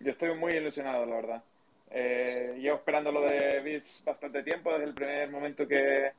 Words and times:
yo 0.00 0.10
estoy 0.10 0.34
muy 0.34 0.52
ilusionado, 0.52 1.06
la 1.06 1.16
verdad. 1.16 1.42
Eh, 1.90 2.56
llevo 2.58 2.76
esperando 2.76 3.10
lo 3.10 3.22
de 3.22 3.60
Vips 3.60 4.02
bastante 4.04 4.42
tiempo, 4.42 4.72
desde 4.72 4.84
el 4.84 4.94
primer 4.94 5.30
momento 5.30 5.66
que, 5.66 6.12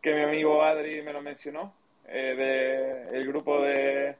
que 0.00 0.14
mi 0.14 0.22
amigo 0.22 0.62
Adri 0.62 1.02
me 1.02 1.12
lo 1.12 1.22
mencionó, 1.22 1.74
eh, 2.06 3.06
de 3.10 3.18
el 3.18 3.26
grupo 3.26 3.62
de, 3.62 4.16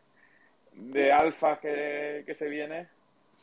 de 0.72 1.12
alfa 1.12 1.60
que, 1.60 2.22
que 2.26 2.34
se 2.34 2.48
viene 2.48 2.88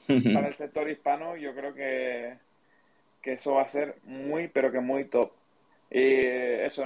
para 0.33 0.47
el 0.47 0.55
sector 0.55 0.89
hispano, 0.89 1.35
yo 1.35 1.53
creo 1.53 1.73
que, 1.73 2.37
que 3.21 3.33
eso 3.33 3.53
va 3.53 3.63
a 3.63 3.67
ser 3.67 3.97
muy, 4.03 4.47
pero 4.47 4.71
que 4.71 4.79
muy 4.79 5.05
top. 5.05 5.31
Y 5.91 6.25
eso, 6.25 6.85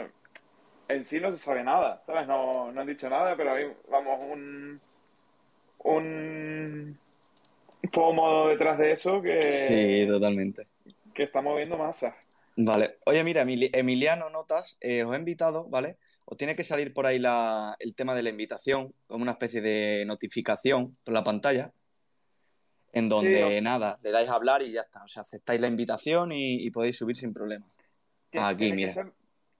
en 0.88 1.05
sí 1.05 1.20
no 1.20 1.32
se 1.32 1.38
sabe 1.38 1.64
nada, 1.64 2.02
¿sabes? 2.05 2.27
No, 2.27 2.71
no 2.71 2.82
han 2.82 2.88
dicho 2.88 3.09
nada, 3.09 3.36
pero 3.38 3.54
ahí 3.54 3.71
vamos, 3.89 4.23
un, 4.23 4.82
un 5.80 7.00
FOMO 7.92 8.48
detrás 8.48 8.78
de 8.78 8.92
eso 8.94 9.22
que, 9.22 9.52
Sí, 9.52 10.07
totalmente. 10.10 10.68
que 11.14 11.24
está 11.24 11.42
moviendo 11.42 11.78
masa. 11.78 12.16
Vale. 12.57 12.98
Oye, 13.06 13.24
mira, 13.24 13.43
Emili- 13.43 13.70
Emiliano 13.74 14.30
Notas, 14.30 14.78
eh, 14.82 15.04
os 15.04 15.14
he 15.14 15.20
invitado, 15.20 15.68
¿vale? 15.70 15.98
Os 16.26 16.38
tiene 16.38 16.56
que 16.56 16.64
salir 16.64 16.93
por 16.93 17.06
ahí 17.06 17.20
la- 17.20 17.76
el 17.79 17.93
tema 17.96 18.16
de 18.16 18.24
la 18.24 18.29
invitación, 18.29 18.93
como 19.07 19.21
una 19.24 19.34
especie 19.34 19.62
de 19.62 20.04
notificación 20.06 20.96
por 21.04 21.14
la 21.14 21.24
pantalla, 21.24 21.71
en 22.93 23.10
donde 23.10 23.56
Sí, 23.57 23.62
nada, 23.62 24.00
le 24.04 24.12
dais 24.12 24.29
a 24.29 24.36
hablar 24.36 24.62
y 24.62 24.71
ya 24.71 24.82
está. 24.82 25.04
O 25.04 25.07
sea, 25.07 25.21
aceptáis 25.24 25.60
la 25.60 25.68
invitación 25.68 26.32
y, 26.32 26.65
y 26.65 26.71
podéis 26.71 26.98
subir 26.98 27.15
sin 27.15 27.34
problema. 27.34 27.68
Aquí, 28.34 28.57
tiene 28.57 28.76
mira. 28.76 28.88
Que 28.90 28.93
ser, 28.93 29.12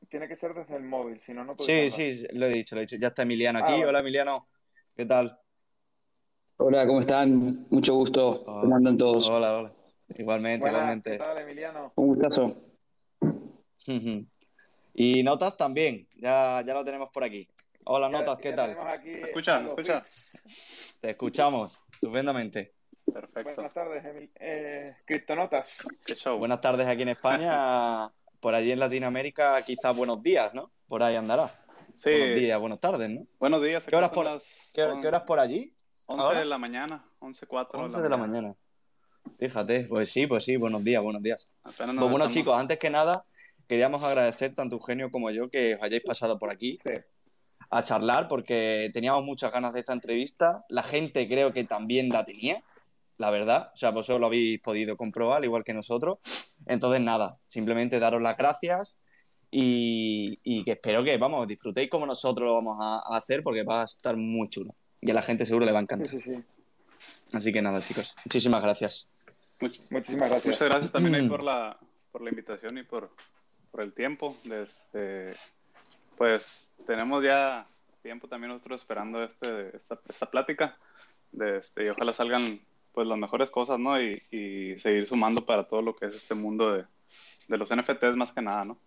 tiene 0.10 0.28
que 0.28 0.36
ser 0.36 0.54
desde 0.54 0.76
el 0.78 0.84
móvil, 0.84 1.20
si 1.20 1.34
no, 1.34 1.44
no 1.44 1.54
Sí, 1.54 1.68
podéis 1.90 1.94
hablar. 1.94 2.14
sí, 2.14 2.28
lo 2.34 2.46
he 2.46 2.50
dicho, 2.50 2.76
lo 2.76 2.82
he 2.82 2.86
dicho. 2.86 2.96
Ya 2.98 3.10
está 3.10 3.24
Emiliano 3.24 3.60
Ah, 3.62 3.64
aquí. 3.68 3.84
Hola, 3.84 4.00
Emiliano. 4.00 4.48
¿Qué 4.96 5.05
tal? 5.05 5.38
Hola, 6.58 6.88
¿cómo 6.88 7.02
están? 7.02 7.66
Mucho 7.70 7.94
gusto. 7.95 8.44
Oh, 8.45 8.62
¿Cómo 8.62 8.76
andan 8.76 8.98
todos? 8.98 9.27
Hola, 9.27 9.58
hola. 9.58 9.72
Igualmente, 10.18 10.62
Buenas, 10.70 11.02
¿qué 11.04 11.09
igualmente. 11.12 11.18
tal, 11.18 11.38
Emiliano? 11.40 11.94
Un 11.96 12.08
gustazo. 12.08 12.55
Y 14.98 15.24
Notas 15.24 15.57
también, 15.57 16.07
ya, 16.15 16.63
ya 16.65 16.74
lo 16.74 16.85
tenemos 16.85 17.10
por 17.10 17.21
aquí. 17.26 17.49
Hola, 17.84 18.10
Ya- 18.10 18.18
Notas, 18.18 18.40
¿qué 18.40 18.52
ya 18.52 18.55
tal? 18.55 18.77
aquí 18.88 19.10
¿Me 19.10 19.24
escuchan? 19.24 19.55
a 19.55 19.60
¿Me 19.60 19.63
los 19.65 19.77
escuchan? 19.77 20.04
Vips. 20.04 20.96
Te 21.02 21.10
escuchamos 21.10 21.84
estupendamente. 21.91 22.74
Perfecto. 23.12 23.55
Buenas 23.55 23.74
tardes, 23.74 24.04
Emil- 24.05 24.32
eh, 24.40 24.85
Criptonotas. 25.05 25.80
Qué 26.05 26.15
show. 26.15 26.37
Buenas 26.40 26.62
tardes 26.62 26.87
aquí 26.87 27.02
en 27.02 27.10
España. 27.10 28.10
Por 28.40 28.55
allí 28.55 28.71
en 28.71 28.80
Latinoamérica, 28.80 29.62
quizás 29.63 29.93
buenos 29.93 30.24
días, 30.24 30.54
¿no? 30.54 30.71
Por 30.87 31.04
ahí 31.04 31.15
andará. 31.18 31.54
Sí, 31.93 32.12
Buenos 32.12 32.40
días, 32.40 32.60
buenas 32.60 32.80
tardes, 32.80 33.10
¿no? 33.10 33.27
buenos 33.40 33.62
días. 33.63 33.85
¿Qué 33.85 33.96
horas 33.98 34.12
aquí 34.12 34.15
son 34.15 34.24
por- 34.24 34.34
las 34.34 34.71
¿Qué, 34.74 35.02
qué 35.02 35.08
horas 35.10 35.21
por 35.24 35.40
allí? 35.40 35.74
11 36.08 36.24
ahora? 36.24 36.40
de 36.40 36.46
la 36.46 36.58
mañana, 36.58 37.06
11.04 37.20 37.68
11 37.80 38.02
de 38.02 38.10
la 38.10 38.18
mañana. 38.18 38.56
Fíjate, 39.40 39.86
pues 39.86 40.10
sí, 40.12 40.28
pues 40.28 40.44
sí, 40.44 40.56
buenos 40.56 40.84
días, 40.84 41.02
buenos 41.02 41.22
días. 41.24 41.48
Pues 41.64 41.78
bueno, 41.78 41.94
estamos- 42.04 42.30
chicos, 42.30 42.56
antes 42.58 42.78
que 42.78 42.90
nada, 42.90 43.26
queríamos 43.68 44.04
agradecer 44.04 44.54
tanto 44.54 44.76
Eugenio 44.76 45.10
como 45.10 45.32
yo 45.32 45.50
que 45.50 45.76
os 45.76 45.82
hayáis 45.82 46.04
pasado 46.04 46.38
por 46.38 46.52
aquí 46.52 46.78
Sí. 46.84 46.92
a 47.72 47.84
charlar 47.84 48.28
porque 48.28 48.92
teníamos 48.94 49.24
muchas 49.24 49.52
ganas 49.52 49.74
de 49.74 49.80
esta 49.80 49.94
entrevista. 49.94 50.64
La 50.70 50.84
gente 50.84 51.28
creo 51.28 51.52
que 51.54 51.64
también 51.64 52.10
la 52.10 52.24
tenía, 52.24 52.64
la 53.18 53.32
verdad. 53.32 53.72
O 53.74 53.78
sea, 53.78 53.90
vosotros 53.90 54.20
lo 54.20 54.28
habéis 54.28 54.60
podido 54.62 54.96
comprobar, 54.96 55.38
al 55.40 55.46
igual 55.46 55.64
que 55.64 55.74
nosotros. 55.74 56.20
Entonces, 56.68 57.02
nada, 57.02 57.40
simplemente 57.46 58.00
daros 58.00 58.22
las 58.22 58.38
gracias 58.38 59.00
y, 59.50 60.36
y 60.44 60.64
que 60.64 60.74
espero 60.74 61.04
que, 61.04 61.18
vamos, 61.18 61.48
disfrutéis 61.48 61.90
como 61.90 62.06
nosotros 62.06 62.46
lo 62.48 62.54
vamos 62.54 62.78
a, 62.80 62.98
a 63.12 63.18
hacer 63.18 63.42
porque 63.42 63.64
va 63.64 63.82
a 63.82 63.86
estar 63.86 64.16
muy 64.16 64.48
chulo. 64.50 64.76
Y 65.01 65.12
a 65.12 65.13
la 65.13 65.22
gente 65.22 65.46
seguro 65.46 65.66
le 65.66 65.72
va 65.72 65.79
a 65.79 65.81
Sí, 65.81 65.84
encantar. 65.85 66.07
sí, 66.09 66.22
sí. 66.22 66.44
Así 67.34 67.51
que 67.53 67.62
nada, 67.62 67.84
chicos, 67.84 68.16
muchísimas 68.25 68.62
gracias. 68.63 69.09
Much- 69.59 69.81
Muchísimas 69.90 70.29
gracias. 70.29 70.53
muchas 70.53 70.69
gracias 70.69 70.91
también 70.91 71.16
ahí 71.16 71.29
por 71.29 71.44
la, 71.44 71.78
por 72.12 72.22
la 72.22 72.29
invitación 72.29 72.78
y 72.78 72.84
por, 72.84 73.09
por 73.72 73.81
el 73.81 73.94
tiempo. 73.94 74.35
Desde, 74.44 75.35
pues 76.18 76.72
tenemos 76.88 77.24
ya 77.24 77.68
tiempo 78.02 78.28
también 78.28 78.52
nosotros 78.52 78.81
esperando 78.81 79.24
este, 79.24 79.75
esta, 79.75 80.00
esta 80.09 80.30
plática. 80.30 80.78
Desde, 81.31 81.86
y 81.86 81.90
ojalá 81.90 82.14
salgan 82.14 82.59
pues 82.94 83.08
las 83.08 83.18
mejores 83.18 83.50
cosas, 83.52 83.78
¿no? 83.80 84.02
Y, 84.02 84.22
y 84.31 84.80
seguir 84.80 85.06
sumando 85.08 85.46
para 85.46 85.68
todo 85.68 85.81
lo 85.81 85.96
que 85.96 86.06
es 86.06 86.16
este 86.16 86.34
mundo 86.36 86.72
de, 86.74 86.86
de 87.50 87.58
los 87.58 87.70
NFTs 87.75 88.16
más 88.16 88.31
que 88.31 88.41
nada, 88.41 88.64
¿no? 88.64 88.80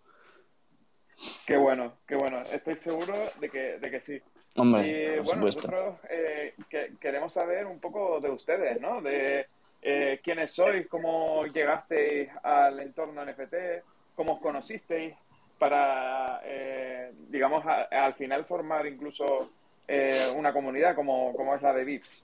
Qué 1.45 1.57
bueno, 1.57 1.93
qué 2.07 2.15
bueno. 2.15 2.41
Estoy 2.43 2.75
seguro 2.77 3.13
de 3.39 3.49
que, 3.49 3.77
de 3.77 3.91
que 3.91 4.01
sí. 4.01 4.21
Hombre, 4.55 4.87
Y 4.87 5.05
por 5.17 5.25
bueno, 5.25 5.51
supuesto. 5.51 5.61
nosotros 5.71 5.99
eh, 6.11 6.53
que- 6.69 6.93
queremos 6.99 7.31
saber 7.33 7.65
un 7.65 7.79
poco 7.79 8.19
de 8.19 8.29
ustedes, 8.29 8.79
¿no? 8.81 9.01
De 9.01 9.47
eh, 9.81 10.19
quiénes 10.23 10.51
sois, 10.51 10.87
cómo 10.87 11.45
llegasteis 11.45 12.29
al 12.43 12.79
entorno 12.81 13.23
NFT, 13.25 13.83
cómo 14.15 14.33
os 14.33 14.39
conocisteis 14.41 15.13
para, 15.57 16.41
eh, 16.43 17.11
digamos, 17.29 17.65
a- 17.65 17.83
al 17.83 18.13
final 18.15 18.45
formar 18.45 18.85
incluso 18.87 19.51
eh, 19.87 20.27
una 20.35 20.51
comunidad 20.53 20.95
como, 20.95 21.33
como 21.35 21.55
es 21.55 21.61
la 21.61 21.73
de 21.73 21.83
Vips. 21.85 22.23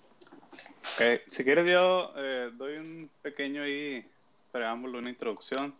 Ok, 0.95 1.21
Si 1.31 1.43
quieres 1.43 1.65
yo 1.65 2.13
eh, 2.15 2.51
doy 2.53 2.77
un 2.77 3.09
pequeño 3.21 3.63
ahí 3.63 4.05
preámbulo, 4.51 4.99
una 4.99 5.09
introducción. 5.09 5.73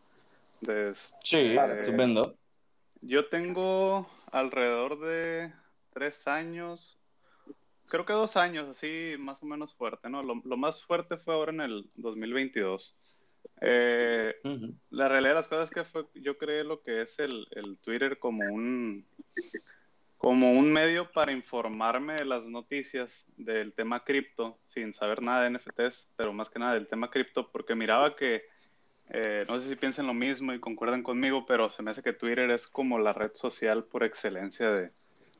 De, 0.62 0.94
Sí, 0.96 1.58
estupendo. 1.80 2.36
Yo 3.02 3.28
tengo 3.28 4.10
alrededor 4.32 5.00
de 5.02 5.52
tres 5.96 6.28
años, 6.28 7.00
creo 7.90 8.06
que 8.06 8.12
dos 8.12 8.36
años, 8.36 8.68
así 8.68 9.16
más 9.18 9.42
o 9.42 9.46
menos 9.46 9.74
fuerte, 9.74 10.10
¿no? 10.10 10.22
Lo, 10.22 10.42
lo 10.44 10.58
más 10.58 10.84
fuerte 10.84 11.18
fue 11.18 11.34
ahora 11.34 11.54
en 11.54 11.62
el 11.62 11.90
2022. 11.96 13.00
Eh, 13.62 14.36
Ujú. 14.44 14.76
la 14.90 15.08
realidad 15.08 15.32
de 15.32 15.36
las 15.36 15.48
cosas 15.48 15.70
es 15.70 15.74
que 15.74 15.86
fue, 15.86 16.06
yo 16.16 16.38
creé 16.38 16.66
lo 16.66 16.82
que 16.82 17.04
es 17.04 17.18
el, 17.20 17.48
el 17.52 17.78
Twitter 17.78 18.20
como 18.20 18.44
un, 18.44 19.08
como 20.18 20.52
un 20.52 20.74
medio 20.74 21.10
para 21.14 21.32
informarme 21.32 22.16
de 22.16 22.26
las 22.26 22.46
noticias 22.50 23.26
del 23.38 23.72
tema 23.72 24.04
cripto, 24.04 24.60
sin 24.64 24.92
saber 24.94 25.22
nada 25.22 25.44
de 25.44 25.52
NFTs, 25.52 26.12
pero 26.18 26.34
más 26.34 26.50
que 26.50 26.60
nada 26.60 26.74
del 26.74 26.88
tema 26.88 27.10
cripto, 27.10 27.50
porque 27.54 27.74
miraba 27.74 28.18
que, 28.18 28.44
eh, 29.12 29.46
no 29.48 29.62
sé 29.62 29.70
si 29.70 29.78
piensan 29.78 30.08
lo 30.08 30.14
mismo 30.14 30.54
y 30.54 30.60
concuerdan 30.60 31.04
conmigo, 31.04 31.46
pero 31.46 31.70
se 31.70 31.84
me 31.84 31.92
hace 31.92 32.04
que 32.04 32.12
Twitter 32.12 32.52
es 32.52 32.68
como 32.68 33.00
la 33.00 33.14
red 33.14 33.32
social 33.34 33.86
por 33.86 34.04
excelencia 34.04 34.72
de, 34.72 34.88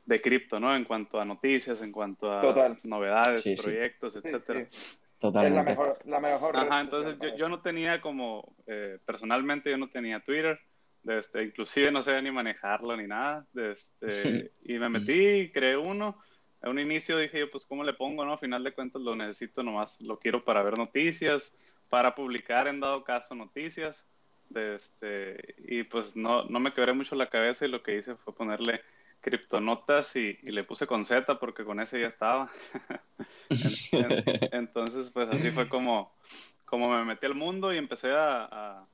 de 0.06 0.22
cripto, 0.22 0.58
¿no? 0.60 0.74
En 0.74 0.84
cuanto 0.84 1.20
a 1.20 1.24
noticias, 1.24 1.82
en 1.82 1.92
cuanto 1.92 2.32
a 2.32 2.40
Total. 2.40 2.78
novedades, 2.84 3.42
Sí, 3.42 3.56
proyectos, 3.56 4.14
Sí, 4.14 4.20
etcétera. 4.24 4.66
sí. 4.70 4.76
Es 4.76 5.02
la 5.18 5.18
Totalmente. 5.18 5.70
mejor, 5.70 5.98
la 6.04 6.20
mejor 6.20 6.56
Ajá, 6.56 6.80
entonces 6.80 7.16
yo, 7.20 7.36
yo 7.36 7.48
no 7.48 7.60
tenía 7.60 8.00
como, 8.00 8.54
eh, 8.66 8.98
personalmente 9.04 9.70
yo 9.70 9.78
no 9.78 9.88
tenía 9.88 10.20
Twitter, 10.20 10.60
de 11.02 11.18
este, 11.18 11.42
inclusive 11.42 11.90
no 11.90 12.02
sabía 12.02 12.20
ni 12.22 12.30
manejarlo 12.30 12.96
ni 12.96 13.06
nada, 13.06 13.46
de 13.52 13.72
este, 13.72 14.52
y 14.64 14.74
me 14.78 14.88
metí 14.88 15.12
y 15.40 15.50
creé 15.52 15.76
uno. 15.76 16.18
A 16.62 16.70
un 16.70 16.78
inicio 16.78 17.18
dije 17.18 17.40
yo, 17.40 17.50
pues, 17.50 17.64
¿cómo 17.66 17.84
le 17.84 17.92
pongo, 17.94 18.24
no? 18.24 18.32
A 18.34 18.38
final 18.38 18.62
de 18.64 18.72
cuentas 18.72 19.02
lo 19.02 19.14
necesito 19.14 19.62
nomás, 19.62 20.00
lo 20.00 20.18
quiero 20.18 20.44
para 20.44 20.62
ver 20.62 20.78
noticias, 20.78 21.56
para 21.88 22.14
publicar 22.14 22.66
en 22.68 22.80
dado 22.80 23.04
caso 23.04 23.34
noticias, 23.34 24.06
de 24.48 24.76
este, 24.76 25.54
y 25.58 25.82
pues 25.84 26.14
no, 26.16 26.44
no 26.44 26.60
me 26.60 26.72
quebré 26.72 26.92
mucho 26.92 27.14
la 27.16 27.28
cabeza 27.30 27.66
y 27.66 27.68
lo 27.68 27.82
que 27.82 27.98
hice 27.98 28.14
fue 28.16 28.34
ponerle 28.34 28.80
criptonotas 29.30 30.14
y, 30.14 30.38
y 30.42 30.52
le 30.52 30.62
puse 30.62 30.86
con 30.86 31.04
Z 31.04 31.38
porque 31.40 31.64
con 31.64 31.80
ese 31.80 32.00
ya 32.00 32.06
estaba. 32.06 32.48
En- 33.50 34.12
en- 34.12 34.24
entonces, 34.52 35.10
pues 35.10 35.28
así 35.28 35.50
fue 35.50 35.68
como, 35.68 36.14
como 36.64 36.88
me 36.88 37.04
metí 37.04 37.26
al 37.26 37.34
mundo 37.34 37.72
y 37.72 37.76
empecé 37.78 38.12
a, 38.12 38.44
a- 38.44 38.88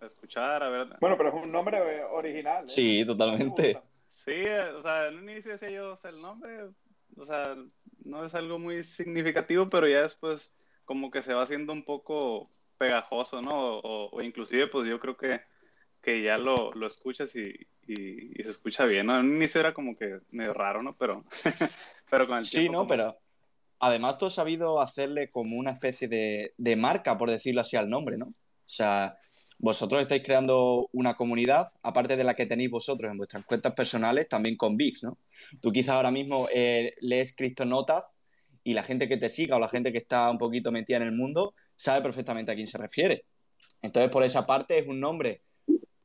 a 0.00 0.06
escuchar, 0.06 0.62
a 0.62 0.68
ver. 0.68 0.88
Bueno, 1.00 1.16
pero 1.16 1.28
es 1.30 1.34
un 1.44 1.52
nombre 1.52 1.78
eh, 1.78 2.04
original. 2.10 2.64
¿eh? 2.64 2.68
Sí, 2.68 2.98
Me 3.00 3.04
totalmente. 3.06 3.80
Sí, 4.10 4.32
eh, 4.32 4.70
o 4.70 4.82
sea, 4.82 5.06
en 5.08 5.18
un 5.18 5.30
inicio 5.30 5.52
decía 5.52 5.70
yo, 5.70 5.92
o 5.92 5.96
sea, 5.96 6.10
el 6.10 6.20
nombre, 6.20 6.68
o 7.16 7.24
sea, 7.26 7.56
no 8.04 8.24
es 8.24 8.34
algo 8.34 8.58
muy 8.58 8.82
significativo, 8.82 9.68
pero 9.68 9.86
ya 9.88 10.02
después 10.02 10.52
como 10.84 11.10
que 11.10 11.22
se 11.22 11.34
va 11.34 11.42
haciendo 11.42 11.72
un 11.72 11.84
poco 11.84 12.50
pegajoso, 12.78 13.40
¿no? 13.42 13.78
O, 13.78 14.10
o 14.10 14.22
inclusive, 14.22 14.66
pues 14.68 14.86
yo 14.88 14.98
creo 15.00 15.16
que, 15.16 15.40
que 16.02 16.22
ya 16.22 16.38
lo, 16.38 16.72
lo 16.74 16.86
escuchas 16.86 17.34
y, 17.36 17.54
y- 17.86 18.40
y 18.40 18.44
se 18.44 18.50
escucha 18.50 18.84
bien, 18.86 19.06
¿no? 19.06 19.18
En 19.18 19.26
un 19.26 19.36
inicio 19.36 19.60
era 19.60 19.74
como 19.74 19.94
que 19.94 20.20
medio 20.30 20.54
raro, 20.54 20.82
¿no? 20.82 20.96
Pero, 20.96 21.24
pero 22.10 22.26
con 22.28 22.38
el 22.38 22.48
Sí, 22.48 22.50
tiempo 22.50 22.74
no, 22.74 22.86
como- 22.86 22.86
pero 22.86 23.18
además 23.80 24.18
tú 24.18 24.26
has 24.26 24.34
sabido 24.34 24.80
hacerle 24.80 25.30
como 25.30 25.56
una 25.58 25.72
especie 25.72 26.08
de, 26.08 26.54
de 26.58 26.76
marca, 26.76 27.18
por 27.18 27.30
decirlo 27.30 27.60
así, 27.62 27.76
al 27.76 27.90
nombre, 27.90 28.18
¿no? 28.18 28.26
O 28.28 28.34
sea, 28.66 29.18
vosotros 29.58 30.02
estáis 30.02 30.22
creando 30.22 30.88
una 30.92 31.14
comunidad, 31.16 31.72
aparte 31.82 32.16
de 32.16 32.24
la 32.24 32.34
que 32.34 32.46
tenéis 32.46 32.70
vosotros 32.70 33.10
en 33.10 33.18
vuestras 33.18 33.44
cuentas 33.46 33.74
personales, 33.74 34.28
también 34.28 34.56
con 34.56 34.76
VIX, 34.76 35.04
¿no? 35.04 35.18
Tú 35.62 35.72
quizás 35.72 35.96
ahora 35.96 36.10
mismo 36.10 36.48
eh, 36.54 36.92
lees 37.00 37.34
Cristonotas 37.36 38.16
y 38.64 38.74
la 38.74 38.82
gente 38.84 39.08
que 39.08 39.16
te 39.18 39.28
siga 39.30 39.56
o 39.56 39.60
la 39.60 39.68
gente 39.68 39.92
que 39.92 39.98
está 39.98 40.30
un 40.30 40.38
poquito 40.38 40.72
metida 40.72 40.98
en 40.98 41.04
el 41.04 41.12
mundo 41.12 41.54
sabe 41.76 42.02
perfectamente 42.02 42.52
a 42.52 42.54
quién 42.56 42.66
se 42.68 42.78
refiere. 42.78 43.26
Entonces, 43.82 44.10
por 44.10 44.24
esa 44.24 44.46
parte, 44.46 44.78
es 44.78 44.88
un 44.88 45.00
nombre, 45.00 45.42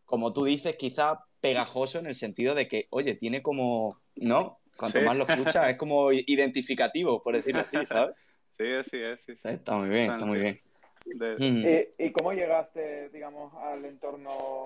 como 0.05 0.33
tú 0.33 0.45
dices, 0.45 0.75
quizá 0.77 1.19
pegajoso 1.41 1.99
en 1.99 2.05
el 2.05 2.15
sentido 2.15 2.55
de 2.55 2.67
que, 2.67 2.88
oye, 2.91 3.15
tiene 3.15 3.41
como, 3.41 3.99
¿no? 4.15 4.59
Cuanto 4.77 4.99
Sí. 4.99 5.05
más 5.05 5.17
lo 5.17 5.27
escuchas, 5.27 5.69
es 5.69 5.75
como 5.75 6.11
identificativo, 6.11 7.21
por 7.21 7.35
decirlo 7.35 7.61
así, 7.61 7.85
¿sabes? 7.85 8.15
Sí, 8.57 8.71
así 8.73 8.97
es, 9.01 9.21
sí, 9.21 9.35
sí. 9.35 9.47
Está 9.47 9.75
muy 9.75 9.89
bien, 9.89 10.11
está 10.11 10.23
muy 10.23 10.39
bien. 10.39 10.61
De... 11.03 11.93
¿Y, 11.97 12.11
cómo 12.11 12.31
llegaste, 12.31 13.09
digamos, 13.09 13.51
al 13.55 13.83
entorno 13.85 14.65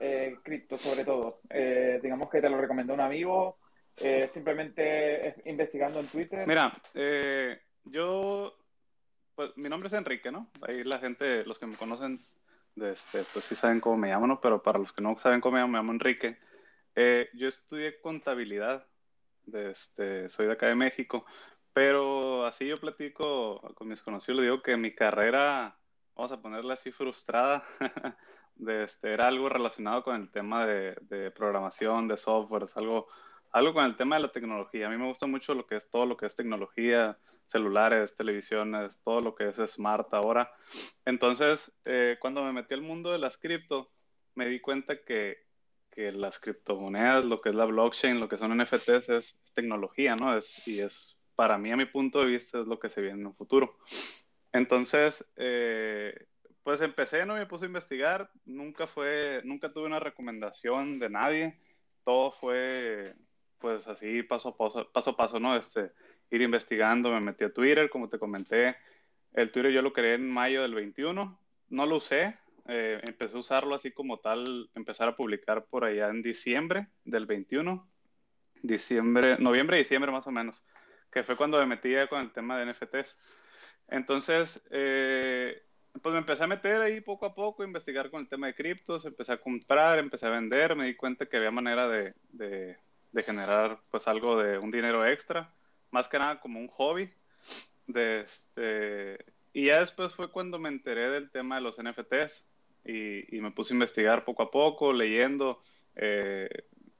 eh, 0.00 0.38
cripto, 0.42 0.78
sobre 0.78 1.04
todo? 1.04 1.40
Eh, 1.50 2.00
digamos 2.02 2.30
que 2.30 2.40
te 2.40 2.48
lo 2.48 2.58
recomendó 2.58 2.94
un 2.94 3.02
amigo, 3.02 3.58
eh, 3.98 4.26
simplemente 4.30 5.34
investigando 5.44 6.00
en 6.00 6.06
Twitter. 6.06 6.46
Mira, 6.46 6.72
yo, 7.84 8.56
pues 9.34 9.50
mi 9.56 9.68
nombre 9.68 9.88
es 9.88 9.92
Enrique, 9.92 10.32
¿no? 10.32 10.50
Ahí 10.62 10.82
la 10.82 10.98
gente, 10.98 11.44
los 11.44 11.58
que 11.58 11.66
me 11.66 11.76
conocen, 11.76 12.24
de 12.74 12.92
este, 12.92 13.22
pues 13.32 13.44
sí 13.44 13.54
saben 13.54 13.80
cómo 13.80 13.96
me 13.96 14.08
llamo, 14.08 14.26
¿no? 14.26 14.40
Pero 14.40 14.62
para 14.62 14.78
los 14.78 14.92
que 14.92 15.02
no 15.02 15.16
saben 15.18 15.40
cómo 15.40 15.54
me 15.54 15.60
llamo, 15.60 15.72
me 15.72 15.78
llamo 15.78 15.92
Enrique. 15.92 16.38
yo 17.34 17.48
estudié 17.48 18.00
contabilidad, 18.00 18.86
de 19.46 19.70
este, 19.72 20.30
soy 20.30 20.46
de 20.46 20.52
acá 20.52 20.66
de 20.66 20.74
México, 20.74 21.24
pero 21.72 22.46
así 22.46 22.66
yo 22.66 22.76
platico 22.76 23.60
con 23.74 23.88
mis 23.88 24.02
conocidos, 24.02 24.40
le 24.40 24.46
digo 24.46 24.62
que 24.62 24.76
mi 24.76 24.94
carrera, 24.94 25.76
vamos 26.14 26.32
a 26.32 26.40
ponerla 26.40 26.74
así 26.74 26.92
frustrada, 26.92 27.64
de 28.54 28.84
este, 28.84 29.12
era 29.12 29.26
algo 29.28 29.48
relacionado 29.48 30.02
con 30.02 30.16
el 30.20 30.30
tema 30.30 30.66
de, 30.66 30.96
de 31.02 31.30
programación, 31.30 32.08
de 32.08 32.16
software, 32.16 32.64
algo, 32.76 33.08
algo 33.54 33.72
con 33.72 33.84
el 33.84 33.96
tema 33.96 34.16
de 34.16 34.22
la 34.22 34.32
tecnología. 34.32 34.88
A 34.88 34.90
mí 34.90 34.96
me 34.96 35.06
gusta 35.06 35.28
mucho 35.28 35.54
lo 35.54 35.64
que 35.64 35.76
es 35.76 35.88
todo 35.88 36.06
lo 36.06 36.16
que 36.16 36.26
es 36.26 36.34
tecnología, 36.34 37.16
celulares, 37.44 38.16
televisiones, 38.16 39.00
todo 39.04 39.20
lo 39.20 39.36
que 39.36 39.48
es 39.48 39.56
smart 39.70 40.12
ahora. 40.12 40.52
Entonces, 41.04 41.72
eh, 41.84 42.16
cuando 42.18 42.42
me 42.42 42.52
metí 42.52 42.74
al 42.74 42.82
mundo 42.82 43.12
de 43.12 43.18
las 43.18 43.38
cripto, 43.38 43.92
me 44.34 44.48
di 44.48 44.58
cuenta 44.58 45.04
que, 45.04 45.38
que 45.92 46.10
las 46.10 46.40
criptomonedas, 46.40 47.24
lo 47.24 47.40
que 47.40 47.50
es 47.50 47.54
la 47.54 47.64
blockchain, 47.64 48.18
lo 48.18 48.28
que 48.28 48.38
son 48.38 48.60
NFTs, 48.60 48.88
es, 48.88 49.08
es 49.08 49.54
tecnología, 49.54 50.16
¿no? 50.16 50.36
Es, 50.36 50.66
y 50.66 50.80
es 50.80 51.16
para 51.36 51.56
mí, 51.56 51.70
a 51.70 51.76
mi 51.76 51.86
punto 51.86 52.20
de 52.20 52.26
vista, 52.26 52.58
es 52.58 52.66
lo 52.66 52.80
que 52.80 52.90
se 52.90 53.02
viene 53.02 53.20
en 53.20 53.26
un 53.28 53.36
futuro. 53.36 53.76
Entonces, 54.52 55.24
eh, 55.36 56.26
pues 56.64 56.80
empecé, 56.80 57.24
¿no? 57.24 57.34
Me 57.34 57.46
puse 57.46 57.66
a 57.66 57.68
investigar, 57.68 58.30
nunca 58.46 58.88
fue, 58.88 59.42
nunca 59.44 59.72
tuve 59.72 59.86
una 59.86 60.00
recomendación 60.00 60.98
de 60.98 61.08
nadie, 61.08 61.58
todo 62.04 62.32
fue, 62.32 63.14
pues 63.64 63.88
así, 63.88 64.22
paso 64.22 64.50
a 64.50 64.56
paso, 64.58 64.92
paso 64.92 65.12
a 65.12 65.16
paso, 65.16 65.40
¿no? 65.40 65.56
Este, 65.56 65.90
ir 66.30 66.42
investigando, 66.42 67.10
me 67.10 67.20
metí 67.20 67.44
a 67.44 67.50
Twitter, 67.50 67.88
como 67.88 68.10
te 68.10 68.18
comenté, 68.18 68.76
el 69.32 69.50
Twitter 69.50 69.72
yo 69.72 69.80
lo 69.80 69.94
creé 69.94 70.16
en 70.16 70.30
mayo 70.30 70.60
del 70.60 70.74
21, 70.74 71.40
no 71.70 71.86
lo 71.86 71.96
usé, 71.96 72.36
eh, 72.68 73.00
empecé 73.06 73.36
a 73.36 73.40
usarlo 73.40 73.74
así 73.74 73.90
como 73.90 74.18
tal, 74.18 74.68
empezar 74.74 75.08
a 75.08 75.16
publicar 75.16 75.64
por 75.64 75.86
allá 75.86 76.10
en 76.10 76.22
diciembre 76.22 76.88
del 77.06 77.24
21, 77.24 77.88
diciembre, 78.62 79.38
noviembre, 79.38 79.78
diciembre 79.78 80.12
más 80.12 80.26
o 80.26 80.30
menos 80.30 80.68
que 81.10 81.22
fue 81.22 81.34
cuando 81.34 81.58
me 81.58 81.64
metí 81.64 81.94
con 82.10 82.20
el 82.20 82.32
tema 82.32 82.58
de 82.58 82.70
NFTs. 82.70 83.16
Entonces, 83.88 84.62
eh, 84.70 85.62
pues 86.02 86.12
me 86.12 86.18
empecé 86.18 86.44
a 86.44 86.48
meter 86.48 86.82
ahí 86.82 87.00
poco 87.00 87.24
a 87.24 87.34
poco, 87.34 87.62
a 87.62 87.66
investigar 87.66 88.10
con 88.10 88.20
el 88.20 88.28
tema 88.28 88.48
de 88.48 88.54
criptos, 88.54 89.06
empecé 89.06 89.32
a 89.32 89.40
comprar, 89.40 89.98
empecé 89.98 90.26
a 90.26 90.30
vender, 90.30 90.76
me 90.76 90.84
di 90.84 90.94
cuenta 90.94 91.24
que 91.24 91.38
había 91.38 91.50
manera 91.50 91.88
de, 91.88 92.14
de, 92.28 92.76
generar 93.22 93.80
pues 93.90 94.08
algo 94.08 94.42
de 94.42 94.58
un 94.58 94.70
dinero 94.70 95.06
extra, 95.06 95.52
más 95.90 96.08
que 96.08 96.18
nada 96.18 96.40
como 96.40 96.58
un 96.60 96.68
hobby. 96.68 97.10
De 97.86 98.20
este, 98.20 99.24
y 99.52 99.66
ya 99.66 99.80
después 99.80 100.14
fue 100.14 100.30
cuando 100.30 100.58
me 100.58 100.68
enteré 100.68 101.10
del 101.10 101.30
tema 101.30 101.56
de 101.56 101.60
los 101.60 101.76
NFTs 101.82 102.46
y, 102.84 103.36
y 103.36 103.40
me 103.40 103.50
puse 103.50 103.72
a 103.72 103.76
investigar 103.76 104.24
poco 104.24 104.42
a 104.42 104.50
poco, 104.50 104.92
leyendo, 104.92 105.60
eh, 105.96 106.48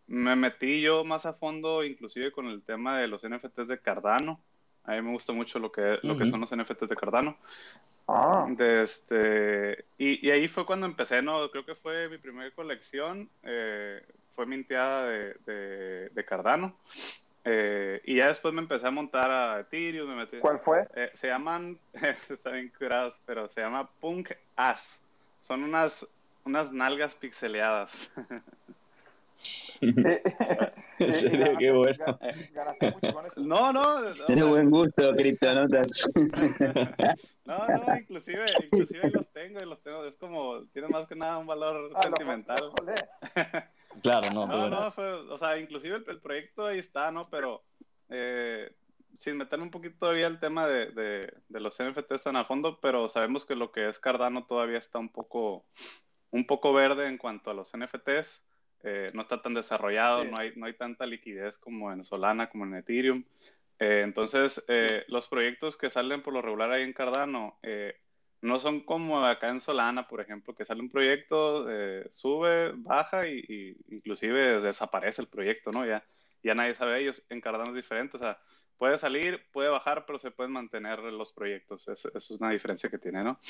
me 0.06 0.36
metí 0.36 0.80
yo 0.80 1.04
más 1.04 1.26
a 1.26 1.34
fondo, 1.34 1.84
inclusive 1.84 2.32
con 2.32 2.46
el 2.46 2.62
tema 2.62 2.98
de 2.98 3.08
los 3.08 3.26
NFTs 3.26 3.68
de 3.68 3.80
Cardano. 3.80 4.40
A 4.84 4.92
mí 4.92 5.02
me 5.02 5.12
gusta 5.12 5.32
mucho 5.32 5.58
lo 5.58 5.72
que, 5.72 5.98
lo 6.02 6.18
que 6.18 6.28
son 6.28 6.40
los 6.40 6.54
NFTs 6.54 6.88
de 6.88 6.96
Cardano. 6.96 7.38
Ah. 8.06 8.46
De 8.50 8.82
este, 8.82 9.86
y, 9.96 10.26
y, 10.26 10.30
ahí 10.30 10.46
fue 10.46 10.66
cuando 10.66 10.84
empecé, 10.84 11.22
¿no? 11.22 11.50
Creo 11.50 11.64
que 11.64 11.74
fue 11.74 12.10
mi 12.10 12.18
primera 12.18 12.50
colección, 12.50 13.30
eh, 13.44 14.02
fue 14.34 14.46
minteada 14.46 15.08
de, 15.08 15.34
de, 15.46 16.08
de 16.08 16.24
Cardano. 16.24 16.76
Eh, 17.46 18.00
y 18.04 18.16
ya 18.16 18.28
después 18.28 18.54
me 18.54 18.62
empecé 18.62 18.86
a 18.86 18.90
montar 18.90 19.30
a 19.30 19.60
Ethereum. 19.60 20.08
Me 20.08 20.16
metí, 20.16 20.38
¿Cuál 20.38 20.58
fue? 20.58 20.88
Eh, 20.94 21.10
se 21.14 21.28
llaman, 21.28 21.78
están 22.30 22.54
bien 22.54 22.72
curados, 22.76 23.20
pero 23.26 23.48
se 23.48 23.60
llama 23.60 23.88
Punk 24.00 24.30
As. 24.56 25.00
Son 25.42 25.62
unas, 25.62 26.06
unas 26.44 26.72
nalgas 26.72 27.14
pixeleadas. 27.14 28.10
en 29.80 31.12
serio, 31.12 31.58
qué 31.58 31.70
bueno. 31.70 32.18
No, 33.36 33.72
no. 33.72 34.04
Tiene 34.26 34.44
buen 34.44 34.70
gusto, 34.70 35.14
criptonotas. 35.14 36.08
no, 37.44 37.66
no, 37.66 37.96
inclusive, 37.98 38.46
inclusive 38.64 39.10
los 39.10 39.28
tengo 39.32 39.58
y 39.60 39.66
los 39.66 39.82
tengo. 39.82 40.06
Es 40.06 40.16
como, 40.16 40.62
tiene 40.72 40.88
más 40.88 41.06
que 41.06 41.16
nada 41.16 41.36
un 41.36 41.46
valor 41.46 41.92
ah, 41.94 42.02
sentimental. 42.04 42.72
Claro, 44.02 44.30
no. 44.32 44.46
No, 44.46 44.70
no, 44.70 44.92
o 45.34 45.38
sea, 45.38 45.58
inclusive 45.58 46.02
el, 46.06 46.20
proyecto 46.20 46.66
ahí 46.66 46.78
está, 46.78 47.10
¿no? 47.10 47.22
Pero 47.30 47.62
eh, 48.08 48.74
sin 49.18 49.36
meter 49.36 49.60
un 49.60 49.70
poquito 49.70 49.96
todavía 49.98 50.26
el 50.26 50.40
tema 50.40 50.66
de, 50.66 50.90
de, 50.92 51.34
de 51.48 51.60
los 51.60 51.78
NFTs 51.82 52.24
tan 52.24 52.36
a 52.36 52.44
fondo, 52.44 52.78
pero 52.80 53.08
sabemos 53.08 53.44
que 53.44 53.54
lo 53.54 53.72
que 53.72 53.88
es 53.88 53.98
Cardano 53.98 54.46
todavía 54.46 54.78
está 54.78 54.98
un 54.98 55.08
poco, 55.08 55.64
un 56.30 56.46
poco 56.46 56.72
verde 56.72 57.06
en 57.06 57.18
cuanto 57.18 57.50
a 57.50 57.54
los 57.54 57.72
NFTs. 57.76 58.42
Eh, 58.86 59.10
no 59.14 59.22
está 59.22 59.40
tan 59.40 59.54
desarrollado, 59.54 60.24
no, 60.24 60.36
hay, 60.38 60.52
no 60.56 60.66
hay 60.66 60.74
tanta 60.74 61.06
liquidez 61.06 61.58
como 61.58 61.90
en 61.90 62.04
Solana, 62.04 62.50
como 62.50 62.66
en 62.66 62.74
Ethereum. 62.74 63.24
Eh, 63.78 64.02
entonces, 64.04 64.62
eh, 64.68 65.04
los 65.08 65.26
proyectos 65.26 65.78
que 65.78 65.88
salen 65.88 66.22
por 66.22 66.34
lo 66.34 66.42
regular 66.42 66.70
ahí 66.70 66.82
en 66.82 66.92
Cardano 66.92 67.58
no 68.44 68.58
son 68.58 68.80
como 68.80 69.24
acá 69.24 69.48
en 69.48 69.58
Solana, 69.58 70.06
por 70.06 70.20
ejemplo, 70.20 70.54
que 70.54 70.66
sale 70.66 70.82
un 70.82 70.90
proyecto, 70.90 71.66
sube, 72.10 72.72
baja 72.76 73.26
y, 73.26 73.74
inclusive 73.88 74.60
desaparece 74.60 75.22
el 75.22 75.28
proyecto, 75.28 75.72
¿no? 75.72 75.86
Ya, 75.86 76.04
ya 76.42 76.54
nadie 76.54 76.74
sabe 76.74 77.00
ellos. 77.00 77.24
En 77.30 77.40
Cardano 77.40 77.70
es 77.70 77.76
diferente, 77.76 78.16
o 78.16 78.20
sea, 78.20 78.38
puede 78.76 78.98
salir, 78.98 79.46
puede 79.50 79.70
bajar, 79.70 80.04
pero 80.04 80.18
se 80.18 80.30
pueden 80.30 80.52
mantener 80.52 80.98
los 80.98 81.32
proyectos. 81.32 81.88
Eso, 81.88 82.10
es 82.12 82.30
una 82.32 82.50
diferencia 82.50 82.90
que 82.90 82.98
tiene, 82.98 83.24
¿no? 83.24 83.40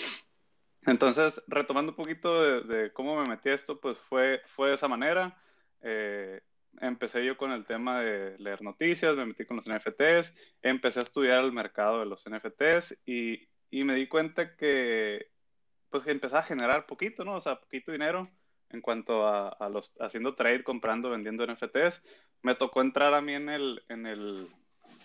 Entonces, 0.86 1.42
retomando 1.48 1.90
un 1.90 1.96
poquito 1.96 2.62
de, 2.62 2.92
cómo 2.92 3.20
me 3.20 3.28
metí 3.28 3.48
esto, 3.48 3.80
pues 3.80 3.98
fue, 3.98 4.42
fue 4.46 4.68
de 4.68 4.74
esa 4.76 4.86
manera. 4.86 5.36
Eh, 5.82 6.40
empecé 6.80 7.24
yo 7.24 7.36
con 7.36 7.50
el 7.50 7.66
tema 7.66 8.00
de 8.00 8.38
leer 8.38 8.62
noticias, 8.62 9.16
me 9.16 9.26
metí 9.26 9.44
con 9.44 9.56
los 9.56 9.68
NFTs, 9.68 10.36
empecé 10.62 11.00
a 11.00 11.02
estudiar 11.02 11.42
el 11.42 11.52
mercado 11.52 11.98
de 11.98 12.06
los 12.06 12.24
NFTs 12.28 12.96
y, 13.06 13.48
y 13.74 13.82
me 13.82 13.96
di 13.96 14.06
cuenta 14.06 14.54
que, 14.54 15.26
pues, 15.90 16.04
que 16.04 16.12
empecé 16.12 16.36
a 16.36 16.44
generar 16.44 16.86
poquito, 16.86 17.24
¿no? 17.24 17.34
O 17.34 17.40
sea, 17.40 17.60
poquito 17.60 17.90
dinero 17.90 18.30
en 18.70 18.80
cuanto 18.80 19.26
a, 19.26 19.48
a, 19.48 19.68
los 19.68 20.00
haciendo 20.00 20.36
trade, 20.36 20.62
comprando, 20.62 21.10
vendiendo 21.10 21.44
NFTs. 21.44 22.04
Me 22.42 22.54
tocó 22.54 22.82
entrar 22.82 23.14
a 23.14 23.20
mí 23.20 23.34
en 23.34 23.48
el, 23.48 23.82
en 23.88 24.06
el, 24.06 24.46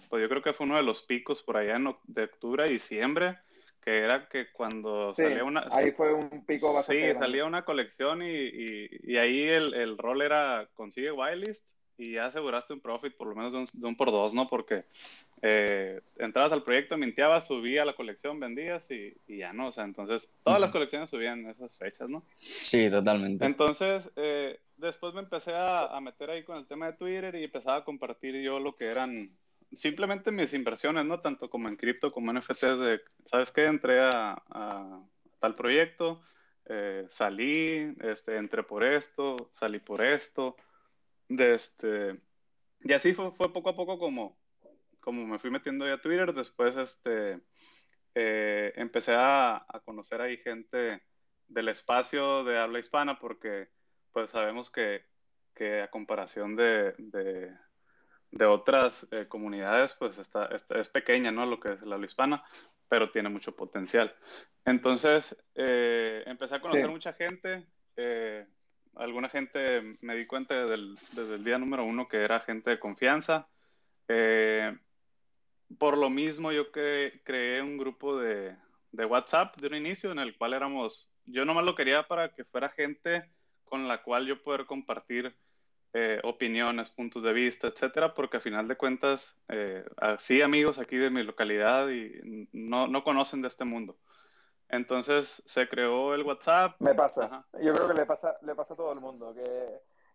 pues 0.07 0.21
yo 0.21 0.29
creo 0.29 0.43
que 0.43 0.53
fue 0.53 0.67
uno 0.67 0.77
de 0.77 0.83
los 0.83 1.01
picos 1.01 1.41
por 1.41 1.57
allá 1.57 1.77
en, 1.77 1.95
de 2.03 2.23
octubre 2.25 2.63
a 2.63 2.67
diciembre 2.67 3.39
que 3.81 3.97
era 3.99 4.27
que 4.27 4.51
cuando 4.51 5.13
salía 5.13 5.43
una... 5.43 5.65
Ahí 5.71 5.91
fue 5.91 6.13
un 6.13 6.45
pico 6.45 6.71
bastante 6.71 7.13
Sí, 7.13 7.17
salía 7.17 7.45
una 7.45 7.65
colección 7.65 8.21
y, 8.21 8.87
y, 9.01 9.17
ahí 9.17 9.47
el, 9.47 9.73
el, 9.73 9.97
rol 9.97 10.21
era 10.21 10.69
consigue 10.75 11.11
whitelist 11.11 11.69
y 11.99 12.13
ya 12.13 12.27
aseguraste 12.27 12.73
un 12.73 12.81
profit 12.81 13.15
por 13.15 13.27
lo 13.27 13.35
menos 13.35 13.73
de 13.73 13.87
un, 13.87 13.95
por 13.95 14.11
dos, 14.11 14.33
¿no? 14.33 14.47
Porque 14.47 14.85
eh, 15.41 16.01
entrabas 16.17 16.51
al 16.51 16.63
proyecto, 16.63 16.97
minteabas, 16.97 17.47
subía 17.47 17.85
la 17.85 17.95
colección, 17.95 18.39
vendías 18.39 18.89
y, 18.91 19.13
y 19.27 19.37
ya 19.37 19.53
no, 19.53 19.67
o 19.67 19.71
sea, 19.71 19.85
entonces 19.85 20.29
todas 20.43 20.59
las 20.59 20.71
colecciones 20.71 21.09
subían 21.09 21.45
esas 21.47 21.77
fechas, 21.77 22.09
¿no? 22.09 22.25
Sí, 22.37 22.89
totalmente. 22.89 23.45
Entonces, 23.45 24.11
eh, 24.17 24.59
después 24.77 25.13
me 25.13 25.21
empecé 25.21 25.53
a, 25.53 25.85
a 25.85 26.01
meter 26.01 26.29
ahí 26.29 26.43
con 26.43 26.57
el 26.57 26.67
tema 26.67 26.87
de 26.87 26.97
Twitter 26.97 27.35
y 27.35 27.45
empezaba 27.45 27.77
a 27.77 27.85
compartir 27.85 28.41
yo 28.41 28.59
lo 28.59 28.75
que 28.75 28.85
eran 28.85 29.31
simplemente 29.73 30.31
mis 30.31 30.53
inversiones, 30.53 31.05
¿no? 31.05 31.19
Tanto 31.21 31.49
como 31.49 31.67
en 31.67 31.75
cripto 31.75 32.11
como 32.11 32.31
en 32.31 32.39
NFTs 32.39 32.79
de, 32.79 33.01
¿sabes 33.25 33.51
qué? 33.51 33.65
Entré 33.65 34.01
a, 34.01 34.41
tal 35.39 35.55
proyecto, 35.55 36.21
eh, 36.65 37.05
salí, 37.09 37.95
este, 38.01 38.37
entré 38.37 38.63
por 38.63 38.83
esto, 38.83 39.51
salí 39.53 39.79
por 39.79 40.03
esto, 40.03 40.55
de 41.27 41.53
este, 41.55 42.19
y 42.83 42.93
así 42.93 43.13
fue, 43.13 43.31
fue 43.31 43.53
poco 43.53 43.69
a 43.69 43.75
poco 43.75 43.97
como, 43.99 44.37
como 44.99 45.25
me 45.25 45.39
fui 45.39 45.51
metiendo 45.51 45.85
ya 45.85 45.95
a 45.95 46.01
Twitter, 46.01 46.33
después 46.33 46.75
este, 46.77 47.39
eh, 48.15 48.73
empecé 48.75 49.13
a, 49.15 49.57
a, 49.67 49.79
conocer 49.81 50.21
ahí 50.21 50.37
gente 50.37 51.03
del 51.47 51.69
espacio 51.69 52.43
de 52.43 52.59
habla 52.59 52.79
hispana 52.79 53.19
porque 53.19 53.69
pues 54.11 54.31
sabemos 54.31 54.69
que, 54.69 55.05
que 55.55 55.81
a 55.81 55.89
comparación 55.89 56.55
de, 56.55 56.93
de 56.97 57.55
de 58.31 58.45
otras 58.45 59.07
eh, 59.11 59.27
comunidades, 59.27 59.93
pues 59.93 60.17
está, 60.17 60.49
es 60.75 60.89
pequeña, 60.89 61.31
¿no? 61.31 61.45
Lo 61.45 61.59
que 61.59 61.73
es 61.73 61.81
la 61.81 61.97
hispana, 61.97 62.43
pero 62.87 63.11
tiene 63.11 63.29
mucho 63.29 63.55
potencial. 63.55 64.15
Entonces, 64.65 65.35
eh, 65.55 66.23
empecé 66.25 66.55
a 66.55 66.61
conocer 66.61 66.89
mucha 66.89 67.13
gente. 67.13 67.65
Eh, 67.95 68.45
alguna 68.95 69.29
gente 69.29 69.93
me 70.01 70.15
di 70.15 70.25
cuenta 70.27 70.61
desde 70.61 70.75
el, 70.75 70.95
desde 71.13 71.35
el, 71.35 71.43
día 71.43 71.57
número 71.57 71.83
uno 71.85 72.07
que 72.07 72.17
era 72.17 72.39
gente 72.39 72.71
de 72.71 72.79
confianza. 72.79 73.47
Por 75.77 75.97
lo 75.97 76.09
mismo, 76.09 76.51
yo 76.51 76.71
que, 76.71 77.21
creé 77.23 77.61
un 77.61 77.77
grupo 77.77 78.17
de, 78.17 78.55
de 78.91 79.05
WhatsApp 79.05 79.55
de 79.57 79.67
un 79.67 79.75
inicio 79.75 80.11
en 80.11 80.19
el 80.19 80.37
cual 80.37 80.53
éramos, 80.53 81.11
yo 81.25 81.45
nomás 81.45 81.65
lo 81.65 81.75
quería 81.75 82.07
para 82.07 82.33
que 82.33 82.43
fuera 82.43 82.69
gente 82.69 83.29
con 83.65 83.87
la 83.87 84.01
cual 84.01 84.25
yo 84.25 84.41
poder 84.41 84.65
compartir 84.65 85.35
eh, 85.93 86.19
opiniones, 86.23 86.91
puntos 86.91 87.23
de 87.23 87.33
vista, 87.33 87.67
etcétera, 87.67 88.13
porque 88.13 88.37
a 88.37 88.41
final 88.41 88.67
de 88.67 88.75
cuentas, 88.75 89.35
eh, 89.47 89.83
así 89.97 90.41
amigos 90.41 90.77
aquí 90.77 90.97
de 90.97 91.09
mi 91.09 91.23
localidad 91.23 91.89
y 91.89 92.47
no, 92.51 92.87
no, 92.87 93.03
conocen 93.03 93.41
de 93.41 93.47
este 93.47 93.65
mundo. 93.65 93.97
Entonces 94.67 95.41
se 95.47 95.67
creó 95.67 96.13
el 96.13 96.21
WhatsApp. 96.21 96.75
Me 96.79 96.93
pasa. 96.93 97.43
Yo 97.59 97.73
creo 97.73 97.87
que 97.87 97.95
le 97.95 98.05
pasa, 98.05 98.37
le 98.43 98.53
pasa 98.53 98.75
a 98.75 98.77
todo 98.77 98.93
el 98.93 98.99
mundo, 98.99 99.33
que 99.33 99.41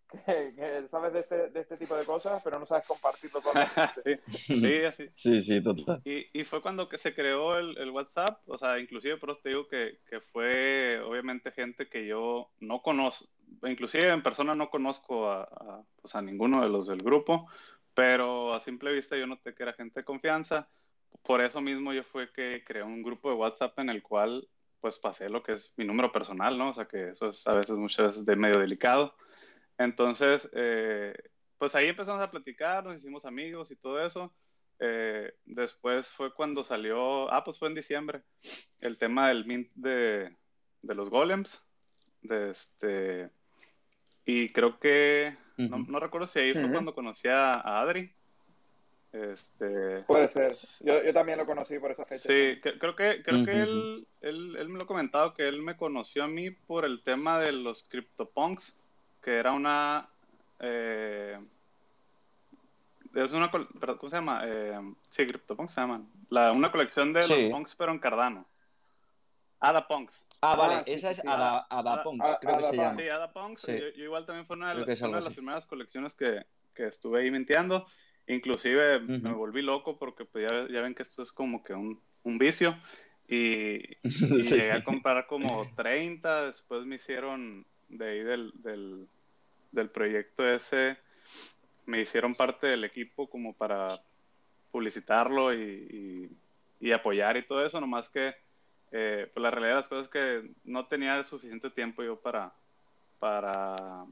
que, 0.07 0.85
sabes 0.87 1.13
de 1.13 1.19
este, 1.19 1.49
de 1.49 1.59
este, 1.61 1.77
tipo 1.77 1.95
de 1.95 2.05
cosas, 2.05 2.41
pero 2.43 2.59
no 2.59 2.65
sabes 2.65 2.85
compartirlo 2.85 3.41
con 3.41 3.53
la 3.53 3.67
gente. 3.93 4.21
sí, 4.27 4.83
así. 4.83 5.09
sí, 5.13 5.41
sí, 5.41 5.61
total. 5.61 6.01
Y, 6.05 6.27
y, 6.39 6.43
fue 6.43 6.61
cuando 6.61 6.87
que 6.87 6.97
se 6.97 7.13
creó 7.13 7.57
el, 7.57 7.77
el, 7.77 7.89
WhatsApp, 7.89 8.41
o 8.47 8.57
sea, 8.57 8.79
inclusive 8.79 9.17
por 9.17 9.31
eso 9.31 9.39
te 9.41 9.49
digo 9.49 9.67
que, 9.67 9.99
que, 10.09 10.19
fue 10.19 10.99
obviamente 11.01 11.51
gente 11.51 11.87
que 11.87 12.05
yo 12.05 12.49
no 12.59 12.81
conozco, 12.81 13.27
inclusive 13.63 14.09
en 14.09 14.23
persona 14.23 14.55
no 14.55 14.69
conozco 14.69 15.29
a, 15.29 15.43
a, 15.43 15.83
pues 16.01 16.15
a 16.15 16.21
ninguno 16.21 16.61
de 16.61 16.69
los 16.69 16.87
del 16.87 16.99
grupo, 16.99 17.47
pero 17.93 18.53
a 18.53 18.59
simple 18.59 18.91
vista 18.93 19.17
yo 19.17 19.25
noté 19.25 19.53
que 19.53 19.63
era 19.63 19.73
gente 19.73 20.01
de 20.01 20.05
confianza. 20.05 20.67
Por 21.23 21.41
eso 21.41 21.61
mismo 21.61 21.93
yo 21.93 22.03
fue 22.03 22.31
que 22.31 22.63
creé 22.65 22.83
un 22.83 23.01
grupo 23.01 23.29
de 23.29 23.35
WhatsApp 23.35 23.79
en 23.79 23.89
el 23.89 24.03
cual 24.03 24.47
pues 24.81 24.99
pasé 24.99 25.29
lo 25.29 25.41
que 25.41 25.53
es 25.53 25.73
mi 25.77 25.85
número 25.85 26.11
personal, 26.11 26.59
¿no? 26.59 26.69
O 26.69 26.73
sea 26.75 26.85
que 26.85 27.09
eso 27.09 27.29
es 27.29 27.47
a 27.47 27.55
veces 27.55 27.75
muchas 27.75 28.05
veces 28.05 28.25
de 28.25 28.35
medio 28.35 28.59
delicado. 28.59 29.15
Entonces, 29.77 30.49
eh, 30.53 31.13
pues 31.57 31.75
ahí 31.75 31.87
empezamos 31.87 32.21
a 32.21 32.31
platicar, 32.31 32.83
nos 32.83 32.97
hicimos 32.97 33.25
amigos 33.25 33.71
y 33.71 33.75
todo 33.75 34.03
eso. 34.05 34.33
Eh, 34.79 35.33
después 35.45 36.07
fue 36.09 36.33
cuando 36.33 36.63
salió, 36.63 37.31
ah, 37.31 37.43
pues 37.43 37.59
fue 37.59 37.69
en 37.69 37.75
diciembre, 37.75 38.23
el 38.81 38.97
tema 38.97 39.29
del 39.29 39.45
mint 39.45 39.71
de, 39.75 40.35
de 40.81 40.95
los 40.95 41.09
golems. 41.09 41.65
De 42.21 42.51
este, 42.51 43.29
y 44.25 44.49
creo 44.49 44.79
que, 44.79 45.35
no, 45.57 45.77
no, 45.87 45.99
recuerdo 45.99 46.27
si 46.27 46.39
ahí 46.39 46.53
fue 46.53 46.71
cuando 46.71 46.95
conocí 46.95 47.27
a, 47.27 47.51
Adri. 47.81 48.11
Este, 49.13 50.03
Puede 50.07 50.27
ser. 50.27 50.51
Yo, 50.81 51.01
yo, 51.01 51.13
también 51.13 51.37
lo 51.37 51.45
conocí 51.45 51.79
por 51.79 51.91
esa 51.91 52.05
fecha. 52.05 52.27
Sí, 52.27 52.59
creo 52.59 52.95
que, 52.95 53.23
creo 53.23 53.45
que 53.45 53.51
él, 53.51 54.07
él, 54.19 54.57
él, 54.57 54.69
me 54.69 54.79
lo 54.79 54.83
ha 54.83 54.87
comentado 54.87 55.33
que 55.33 55.47
él 55.47 55.61
me 55.61 55.77
conoció 55.77 56.25
a 56.25 56.27
mí 56.27 56.51
por 56.51 56.83
el 56.83 57.01
tema 57.03 57.39
de 57.39 57.53
los 57.53 57.83
CryptoPunks 57.83 58.77
que 59.25 59.37
era 59.37 59.53
una... 59.53 60.07
Eh, 60.59 61.35
es 63.15 63.31
una, 63.31 63.49
¿cómo 63.49 64.09
se 64.09 64.15
llama? 64.15 64.41
Eh, 64.45 64.79
sí, 65.09 65.25
CryptoPunks 65.25 65.73
se 65.73 65.81
llaman. 65.81 66.07
La, 66.29 66.51
una 66.51 66.71
colección 66.71 67.11
de 67.11 67.21
los 67.21 67.51
punks, 67.51 67.75
pero 67.75 67.91
en 67.91 67.97
Cardano. 67.97 68.45
Adapunks. 69.59 70.23
Ah, 70.41 70.55
vale, 70.55 70.75
ah, 70.75 70.83
esa 70.85 71.09
es 71.09 71.25
Ada, 71.25 71.65
Adapunks, 71.71 72.37
creo 72.39 72.57
que 72.57 72.63
se 72.63 72.75
llama. 72.75 72.95
Sí, 72.95 73.09
Adapunks. 73.09 73.61
Sí. 73.61 73.71
Yo, 73.71 73.89
yo, 73.95 74.03
igual 74.03 74.27
también 74.27 74.45
fue 74.45 74.57
una, 74.57 74.75
de, 74.75 74.83
una 74.83 75.17
de 75.17 75.23
las 75.23 75.33
primeras 75.33 75.65
colecciones 75.65 76.13
que, 76.13 76.45
que, 76.75 76.85
estuve 76.85 77.21
ahí 77.21 77.31
mintiendo. 77.31 77.87
Inclusive 78.27 78.99
me 78.99 79.31
volví 79.31 79.63
loco 79.63 79.97
porque 79.97 80.25
pues, 80.25 80.51
ya, 80.51 80.67
ya, 80.69 80.81
ven 80.81 80.93
que 80.93 81.03
esto 81.03 81.23
es 81.23 81.31
como 81.31 81.63
que 81.63 81.73
un, 81.73 81.99
un 82.23 82.37
vicio. 82.37 82.77
Y, 83.27 83.77
y 84.03 84.41
llegué 84.43 84.73
a 84.73 84.83
comprar 84.83 85.25
como 85.25 85.65
30, 85.75 86.45
después 86.45 86.85
me 86.85 86.95
hicieron 86.95 87.65
de 87.89 88.09
ahí 88.09 88.23
del, 88.23 88.51
del, 88.55 89.07
del 89.75 89.89
proyecto 89.89 90.47
ese 90.47 90.97
me 91.85 92.01
hicieron 92.01 92.33
parte 92.33 92.67
del 92.67 92.83
equipo 92.83 93.29
como 93.29 93.53
para 93.53 94.01
publicitarlo 94.71 95.53
y, 95.53 96.29
y, 96.79 96.91
apoyar 96.91 97.37
y 97.37 97.43
todo 97.43 97.65
eso, 97.65 97.79
nomás 97.79 98.09
que 98.09 98.35
eh, 98.91 99.29
pues 99.33 99.41
la 99.41 99.51
realidad 99.51 99.73
de 99.73 99.79
las 99.79 99.87
cosas 99.87 100.05
es 100.05 100.11
que 100.11 100.49
no 100.63 100.85
tenía 100.85 101.23
suficiente 101.23 101.69
tiempo 101.69 102.03
yo 102.03 102.15
para, 102.19 102.53
para, 103.19 104.05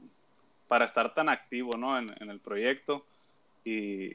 para 0.68 0.84
estar 0.84 1.14
tan 1.14 1.28
activo 1.28 1.76
¿no? 1.76 1.98
en, 1.98 2.12
en 2.20 2.30
el 2.30 2.40
proyecto 2.40 3.04
y, 3.64 4.12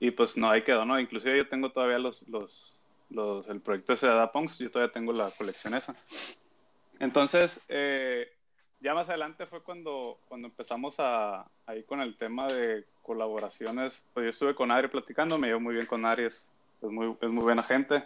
y 0.00 0.10
pues 0.12 0.36
no, 0.36 0.50
ahí 0.50 0.62
quedó, 0.62 0.84
¿no? 0.84 0.98
Inclusive 0.98 1.36
yo 1.36 1.48
tengo 1.48 1.70
todavía 1.70 1.98
los, 1.98 2.26
los, 2.28 2.82
los 3.10 3.48
el 3.48 3.60
proyecto 3.60 3.92
ese 3.92 4.06
de 4.06 4.12
Adapunks, 4.12 4.58
yo 4.58 4.70
todavía 4.70 4.92
tengo 4.92 5.12
la 5.12 5.30
colección 5.30 5.74
esa. 5.74 5.94
Entonces, 6.98 7.60
eh, 7.68 8.32
ya 8.82 8.94
más 8.94 9.08
adelante 9.08 9.46
fue 9.46 9.62
cuando, 9.62 10.18
cuando 10.28 10.48
empezamos 10.48 10.96
a, 10.98 11.46
ahí 11.66 11.84
con 11.84 12.00
el 12.00 12.16
tema 12.16 12.46
de 12.48 12.84
colaboraciones. 13.02 14.04
Pues 14.12 14.24
yo 14.24 14.30
estuve 14.30 14.54
con 14.54 14.70
Adri 14.70 14.88
platicando, 14.88 15.38
me 15.38 15.46
llevo 15.46 15.60
muy 15.60 15.74
bien 15.74 15.86
con 15.86 16.04
Adri, 16.04 16.24
es, 16.24 16.50
muy, 16.82 17.16
es 17.20 17.28
muy 17.28 17.44
buena 17.44 17.62
gente. 17.62 18.02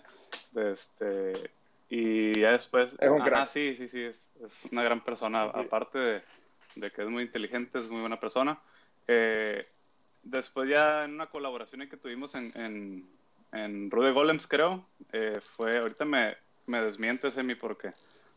Este, 0.55 1.33
y 1.89 2.39
ya 2.39 2.53
después. 2.53 2.95
Es 2.99 3.11
un 3.11 3.23
sí, 3.49 3.75
sí, 3.77 3.89
sí, 3.89 4.03
es, 4.03 4.29
es 4.45 4.65
una 4.71 4.83
gran 4.83 5.01
persona. 5.01 5.45
Aparte 5.45 5.99
de, 5.99 6.23
de, 6.75 6.91
que 6.91 7.03
es 7.03 7.09
muy 7.09 7.23
inteligente, 7.23 7.79
es 7.79 7.89
muy 7.89 8.01
buena 8.01 8.21
persona. 8.21 8.59
Eh, 9.09 9.67
después, 10.25 10.69
ya 10.69 11.05
en 11.05 11.15
una 11.15 11.27
colaboración 11.27 11.89
que 11.89 11.97
tuvimos 11.97 12.35
en, 12.35 12.53
en, 12.55 13.09
en 13.53 13.91
Rude 13.91 14.13
Golems, 14.13 14.47
creo, 14.47 14.85
eh, 15.13 15.41
fue. 15.43 15.79
Ahorita 15.79 16.05
me, 16.05 16.37
me 16.67 16.83
desmiente, 16.83 17.31
Semi, 17.31 17.55
porque 17.55 17.93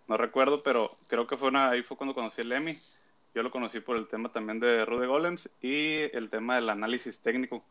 no 0.09 0.17
recuerdo, 0.17 0.61
pero 0.63 0.89
creo 1.07 1.27
que 1.27 1.37
fue 1.37 1.49
una, 1.49 1.69
ahí 1.69 1.83
fue 1.83 1.95
cuando 1.95 2.15
conocí 2.15 2.41
el 2.41 2.51
EMI. 2.51 2.75
Yo 3.35 3.43
lo 3.43 3.51
conocí 3.51 3.79
por 3.79 3.95
el 3.95 4.07
tema 4.07 4.31
también 4.31 4.59
de 4.59 4.83
Rude 4.83 5.05
Golems 5.05 5.51
y 5.61 5.97
el 6.17 6.31
tema 6.31 6.55
del 6.55 6.69
análisis 6.69 7.21
técnico, 7.21 7.63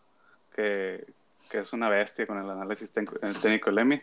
que, 0.54 1.04
que 1.50 1.59
es 1.59 1.73
una 1.73 1.88
bestia 1.88 2.28
con 2.28 2.38
el 2.38 2.49
análisis 2.49 2.92
técnico 2.92 3.71
del 3.71 3.78
EMI. 3.78 4.02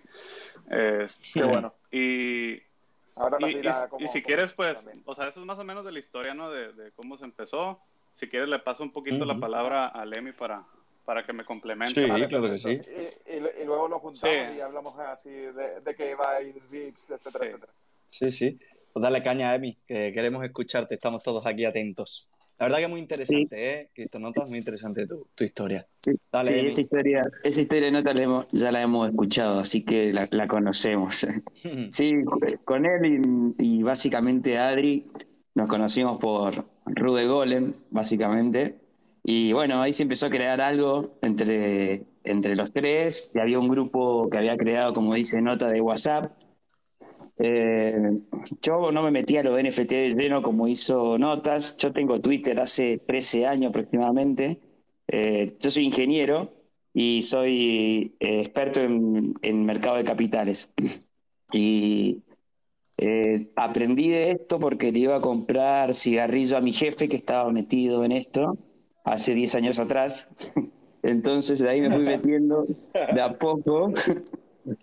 Qué 1.34 1.44
bueno. 1.44 1.74
Y, 1.92 2.56
y, 2.60 4.08
si 4.12 4.22
quieres, 4.22 4.52
pues, 4.52 4.86
o 5.06 5.16
sea, 5.16 5.30
eso 5.30 5.40
es 5.40 5.46
más 5.46 5.58
o 5.60 5.64
menos 5.64 5.86
de 5.86 5.94
la 5.94 6.00
historia, 6.00 6.34
¿no? 6.34 6.52
De, 6.52 6.74
de 6.74 6.92
cómo 6.92 7.18
se 7.18 7.24
empezó. 7.24 7.80
Si 8.14 8.28
quieres, 8.28 8.50
le 8.50 8.60
paso 8.60 8.84
un 8.84 8.92
poquito 8.92 9.24
la 9.24 9.40
palabra 9.40 9.88
al 9.88 10.16
EMI 10.16 10.34
para, 10.34 10.66
para 11.06 11.26
que 11.26 11.32
me 11.32 11.46
complemente. 11.46 12.06
Sí, 12.06 12.28
claro 12.28 12.50
que 12.50 12.60
sí. 12.60 12.82
Y, 13.28 13.34
y, 13.34 13.66
luego 13.66 13.88
lo 13.88 14.00
juntamos 14.00 14.56
y 14.58 14.60
hablamos 14.60 15.00
así 15.00 15.30
de, 15.30 15.80
de 15.80 15.96
que 15.96 16.16
va 16.16 16.32
a 16.32 16.42
ir 16.42 16.62
VIPs, 16.70 17.12
etcétera, 17.12 17.46
etcétera. 17.46 17.72
Sí, 18.10 18.32
sí. 18.32 18.60
Pues 18.94 19.04
dale 19.04 19.22
caña, 19.22 19.54
Emi, 19.54 19.78
que 19.86 20.12
queremos 20.14 20.44
escucharte. 20.44 20.96
Estamos 20.96 21.22
todos 21.22 21.46
aquí 21.46 21.66
atentos. 21.66 22.30
La 22.58 22.68
verdad 22.68 22.78
que 22.78 22.84
es 22.86 22.90
muy 22.90 23.00
interesante, 23.02 23.74
¿eh? 23.74 23.90
Cristo 23.94 24.18
Notas, 24.18 24.48
muy 24.48 24.58
interesante 24.58 25.06
tu, 25.06 25.28
tu 25.36 25.44
historia. 25.44 25.86
Dale, 26.32 26.48
sí, 26.48 26.68
esa 26.68 26.82
historia, 26.82 27.24
esa 27.44 27.62
historia 27.62 27.92
nota 27.92 28.14
la 28.14 28.24
hemos, 28.24 28.46
ya 28.52 28.72
la 28.72 28.82
hemos 28.82 29.10
escuchado, 29.10 29.60
así 29.60 29.84
que 29.84 30.14
la, 30.14 30.30
la 30.32 30.48
conocemos. 30.48 31.28
sí, 31.92 32.14
con 32.64 32.86
él 32.86 33.54
y, 33.60 33.80
y, 33.80 33.84
básicamente 33.84 34.58
Adri 34.58 35.06
nos 35.54 35.68
conocimos 35.70 36.18
por 36.20 36.66
Rude 36.86 37.28
Golem, 37.28 37.74
básicamente. 37.90 38.76
Y 39.22 39.52
bueno, 39.52 39.82
ahí 39.82 39.92
se 39.92 40.04
empezó 40.04 40.28
a 40.28 40.30
crear 40.30 40.62
algo 40.62 41.18
entre, 41.24 42.04
entre 42.24 42.56
los 42.56 42.72
tres. 42.72 43.32
Y 43.34 43.40
había 43.40 43.60
un 43.60 43.68
grupo 43.68 44.30
que 44.30 44.38
había 44.38 44.56
creado, 44.56 44.94
como 44.94 45.14
dice 45.14 45.42
Nota, 45.42 45.68
de 45.68 45.82
WhatsApp 45.82 46.32
eh, 47.38 48.20
yo 48.62 48.92
no 48.92 49.04
me 49.04 49.12
metí 49.12 49.38
a 49.38 49.44
los 49.44 49.62
NFT 49.62 49.90
de 49.90 50.10
lleno 50.12 50.42
como 50.42 50.68
hizo 50.68 51.18
Notas. 51.18 51.76
Yo 51.78 51.92
tengo 51.92 52.22
Twitter 52.22 52.60
hace 52.60 53.00
13 53.00 53.46
años 53.46 53.70
aproximadamente. 53.70 54.60
Eh, 55.08 55.58
yo 55.60 55.72
soy 55.72 55.86
ingeniero 55.86 56.54
y 56.94 57.22
soy 57.24 58.16
eh, 58.20 58.40
experto 58.40 58.82
en, 58.82 59.34
en, 59.42 59.66
mercado 59.66 59.98
de 59.98 60.04
capitales. 60.04 60.72
Y 61.52 62.24
eh, 62.98 63.52
aprendí 63.56 64.10
de 64.10 64.32
esto 64.32 64.60
porque 64.60 64.92
le 64.92 65.00
iba 65.00 65.18
a 65.18 65.22
comprar 65.22 65.94
cigarrillo 65.94 66.58
a 66.58 66.62
mi 66.62 66.72
jefe 66.72 67.10
que 67.10 67.18
estaba 67.18 67.52
metido 67.52 68.06
en 68.06 68.14
esto 68.14 68.58
hace 69.04 69.34
10 69.34 69.56
años 69.56 69.80
atrás. 69.80 70.28
Entonces 71.04 71.60
de 71.60 71.70
ahí 71.70 71.82
me 71.82 71.92
fui 71.92 72.04
metiendo 72.04 72.66
de 72.94 73.22
a 73.22 73.38
poco 73.38 73.92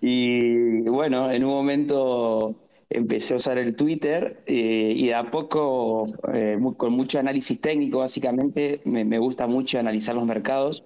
y 0.00 0.82
bueno, 0.82 1.30
en 1.30 1.44
un 1.44 1.50
momento 1.50 2.56
empecé 2.90 3.34
a 3.34 3.36
usar 3.38 3.58
el 3.58 3.74
Twitter 3.74 4.42
eh, 4.46 4.92
y 4.96 5.06
de 5.06 5.14
a 5.14 5.30
poco, 5.30 6.04
eh, 6.32 6.58
con 6.76 6.92
mucho 6.92 7.18
análisis 7.18 7.60
técnico, 7.60 7.98
básicamente, 7.98 8.80
me, 8.84 9.04
me, 9.04 9.18
gusta 9.18 9.46
mucho 9.46 9.78
analizar 9.78 10.14
los 10.14 10.26
mercados. 10.26 10.84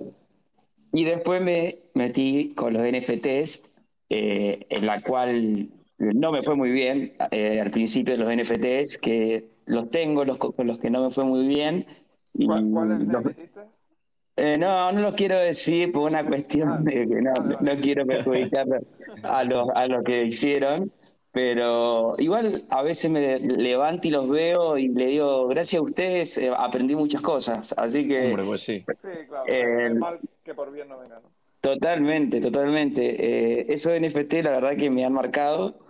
Y 0.93 1.05
después 1.05 1.43
me 1.43 1.79
metí 1.95 2.53
con 2.55 2.73
los 2.73 2.83
NFTs, 2.83 3.63
eh, 4.09 4.67
en 4.69 4.87
la 4.87 5.03
cual 5.03 5.69
no 5.99 6.33
me 6.33 6.43
fue 6.43 6.55
muy 6.55 6.71
bien 6.71 7.13
eh, 7.31 7.61
al 7.61 7.71
principio 7.71 8.17
de 8.17 8.25
los 8.25 8.35
NFTs, 8.35 8.99
que 8.99 9.49
los 9.67 9.91
tengo, 9.91 10.25
los 10.25 10.39
con 10.39 10.67
los 10.67 10.79
que 10.79 10.91
no 10.91 11.05
me 11.05 11.11
fue 11.11 11.25
muy 11.25 11.47
bien. 11.47 11.87
¿Cuál, 12.45 12.71
¿Cuáles 12.71 13.05
los, 13.05 13.27
eh, 14.37 14.57
no, 14.59 14.93
no 14.93 15.01
lo 15.01 15.15
quiero 15.15 15.39
decir 15.39 15.93
por 15.93 16.11
una 16.11 16.25
cuestión 16.25 16.69
ah, 16.69 16.79
de 16.81 16.93
que 16.93 17.23
no, 17.23 17.33
no 17.35 17.73
quiero 17.81 18.07
perjudicar 18.07 18.67
a 19.23 19.45
los, 19.45 19.69
a 19.75 19.87
los 19.87 20.05
que 20.05 20.25
hicieron, 20.25 20.93
pero 21.33 22.15
igual 22.19 22.65
a 22.71 22.83
veces 22.83 23.11
me 23.11 23.39
levanto 23.39 24.09
y 24.09 24.11
los 24.11 24.29
veo 24.29 24.79
y 24.79 24.89
le 24.89 25.07
digo, 25.07 25.49
gracias 25.49 25.81
a 25.81 25.83
ustedes 25.83 26.39
eh, 26.39 26.51
aprendí 26.57 26.95
muchas 26.95 27.21
cosas, 27.21 27.75
así 27.77 28.07
que... 28.07 28.29
Hombre, 28.29 28.45
pues 28.45 28.63
sí. 28.63 28.85
Sí, 28.95 29.09
claro, 29.29 29.45
eh, 29.47 29.95
mal 29.95 30.19
que 30.45 30.55
por 30.55 30.73
bien 30.73 30.89
no 30.89 30.99
venga, 30.99 31.21
¿no? 31.21 31.37
Totalmente, 31.67 32.41
totalmente. 32.41 33.03
Eh, 33.61 33.67
eso 33.71 33.91
de 33.91 33.99
NFT, 33.99 34.35
la 34.35 34.51
verdad 34.53 34.77
que 34.77 34.89
me 34.89 35.05
han 35.05 35.13
marcado, 35.13 35.81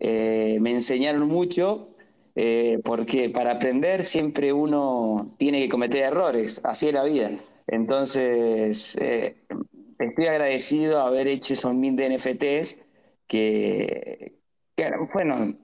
eh, 0.00 0.58
me 0.60 0.72
enseñaron 0.72 1.28
mucho, 1.28 1.90
eh, 2.34 2.80
porque 2.82 3.30
para 3.30 3.52
aprender 3.52 4.04
siempre 4.04 4.52
uno 4.52 5.30
tiene 5.38 5.60
que 5.60 5.68
cometer 5.68 6.02
errores, 6.02 6.60
así 6.64 6.88
es 6.88 6.94
la 6.94 7.04
vida. 7.04 7.30
Entonces, 7.72 8.96
estoy 8.96 10.26
agradecido 10.26 10.98
de 10.98 11.06
haber 11.06 11.28
hecho 11.28 11.52
esos 11.52 11.74
mil 11.74 11.94
de 11.94 12.16
NFTs, 12.16 12.76
que, 13.26 14.34
que 14.74 14.90
bueno, 15.14 15.56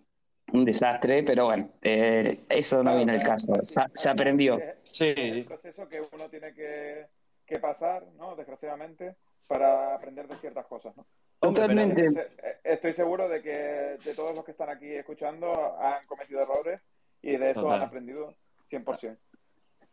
un 0.52 0.64
desastre, 0.64 1.24
pero 1.24 1.46
bueno, 1.46 1.70
eso 1.82 2.82
no 2.82 2.96
viene 2.96 3.12
al 3.12 3.22
caso, 3.22 3.52
se, 3.62 4.08
aprendió. 4.08 4.58
Sí. 4.84 5.14
Es 5.16 5.32
el 5.32 5.44
proceso 5.44 5.88
que 5.88 6.00
uno 6.12 6.28
tiene 6.30 6.54
que, 6.54 7.06
que 7.44 7.58
pasar, 7.58 8.06
¿no? 8.16 8.36
Desgraciadamente 8.36 9.16
para 9.46 9.94
aprender 9.94 10.28
de 10.28 10.36
ciertas 10.36 10.66
cosas, 10.66 10.96
¿no? 10.96 11.06
Totalmente. 11.40 12.04
Eh, 12.04 12.56
estoy 12.64 12.92
seguro 12.92 13.28
de 13.28 13.42
que 13.42 13.98
de 14.04 14.14
todos 14.14 14.34
los 14.34 14.44
que 14.44 14.52
están 14.52 14.70
aquí 14.70 14.92
escuchando 14.92 15.76
han 15.78 16.06
cometido 16.06 16.42
errores 16.42 16.80
y 17.22 17.36
de 17.36 17.50
eso 17.50 17.70
han 17.70 17.82
aprendido 17.82 18.34
100%. 18.70 19.16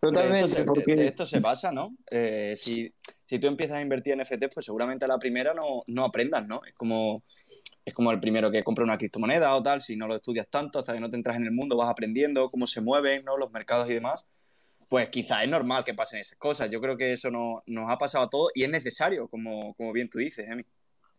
Totalmente, 0.03 0.55
de 0.55 0.61
esto, 0.61 0.65
porque... 0.65 0.95
de, 0.95 1.05
esto 1.05 1.25
se 1.25 1.39
basa, 1.39 1.71
¿no? 1.71 1.95
Eh, 2.11 2.55
si, 2.57 2.93
si, 3.25 3.39
tú 3.39 3.47
empiezas 3.47 3.77
a 3.77 3.81
invertir 3.81 4.13
en 4.13 4.19
NFT, 4.19 4.53
pues 4.53 4.65
seguramente 4.65 5.05
a 5.05 5.07
la 5.07 5.17
primera 5.17 5.53
no, 5.53 5.83
no 5.87 6.03
aprendas, 6.03 6.45
¿no? 6.45 6.61
Es 6.65 6.73
como, 6.73 7.23
es 7.85 7.93
como 7.93 8.11
el 8.11 8.19
primero 8.19 8.51
que 8.51 8.63
compra 8.63 8.83
una 8.83 8.97
criptomoneda 8.97 9.55
o 9.55 9.63
tal, 9.63 9.81
si 9.81 9.95
no 9.95 10.07
lo 10.07 10.15
estudias 10.15 10.49
tanto, 10.49 10.79
hasta 10.79 10.93
que 10.93 10.99
no 10.99 11.09
te 11.09 11.15
entras 11.15 11.37
en 11.37 11.45
el 11.45 11.51
mundo, 11.51 11.77
vas 11.77 11.89
aprendiendo 11.89 12.49
cómo 12.49 12.67
se 12.67 12.81
mueven, 12.81 13.23
¿no? 13.23 13.37
Los 13.37 13.51
mercados 13.51 13.89
y 13.89 13.93
demás 13.93 14.25
pues 14.93 15.09
quizá 15.09 15.43
es 15.43 15.49
normal 15.49 15.83
que 15.83 15.95
pasen 15.95 16.19
esas 16.19 16.37
cosas. 16.37 16.69
Yo 16.69 16.79
creo 16.79 16.95
que 16.95 17.13
eso 17.13 17.31
no, 17.31 17.63
nos 17.65 17.89
ha 17.89 17.97
pasado 17.97 18.25
a 18.25 18.29
todos 18.29 18.51
y 18.53 18.63
es 18.63 18.69
necesario, 18.69 19.27
como, 19.27 19.73
como 19.73 19.91
bien 19.91 20.07
tú 20.07 20.19
dices, 20.19 20.47
Emi. 20.47 20.61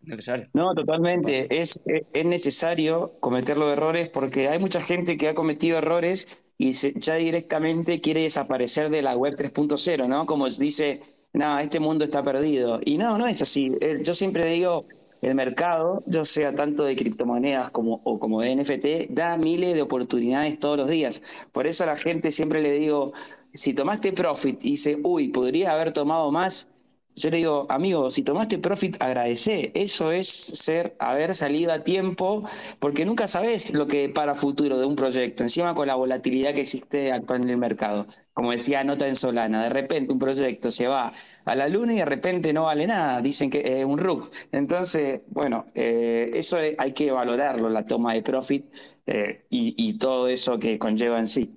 Es 0.01 0.09
necesario. 0.09 0.45
No, 0.53 0.73
totalmente. 0.77 1.49
Es, 1.51 1.81
es 1.85 2.25
necesario 2.25 3.19
cometer 3.19 3.57
los 3.57 3.73
errores 3.73 4.11
porque 4.11 4.47
hay 4.47 4.61
mucha 4.61 4.81
gente 4.81 5.19
que 5.19 5.29
ha 5.29 5.35
cometido 5.35 5.79
errores 5.79 6.29
y 6.57 6.73
ya 6.73 7.15
directamente 7.17 8.01
quiere 8.01 8.23
desaparecer 8.23 8.91
de 8.91 9.03
la 9.03 9.17
web 9.17 9.35
3.0, 9.35 10.09
¿no? 10.09 10.27
Como 10.27 10.49
dice, 10.49 11.03
no, 11.33 11.59
este 11.59 11.81
mundo 11.81 12.05
está 12.05 12.23
perdido. 12.23 12.81
Y 12.85 12.97
no, 12.97 13.19
no 13.19 13.27
es 13.27 13.43
así. 13.43 13.73
Yo 14.03 14.15
siempre 14.15 14.47
digo, 14.47 14.87
el 15.21 15.35
mercado, 15.35 16.03
ya 16.07 16.25
sea 16.25 16.55
tanto 16.55 16.85
de 16.85 16.97
criptomonedas 16.97 17.71
como, 17.71 18.01
o 18.05 18.19
como 18.19 18.41
de 18.41 18.55
NFT, 18.57 19.11
da 19.11 19.37
miles 19.37 19.75
de 19.75 19.83
oportunidades 19.83 20.59
todos 20.61 20.77
los 20.77 20.91
días. 20.91 21.23
Por 21.53 21.67
eso 21.67 21.85
a 21.85 21.89
la 21.89 21.97
gente 21.97 22.31
siempre 22.31 22.63
le 22.63 22.73
digo, 22.73 23.13
si 23.53 23.75
tomaste 23.75 24.13
profit 24.13 24.59
y 24.65 24.73
dice, 24.73 24.99
uy, 25.03 25.29
podría 25.29 25.73
haber 25.73 25.93
tomado 25.93 26.31
más, 26.31 26.69
yo 27.17 27.31
le 27.31 27.37
digo, 27.37 27.67
amigo, 27.69 28.11
si 28.11 28.23
tomaste 28.23 28.59
profit, 28.59 28.97
agradece. 29.01 29.71
Eso 29.75 30.11
es 30.11 30.29
ser, 30.29 30.97
haber 30.99 31.35
salido 31.35 31.73
a 31.73 31.85
tiempo, 31.85 32.45
porque 32.81 33.05
nunca 33.05 33.29
sabes 33.29 33.73
lo 33.73 33.87
que 33.87 34.09
para 34.09 34.35
futuro 34.35 34.79
de 34.79 34.87
un 34.87 34.97
proyecto, 34.97 35.43
encima 35.45 35.75
con 35.75 35.87
la 35.87 35.95
volatilidad 35.95 36.55
que 36.55 36.63
existe 36.63 37.13
actual 37.13 37.43
en 37.43 37.51
el 37.51 37.57
mercado. 37.57 38.07
Como 38.33 38.51
decía 38.51 38.83
Nota 38.83 39.07
en 39.07 39.15
Solana, 39.15 39.63
de 39.63 39.69
repente 39.71 40.13
un 40.13 40.19
proyecto 40.19 40.73
se 40.73 40.89
va 40.89 41.13
a 41.45 41.55
la 41.55 41.69
luna 41.69 41.93
y 41.95 41.99
de 41.99 42.05
repente 42.05 42.53
no 42.53 42.65
vale 42.65 42.87
nada, 42.87 43.21
dicen 43.21 43.49
que 43.49 43.81
es 43.81 43.85
un 43.85 43.99
RUC. 43.99 44.33
Entonces, 44.51 45.21
bueno, 45.29 45.67
eh, 45.75 46.31
eso 46.35 46.57
hay 46.57 46.93
que 46.93 47.13
valorarlo, 47.13 47.71
la 47.71 47.87
toma 47.87 48.15
de 48.15 48.23
profit 48.23 48.67
eh, 49.07 49.45
y, 49.51 49.99
todo 49.99 50.29
eso 50.29 50.59
que 50.59 50.79
conlleva 50.79 51.19
en 51.19 51.29
sí. 51.29 51.55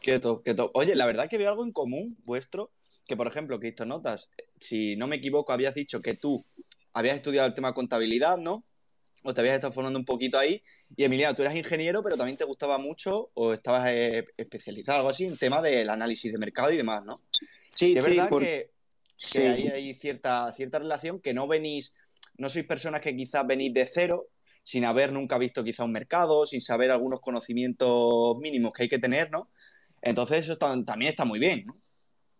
Qué 0.00 0.18
top. 0.18 0.42
Oye, 0.74 0.94
la 0.94 1.06
verdad 1.06 1.28
que 1.28 1.38
veo 1.38 1.48
algo 1.50 1.64
en 1.64 1.72
común 1.72 2.16
vuestro, 2.24 2.70
que 3.06 3.16
por 3.16 3.26
ejemplo, 3.26 3.58
Cristo 3.58 3.84
Notas, 3.84 4.28
si 4.60 4.96
no 4.96 5.06
me 5.06 5.16
equivoco, 5.16 5.52
habías 5.52 5.74
dicho 5.74 6.00
que 6.00 6.14
tú 6.14 6.44
habías 6.92 7.16
estudiado 7.16 7.48
el 7.48 7.54
tema 7.54 7.68
de 7.68 7.74
contabilidad, 7.74 8.36
¿no? 8.36 8.64
O 9.24 9.32
te 9.32 9.40
habías 9.40 9.54
estado 9.54 9.72
formando 9.72 9.98
un 9.98 10.04
poquito 10.04 10.38
ahí. 10.38 10.62
Y 10.96 11.04
Emiliano, 11.04 11.34
tú 11.34 11.42
eras 11.42 11.54
ingeniero, 11.54 12.02
pero 12.02 12.16
también 12.16 12.36
te 12.36 12.44
gustaba 12.44 12.78
mucho 12.78 13.30
o 13.34 13.52
estabas 13.52 13.90
eh, 13.90 14.26
especializado, 14.36 14.98
algo 14.98 15.10
así, 15.10 15.24
en 15.24 15.36
tema 15.36 15.62
del 15.62 15.88
análisis 15.90 16.32
de 16.32 16.38
mercado 16.38 16.72
y 16.72 16.76
demás, 16.76 17.04
¿no? 17.04 17.22
Sí, 17.70 17.90
sí. 17.90 17.98
Es 17.98 18.04
verdad 18.04 18.28
que, 18.30 18.70
que 19.32 19.48
hay, 19.48 19.68
hay 19.68 19.94
cierta, 19.94 20.52
cierta 20.52 20.78
relación, 20.78 21.20
que 21.20 21.32
no 21.32 21.46
venís, 21.46 21.94
no 22.36 22.48
sois 22.48 22.66
personas 22.66 23.00
que 23.00 23.14
quizás 23.14 23.46
venís 23.46 23.72
de 23.72 23.86
cero, 23.86 24.28
sin 24.64 24.84
haber 24.84 25.12
nunca 25.12 25.38
visto 25.38 25.64
quizá 25.64 25.84
un 25.84 25.92
mercado, 25.92 26.46
sin 26.46 26.60
saber 26.60 26.90
algunos 26.90 27.20
conocimientos 27.20 28.36
mínimos 28.38 28.72
que 28.72 28.84
hay 28.84 28.88
que 28.88 28.98
tener, 28.98 29.30
¿no? 29.30 29.50
Entonces 30.00 30.48
eso 30.48 30.56
también 30.56 31.10
está 31.10 31.24
muy 31.24 31.38
bien, 31.38 31.64
¿no? 31.64 31.80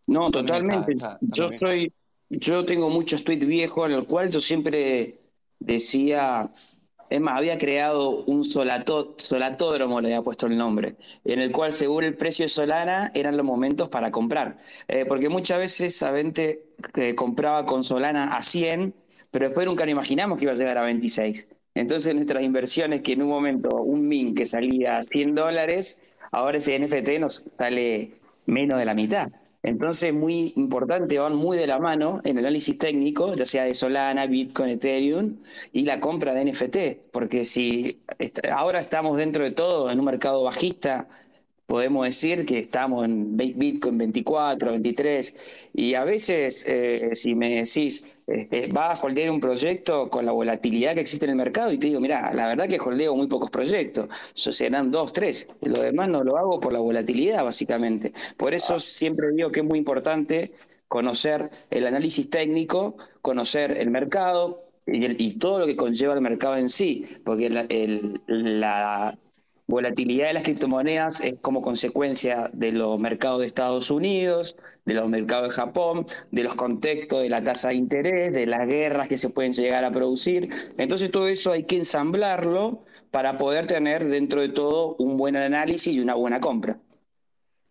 No, 0.07 0.31
totalmente. 0.31 0.95
yo 1.21 1.53
soy, 1.53 1.93
yo 2.29 2.65
tengo 2.65 2.91
muchos 2.91 3.25
tweets 3.25 3.47
viejos 3.47 3.89
en 3.89 3.97
el 3.97 4.05
cual 4.05 4.31
yo 4.31 4.41
siempre 4.41 5.21
decía, 5.59 6.51
es 7.09 7.21
más, 7.21 7.37
había 7.37 7.59
creado 7.59 8.25
un 8.25 8.45
solato, 8.45 9.15
solatódromo, 9.19 10.01
le 10.01 10.09
había 10.09 10.23
puesto 10.23 10.47
el 10.47 10.57
nombre, 10.57 10.97
en 11.25 11.41
el 11.41 11.53
cual 11.53 11.73
según 11.73 12.05
el 12.05 12.17
precio 12.17 12.45
de 12.45 12.49
Solana 12.49 13.11
eran 13.15 13.37
los 13.37 13.45
momentos 13.45 13.89
para 13.89 14.11
comprar. 14.11 14.59
Eh, 14.89 15.05
porque 15.07 15.29
muchas 15.29 15.59
veces 15.59 16.03
Avente 16.03 16.65
eh, 16.95 17.15
compraba 17.15 17.67
con 17.67 17.85
Solana 17.85 18.35
a 18.37 18.43
100, 18.43 18.95
pero 19.31 19.47
después 19.47 19.67
nunca 19.67 19.85
nos 19.85 19.93
imaginamos 19.93 20.39
que 20.39 20.45
iba 20.45 20.53
a 20.53 20.57
llegar 20.57 20.79
a 20.79 20.83
26. 20.83 21.49
Entonces 21.75 22.15
nuestras 22.15 22.43
inversiones, 22.43 23.03
que 23.03 23.13
en 23.13 23.23
un 23.23 23.29
momento 23.29 23.77
un 23.77 24.07
min 24.07 24.35
que 24.35 24.47
salía 24.47 24.99
a 24.99 25.03
100 25.03 25.35
dólares, 25.35 25.99
ahora 26.31 26.59
ese 26.59 26.79
NFT 26.79 27.19
nos 27.19 27.45
sale 27.57 28.13
menos 28.47 28.79
de 28.79 28.85
la 28.85 28.95
mitad. 28.95 29.29
Entonces, 29.63 30.13
muy 30.13 30.53
importante, 30.57 31.19
van 31.19 31.37
muy 31.37 31.57
de 31.57 31.67
la 31.69 31.79
mano 31.79 32.21
en 32.25 32.39
el 32.39 32.45
análisis 32.47 32.77
técnico, 32.79 33.35
ya 33.35 33.47
sea 33.47 33.65
de 33.65 33.75
Solana, 33.75 34.27
Bitcoin, 34.27 34.71
Ethereum, 34.71 35.37
y 35.73 35.85
la 35.85 36.01
compra 36.01 36.35
de 36.35 36.45
NFT, 36.47 37.11
porque 37.13 37.45
si 37.45 38.03
ahora 38.53 38.81
estamos 38.81 39.17
dentro 39.17 39.45
de 39.45 39.53
todo 39.53 39.91
en 39.91 40.01
un 40.01 40.05
mercado 40.05 40.43
bajista, 40.43 41.07
podemos 41.73 42.05
decir 42.05 42.45
que 42.45 42.59
estamos 42.59 43.03
en 43.07 43.35
Bitcoin 43.35 43.97
24, 43.97 44.73
23, 44.73 45.35
y 45.73 45.95
a 45.95 46.05
veces, 46.05 46.67
eh, 46.69 47.09
si 47.15 47.35
me 47.35 47.55
decís, 47.55 48.05
eh, 48.27 48.69
vas 48.71 49.03
a 49.03 49.07
holdear 49.07 49.31
un 49.31 49.41
proyecto 49.41 50.11
con 50.11 50.27
la 50.27 50.33
volatilidad 50.33 50.93
que 50.93 51.01
existe 51.01 51.25
en 51.25 51.31
el 51.31 51.37
mercado, 51.39 51.73
y 51.73 51.79
te 51.79 51.87
digo, 51.87 51.99
mira, 51.99 52.31
la 52.35 52.49
verdad 52.49 52.69
que 52.69 52.79
holdeo 52.79 53.17
muy 53.17 53.27
pocos 53.27 53.49
proyectos, 53.49 54.11
serán 54.35 54.91
dos, 54.91 55.15
tres, 55.15 55.47
lo 55.63 55.81
demás 55.81 56.11
no 56.11 56.23
lo 56.23 56.37
hago 56.37 56.61
por 56.61 56.75
la 56.75 56.79
volatilidad, 56.79 57.43
básicamente. 57.43 58.13
Por 58.37 58.53
eso 58.53 58.79
siempre 58.79 59.31
digo 59.35 59.51
que 59.51 59.61
es 59.61 59.67
muy 59.67 59.79
importante 59.79 60.53
conocer 60.89 61.49
el 61.71 61.87
análisis 61.87 62.29
técnico, 62.29 62.99
conocer 63.23 63.79
el 63.79 63.91
mercado, 63.91 64.63
y, 64.87 65.39
todo 65.39 65.61
lo 65.61 65.67
que 65.67 65.77
conlleva 65.77 66.13
el 66.13 66.21
mercado 66.21 66.59
en 66.59 66.69
sí, 66.69 67.07
porque 67.25 67.47
el, 67.47 68.21
la 68.27 69.17
volatilidad 69.73 70.27
de 70.27 70.35
las 70.35 70.43
criptomonedas 70.43 71.23
es 71.23 71.37
como 71.41 71.63
consecuencia 71.63 72.51
de 72.53 72.73
los 72.73 73.01
mercados 73.01 73.41
de 73.41 73.47
Estados 73.47 73.91
Unidos, 73.91 74.55
de 74.85 74.93
los 74.93 75.09
mercados 75.09 75.49
de 75.49 75.55
Japón, 75.55 76.07
de 76.31 76.45
los 76.45 76.55
contextos 76.55 77.23
de 77.23 77.31
la 77.31 77.43
tasa 77.43 77.71
de 77.71 77.77
interés, 77.77 78.35
de 78.35 78.45
las 78.45 78.67
guerras 78.69 79.09
que 79.09 79.17
se 79.17 79.31
pueden 79.31 79.55
llegar 79.55 79.83
a 79.87 79.91
producir. 79.91 80.51
Entonces 80.77 81.11
todo 81.11 81.27
eso 81.27 81.53
hay 81.53 81.65
que 81.65 81.79
ensamblarlo 81.79 82.85
para 83.11 83.39
poder 83.39 83.67
tener 83.67 84.05
dentro 84.05 84.43
de 84.43 84.51
todo 84.51 84.95
un 84.99 85.17
buen 85.17 85.37
análisis 85.37 85.95
y 85.95 86.01
una 86.01 86.15
buena 86.15 86.39
compra. 86.39 86.77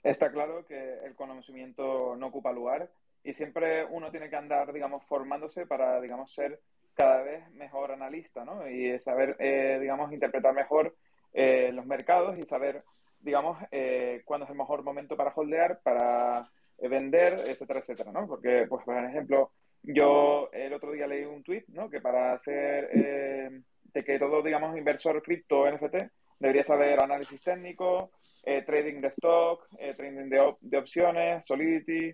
Está 0.02 0.32
claro 0.32 0.66
que 0.66 1.06
el 1.06 1.14
conocimiento 1.14 2.16
no 2.18 2.28
ocupa 2.28 2.52
lugar 2.52 2.90
y 3.24 3.36
siempre 3.36 3.86
uno 3.86 4.10
tiene 4.10 4.32
que 4.32 4.38
andar, 4.38 4.74
digamos, 4.74 5.04
formándose 5.06 5.68
para, 5.68 6.02
digamos, 6.02 6.34
ser 6.34 6.60
cada 6.96 7.22
vez 7.22 7.48
mejor 7.52 7.92
analista, 7.92 8.44
¿no? 8.44 8.68
Y 8.68 9.00
saber, 9.02 9.36
eh, 9.38 9.78
digamos, 9.80 10.12
interpretar 10.12 10.56
mejor 10.56 10.96
eh, 11.34 11.72
los 11.74 11.86
mercados 11.86 12.38
y 12.38 12.44
saber, 12.44 12.84
digamos, 13.20 13.58
eh, 13.72 14.22
cuándo 14.26 14.46
es 14.46 14.52
el 14.52 14.58
mejor 14.58 14.84
momento 14.84 15.16
para 15.16 15.34
holdear, 15.36 15.80
para 15.82 16.50
eh, 16.78 16.88
vender, 16.88 17.34
etcétera, 17.48 17.80
etcétera, 17.80 18.12
¿no? 18.12 18.28
Porque, 18.28 18.66
pues, 18.68 18.84
por 18.84 18.98
ejemplo, 19.04 19.52
yo 19.84 20.50
el 20.52 20.74
otro 20.74 20.92
día 20.92 21.08
leí 21.08 21.26
un 21.26 21.44
tweet, 21.44 21.66
¿no? 21.70 21.90
Que 21.90 22.02
para 22.02 22.34
hacer, 22.34 22.90
de 22.92 24.04
que 24.04 24.20
todo, 24.20 24.42
digamos, 24.42 24.78
inversor 24.78 25.22
cripto 25.24 25.70
NFT 25.70 25.96
debería 26.40 26.64
saber 26.64 27.02
análisis 27.02 27.42
técnico, 27.42 28.12
trading 28.44 29.02
de 29.02 29.08
stock, 29.10 29.68
trading 29.96 30.30
de, 30.30 30.56
de, 30.62 30.78
opciones, 30.78 31.44
Solidity, 31.48 32.14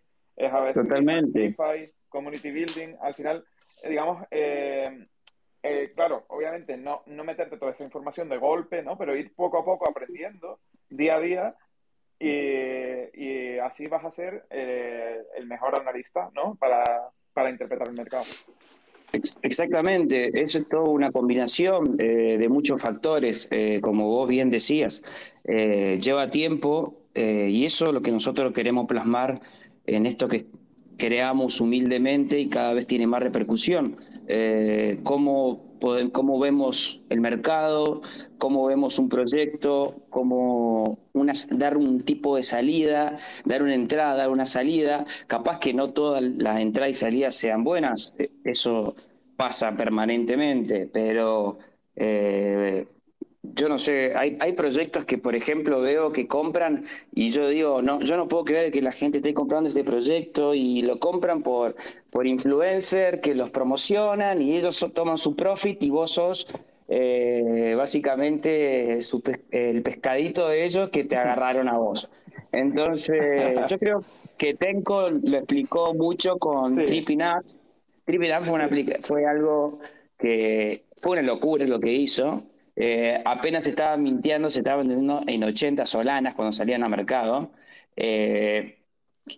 Totalmente. 0.74 1.56
community 2.10 2.52
building. 2.52 2.96
Al 3.02 3.14
final, 3.14 3.44
digamos, 3.88 4.26
eh, 4.32 5.08
claro, 5.96 6.26
obviamente 6.30 6.78
no, 6.78 7.04
no 7.08 7.24
meterte 7.24 7.58
toda 7.58 7.72
esa 7.72 7.84
información 7.84 8.30
de 8.30 8.38
golpe, 8.38 8.82
¿no? 8.84 8.98
Pero 8.98 9.16
ir 9.16 9.34
poco 9.34 9.60
a 9.60 9.66
poco 9.66 9.90
aprendiendo 9.90 10.60
día 10.90 11.16
a 11.16 11.20
día 11.20 11.56
y, 12.20 13.58
así 13.60 13.88
vas 13.88 14.06
a 14.06 14.12
ser 14.12 14.46
eh, 14.50 15.22
el 15.36 15.48
mejor 15.48 15.80
analista, 15.80 16.30
¿no? 16.34 16.56
Para, 16.56 17.12
interpretar 17.50 17.88
el 17.88 17.94
mercado. 17.94 18.24
Exactamente, 19.44 20.30
eso 20.42 20.58
es 20.58 20.68
toda 20.68 20.90
una 20.90 21.12
combinación 21.12 21.96
eh, 22.00 22.38
de 22.40 22.50
muchos 22.50 22.82
factores, 22.82 23.48
como 23.82 24.08
vos 24.08 24.28
bien 24.28 24.50
decías. 24.50 25.04
lleva 25.46 26.32
tiempo 26.32 26.96
y 27.14 27.64
eso 27.66 27.86
es 27.86 27.94
lo 27.94 28.02
que 28.02 28.12
nosotros 28.12 28.54
queremos 28.54 28.88
plasmar 28.88 29.40
en 29.86 30.06
esto 30.06 30.28
que 30.28 30.46
creamos 30.98 31.62
humildemente 31.62 32.40
y 32.40 32.50
cada 32.50 32.74
vez 32.74 32.88
tiene 32.88 33.08
más 33.08 33.22
repercusión. 33.22 33.98
Eh, 34.28 35.00
cómo, 35.04 35.78
cómo 36.12 36.40
vemos 36.40 37.02
el 37.10 37.22
mercado, 37.22 38.02
cómo 38.38 38.66
vemos 38.66 39.00
un 39.00 39.10
proyecto, 39.10 40.04
cómo 40.10 41.00
dar 41.52 41.78
un 41.78 42.02
tipo 42.04 42.36
de 42.36 42.44
salida, 42.44 43.18
dar 43.46 43.64
una 43.64 43.76
entrada, 43.76 44.16
dar 44.16 44.30
una 44.30 44.46
salida. 44.46 45.06
Capaz 45.28 45.60
que 45.60 45.74
no 45.74 45.92
todas 45.94 46.24
las 46.24 46.60
entradas 46.60 46.92
y 46.92 46.96
salidas 46.96 47.36
sean 47.36 47.64
buenas, 47.64 48.14
eso 48.44 48.96
pasa 49.38 49.76
permanentemente, 49.76 50.90
pero 50.92 51.60
eh, 51.96 52.88
yo 53.54 53.70
no 53.70 53.78
sé, 53.78 54.14
hay, 54.16 54.38
hay 54.40 54.54
proyectos 54.54 55.06
que, 55.06 55.18
por 55.18 55.36
ejemplo, 55.36 55.82
veo 55.82 56.12
que 56.12 56.28
compran 56.28 56.84
y 57.14 57.30
yo 57.30 57.48
digo, 57.50 57.82
no, 57.82 58.00
yo 58.02 58.18
no 58.18 58.28
puedo 58.28 58.46
creer 58.46 58.72
que 58.72 58.82
la 58.82 58.92
gente 58.92 59.18
esté 59.18 59.34
comprando 59.34 59.70
este 59.70 59.84
proyecto 59.84 60.54
y 60.54 60.82
lo 60.82 61.00
compran 61.00 61.44
por, 61.44 61.76
por 62.10 62.28
influencer, 62.28 63.22
que 63.22 63.36
los 63.36 63.50
promocionan 63.50 64.42
y 64.42 64.56
ellos 64.56 64.86
toman 64.94 65.18
su 65.18 65.36
profit 65.36 65.82
y 65.84 65.90
vos 65.90 66.12
sos 66.12 66.48
eh, 66.88 67.74
básicamente 67.78 68.98
el 69.52 69.82
pescadito 69.84 70.48
de 70.48 70.66
ellos 70.66 70.90
que 70.90 71.04
te 71.04 71.16
agarraron 71.16 71.68
a 71.68 71.78
vos. 71.78 72.10
Entonces, 72.52 73.68
yo 73.68 73.78
creo 73.78 74.04
que 74.38 74.54
Tenko 74.54 75.10
lo 75.10 75.38
explicó 75.38 75.94
mucho 75.94 76.38
con 76.38 76.76
sí. 76.76 76.86
Tripping 76.86 77.22
Up. 77.22 77.46
Tripping 78.06 78.32
Up 78.32 78.46
fue, 78.46 78.54
una, 78.54 78.70
fue 79.02 79.26
algo 79.26 79.80
que 80.18 80.86
fue 80.96 81.14
una 81.14 81.22
locura 81.24 81.66
lo 81.66 81.80
que 81.80 81.92
hizo 81.92 82.44
eh, 82.80 83.22
apenas 83.26 83.66
estaba 83.66 83.98
mintiendo, 83.98 84.52
se 84.52 84.60
estaba 84.60 84.78
vendiendo 84.78 85.22
en 85.26 85.44
80 85.44 85.86
solanas 85.88 86.36
cuando 86.36 86.54
salían 86.54 86.84
a 86.84 86.90
mercado. 86.90 87.52
Eh, 87.96 88.78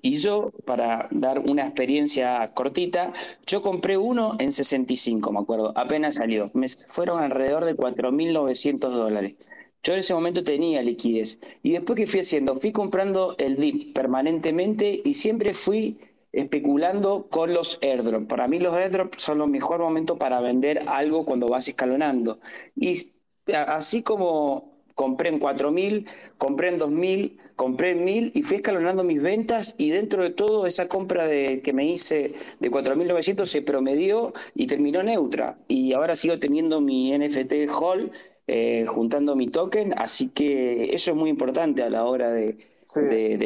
y 0.01 0.17
yo, 0.17 0.51
para 0.65 1.07
dar 1.11 1.39
una 1.39 1.63
experiencia 1.65 2.51
cortita, 2.53 3.13
yo 3.47 3.61
compré 3.61 3.97
uno 3.97 4.35
en 4.39 4.51
65, 4.51 5.31
me 5.31 5.39
acuerdo, 5.39 5.71
apenas 5.75 6.15
salió. 6.15 6.47
Me 6.53 6.67
fueron 6.89 7.23
alrededor 7.23 7.65
de 7.65 7.75
4.900 7.75 8.77
dólares. 8.91 9.35
Yo 9.83 9.93
en 9.93 9.99
ese 9.99 10.13
momento 10.13 10.43
tenía 10.43 10.81
liquidez. 10.81 11.39
Y 11.63 11.71
después 11.71 11.95
que 11.97 12.07
fui 12.07 12.19
haciendo, 12.19 12.59
fui 12.59 12.73
comprando 12.73 13.35
el 13.37 13.55
DIP 13.55 13.95
permanentemente 13.95 15.01
y 15.03 15.13
siempre 15.13 15.53
fui 15.53 15.97
especulando 16.33 17.27
con 17.29 17.53
los 17.53 17.79
airdrops. 17.81 18.27
Para 18.27 18.47
mí 18.49 18.59
los 18.59 18.75
airdrops 18.75 19.21
son 19.21 19.37
los 19.39 19.47
mejor 19.47 19.79
momento 19.79 20.17
para 20.17 20.41
vender 20.41 20.83
algo 20.87 21.25
cuando 21.25 21.47
vas 21.47 21.67
escalonando. 21.69 22.39
Y 22.75 23.11
así 23.55 24.01
como 24.01 24.69
compré 24.99 25.29
en 25.29 25.39
4.000, 25.39 26.05
compré 26.37 26.67
en 26.67 26.77
2.000, 26.77 27.37
compré 27.55 27.91
en 27.91 28.05
1.000 28.05 28.31
y 28.33 28.43
fui 28.43 28.57
escalonando 28.57 29.05
mis 29.05 29.21
ventas 29.21 29.73
y 29.77 29.91
dentro 29.91 30.23
de 30.23 30.29
todo 30.29 30.67
esa 30.67 30.89
compra 30.89 31.25
de, 31.25 31.61
que 31.61 31.71
me 31.71 31.85
hice 31.85 32.33
de 32.59 32.69
4.900 32.69 33.45
se 33.45 33.61
promedió 33.61 34.33
y 34.55 34.67
terminó 34.67 35.01
neutra. 35.01 35.57
Y 35.69 35.93
ahora 35.93 36.17
sigo 36.17 36.37
teniendo 36.37 36.81
mi 36.81 37.17
NFT 37.17 37.69
Hall, 37.79 38.11
eh, 38.47 38.85
juntando 38.87 39.37
mi 39.37 39.47
token, 39.47 39.93
así 39.97 40.27
que 40.27 40.93
eso 40.93 41.11
es 41.11 41.15
muy 41.15 41.29
importante 41.29 41.81
a 41.81 41.89
la 41.89 42.03
hora 42.03 42.31
de, 42.31 42.57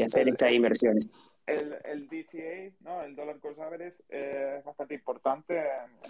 hacer 0.04 0.30
estas 0.30 0.54
inversiones. 0.54 1.08
El, 1.46 1.76
el, 1.86 2.08
DCA, 2.08 2.72
¿no? 2.82 3.04
el 3.04 3.16
Dollar 3.16 3.38
Cost 3.40 3.60
Average, 3.60 4.02
eh, 4.10 4.56
es 4.58 4.66
bastante 4.66 4.96
importante 4.96 5.62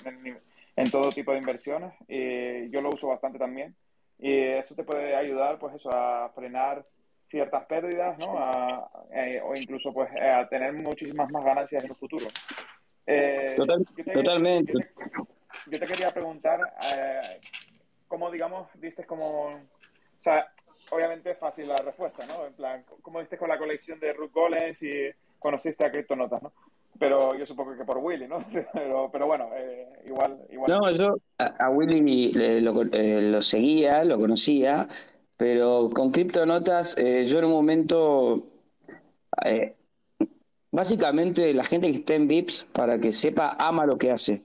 en, 0.06 0.38
en, 0.76 0.92
todo 0.92 1.12
tipo 1.12 1.32
de 1.32 1.38
inversiones 1.38 1.94
y 2.08 2.70
yo 2.70 2.82
lo 2.82 2.90
uso 2.90 3.08
bastante 3.08 3.40
también 3.40 3.76
y 4.20 4.38
eso 4.38 4.76
te 4.76 4.84
puede 4.84 5.16
ayudar 5.16 5.60
pues 5.60 5.76
eso 5.76 5.90
a 5.92 6.30
frenar 6.36 6.84
ciertas 7.28 7.66
pérdidas 7.66 8.18
¿no? 8.20 8.90
Eh, 9.12 9.42
o 9.44 9.56
incluso 9.56 9.94
pues 9.94 10.10
a 10.22 10.48
tener 10.48 10.74
muchísimas 10.74 11.30
más 11.32 11.44
ganancias 11.44 11.84
en 11.84 11.90
el 11.90 11.96
futuro. 11.96 12.28
Eh, 13.06 13.56
totalmente. 14.14 14.74
Yo 15.68 15.80
te, 15.80 15.86
quería 15.86 16.12
preguntar 16.12 16.60
eh, 16.94 17.40
cómo 18.08 18.32
digamos 18.32 18.70
diste 18.80 19.06
como 19.06 19.48
o 19.48 20.22
sea 20.22 20.48
obviamente 20.90 21.32
es 21.32 21.38
fácil 21.38 21.68
la 21.68 21.78
respuesta, 21.78 22.26
¿no? 22.26 22.46
En 22.46 22.54
plan, 22.54 22.86
¿cómo 23.02 23.20
diste 23.20 23.38
con 23.38 23.50
la 23.50 23.58
colección 23.58 24.00
de 24.00 24.14
Root 24.14 24.32
Golems 24.32 24.84
y 24.84 25.10
conociste 25.40 25.86
a 25.86 25.92
Criptonotas, 25.92 26.42
¿no? 26.42 26.54
Pero 27.00 27.36
yo 27.36 27.46
supongo 27.46 27.76
que 27.76 27.86
por 27.86 27.98
Willy, 27.98 28.28
¿no? 28.28 28.44
Pero, 28.74 29.10
pero 29.12 29.28
bueno, 29.28 29.50
eh, 29.56 29.88
igual, 30.06 30.38
igual. 30.52 30.72
No, 30.72 30.92
yo 30.92 31.16
a, 31.38 31.70
Willy 31.70 32.32
lo, 32.62 32.84
eh, 32.92 33.22
lo, 33.22 33.42
seguía, 33.42 34.04
lo 34.04 34.20
conocía, 34.20 34.88
pero 35.38 35.90
con 35.90 36.12
Criptonotas 36.12 36.96
eh, 36.98 37.26
yo 37.26 37.40
en 37.40 37.46
un 37.46 37.52
momento... 37.52 38.44
básicamente 40.72 41.54
la 41.54 41.64
gente 41.64 41.92
que 41.92 41.98
está 41.98 42.16
en 42.16 42.28
VIPS, 42.28 42.68
para 42.74 43.00
que 43.00 43.12
sepa, 43.12 43.56
ama 43.60 43.86
lo 43.86 43.98
que 43.98 44.12
hace 44.12 44.44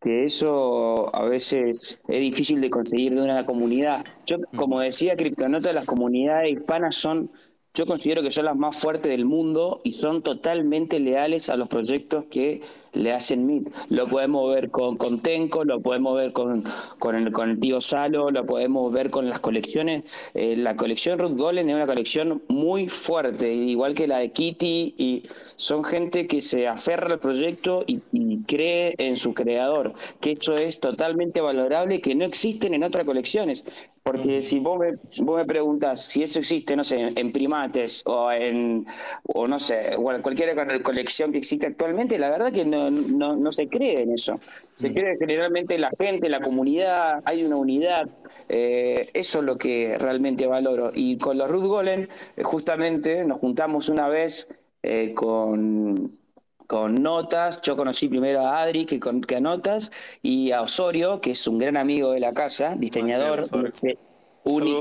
que 0.00 0.24
eso 0.24 1.14
a 1.14 1.24
veces 1.24 2.00
es 2.06 2.20
difícil 2.20 2.60
de 2.60 2.70
conseguir 2.70 3.14
de 3.14 3.22
una 3.22 3.44
comunidad. 3.44 4.04
Yo, 4.26 4.36
como 4.56 4.80
decía, 4.80 5.16
Criptonota, 5.16 5.72
las 5.72 5.86
comunidades 5.86 6.52
hispanas 6.52 6.94
son 6.94 7.30
yo 7.78 7.86
considero 7.86 8.22
que 8.22 8.32
son 8.32 8.46
las 8.46 8.56
más 8.56 8.76
fuertes 8.76 9.08
del 9.08 9.24
mundo 9.24 9.80
y 9.84 9.92
son 9.92 10.22
totalmente 10.22 10.98
leales 10.98 11.48
a 11.48 11.56
los 11.56 11.68
proyectos 11.68 12.24
que 12.28 12.60
le 12.92 13.12
hacen 13.12 13.46
MIT. 13.46 13.68
Lo 13.90 14.08
podemos 14.08 14.54
ver 14.54 14.70
con, 14.70 14.96
con 14.96 15.20
Tenco, 15.20 15.64
lo 15.64 15.80
podemos 15.80 16.16
ver 16.16 16.32
con, 16.32 16.64
con, 16.98 17.14
el, 17.16 17.32
con 17.32 17.50
el 17.50 17.60
tío 17.60 17.80
Salo, 17.80 18.30
lo 18.30 18.46
podemos 18.46 18.92
ver 18.92 19.10
con 19.10 19.28
las 19.28 19.40
colecciones. 19.40 20.04
Eh, 20.34 20.56
la 20.56 20.76
colección 20.76 21.18
Ruth 21.18 21.36
Golem 21.36 21.68
es 21.68 21.74
una 21.74 21.86
colección 21.86 22.42
muy 22.48 22.88
fuerte, 22.88 23.52
igual 23.52 23.94
que 23.94 24.06
la 24.06 24.18
de 24.18 24.32
Kitty, 24.32 24.94
y 24.96 25.22
son 25.56 25.84
gente 25.84 26.26
que 26.26 26.42
se 26.42 26.66
aferra 26.66 27.12
al 27.12 27.20
proyecto 27.20 27.84
y, 27.86 27.98
cree 28.46 28.94
en 28.98 29.16
su 29.16 29.34
creador, 29.34 29.92
que 30.20 30.32
eso 30.32 30.54
es 30.54 30.80
totalmente 30.80 31.40
valorable, 31.40 32.00
que 32.00 32.14
no 32.14 32.24
existen 32.24 32.72
en 32.74 32.82
otras 32.82 33.04
colecciones. 33.04 33.64
Porque 34.02 34.40
si 34.40 34.58
vos 34.58 34.78
me, 34.78 34.92
vos 35.22 35.36
me 35.36 35.44
preguntas 35.44 36.02
si 36.02 36.22
eso 36.22 36.38
existe, 36.38 36.74
no 36.76 36.82
sé, 36.82 37.12
en 37.14 37.30
primates 37.30 38.02
o 38.06 38.32
en, 38.32 38.86
o 39.24 39.46
no 39.46 39.58
sé, 39.58 39.96
cualquier 40.22 40.56
colección 40.82 41.30
que 41.30 41.38
existe 41.38 41.66
actualmente, 41.66 42.18
la 42.18 42.30
verdad 42.30 42.50
que 42.50 42.64
no, 42.64 42.77
no, 42.90 43.36
no 43.36 43.52
se 43.52 43.68
cree 43.68 44.02
en 44.02 44.12
eso. 44.12 44.38
Se 44.76 44.92
cree 44.92 45.16
generalmente 45.18 45.78
la 45.78 45.90
gente, 45.98 46.28
la 46.28 46.40
comunidad, 46.40 47.22
hay 47.24 47.44
una 47.44 47.56
unidad. 47.56 48.08
Eh, 48.48 49.10
eso 49.12 49.40
es 49.40 49.44
lo 49.44 49.58
que 49.58 49.96
realmente 49.98 50.46
valoro. 50.46 50.90
Y 50.94 51.18
con 51.18 51.38
los 51.38 51.50
Ruth 51.50 51.64
Golem, 51.64 52.08
eh, 52.36 52.42
justamente 52.42 53.24
nos 53.24 53.40
juntamos 53.40 53.88
una 53.88 54.08
vez 54.08 54.48
eh, 54.82 55.12
con 55.14 56.18
con 56.68 56.96
Notas. 56.96 57.60
Yo 57.62 57.76
conocí 57.76 58.08
primero 58.08 58.40
a 58.40 58.60
Adri 58.60 58.84
que, 58.84 59.00
con, 59.00 59.22
que 59.22 59.36
a 59.36 59.40
Notas 59.40 59.90
y 60.22 60.52
a 60.52 60.62
Osorio, 60.62 61.20
que 61.20 61.32
es 61.32 61.48
un 61.48 61.58
gran 61.58 61.76
amigo 61.76 62.12
de 62.12 62.20
la 62.20 62.32
casa, 62.34 62.74
diseñador, 62.76 63.42
un, 64.44 64.72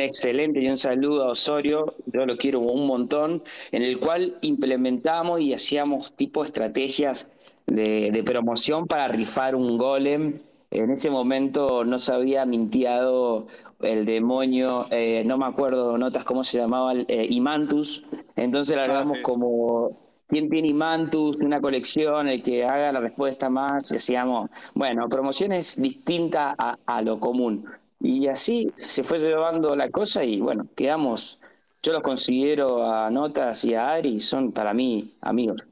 excelente 0.00 0.60
y 0.60 0.68
un 0.68 0.76
saludo 0.76 1.24
a 1.24 1.30
Osorio, 1.30 1.94
yo 2.06 2.26
lo 2.26 2.36
quiero 2.36 2.60
un 2.60 2.86
montón, 2.86 3.42
en 3.72 3.82
el 3.82 3.98
cual 3.98 4.36
implementamos 4.42 5.40
y 5.40 5.54
hacíamos 5.54 6.12
tipo 6.12 6.44
estrategias 6.44 7.28
de, 7.66 8.22
promoción 8.24 8.86
para 8.86 9.08
rifar 9.08 9.54
un 9.54 9.78
golem. 9.78 10.40
En 10.70 10.90
ese 10.90 11.10
momento 11.10 11.84
no 11.84 11.98
se 11.98 12.12
había 12.12 12.44
mintiado 12.44 13.46
el 13.80 14.04
demonio, 14.04 14.86
eh, 14.90 15.24
no 15.24 15.38
me 15.38 15.46
acuerdo 15.46 15.98
notas 15.98 16.24
cómo 16.24 16.44
se 16.44 16.58
llamaba, 16.58 16.92
eh, 16.94 17.26
Imantus. 17.28 18.04
Entonces 18.36 18.76
la 18.76 19.00
ah, 19.00 19.04
como 19.22 19.96
quién 20.30 20.48
tiene 20.48 20.68
Imantus, 20.68 21.40
una 21.40 21.60
colección, 21.60 22.28
el 22.28 22.42
que 22.42 22.64
haga 22.64 22.92
la 22.92 23.00
respuesta 23.00 23.50
más, 23.50 23.90
y 23.92 23.96
hacíamos, 23.96 24.48
bueno, 24.74 25.08
promociones 25.08 25.80
distintas 25.80 26.54
a, 26.58 27.02
lo 27.02 27.18
común. 27.18 27.66
Y 28.00 28.28
así 28.28 28.72
se 28.76 29.04
fue 29.04 29.18
llevando 29.18 29.76
la 29.76 29.90
cosa 29.90 30.24
y 30.24 30.40
bueno, 30.40 30.66
quedamos, 30.74 31.38
yo 31.82 31.92
los 31.92 32.02
considero 32.02 32.90
a 32.90 33.10
Notas 33.10 33.64
y 33.64 33.74
a 33.74 33.90
Ari, 33.92 34.20
son 34.20 34.52
para 34.52 34.72
mí 34.72 35.14
amigos. 35.20 35.62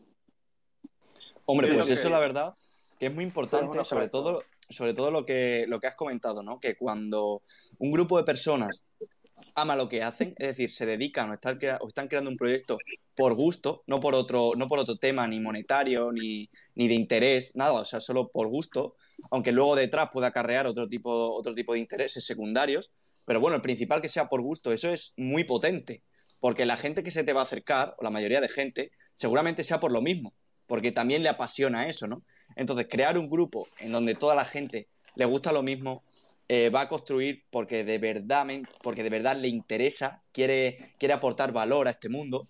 Hombre, 1.47 1.73
pues 1.73 1.89
eso 1.89 2.11
la 2.11 2.21
verdad 2.21 2.55
que 2.99 3.07
es 3.07 3.15
muy 3.15 3.25
importante, 3.25 3.85
sobre 3.85 4.09
todo, 4.09 4.43
sobre 4.69 4.93
todo 4.93 5.11
lo 5.11 5.25
que, 5.25 5.65
lo 5.69 5.81
que 5.81 5.87
has 5.87 5.95
comentado, 5.95 6.43
¿no? 6.43 6.59
Que 6.59 6.77
cuando 6.77 7.43
un 7.79 7.93
grupo 7.93 8.19
de 8.19 8.25
personas 8.25 8.83
ama 9.55 9.77
lo 9.77 9.89
que 9.89 10.03
hacen, 10.03 10.35
es 10.39 10.49
decir, 10.49 10.71
se 10.71 10.87
dedican 10.87 11.31
o 11.31 11.35
están, 11.35 11.59
están 11.87 12.09
creando 12.09 12.31
un 12.31 12.37
proyecto 12.37 12.79
por 13.15 13.35
gusto, 13.35 13.83
no 13.87 14.01
por 14.01 14.15
otro, 14.15 14.53
no 14.57 14.69
por 14.69 14.79
otro 14.79 14.97
tema 14.97 15.27
ni 15.27 15.41
monetario, 15.41 16.13
ni, 16.13 16.49
ni, 16.75 16.89
de 16.89 16.95
interés, 16.95 17.55
nada, 17.55 17.73
o 17.73 17.85
sea, 17.85 18.01
solo 18.01 18.31
por 18.31 18.49
gusto, 18.49 18.97
aunque 19.31 19.53
luego 19.53 19.77
detrás 19.77 20.09
pueda 20.13 20.29
acarrear 20.29 20.67
otro 20.67 20.89
tipo, 20.89 21.11
otro 21.35 21.55
tipo 21.55 21.73
de 21.73 21.81
intereses 21.81 22.25
secundarios, 22.25 22.93
pero 23.25 23.41
bueno, 23.41 23.57
el 23.57 23.63
principal 23.63 24.01
que 24.01 24.09
sea 24.09 24.29
por 24.29 24.43
gusto, 24.43 24.73
eso 24.73 24.89
es 24.89 25.13
muy 25.17 25.45
potente, 25.45 26.03
porque 26.41 26.65
la 26.65 26.77
gente 26.77 27.03
que 27.03 27.11
se 27.11 27.25
te 27.25 27.33
va 27.33 27.41
a 27.41 27.45
acercar, 27.45 27.95
o 27.99 28.05
la 28.05 28.11
mayoría 28.11 28.41
de 28.41 28.49
gente, 28.49 28.93
seguramente 29.15 29.65
sea 29.65 29.81
por 29.81 29.93
lo 29.93 30.01
mismo, 30.01 30.35
porque 30.67 30.93
también 30.93 31.23
le 31.23 31.29
apasiona 31.29 31.89
eso, 31.89 32.07
¿no? 32.07 32.23
Entonces, 32.55 32.87
crear 32.89 33.19
un 33.19 33.29
grupo 33.29 33.69
en 33.79 33.93
donde 33.93 34.15
toda 34.15 34.35
la 34.35 34.45
gente 34.45 34.89
le 35.17 35.25
gusta 35.25 35.53
lo 35.53 35.63
mismo, 35.63 36.05
eh, 36.49 36.71
va 36.71 36.83
a 36.83 36.89
construir 36.89 37.45
porque 37.51 37.85
de 37.85 37.99
verdad, 37.99 38.47
porque 38.83 39.03
de 39.03 39.11
verdad 39.11 39.37
le 39.37 39.49
interesa, 39.49 40.23
quiere, 40.33 40.95
quiere 40.99 41.13
aportar 41.13 41.53
valor 41.53 41.89
a 41.89 41.91
este 41.91 42.09
mundo, 42.09 42.49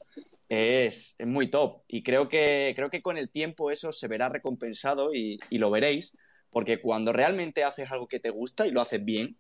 es, 0.49 1.17
muy 1.25 1.49
top. 1.49 1.83
Y 1.89 2.03
creo 2.03 2.29
que, 2.29 2.73
creo 2.77 2.91
que 2.91 3.03
con 3.03 3.19
el 3.19 3.29
tiempo 3.29 3.71
eso 3.71 3.93
se 3.93 4.07
verá 4.07 4.29
recompensado 4.29 5.13
y, 5.13 5.41
lo 5.51 5.71
veréis, 5.71 6.17
porque 6.51 6.81
cuando 6.81 7.13
realmente 7.13 7.65
haces 7.65 7.91
algo 7.91 8.07
que 8.07 8.21
te 8.21 8.31
gusta 8.31 8.67
y 8.67 8.71
lo 8.71 8.81
haces 8.81 9.05
bien, 9.05 9.37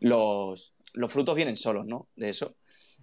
los, 0.00 0.74
los 0.94 1.12
frutos 1.12 1.34
vienen 1.34 1.56
solos, 1.56 1.86
¿no? 1.86 2.08
De 2.16 2.30
eso. 2.30 2.54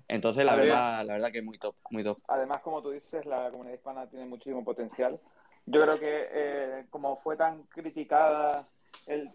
Entonces, 0.07 0.43
la 0.43 0.55
verdad, 0.55 1.05
la 1.05 1.13
verdad 1.13 1.31
que 1.31 1.39
es 1.39 1.43
muy 1.43 1.57
top, 1.57 1.75
muy 1.91 2.03
top. 2.03 2.19
Además, 2.27 2.61
como 2.63 2.81
tú 2.81 2.91
dices, 2.91 3.25
la 3.25 3.49
comunidad 3.51 3.75
hispana 3.75 4.09
tiene 4.09 4.25
muchísimo 4.25 4.63
potencial. 4.63 5.19
Yo 5.67 5.81
creo 5.81 5.99
que 5.99 6.27
eh, 6.31 6.85
como 6.89 7.17
fue 7.17 7.37
tan 7.37 7.63
criticada, 7.63 8.67
el, 9.05 9.31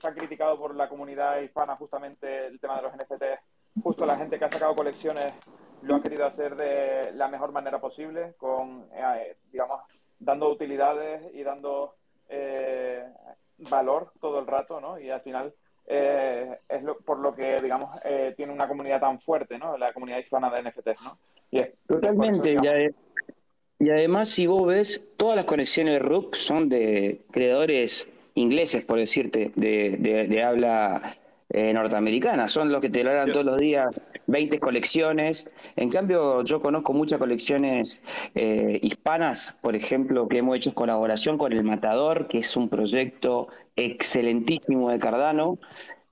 tan 0.00 0.14
criticado 0.14 0.58
por 0.58 0.74
la 0.74 0.88
comunidad 0.88 1.40
hispana 1.40 1.76
justamente 1.76 2.46
el 2.46 2.60
tema 2.60 2.76
de 2.76 2.82
los 2.82 2.94
NFTs, 2.94 3.82
justo 3.82 4.06
la 4.06 4.16
gente 4.16 4.38
que 4.38 4.44
ha 4.44 4.50
sacado 4.50 4.74
colecciones 4.74 5.32
lo 5.82 5.96
ha 5.96 6.02
querido 6.02 6.26
hacer 6.26 6.56
de 6.56 7.12
la 7.14 7.28
mejor 7.28 7.52
manera 7.52 7.80
posible, 7.80 8.34
con, 8.36 8.86
eh, 8.94 9.36
digamos, 9.50 9.80
dando 10.18 10.50
utilidades 10.50 11.22
y 11.34 11.42
dando 11.42 11.94
eh, 12.28 13.04
valor 13.70 14.12
todo 14.20 14.38
el 14.40 14.46
rato, 14.46 14.80
¿no? 14.80 14.98
Y 14.98 15.10
al 15.10 15.22
final 15.22 15.54
eh, 15.86 16.58
es 16.68 16.82
por 17.04 17.18
lo 17.18 17.34
que, 17.34 17.60
digamos, 17.60 17.98
tiene 18.36 18.52
una 18.52 18.68
comunidad 18.68 19.00
tan 19.00 19.20
fuerte, 19.20 19.58
¿no? 19.58 19.76
La 19.78 19.92
comunidad 19.92 20.18
hispana 20.18 20.50
de 20.50 20.62
NFTs, 20.62 21.04
¿no? 21.04 21.18
Y 21.50 21.64
Totalmente, 21.86 22.54
y, 23.78 23.88
además 23.90 24.28
si 24.28 24.46
vos 24.46 24.66
ves, 24.66 25.02
todas 25.16 25.36
las 25.36 25.46
conexiones 25.46 25.94
de 25.94 25.98
Rook 26.00 26.36
son 26.36 26.68
de 26.68 27.22
creadores 27.32 28.06
ingleses, 28.40 28.84
por 28.84 28.98
decirte, 28.98 29.52
de, 29.54 29.96
de 30.28 30.42
habla 30.42 31.16
eh, 31.52 31.72
norteamericanas. 31.72 32.52
Son 32.52 32.70
los 32.70 32.80
que 32.80 32.90
te 32.90 33.02
logran 33.02 33.32
todos 33.32 33.44
los 33.44 33.56
días 33.56 34.00
20 34.28 34.60
colecciones. 34.60 35.48
En 35.74 35.90
cambio, 35.90 36.44
yo 36.44 36.62
conozco 36.62 36.92
muchas 36.92 37.18
colecciones 37.18 38.02
eh, 38.36 38.78
hispanas, 38.82 39.56
por 39.60 39.74
ejemplo, 39.74 40.28
que 40.28 40.38
hemos 40.38 40.56
hecho 40.56 40.72
colaboración 40.74 41.38
con 41.38 41.52
El 41.52 41.64
Matador, 41.64 42.28
que 42.28 42.38
es 42.38 42.56
un 42.56 42.68
proyecto 42.68 43.48
excelentísimo 43.74 44.90
de 44.90 45.00
Cardano, 45.00 45.58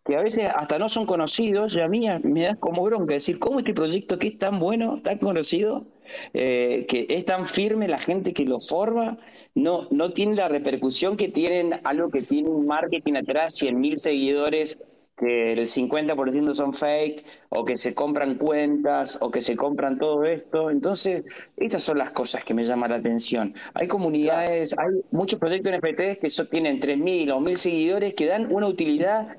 que 0.09 0.17
a 0.17 0.23
veces 0.23 0.49
hasta 0.57 0.79
no 0.79 0.89
son 0.89 1.05
conocidos, 1.05 1.75
y 1.75 1.81
a 1.81 1.87
mí 1.87 2.07
me 2.23 2.45
da 2.45 2.57
como 2.57 2.83
bronca 2.83 3.13
decir, 3.13 3.39
¿cómo 3.39 3.59
este 3.59 3.75
proyecto 3.75 4.19
que 4.19 4.29
es 4.29 4.39
tan 4.39 4.59
bueno, 4.59 5.03
tan 5.03 5.19
conocido, 5.19 5.85
eh, 6.33 6.87
que 6.89 7.07
es 7.11 7.27
tan 7.27 7.45
firme 7.45 7.89
la 7.89 7.99
gente 7.99 8.33
que 8.33 8.47
lo 8.47 8.59
forma, 8.59 9.19
no, 9.55 9.87
no 9.91 10.15
tiene 10.15 10.35
la 10.35 10.49
repercusión 10.49 11.19
que 11.19 11.29
tienen 11.29 11.79
algo 11.85 12.09
que 12.09 12.23
tiene 12.23 12.49
un 12.49 12.67
marketing 12.67 13.17
atrás, 13.17 13.61
100.000 13.61 13.97
seguidores 13.97 14.79
que 15.19 15.53
el 15.53 15.69
50% 15.69 16.55
son 16.55 16.73
fake, 16.73 17.27
o 17.51 17.67
que 17.67 17.77
se 17.77 17.93
compran 17.93 18.37
cuentas, 18.37 19.19
o 19.21 19.31
que 19.31 19.43
se 19.43 19.57
compran 19.57 19.99
todo 19.99 20.25
esto. 20.25 20.71
Entonces, 20.71 21.25
esas 21.59 21.83
son 21.83 21.99
las 21.99 22.13
cosas 22.13 22.45
que 22.45 22.55
me 22.55 22.65
llaman 22.65 22.93
la 22.93 22.97
atención. 22.97 23.55
Hay 23.75 23.89
comunidades, 23.89 24.75
hay 24.79 25.03
muchos 25.11 25.39
proyectos 25.39 25.73
NFTs 25.75 26.19
que 26.19 26.45
tienen 26.51 26.81
3.000 26.81 27.33
o 27.33 27.41
1.000 27.41 27.57
seguidores 27.57 28.15
que 28.15 28.27
dan 28.27 28.51
una 28.51 28.69
utilidad, 28.69 29.37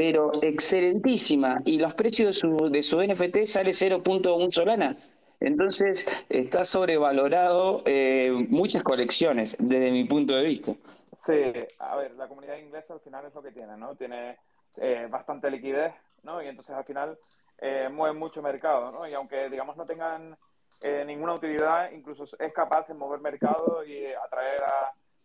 pero 0.00 0.32
excelentísima, 0.40 1.60
y 1.66 1.78
los 1.78 1.92
precios 1.92 2.28
de 2.28 2.32
su, 2.32 2.56
de 2.70 2.82
su 2.82 3.02
NFT 3.02 3.44
sale 3.44 3.72
0.1 3.72 4.48
solana. 4.48 4.96
Entonces, 5.40 6.06
está 6.30 6.64
sobrevalorado 6.64 7.82
eh, 7.84 8.32
muchas 8.48 8.82
colecciones, 8.82 9.58
desde 9.58 9.90
mi 9.90 10.04
punto 10.04 10.34
de 10.34 10.42
vista. 10.42 10.72
Sí, 11.12 11.34
a 11.80 11.96
ver, 11.96 12.12
la 12.12 12.28
comunidad 12.28 12.56
inglesa 12.56 12.94
al 12.94 13.00
final 13.00 13.26
es 13.26 13.34
lo 13.34 13.42
que 13.42 13.52
tiene, 13.52 13.76
¿no? 13.76 13.94
Tiene 13.94 14.38
eh, 14.78 15.06
bastante 15.10 15.50
liquidez, 15.50 15.92
¿no? 16.22 16.42
Y 16.42 16.46
entonces 16.46 16.74
al 16.74 16.84
final 16.86 17.18
eh, 17.58 17.90
mueven 17.92 18.18
mucho 18.18 18.40
mercado, 18.40 18.90
¿no? 18.92 19.06
Y 19.06 19.12
aunque, 19.12 19.50
digamos, 19.50 19.76
no 19.76 19.84
tengan 19.84 20.34
eh, 20.82 21.04
ninguna 21.06 21.34
utilidad, 21.34 21.90
incluso 21.90 22.24
es 22.24 22.52
capaz 22.54 22.88
de 22.88 22.94
mover 22.94 23.20
mercado 23.20 23.84
y 23.84 24.06
atraer 24.06 24.62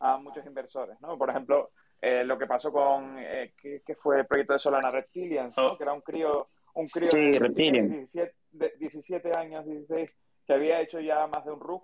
a, 0.01 0.17
muchos 0.17 0.45
inversores, 0.45 0.99
¿no? 0.99 1.17
Por 1.17 1.29
ejemplo, 1.29 1.71
lo 2.01 2.37
que 2.37 2.45
pasó 2.45 2.71
con, 2.71 3.15
que, 3.15 3.95
fue 3.95 4.19
el 4.19 4.25
proyecto 4.25 4.53
de 4.53 4.59
Solana 4.59 4.91
Reptilians, 4.91 5.57
¿no? 5.57 5.73
Oh. 5.73 5.77
Que 5.77 5.83
era 5.83 5.93
un 5.93 6.01
crío, 6.01 6.49
un 6.75 6.87
crío 6.87 7.09
de 7.11 8.73
17, 8.79 9.37
años, 9.37 9.65
16, 9.65 10.09
que 10.45 10.53
había 10.53 10.81
hecho 10.81 10.99
ya 10.99 11.27
más 11.27 11.43
de 11.45 11.51
un 11.51 11.59
RUG 11.59 11.83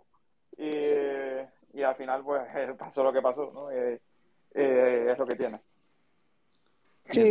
y, 0.58 1.80
y 1.80 1.84
al 1.84 1.96
final, 1.96 2.24
pues, 2.24 2.44
pasó 2.78 3.04
lo 3.04 3.12
que 3.12 3.22
pasó, 3.22 3.52
¿no? 3.52 3.72
es 3.72 5.18
lo 5.18 5.26
que 5.26 5.36
tiene. 5.36 5.60
Sí, 7.06 7.30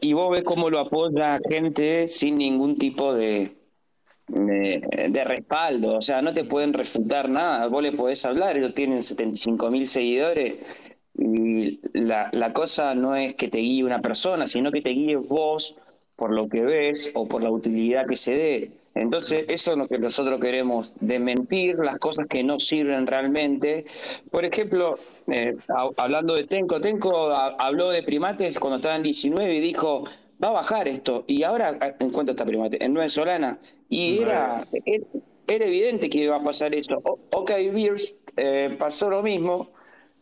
y, 0.00 0.12
vos 0.12 0.30
ves 0.30 0.42
cómo 0.42 0.70
lo 0.70 0.80
apoya 0.80 1.38
gente 1.48 2.08
sin 2.08 2.34
ningún 2.34 2.76
tipo 2.76 3.14
de, 3.14 3.56
de, 4.26 5.24
respaldo, 5.24 5.96
o 5.96 6.00
sea, 6.00 6.20
no 6.20 6.32
te 6.32 6.44
pueden 6.44 6.72
refutar 6.72 7.28
nada, 7.28 7.68
vos 7.68 7.82
le 7.82 7.92
podés 7.92 8.24
hablar, 8.24 8.56
ellos 8.56 8.74
tienen 8.74 9.02
75 9.02 9.70
mil 9.70 9.86
seguidores 9.86 10.56
y 11.18 11.80
la, 11.92 12.30
la 12.32 12.52
cosa 12.52 12.94
no 12.94 13.16
es 13.16 13.34
que 13.34 13.48
te 13.48 13.58
guíe 13.58 13.84
una 13.84 14.00
persona, 14.00 14.46
sino 14.46 14.70
que 14.70 14.82
te 14.82 14.90
guíe 14.90 15.16
vos 15.16 15.76
por 16.16 16.32
lo 16.32 16.48
que 16.48 16.62
ves 16.62 17.10
o 17.14 17.28
por 17.28 17.42
la 17.42 17.50
utilidad 17.50 18.06
que 18.06 18.16
se 18.16 18.32
dé. 18.32 18.70
Entonces, 18.94 19.44
eso 19.46 19.72
es 19.72 19.78
lo 19.78 19.86
que 19.86 19.98
nosotros 19.98 20.40
queremos, 20.40 20.94
de 20.98 21.20
mentir 21.20 21.76
las 21.76 21.98
cosas 21.98 22.26
que 22.26 22.42
no 22.42 22.58
sirven 22.58 23.06
realmente. 23.06 23.84
Por 24.32 24.44
ejemplo, 24.44 24.98
eh, 25.28 25.56
hablando 25.96 26.34
de 26.34 26.44
Tenco, 26.44 26.80
Tenco 26.80 27.30
habló 27.30 27.90
de 27.90 28.02
primates 28.02 28.58
cuando 28.58 28.76
estaba 28.76 28.96
en 28.96 29.04
19 29.04 29.54
y 29.54 29.60
dijo, 29.60 30.04
va 30.42 30.48
a 30.48 30.52
bajar 30.52 30.88
esto. 30.88 31.22
Y 31.28 31.44
ahora, 31.44 31.96
¿en 32.00 32.10
cuánto 32.10 32.32
está 32.32 32.44
primate? 32.44 32.84
En 32.84 32.92
9 32.92 33.08
solana. 33.08 33.58
Y 33.88 34.18
era, 34.18 34.56
era, 34.84 35.64
evidente 35.64 36.10
que 36.10 36.18
iba 36.18 36.36
a 36.36 36.42
pasar 36.42 36.74
eso. 36.74 37.00
ok, 37.04 37.50
Beers, 37.72 38.16
eh, 38.36 38.74
pasó 38.76 39.08
lo 39.08 39.22
mismo. 39.22 39.70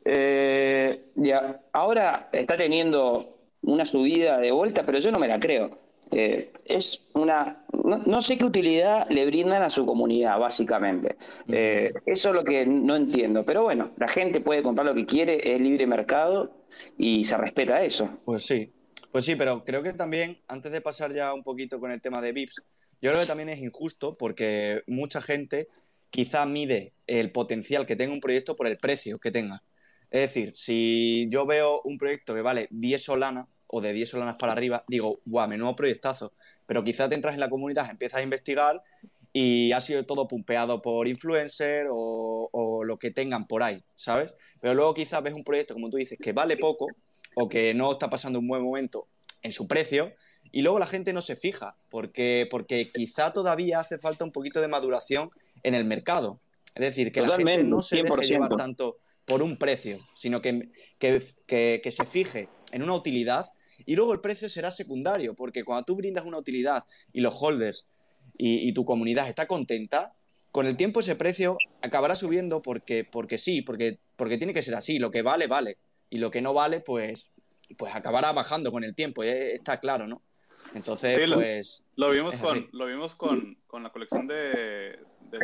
Eh, 0.09 1.11
ya, 1.16 1.61
ahora 1.73 2.29
está 2.33 2.57
teniendo 2.57 3.38
una 3.62 3.85
subida 3.85 4.38
de 4.38 4.53
vuelta, 4.53 4.87
pero 4.87 5.01
yo 5.01 5.11
no 5.11 5.19
me 5.19 5.27
la 5.27 5.40
creo. 5.40 5.79
Eh, 6.12 6.53
es 6.64 7.03
una. 7.14 7.64
No, 7.73 8.23
sé 8.23 8.38
qué 8.38 8.45
utilidad 8.45 9.09
le 9.11 9.27
brindan 9.27 9.62
a 9.62 9.71
su 9.71 9.85
comunidad, 9.85 10.38
básicamente. 10.38 11.16
Eh, 11.49 11.92
eso 12.07 12.29
es 12.29 12.35
lo 12.35 12.45
que 12.45 12.64
no 12.64 12.95
entiendo. 12.95 13.45
Pero 13.45 13.64
bueno, 13.64 13.90
la 13.97 14.07
gente 14.07 14.40
puede 14.40 14.62
comprar 14.62 14.87
lo 14.87 14.95
que 14.95 15.07
quiere, 15.07 15.55
es 15.55 15.61
libre 15.61 15.87
mercado 15.87 16.53
y 16.97 17.25
se 17.25 17.37
respeta 17.37 17.83
eso. 17.83 18.09
Pues 18.25 18.45
sí, 18.45 18.73
pues 19.11 19.25
sí, 19.25 19.35
pero 19.35 19.64
creo 19.64 19.83
que 19.83 19.92
también, 19.92 20.38
antes 20.47 20.71
de 20.71 20.81
pasar 20.81 21.12
ya 21.12 21.35
un 21.35 21.42
poquito 21.42 21.81
con 21.81 21.90
el 21.90 22.01
tema 22.01 22.23
de 22.23 22.33
VIPs, 22.33 22.64
yo 23.03 23.11
creo 23.11 23.21
que 23.21 23.27
también 23.27 23.49
es 23.49 23.59
injusto 23.59 24.16
porque 24.16 24.83
mucha 24.87 25.21
gente 25.21 25.69
quizá 26.11 26.47
mide 26.47 26.92
el 27.09 27.33
potencial 27.33 27.85
que 27.85 27.97
tenga 27.97 28.12
un 28.12 28.21
proyecto 28.21 28.55
por 28.55 28.69
el 28.69 28.77
precio 28.77 29.19
que 29.19 29.33
tenga. 29.33 29.62
Es 30.11 30.21
decir, 30.21 30.55
si 30.57 31.29
yo 31.29 31.47
veo 31.47 31.81
un 31.83 31.99
proyecto 31.99 32.35
que 32.35 32.42
vale 32.42 32.69
10 32.71 33.03
solanas, 33.03 33.47
o 33.69 33.81
de 33.81 33.92
10 33.92 34.11
solanas 34.11 34.37
para 34.37 34.53
arriba, 34.53 34.85
digo, 34.88 35.21
guau, 35.25 35.49
menudo 35.49 35.75
proyectazo. 35.75 36.33
Pero 36.66 36.85
quizás 36.85 37.09
te 37.09 37.14
entras 37.14 37.35
en 37.35 37.40
la 37.40 37.51
comunidad, 37.51 37.90
empiezas 37.90 38.21
a 38.21 38.23
investigar 38.23 38.83
y 39.33 39.73
ha 39.73 39.81
sido 39.81 40.07
todo 40.07 40.29
pumpeado 40.29 40.81
por 40.81 41.09
influencer 41.09 41.87
o, 41.90 42.49
o, 42.51 42.85
lo 42.85 42.99
que 42.99 43.11
tengan 43.11 43.47
por 43.47 43.62
ahí, 43.62 43.85
¿sabes? 43.95 44.35
Pero 44.61 44.75
luego 44.75 44.95
quizás 44.95 45.23
ves 45.23 45.35
un 45.35 45.45
proyecto, 45.45 45.75
como 45.75 45.90
tú 45.90 45.99
dices, 45.99 46.19
que 46.19 46.33
vale 46.33 46.57
poco 46.57 46.87
o 47.35 47.49
que 47.49 47.75
no 47.75 47.92
está 47.92 48.09
pasando 48.09 48.38
un 48.38 48.49
buen 48.49 48.62
momento 48.62 49.09
en 49.42 49.53
su 49.53 49.69
precio 49.69 50.12
y 50.53 50.62
luego 50.62 50.79
la 50.79 50.87
gente 50.87 51.12
no 51.12 51.21
se 51.21 51.37
fija 51.37 51.77
porque, 51.90 52.49
porque 52.51 52.90
quizá 52.92 53.33
todavía 53.33 53.81
hace 53.81 53.99
falta 53.99 54.25
un 54.25 54.33
poquito 54.33 54.61
de 54.61 54.69
maduración 54.69 55.31
en 55.62 55.75
el 55.75 55.85
mercado. 55.85 56.40
Es 56.75 56.81
decir, 56.81 57.12
que 57.12 57.21
la 57.21 57.37
gente 57.37 57.64
no 57.64 57.81
se 57.81 58.03
deje 58.03 58.27
llevar 58.27 58.57
tanto 58.57 58.99
por 59.26 59.42
un 59.42 59.58
precio, 59.58 59.98
sino 60.14 60.40
que, 60.40 60.70
que, 60.98 61.80
que 61.82 61.92
se 61.92 62.04
fije 62.04 62.48
en 62.72 62.82
una 62.82 62.94
utilidad 62.94 63.50
y 63.84 63.96
luego 63.96 64.12
el 64.12 64.20
precio 64.20 64.48
será 64.48 64.70
secundario, 64.70 65.34
porque 65.34 65.64
cuando 65.64 65.84
tú 65.84 65.96
brindas 65.96 66.24
una 66.24 66.38
utilidad 66.38 66.84
y 67.12 67.20
los 67.20 67.34
holders 67.40 67.86
y, 68.38 68.72
tu 68.72 68.84
comunidad 68.84 69.28
está 69.28 69.46
contenta, 69.46 70.14
con 70.52 70.66
el 70.66 70.76
tiempo 70.76 71.00
ese 71.00 71.16
precio 71.16 71.58
acabará 71.82 72.16
subiendo 72.16 72.62
porque, 72.62 73.04
porque 73.04 73.38
sí, 73.38 73.62
porque, 73.62 73.98
porque 74.16 74.38
tiene 74.38 74.54
que 74.54 74.62
ser 74.62 74.74
así. 74.74 74.98
Lo 74.98 75.10
que 75.10 75.22
vale, 75.22 75.46
vale. 75.46 75.78
Y 76.10 76.18
lo 76.18 76.30
que 76.30 76.40
no 76.40 76.54
vale, 76.54 76.80
pues, 76.80 77.30
pues 77.76 77.94
acabará 77.94 78.32
bajando 78.32 78.72
con 78.72 78.84
el 78.84 78.94
tiempo. 78.94 79.22
Eh, 79.22 79.52
está 79.52 79.80
claro, 79.80 80.06
¿no? 80.06 80.22
Entonces, 80.74 81.18
pues. 81.32 81.82
Lo, 81.96 82.10
vimos, 82.10 82.36
con, 82.36 82.68
lo 82.72 82.86
vimos 82.86 83.14
con, 83.14 83.56
la 83.72 83.90
colección 83.90 84.26
de, 84.26 84.98
de 85.30 85.38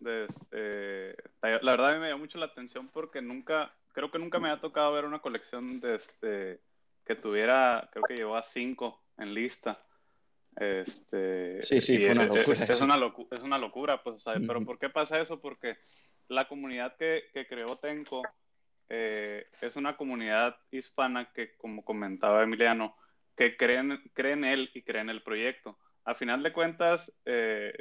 Este, 0.00 1.16
la 1.42 1.58
verdad 1.72 1.90
a 1.90 1.94
mí 1.94 2.00
me 2.00 2.08
dio 2.08 2.18
mucho 2.18 2.38
la 2.38 2.46
atención 2.46 2.88
porque 2.88 3.20
nunca, 3.22 3.74
creo 3.92 4.10
que 4.10 4.18
nunca 4.18 4.38
me 4.38 4.50
ha 4.50 4.60
tocado 4.60 4.92
ver 4.92 5.04
una 5.04 5.20
colección 5.20 5.80
de 5.80 5.96
este 5.96 6.60
que 7.04 7.14
tuviera, 7.14 7.88
creo 7.92 8.04
que 8.04 8.16
llegó 8.16 8.36
a 8.36 8.42
cinco 8.42 9.02
en 9.18 9.34
lista. 9.34 9.78
Este, 10.56 11.60
sí, 11.62 11.80
sí, 11.80 11.98
fue 11.98 12.12
una 12.12 12.24
locura. 12.24 12.42
Es, 12.52 12.80
una, 12.80 13.12
es 13.30 13.42
una 13.42 13.58
locura, 13.58 14.02
pues, 14.02 14.24
pero 14.46 14.64
¿por 14.64 14.78
qué 14.78 14.88
pasa 14.88 15.20
eso? 15.20 15.40
Porque 15.40 15.76
la 16.28 16.48
comunidad 16.48 16.96
que, 16.96 17.24
que 17.32 17.46
creó 17.46 17.76
Tenco 17.76 18.22
eh, 18.88 19.46
es 19.60 19.76
una 19.76 19.96
comunidad 19.96 20.56
hispana 20.70 21.32
que, 21.32 21.56
como 21.56 21.84
comentaba 21.84 22.42
Emiliano, 22.42 22.96
que 23.36 23.56
creen, 23.56 24.00
creen 24.12 24.44
en 24.44 24.50
él 24.52 24.70
y 24.74 24.82
creen 24.82 25.10
en 25.10 25.16
el 25.16 25.22
proyecto. 25.22 25.78
A 26.04 26.14
final 26.14 26.42
de 26.42 26.52
cuentas, 26.52 27.12
eh, 27.24 27.72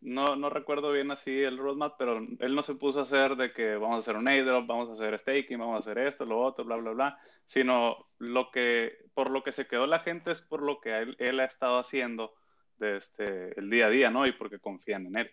no, 0.00 0.36
no 0.36 0.50
recuerdo 0.50 0.92
bien 0.92 1.10
así 1.10 1.42
el 1.42 1.58
roadmap, 1.58 1.96
pero 1.98 2.18
él 2.18 2.54
no 2.54 2.62
se 2.62 2.76
puso 2.76 3.00
a 3.00 3.02
hacer 3.02 3.36
de 3.36 3.52
que 3.52 3.76
vamos 3.76 3.96
a 3.96 3.98
hacer 3.98 4.16
un 4.16 4.28
airdrop, 4.28 4.66
vamos 4.66 4.88
a 4.88 4.92
hacer 4.92 5.18
staking, 5.18 5.58
vamos 5.58 5.76
a 5.76 5.78
hacer 5.78 5.98
esto, 5.98 6.24
lo 6.24 6.40
otro, 6.40 6.64
bla, 6.64 6.76
bla, 6.76 6.92
bla, 6.92 7.18
sino 7.46 8.08
lo 8.18 8.50
que, 8.50 8.96
por 9.14 9.30
lo 9.30 9.42
que 9.42 9.52
se 9.52 9.66
quedó 9.66 9.86
la 9.86 10.00
gente 10.00 10.32
es 10.32 10.40
por 10.40 10.62
lo 10.62 10.80
que 10.80 11.14
él, 11.18 11.40
ha 11.40 11.44
estado 11.44 11.78
haciendo 11.78 12.34
desde 12.76 12.96
este, 12.96 13.60
el 13.60 13.70
día 13.70 13.86
a 13.86 13.90
día, 13.90 14.10
¿no? 14.10 14.26
Y 14.26 14.32
porque 14.32 14.60
confían 14.60 15.06
en 15.06 15.18
él. 15.18 15.30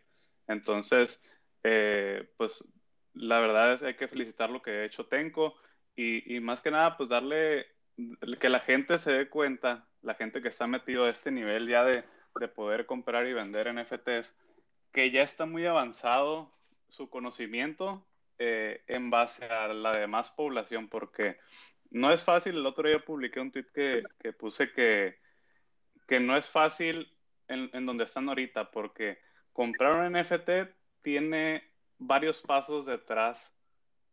Entonces, 0.47 1.23
eh, 1.63 2.31
pues 2.37 2.63
la 3.13 3.39
verdad 3.39 3.73
es 3.73 3.81
que 3.81 3.87
hay 3.87 3.95
que 3.95 4.07
felicitar 4.07 4.49
lo 4.49 4.61
que 4.61 4.71
ha 4.71 4.85
hecho 4.85 5.05
Tenko 5.05 5.55
y, 5.95 6.35
y 6.35 6.39
más 6.39 6.61
que 6.61 6.71
nada, 6.71 6.97
pues 6.97 7.09
darle 7.09 7.67
que 8.39 8.49
la 8.49 8.59
gente 8.59 8.97
se 8.97 9.11
dé 9.11 9.29
cuenta, 9.29 9.87
la 10.01 10.15
gente 10.15 10.41
que 10.41 10.49
está 10.49 10.67
metido 10.67 11.05
a 11.05 11.09
este 11.09 11.31
nivel 11.31 11.67
ya 11.67 11.83
de, 11.83 12.03
de 12.39 12.47
poder 12.47 12.85
comprar 12.85 13.25
y 13.27 13.33
vender 13.33 13.73
NFTs, 13.73 14.35
que 14.95 15.11
ya 15.11 15.23
está 15.23 15.45
muy 15.45 15.65
avanzado 15.65 16.49
su 16.87 17.09
conocimiento 17.09 18.07
eh, 18.39 18.81
en 18.87 19.09
base 19.09 19.43
a 19.43 19.67
la 19.67 19.91
demás 19.91 20.29
población, 20.29 20.87
porque 20.87 21.37
no 21.91 22.13
es 22.13 22.23
fácil. 22.23 22.55
El 22.55 22.65
otro 22.65 22.87
día 22.87 23.03
publiqué 23.03 23.41
un 23.41 23.51
tweet 23.51 23.65
que, 23.73 24.03
que 24.21 24.31
puse 24.31 24.71
que, 24.71 25.19
que, 26.07 26.21
no 26.21 26.37
es 26.37 26.49
fácil 26.49 27.13
en, 27.49 27.69
en, 27.73 27.85
donde 27.85 28.05
están 28.05 28.29
ahorita, 28.29 28.71
porque 28.71 29.19
comprar 29.51 29.97
un 29.97 30.13
NFT 30.13 30.71
tiene 31.01 31.69
varios 31.97 32.41
pasos 32.41 32.85
detrás 32.85 33.53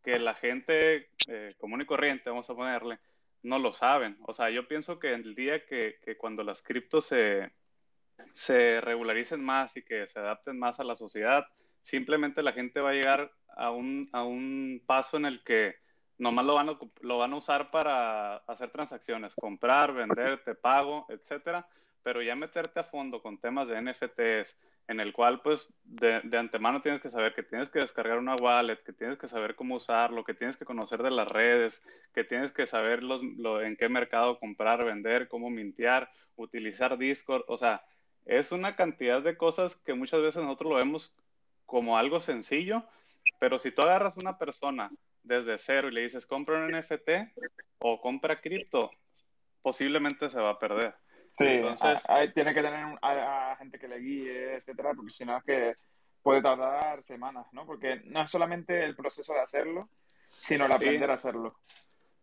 que 0.03 0.19
la 0.19 0.33
gente 0.33 1.07
eh, 1.29 1.55
común 1.59 1.81
y 1.81 1.85
corriente, 1.85 2.29
vamos 2.29 2.49
a 2.49 2.55
ponerle, 2.55 2.99
no 3.41 3.57
lo 3.57 3.71
saben. 3.71 4.17
O 4.23 4.33
sea, 4.33 4.49
yo 4.49 4.67
pienso 4.67 4.99
que 4.99 5.13
el 5.13 5.33
día 5.33 5.65
que, 5.65 5.99
que 6.03 6.17
cuando 6.17 6.43
las 6.43 6.61
criptos 6.61 7.05
se, 7.05 7.53
se 8.33 8.81
regularicen 8.81 9.43
más 9.43 9.77
y 9.77 9.83
que 9.83 10.07
se 10.07 10.19
adapten 10.19 10.59
más 10.59 10.79
a 10.79 10.83
la 10.83 10.95
sociedad, 10.95 11.45
simplemente 11.81 12.43
la 12.43 12.53
gente 12.53 12.81
va 12.81 12.89
a 12.89 12.93
llegar 12.93 13.31
a 13.55 13.71
un, 13.71 14.09
a 14.11 14.23
un 14.23 14.81
paso 14.85 15.17
en 15.17 15.25
el 15.25 15.43
que 15.43 15.75
nomás 16.17 16.45
lo 16.45 16.55
van, 16.55 16.69
a, 16.69 16.79
lo 17.01 17.17
van 17.17 17.33
a 17.33 17.37
usar 17.37 17.71
para 17.71 18.37
hacer 18.37 18.71
transacciones, 18.71 19.35
comprar, 19.35 19.93
vender, 19.93 20.43
te 20.43 20.55
pago, 20.55 21.05
etcétera, 21.09 21.67
pero 22.01 22.21
ya 22.21 22.35
meterte 22.35 22.79
a 22.79 22.83
fondo 22.83 23.21
con 23.21 23.39
temas 23.39 23.67
de 23.67 23.81
NFTs, 23.81 24.59
en 24.87 24.99
el 24.99 25.13
cual 25.13 25.41
pues 25.41 25.73
de, 25.83 26.19
de, 26.23 26.37
antemano 26.37 26.81
tienes 26.81 27.01
que 27.01 27.09
saber 27.09 27.33
que 27.33 27.43
tienes 27.43 27.69
que 27.69 27.79
descargar 27.79 28.17
una 28.17 28.35
wallet, 28.35 28.83
que 28.83 28.91
tienes 28.91 29.17
que 29.17 29.29
saber 29.29 29.55
cómo 29.55 29.75
usarlo, 29.75 30.23
que 30.23 30.33
tienes 30.33 30.57
que 30.57 30.65
conocer 30.65 31.01
de 31.01 31.11
las 31.11 31.27
redes, 31.27 31.85
que 32.13 32.23
tienes 32.23 32.51
que 32.51 32.67
saber 32.67 33.01
los, 33.01 33.23
lo, 33.23 33.61
en 33.61 33.77
qué 33.77 33.87
mercado 33.87 34.39
comprar, 34.39 34.83
vender, 34.83 35.29
cómo 35.29 35.49
mintear, 35.49 36.11
utilizar 36.35 36.97
Discord, 36.97 37.43
o 37.47 37.57
sea, 37.57 37.83
es 38.25 38.51
una 38.51 38.75
cantidad 38.75 39.21
de 39.21 39.37
cosas 39.37 39.75
que 39.75 39.93
muchas 39.93 40.21
veces 40.21 40.43
nosotros 40.43 40.71
lo 40.71 40.77
vemos 40.77 41.15
como 41.65 41.97
algo 41.97 42.19
sencillo, 42.19 42.83
pero 43.39 43.59
si 43.59 43.71
tú 43.71 43.81
agarras 43.81 44.17
una 44.17 44.37
persona 44.37 44.91
desde 45.23 45.57
cero 45.57 45.87
y 45.87 45.93
le 45.93 46.01
dices 46.01 46.25
compra 46.25 46.57
un 46.57 46.71
NFT 46.71 47.09
o 47.79 48.01
compra 48.01 48.41
cripto, 48.41 48.91
posiblemente 49.61 50.29
se 50.29 50.39
va 50.39 50.51
a 50.51 50.59
perder. 50.59 50.95
Sí, 51.31 51.45
Entonces, 51.45 52.03
tiene 52.35 52.53
que 52.53 52.61
tener 52.61 52.99
a, 53.01 53.55
gente 53.57 53.79
que 53.79 53.87
le 53.87 53.97
guíe, 53.97 54.55
etcétera, 54.55 54.93
porque 54.93 55.11
si 55.11 55.25
no 55.25 55.37
es 55.37 55.43
que 55.43 55.75
puede 56.21 56.41
tardar 56.41 57.01
semanas, 57.01 57.47
¿no? 57.53 57.65
Porque 57.65 58.01
no 58.05 58.21
es 58.21 58.29
solamente 58.29 58.83
el 58.85 58.95
proceso 58.95 59.33
de 59.33 59.41
hacerlo, 59.41 59.89
sino 60.37 60.65
el 60.67 60.71
aprender 60.71 61.09
a 61.09 61.15
hacerlo. 61.15 61.57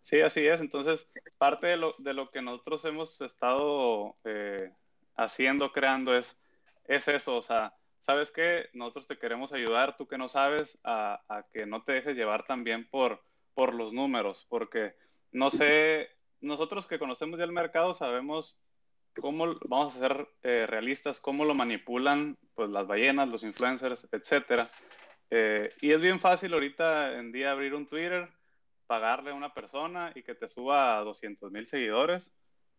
Sí, 0.03 0.21
así 0.21 0.47
es. 0.47 0.61
Entonces, 0.61 1.13
parte 1.39 1.67
de 1.67 1.77
lo, 1.77 1.95
de 1.99 2.15
lo 2.15 2.27
que 2.27 2.41
nosotros 2.41 2.85
hemos 2.85 3.21
estado 3.21 4.17
eh, 4.25 4.73
haciendo, 5.21 5.73
creando, 5.73 6.17
es, 6.17 6.41
es 6.87 7.07
eso, 7.09 7.37
o 7.37 7.43
sea, 7.43 7.75
¿sabes 8.01 8.31
qué? 8.31 8.69
Nosotros 8.73 9.07
te 9.07 9.19
queremos 9.19 9.53
ayudar, 9.53 9.97
tú 9.97 10.09
que 10.09 10.19
no 10.19 10.29
sabes, 10.29 10.79
a, 10.83 11.45
que 11.53 11.67
no 11.67 11.83
te 11.83 11.93
dejes 11.93 12.17
llevar 12.17 12.47
también 12.47 12.89
por, 12.89 13.23
por 13.55 13.75
los 13.75 13.93
números, 13.93 14.47
porque 14.49 14.95
no 15.31 15.51
sé, 15.51 16.09
nosotros 16.41 16.87
que 16.87 16.99
conocemos 16.99 17.39
ya 17.39 17.45
el 17.45 17.53
mercado 17.53 17.95
sabemos 17.95 18.61
cómo, 19.21 19.59
vamos 19.69 19.97
a 19.97 20.01
ser 20.01 20.29
eh, 20.43 20.67
realistas, 20.67 21.21
cómo 21.21 21.45
lo 21.45 21.55
manipulan 21.55 22.39
pues 22.55 22.71
las 22.71 22.87
ballenas, 22.87 23.29
los 23.29 23.43
influencers, 23.43 24.09
etcétera. 24.11 24.71
Eh, 25.31 25.73
y 25.81 25.93
es 25.93 26.01
bien 26.01 26.19
fácil 26.19 26.55
ahorita 26.55 27.19
en 27.19 27.31
día 27.31 27.53
abrir 27.53 27.75
un 27.75 27.87
Twitter, 27.87 28.29
pagarle 28.87 29.31
a 29.31 29.35
una 29.35 29.55
persona 29.55 30.11
y 30.15 30.23
que 30.23 30.35
te 30.35 30.49
suba 30.49 30.99
a 30.99 31.05
200 31.05 31.53
mil 31.53 31.67
seguidores 31.67 32.35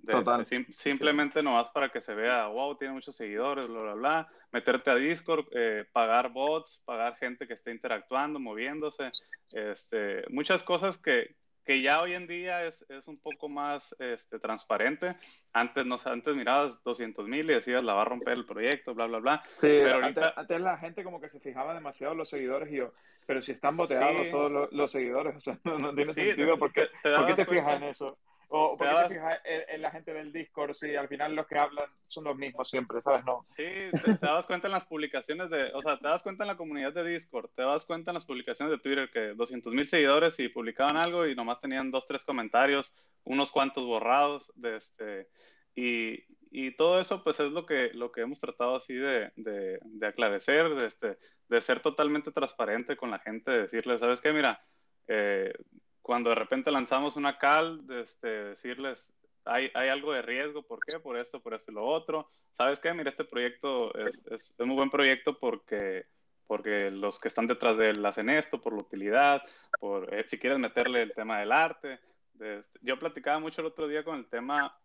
este, 0.08 0.46
sim, 0.46 0.66
simplemente 0.72 1.44
nomás 1.44 1.70
para 1.70 1.90
que 1.90 2.02
se 2.02 2.14
vea, 2.16 2.48
wow, 2.48 2.76
tiene 2.76 2.94
muchos 2.94 3.16
seguidores, 3.16 3.68
bla, 3.68 3.82
bla, 3.82 3.94
bla. 3.94 4.30
Meterte 4.52 4.90
a 4.90 4.96
Discord, 4.96 5.46
eh, 5.54 5.86
pagar 5.92 6.32
bots, 6.32 6.82
pagar 6.86 7.16
gente 7.18 7.48
que 7.48 7.54
esté 7.54 7.72
interactuando, 7.72 8.40
moviéndose. 8.40 9.10
Este, 9.52 10.24
muchas 10.30 10.64
cosas 10.64 10.98
que, 10.98 11.36
que 11.66 11.82
ya 11.82 12.02
hoy 12.02 12.14
en 12.14 12.28
día 12.28 12.66
es, 12.66 12.86
es 12.90 13.08
un 13.08 13.20
poco 13.20 13.48
más 13.48 13.96
este, 14.00 14.40
transparente. 14.40 15.16
Antes, 15.54 15.86
no, 15.86 15.98
antes 16.06 16.36
mirabas 16.36 16.84
200 16.84 17.28
mil 17.28 17.50
y 17.50 17.54
decías, 17.54 17.84
la 17.84 17.94
va 17.94 18.02
a 18.02 18.06
romper 18.06 18.34
el 18.34 18.46
proyecto, 18.46 18.94
bla, 18.94 19.06
bla, 19.06 19.20
bla. 19.20 19.44
Sí, 19.54 19.68
pero 19.68 19.96
ahorita... 19.96 20.34
antes, 20.36 20.62
la 20.62 20.78
gente 20.78 21.04
como 21.04 21.22
que 21.22 21.30
se 21.30 21.40
fijaba 21.40 21.74
demasiado 21.74 22.14
en 22.14 22.20
los 22.20 22.30
seguidores 22.30 22.72
y 22.72 22.78
yo, 22.78 22.94
pero 23.26 23.42
si 23.42 23.52
están 23.52 23.78
boteados 23.78 24.30
todos 24.32 24.70
los, 24.72 24.92
seguidores, 24.92 25.36
o 25.38 25.42
sea, 25.42 25.60
no, 25.64 25.94
tiene 25.94 26.14
sentido. 26.14 26.58
¿Por 26.58 26.74
qué 26.74 26.90
te, 27.04 27.16
¿por 27.16 27.28
qué 27.28 27.34
te 27.36 27.46
fijas 27.46 27.78
en 27.78 27.84
eso? 27.84 28.18
O 28.54 28.78
porque 28.78 28.94
te 29.08 29.14
fijas 29.14 29.40
en, 29.46 29.82
la 29.82 29.92
gente 29.92 30.14
del 30.14 30.34
Discord, 30.34 30.74
si 30.74 30.94
al 30.94 31.08
final 31.08 31.36
los 31.36 31.48
que 31.48 31.58
hablan 31.58 31.86
son 32.06 32.26
los 32.26 32.36
mismos 32.36 32.70
siempre, 32.70 33.02
¿sabes? 33.02 33.24
No. 33.24 33.46
Sí, 33.56 33.64
te, 34.04 34.18
das 34.20 34.46
cuenta 34.46 34.68
en 34.68 34.74
las 34.74 34.86
publicaciones 34.86 35.50
de, 35.50 35.72
o 35.74 35.82
sea, 35.82 35.98
te 35.98 36.10
das 36.10 36.22
cuenta 36.22 36.44
en 36.44 36.50
la 36.50 36.58
comunidad 36.58 36.92
de 36.92 37.06
Discord, 37.06 37.50
te 37.56 37.62
das 37.62 37.86
cuenta 37.86 38.12
en 38.12 38.16
las 38.16 38.26
publicaciones 38.26 38.74
de 38.74 38.80
Twitter 38.80 39.10
que 39.10 39.36
200 39.36 39.74
mil 39.74 39.88
seguidores 39.88 40.38
y 40.42 40.50
publicaban 40.50 40.98
algo 40.98 41.26
y 41.26 41.34
nomás 41.34 41.62
tenían 41.62 41.92
dos, 41.92 42.06
tres 42.06 42.26
comentarios, 42.26 42.94
unos 43.24 43.52
cuantos 43.52 43.86
borrados, 43.86 44.52
de 44.56 44.76
este, 44.76 45.30
y, 45.74 46.26
y 46.52 46.76
todo 46.76 47.00
eso 47.00 47.24
pues 47.24 47.40
es 47.40 47.54
lo 47.54 47.66
que, 47.66 47.92
lo 47.94 48.12
que 48.12 48.20
hemos 48.20 48.42
tratado 48.42 48.76
así 48.76 48.96
de, 48.96 49.32
de, 49.38 49.80
de 49.82 50.08
aclarecer, 50.08 50.76
de, 50.76 50.88
este, 50.88 51.18
de 51.48 51.62
ser 51.62 51.80
totalmente 51.80 52.34
transparente 52.34 52.98
con 52.98 53.12
la 53.12 53.20
gente, 53.20 53.50
de 53.50 53.62
decirles, 53.62 54.02
¿sabes 54.02 54.20
qué? 54.20 54.34
Mira, 54.34 54.62
eh, 55.08 55.54
cuando 56.02 56.30
de 56.30 56.36
repente 56.36 56.72
lanzamos 56.72 57.16
una 57.16 57.38
cal, 57.38 57.82
este, 57.90 58.28
decirles, 58.28 59.14
hay, 59.46 59.72
hay, 59.74 59.90
algo 59.90 60.14
de 60.14 60.22
riesgo, 60.22 60.64
¿por 60.64 60.80
qué? 60.80 61.00
Por 61.00 61.18
esto, 61.18 61.40
por 61.40 61.54
esto 61.54 61.72
y 61.72 61.76
lo 61.76 61.86
otro. 61.86 62.30
¿Sabes 62.54 62.80
qué? 62.80 62.94
Mira, 62.94 63.10
este 63.10 63.24
proyecto 63.24 63.94
es, 63.96 64.22
es, 64.28 64.56
un 64.60 64.68
muy 64.68 64.78
buen 64.78 64.90
proyecto 64.90 65.38
porque, 65.40 66.06
porque 66.48 66.92
los 66.92 67.20
que 67.20 67.28
están 67.28 67.48
detrás 67.48 67.78
de 67.78 67.90
él 67.90 68.06
hacen 68.06 68.30
esto, 68.30 68.62
por 68.62 68.74
la 68.74 68.82
utilidad, 68.82 69.44
por 69.80 70.14
eh, 70.14 70.26
si 70.28 70.38
quieres 70.38 70.60
meterle 70.60 71.02
el 71.02 71.14
tema 71.14 71.40
del 71.40 71.52
arte. 71.52 72.00
De, 72.34 72.62
yo 72.82 73.00
platicaba 73.00 73.40
mucho 73.40 73.62
el 73.62 73.68
otro 73.68 73.88
día 73.88 74.04
con 74.04 74.18
el 74.18 74.28
tema 74.28 74.76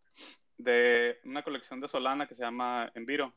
de 0.59 1.19
una 1.25 1.43
colección 1.43 1.81
de 1.81 1.89
Solana 1.89 2.27
que 2.27 2.35
se 2.35 2.43
llama 2.43 2.91
Enviro, 2.95 3.35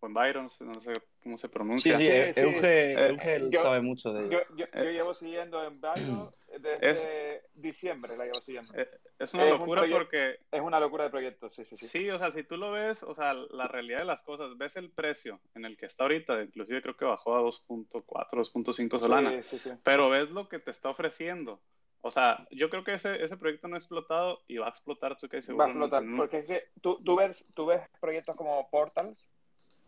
o 0.00 0.08
Byron, 0.08 0.48
no 0.60 0.80
sé 0.80 0.92
cómo 1.22 1.38
se 1.38 1.48
pronuncia. 1.48 1.96
Sí, 1.96 2.06
sí, 2.06 2.40
Euge, 2.40 2.94
eh, 2.94 3.50
sabe 3.52 3.80
mucho 3.82 4.12
de 4.12 4.26
ello. 4.26 4.40
Yo, 4.56 4.66
yo, 4.74 4.90
llevo 4.90 5.14
siguiendo 5.14 5.62
en 5.64 5.80
Byron 5.80 6.30
desde 6.60 7.42
diciembre, 7.54 8.16
la 8.16 8.24
llevo 8.24 8.40
siguiendo. 8.44 8.72
Eh, 8.74 8.88
es 9.18 9.34
una 9.34 9.44
locura 9.50 9.84
porque... 9.90 10.40
Es 10.50 10.60
una 10.60 10.80
locura 10.80 11.04
de 11.04 11.10
proyecto, 11.10 11.50
sí, 11.50 11.64
sí, 11.64 11.76
sí. 11.76 11.86
Sí, 11.86 12.10
o 12.10 12.18
sea, 12.18 12.30
si 12.30 12.42
tú 12.42 12.56
lo 12.56 12.72
ves, 12.72 13.02
o 13.02 13.14
sea, 13.14 13.34
la 13.34 13.68
realidad 13.68 13.98
de 13.98 14.06
las 14.06 14.22
cosas, 14.22 14.56
ves 14.56 14.76
el 14.76 14.90
precio 14.90 15.40
en 15.54 15.64
el 15.64 15.76
que 15.76 15.86
está 15.86 16.04
ahorita, 16.04 16.42
inclusive 16.42 16.82
creo 16.82 16.96
que 16.96 17.04
bajó 17.04 17.36
a 17.36 17.42
2.4, 17.42 18.02
2.5 18.02 18.98
Solana, 18.98 19.42
sí, 19.42 19.58
sí, 19.58 19.70
pero 19.82 20.08
ves 20.08 20.30
lo 20.30 20.48
que 20.48 20.58
te 20.58 20.70
está 20.70 20.88
ofreciendo. 20.88 21.60
O 22.02 22.10
sea, 22.10 22.46
yo 22.50 22.70
creo 22.70 22.82
que 22.82 22.94
ese, 22.94 23.22
ese 23.22 23.36
proyecto 23.36 23.68
no 23.68 23.74
ha 23.74 23.78
explotado 23.78 24.40
y 24.48 24.56
va 24.56 24.66
a 24.66 24.70
explotar, 24.70 25.16
tú 25.16 25.28
que 25.28 25.42
seguro. 25.42 25.64
Va 25.64 25.66
a 25.66 25.68
explotar, 25.68 26.02
porque 26.16 26.38
es 26.38 26.46
que 26.46 26.68
tú, 26.80 26.98
tú, 27.04 27.16
ves, 27.16 27.44
tú 27.54 27.66
ves 27.66 27.82
proyectos 28.00 28.36
como 28.36 28.68
Portals, 28.70 29.30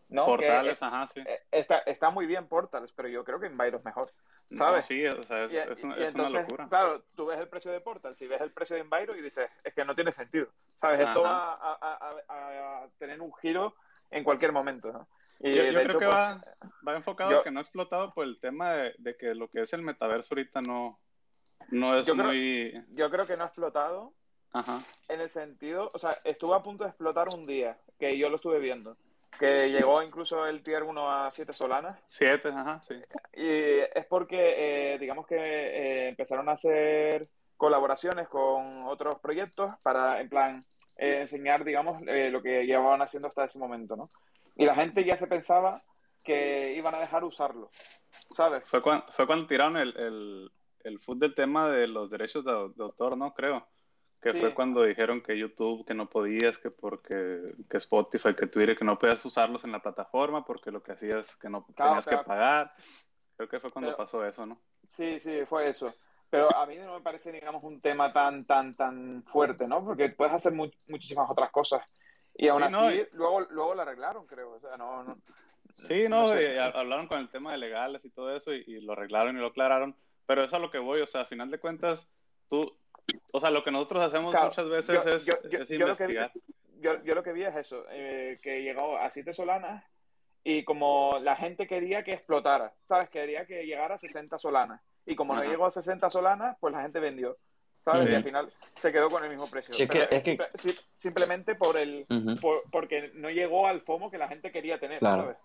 Portales, 0.09 0.81
ajá, 0.81 1.07
sí. 1.07 1.21
Eh, 1.21 1.41
está, 1.51 1.79
está 1.79 2.09
muy 2.09 2.25
bien 2.25 2.47
Portales, 2.47 2.91
pero 2.91 3.07
yo 3.07 3.23
creo 3.23 3.39
que 3.39 3.47
Enviro 3.47 3.77
es 3.77 3.85
mejor. 3.85 4.11
¿Sabes? 4.51 4.85
sí, 4.85 5.05
o 5.07 5.23
sea, 5.23 5.45
es, 5.45 5.83
una, 5.83 6.29
locura. 6.29 6.67
Claro, 6.67 7.03
tú 7.15 7.25
ves 7.27 7.39
el 7.39 7.47
precio 7.47 7.71
de 7.71 7.81
Portal, 7.81 8.15
si 8.15 8.27
ves 8.27 8.41
el 8.41 8.51
precio 8.51 8.75
de 8.75 8.81
Enviro 8.81 9.15
y 9.15 9.21
dices, 9.21 9.49
es 9.63 9.73
que 9.73 9.85
no 9.85 9.95
tiene 9.95 10.11
sentido. 10.11 10.47
¿Sabes? 10.75 10.99
Esto 10.99 11.23
va 11.23 11.57
a, 11.59 12.87
tener 12.99 13.21
un 13.21 13.33
giro 13.35 13.75
en 14.11 14.23
cualquier 14.23 14.51
momento, 14.51 14.91
¿no? 14.91 15.07
Y 15.39 15.53
yo, 15.53 15.63
creo 15.63 15.99
que 15.99 16.05
pues, 16.05 16.15
va, 16.15 16.45
va 16.87 16.95
enfocado 16.95 17.43
que 17.43 17.51
no 17.51 17.59
ha 17.59 17.63
explotado 17.63 18.13
por 18.13 18.25
el 18.25 18.39
tema 18.39 18.73
de, 18.73 18.95
de, 18.97 19.17
que 19.17 19.33
lo 19.33 19.49
que 19.49 19.61
es 19.61 19.73
el 19.73 19.81
metaverso 19.81 20.35
ahorita 20.35 20.61
no, 20.61 20.99
no 21.69 21.97
es 21.97 22.15
muy... 22.15 22.85
yo 22.91 23.09
creo 23.09 23.25
que 23.25 23.35
no 23.35 23.43
ha 23.43 23.47
explotado 23.47 24.13
Ajá. 24.53 24.81
en 25.09 25.19
el 25.19 25.29
sentido, 25.29 25.89
o 25.93 25.97
sea, 25.97 26.17
estuvo 26.23 26.53
a 26.53 26.63
punto 26.63 26.83
de 26.83 26.91
explotar 26.91 27.27
un 27.29 27.43
día, 27.43 27.77
que 27.99 28.17
yo 28.17 28.29
lo 28.29 28.35
estuve 28.37 28.59
viendo 28.59 28.95
que 29.39 29.69
llegó 29.69 30.01
incluso 30.01 30.45
el 30.45 30.63
tier 30.63 30.83
1 30.83 31.11
a 31.11 31.31
7 31.31 31.53
solanas. 31.53 31.99
7, 32.07 32.49
ajá, 32.49 32.81
sí. 32.83 32.95
Y 33.33 33.79
es 33.93 34.05
porque, 34.07 34.93
eh, 34.93 34.97
digamos 34.99 35.27
que 35.27 35.35
eh, 35.37 36.09
empezaron 36.09 36.49
a 36.49 36.53
hacer 36.53 37.27
colaboraciones 37.57 38.27
con 38.27 38.71
otros 38.85 39.19
proyectos 39.19 39.67
para, 39.83 40.19
en 40.19 40.29
plan, 40.29 40.59
eh, 40.97 41.21
enseñar, 41.21 41.63
digamos, 41.63 41.99
lo 42.01 42.41
que 42.41 42.65
llevaban 42.65 43.01
haciendo 43.01 43.27
hasta 43.27 43.45
ese 43.45 43.59
momento, 43.59 43.95
¿no? 43.95 44.09
Y 44.55 44.65
la 44.65 44.75
gente 44.75 45.03
ya 45.03 45.17
se 45.17 45.27
pensaba 45.27 45.81
que 46.23 46.73
iban 46.75 46.95
a 46.95 46.99
dejar 46.99 47.23
usarlo, 47.23 47.69
¿sabes? 48.35 48.63
Fue 48.65 48.81
cuando, 48.81 49.05
fue 49.13 49.25
cuando 49.25 49.47
tiraron 49.47 49.77
el, 49.77 49.97
el, 49.97 50.51
el 50.83 50.99
foot 50.99 51.19
del 51.19 51.35
tema 51.35 51.69
de 51.69 51.87
los 51.87 52.09
derechos 52.09 52.43
de, 52.45 52.51
autor, 52.51 53.17
¿no? 53.17 53.33
Creo. 53.33 53.65
Que 54.23 54.39
fue 54.39 54.53
cuando 54.53 54.83
dijeron 54.83 55.21
que 55.21 55.37
YouTube, 55.37 55.85
que 55.85 55.93
no 55.93 56.09
podías, 56.09 56.57
que 56.57 56.71
porque 56.71 57.41
que 57.69 57.77
Spotify, 57.77 58.33
que 58.33 58.47
Twitter, 58.47 58.77
que 58.77 58.85
no 58.85 58.97
podías 58.97 59.23
usarlos 59.25 59.63
en 59.63 59.71
la 59.71 59.81
plataforma 59.81 60.45
porque 60.45 60.71
lo 60.71 60.81
que 60.81 60.93
hacías 60.93 61.35
que 61.37 61.49
no 61.49 61.65
tenías 61.75 62.05
que 62.05 62.17
pagar. 62.17 62.73
Creo 63.35 63.49
que 63.49 63.59
fue 63.59 63.69
cuando 63.69 63.95
pasó 63.95 64.25
eso, 64.25 64.45
¿no? 64.45 64.59
Sí, 64.87 65.19
sí, 65.19 65.45
fue 65.47 65.69
eso. 65.69 65.93
Pero 66.29 66.55
a 66.55 66.65
mí 66.65 66.77
no 66.77 66.95
me 66.95 67.01
parece, 67.01 67.31
digamos, 67.31 67.63
un 67.63 67.79
tema 67.79 68.11
tan, 68.11 68.45
tan, 68.45 68.73
tan 68.73 69.23
fuerte, 69.23 69.67
¿no? 69.67 69.83
Porque 69.83 70.09
puedes 70.09 70.33
hacer 70.33 70.53
muchísimas 70.53 71.29
otras 71.29 71.51
cosas. 71.51 71.83
Y 72.35 72.47
aún 72.47 72.63
así, 72.63 73.05
luego, 73.11 73.41
luego 73.41 73.75
lo 73.75 73.81
arreglaron, 73.83 74.25
creo. 74.25 74.53
O 74.53 74.59
sea, 74.59 74.75
no, 74.77 75.03
no 75.03 75.17
Sí, 75.77 76.07
no, 76.07 76.33
eh, 76.33 76.59
hablaron 76.59 77.07
con 77.07 77.19
el 77.19 77.29
tema 77.29 77.51
de 77.51 77.57
legales 77.57 78.05
y 78.05 78.09
todo 78.09 78.35
eso 78.35 78.53
y, 78.53 78.81
lo 78.81 78.93
arreglaron 78.93 79.35
y 79.35 79.39
lo 79.39 79.47
aclararon, 79.47 79.95
pero 80.25 80.43
eso 80.43 80.55
es 80.55 80.59
a 80.59 80.61
lo 80.61 80.71
que 80.71 80.77
voy, 80.77 81.01
o 81.01 81.07
sea, 81.07 81.21
a 81.21 81.25
final 81.25 81.49
de 81.49 81.59
cuentas, 81.59 82.09
tú, 82.47 82.77
o 83.31 83.39
sea, 83.39 83.51
lo 83.51 83.63
que 83.63 83.71
nosotros 83.71 84.01
hacemos 84.01 84.33
muchas 84.33 84.69
veces 84.69 85.05
es, 85.05 85.71
investigar. 85.71 86.31
yo, 86.79 87.15
lo 87.15 87.23
que 87.23 87.33
vi 87.33 87.43
es 87.43 87.55
eso, 87.55 87.85
eh, 87.89 88.39
que 88.41 88.61
llegó 88.61 88.97
a 88.97 89.09
siete 89.11 89.33
solanas 89.33 89.83
y 90.43 90.63
como 90.63 91.19
la 91.19 91.35
gente 91.35 91.67
quería 91.67 92.03
que 92.03 92.13
explotara, 92.13 92.73
¿sabes? 92.85 93.09
Quería 93.09 93.45
que 93.45 93.65
llegara 93.65 93.95
a 93.95 93.97
60 93.97 94.37
solanas. 94.37 94.81
Y 95.05 95.15
como 95.15 95.35
no 95.35 95.43
llegó 95.43 95.65
a 95.65 95.71
60 95.71 96.09
solanas, 96.09 96.57
pues 96.59 96.73
la 96.73 96.81
gente 96.81 96.99
vendió. 96.99 97.37
¿sabes? 97.83 98.09
Y 98.09 98.15
al 98.15 98.23
final 98.23 98.53
se 98.65 98.91
quedó 98.91 99.09
con 99.09 99.23
el 99.23 99.29
mismo 99.29 99.47
precio. 99.47 99.73
simplemente 100.95 101.55
por 101.55 101.77
el 101.77 102.05
porque 102.71 103.11
no 103.15 103.29
llegó 103.29 103.67
al 103.67 103.81
FOMO 103.81 104.09
que 104.09 104.17
la 104.17 104.27
gente 104.27 104.51
quería 104.51 104.79
tener, 104.79 104.99
¿sabes? 104.99 105.37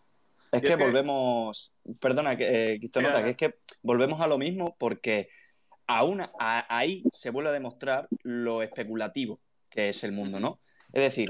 Es 0.50 0.62
que, 0.62 0.76
volvemos, 0.76 1.74
perdona, 2.00 2.32
eh, 2.32 2.80
nota, 3.02 3.22
que 3.22 3.30
es 3.30 3.36
que 3.36 3.54
volvemos 3.82 4.22
a 4.22 4.26
lo 4.26 4.38
mismo 4.38 4.76
porque 4.78 5.28
aún 5.88 6.22
ahí 6.38 7.02
se 7.12 7.30
vuelve 7.30 7.50
a 7.50 7.52
demostrar 7.52 8.08
lo 8.22 8.62
especulativo 8.62 9.40
que 9.70 9.88
es 9.88 10.04
el 10.04 10.12
mundo, 10.12 10.40
¿no? 10.40 10.60
Es 10.92 11.02
decir, 11.02 11.28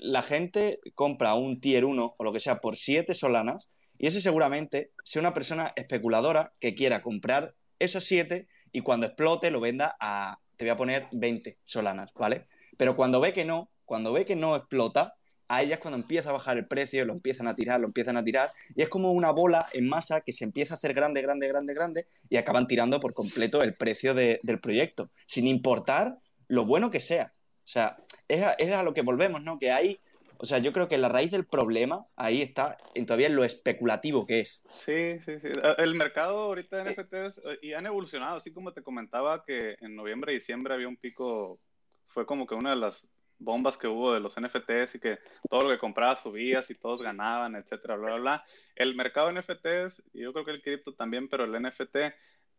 la, 0.00 0.22
gente 0.22 0.80
compra 0.94 1.34
un 1.34 1.60
tier 1.60 1.84
1 1.84 2.14
o 2.18 2.24
lo 2.24 2.32
que 2.32 2.40
sea 2.40 2.60
por 2.60 2.76
7 2.76 3.14
solanas 3.14 3.68
y 3.96 4.08
ese 4.08 4.20
seguramente 4.20 4.90
sea 5.04 5.20
una 5.20 5.34
persona 5.34 5.72
especuladora 5.76 6.52
que 6.58 6.74
quiera 6.74 7.02
comprar 7.02 7.54
esos 7.78 8.04
7 8.04 8.48
y 8.72 8.80
cuando 8.80 9.06
explote 9.06 9.52
lo 9.52 9.60
venda 9.60 9.96
a, 10.00 10.40
te 10.56 10.64
voy 10.64 10.70
a 10.70 10.76
poner 10.76 11.06
20 11.12 11.58
solanas, 11.62 12.12
¿vale? 12.14 12.48
Pero 12.76 12.96
cuando 12.96 13.20
ve 13.20 13.32
que 13.32 13.44
no, 13.44 13.70
cuando 13.84 14.12
ve 14.12 14.24
que 14.24 14.34
no 14.34 14.56
explota, 14.56 15.14
a 15.52 15.62
ellas 15.62 15.80
cuando 15.80 15.98
empieza 15.98 16.30
a 16.30 16.32
bajar 16.32 16.56
el 16.56 16.66
precio, 16.66 17.04
lo 17.04 17.12
empiezan 17.12 17.46
a 17.46 17.54
tirar, 17.54 17.78
lo 17.78 17.86
empiezan 17.86 18.16
a 18.16 18.24
tirar, 18.24 18.54
y 18.74 18.80
es 18.80 18.88
como 18.88 19.12
una 19.12 19.30
bola 19.32 19.68
en 19.74 19.86
masa 19.86 20.22
que 20.22 20.32
se 20.32 20.44
empieza 20.44 20.72
a 20.72 20.76
hacer 20.78 20.94
grande, 20.94 21.20
grande, 21.20 21.46
grande, 21.46 21.74
grande, 21.74 22.06
y 22.30 22.38
acaban 22.38 22.66
tirando 22.66 22.98
por 23.00 23.12
completo 23.12 23.62
el 23.62 23.74
precio 23.74 24.14
del 24.14 24.60
proyecto, 24.62 25.10
sin 25.26 25.46
importar 25.46 26.16
lo 26.48 26.64
bueno 26.64 26.90
que 26.90 27.00
sea. 27.00 27.34
O 27.58 27.68
sea, 27.68 27.98
es 28.28 28.72
a, 28.72 28.82
lo 28.82 28.94
que 28.94 29.02
volvemos, 29.02 29.42
¿no? 29.42 29.58
Que 29.58 29.72
hay, 29.72 30.00
o 30.38 30.46
sea, 30.46 30.56
yo 30.56 30.72
creo 30.72 30.88
que 30.88 30.96
la 30.96 31.10
raíz 31.10 31.30
del 31.30 31.44
problema 31.44 32.06
ahí 32.16 32.40
está 32.40 32.78
en 32.94 33.04
todavía 33.04 33.26
en 33.26 33.36
lo 33.36 33.44
especulativo 33.44 34.24
que 34.24 34.40
es. 34.40 34.64
Sí, 34.70 35.18
sí, 35.22 35.38
sí. 35.38 35.48
El 35.76 35.94
mercado 35.96 36.38
ahorita 36.44 36.82
de 36.82 36.92
NFTs 36.92 37.42
eh, 37.44 37.58
y 37.60 37.74
han 37.74 37.84
evolucionado, 37.84 38.36
así 38.36 38.54
como 38.54 38.72
te 38.72 38.82
comentaba 38.82 39.44
que 39.44 39.76
en 39.80 39.96
noviembre 39.96 40.32
y 40.32 40.36
diciembre 40.36 40.72
había 40.72 40.88
un 40.88 40.96
pico, 40.96 41.60
fue 42.06 42.24
como 42.24 42.46
que 42.46 42.54
una 42.54 42.70
de 42.70 42.76
las 42.76 43.06
bombas 43.42 43.76
que 43.76 43.88
hubo 43.88 44.12
de 44.12 44.20
los 44.20 44.40
NFTs 44.40 44.94
y 44.94 45.00
que 45.00 45.18
todo 45.48 45.62
lo 45.62 45.70
que 45.70 45.78
comprabas 45.78 46.20
subías 46.20 46.70
y 46.70 46.74
todos 46.74 47.02
ganaban, 47.02 47.56
etcétera, 47.56 47.96
bla, 47.96 48.06
bla, 48.10 48.18
bla. 48.18 48.44
El 48.76 48.94
mercado 48.94 49.28
de 49.28 49.40
NFTs, 49.40 50.02
yo 50.14 50.32
creo 50.32 50.44
que 50.44 50.52
el 50.52 50.62
cripto 50.62 50.94
también, 50.94 51.28
pero 51.28 51.44
el 51.44 51.62
NFT 51.62 51.96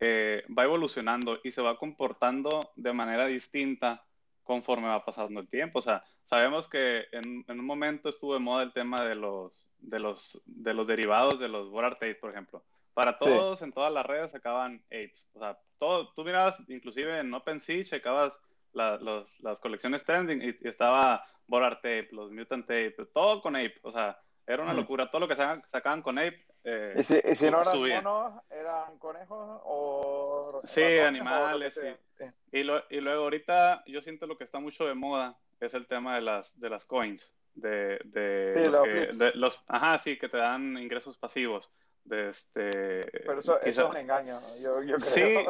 eh, 0.00 0.44
va 0.56 0.64
evolucionando 0.64 1.40
y 1.42 1.52
se 1.52 1.62
va 1.62 1.78
comportando 1.78 2.72
de 2.76 2.92
manera 2.92 3.26
distinta 3.26 4.04
conforme 4.42 4.88
va 4.88 5.04
pasando 5.04 5.40
el 5.40 5.48
tiempo. 5.48 5.78
O 5.78 5.82
sea, 5.82 6.04
sabemos 6.24 6.68
que 6.68 7.06
en, 7.12 7.44
un 7.48 7.64
momento 7.64 8.08
estuvo 8.08 8.34
de 8.34 8.40
moda 8.40 8.62
el 8.62 8.72
tema 8.72 8.98
de 9.04 9.14
los, 9.14 9.70
de 9.78 9.98
los, 9.98 10.40
de 10.44 10.74
los 10.74 10.86
derivados 10.86 11.40
de 11.40 11.48
los 11.48 11.70
Bored 11.70 11.92
Ape, 11.92 12.16
por 12.16 12.30
ejemplo. 12.30 12.62
Para 12.92 13.18
todos, 13.18 13.60
en 13.62 13.72
todas 13.72 13.92
las 13.92 14.06
redes, 14.06 14.30
sacaban 14.30 14.84
apes. 14.86 15.28
O 15.32 15.40
sea, 15.40 15.58
todo, 15.78 16.12
tú 16.12 16.22
mirabas, 16.22 16.62
inclusive 16.68 17.18
en 17.18 17.34
OpenSea, 17.34 17.84
checabas 17.84 18.40
las 18.74 19.60
colecciones 19.60 20.04
trending 20.04 20.42
y, 20.42 20.68
estaba 20.68 21.24
Borar 21.46 21.76
Tape, 21.76 22.08
los 22.12 22.30
Mutant 22.30 22.66
Tape, 22.66 22.96
todo 23.12 23.40
con 23.40 23.56
Ape, 23.56 23.78
o 23.82 23.92
sea, 23.92 24.18
era 24.46 24.62
una 24.62 24.74
locura, 24.74 25.10
todo 25.10 25.20
lo 25.20 25.28
que 25.28 25.36
sacaban, 25.36 26.02
con 26.02 26.18
Ape. 26.18 26.44
Eh, 26.64 26.94
¿Y, 26.96 27.02
si, 27.02 27.50
no 27.50 27.60
eran 27.60 28.04
monos, 28.04 28.42
eran 28.50 28.98
conejos 28.98 29.60
o... 29.64 30.60
Sí, 30.64 30.98
animales, 30.98 31.74
sí. 31.74 32.24
Y, 32.52 32.60
y 32.60 33.00
luego 33.00 33.24
ahorita 33.24 33.82
yo 33.86 34.00
siento 34.00 34.26
lo 34.26 34.38
que 34.38 34.44
está 34.44 34.60
mucho 34.60 34.86
de 34.86 34.94
moda 34.94 35.36
es 35.60 35.74
el 35.74 35.86
tema 35.86 36.14
de 36.14 36.22
las, 36.22 36.58
de 36.58 36.70
las 36.70 36.86
coins, 36.86 37.36
de, 37.54 38.00
de, 38.04 38.68
los, 38.70 38.82
que, 38.82 38.90
de 39.12 39.32
los, 39.34 39.62
ajá, 39.68 39.98
sí, 39.98 40.18
que 40.18 40.28
te 40.28 40.38
dan 40.38 40.78
ingresos 40.78 41.16
pasivos 41.18 41.70
de 42.04 42.28
este 42.28 43.00
pero 43.26 43.40
eso, 43.40 43.60
es 43.62 43.78
un 43.78 43.96
engaño 43.96 44.38
yo, 44.60 44.82
yo 44.82 44.96
creo. 44.98 45.00
sí 45.00 45.46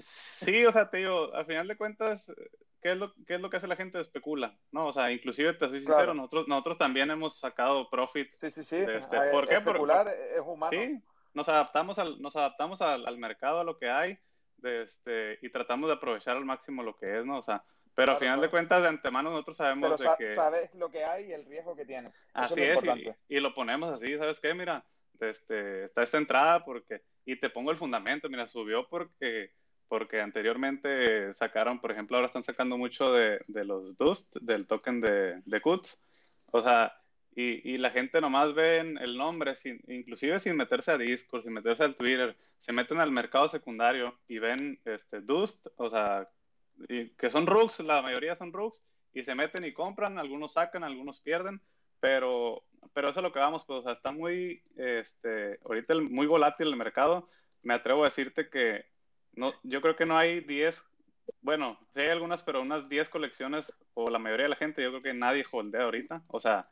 sí 0.00 0.64
o 0.64 0.72
sea 0.72 0.88
te 0.88 0.98
digo 0.98 1.34
al 1.34 1.44
final 1.44 1.68
de 1.68 1.76
cuentas 1.76 2.32
¿qué 2.80 2.92
es 2.92 2.96
lo, 2.96 3.12
qué 3.26 3.34
es 3.34 3.40
lo 3.40 3.50
que 3.50 3.56
hace 3.56 3.66
la 3.66 3.76
gente? 3.76 3.98
Especula, 4.00 4.56
¿no? 4.72 4.86
O 4.86 4.92
sea, 4.92 5.10
inclusive, 5.10 5.54
te 5.54 5.68
soy 5.68 5.80
sincero, 5.80 6.14
nosotros, 6.14 6.48
nosotros 6.48 6.78
también 6.78 7.10
hemos 7.10 7.38
sacado 7.38 7.88
profit. 7.90 8.30
Sí, 8.38 8.50
sí, 8.50 8.64
sí. 8.64 8.76
Este, 8.76 9.16
¿Por 9.30 9.48
qué? 9.48 9.56
Especular 9.56 10.08
es 10.08 10.40
humano. 10.44 10.70
Sí, 10.70 11.02
nos 11.34 11.48
adaptamos 11.48 11.98
al, 11.98 12.20
nos 12.20 12.36
adaptamos 12.36 12.80
al, 12.82 13.18
mercado, 13.18 13.60
a 13.60 13.64
lo 13.64 13.78
que 13.78 13.90
hay, 13.90 14.18
de 14.58 14.82
este, 14.82 15.38
y 15.42 15.50
tratamos 15.50 15.88
de 15.88 15.94
aprovechar 15.94 16.36
al 16.36 16.44
máximo 16.44 16.82
lo 16.82 16.96
que 16.96 17.18
es, 17.18 17.24
¿no? 17.24 17.38
O 17.38 17.42
sea, 17.42 17.64
pero 17.94 18.12
al 18.12 18.18
final 18.18 18.40
de 18.40 18.48
cuentas, 18.48 18.82
de 18.82 18.88
antemano 18.88 19.30
nosotros 19.30 19.56
sabemos 19.56 19.98
de 19.98 20.08
que... 20.18 20.34
sabes 20.34 20.72
lo 20.74 20.88
que 20.90 21.04
hay 21.04 21.26
y 21.26 21.32
el 21.32 21.44
riesgo 21.46 21.74
que 21.74 21.84
tiene. 21.84 22.12
así 22.32 22.62
es, 22.62 22.78
y, 23.28 23.40
lo 23.40 23.54
ponemos 23.54 23.90
así, 23.90 24.16
¿sabes 24.16 24.38
qué? 24.40 24.54
Mira, 24.54 24.84
este, 25.20 25.84
está 25.84 26.02
esta 26.02 26.18
entrada 26.18 26.64
porque... 26.64 27.02
Y 27.24 27.36
te 27.36 27.50
pongo 27.50 27.70
el 27.70 27.76
fundamento, 27.76 28.28
mira, 28.30 28.48
subió 28.48 28.88
porque 28.88 29.52
porque 29.88 30.20
anteriormente 30.20 31.32
sacaron, 31.34 31.80
por 31.80 31.90
ejemplo, 31.90 32.16
ahora 32.16 32.26
están 32.26 32.42
sacando 32.42 32.76
mucho 32.76 33.12
de, 33.12 33.40
de 33.48 33.64
los 33.64 33.96
Dust, 33.96 34.36
del 34.36 34.66
token 34.66 35.00
de, 35.00 35.40
de 35.44 35.60
Kuts. 35.60 36.04
O 36.52 36.62
sea, 36.62 36.94
y, 37.34 37.74
y, 37.74 37.78
la 37.78 37.90
gente 37.90 38.20
nomás 38.20 38.54
ve 38.54 38.80
el 38.80 39.16
nombre, 39.16 39.56
sin, 39.56 39.80
inclusive 39.88 40.40
sin 40.40 40.56
meterse 40.56 40.92
a 40.92 40.98
Discord, 40.98 41.42
sin 41.42 41.52
meterse 41.52 41.84
al 41.84 41.96
Twitter, 41.96 42.36
se 42.60 42.72
meten 42.72 42.98
al 42.98 43.12
mercado 43.12 43.48
secundario 43.48 44.18
y 44.26 44.38
ven 44.38 44.80
este 44.84 45.20
Dust, 45.20 45.68
o 45.76 45.88
sea, 45.88 46.28
y, 46.88 47.10
que 47.10 47.30
son 47.30 47.46
rooks, 47.46 47.80
la 47.80 48.02
mayoría 48.02 48.34
son 48.34 48.52
rooks, 48.52 48.82
y 49.14 49.22
se 49.22 49.34
meten 49.34 49.64
y 49.64 49.72
compran, 49.72 50.18
algunos 50.18 50.54
sacan, 50.54 50.84
algunos 50.84 51.20
pierden, 51.20 51.60
pero, 52.00 52.64
pero 52.92 53.10
eso 53.10 53.20
es 53.20 53.24
lo 53.24 53.32
que 53.32 53.38
vamos, 53.38 53.64
pues, 53.64 53.80
o 53.80 53.82
sea, 53.82 53.92
está 53.92 54.12
muy, 54.12 54.62
este, 54.76 55.58
ahorita 55.64 55.94
muy 55.94 56.26
volátil 56.26 56.68
el 56.68 56.76
mercado. 56.76 57.28
Me 57.62 57.74
atrevo 57.74 58.02
a 58.02 58.06
decirte 58.06 58.48
que 58.48 58.86
no, 59.32 59.54
yo 59.62 59.80
creo 59.80 59.96
que 59.96 60.06
no 60.06 60.16
hay 60.16 60.40
10, 60.40 60.84
bueno, 61.42 61.78
sí 61.94 62.00
hay 62.00 62.08
algunas, 62.08 62.42
pero 62.42 62.60
unas 62.60 62.88
10 62.88 63.08
colecciones, 63.08 63.76
o 63.94 64.10
la 64.10 64.18
mayoría 64.18 64.44
de 64.44 64.50
la 64.50 64.56
gente, 64.56 64.82
yo 64.82 64.90
creo 64.90 65.02
que 65.02 65.14
nadie 65.14 65.44
holdea 65.50 65.82
ahorita. 65.82 66.22
O 66.28 66.40
sea, 66.40 66.68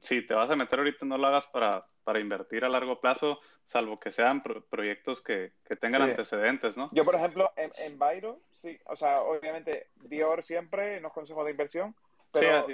si 0.00 0.22
te 0.22 0.34
vas 0.34 0.50
a 0.50 0.56
meter 0.56 0.78
ahorita, 0.78 1.04
no 1.06 1.18
lo 1.18 1.26
hagas 1.26 1.46
para, 1.46 1.84
para 2.04 2.20
invertir 2.20 2.64
a 2.64 2.68
largo 2.68 3.00
plazo, 3.00 3.40
salvo 3.66 3.96
que 3.96 4.10
sean 4.10 4.42
proyectos 4.42 5.22
que, 5.22 5.52
que 5.64 5.76
tengan 5.76 6.02
antecedentes, 6.02 6.76
¿no? 6.76 6.88
Yo, 6.92 7.04
por 7.04 7.14
ejemplo, 7.14 7.52
en, 7.56 7.70
en 7.78 7.98
Byro, 7.98 8.40
sí, 8.60 8.78
o 8.86 8.96
sea, 8.96 9.22
obviamente 9.22 9.88
Dior 10.02 10.42
siempre 10.42 11.00
nos 11.00 11.12
consejos 11.12 11.44
de 11.44 11.50
inversión, 11.52 11.94
pero 12.32 12.66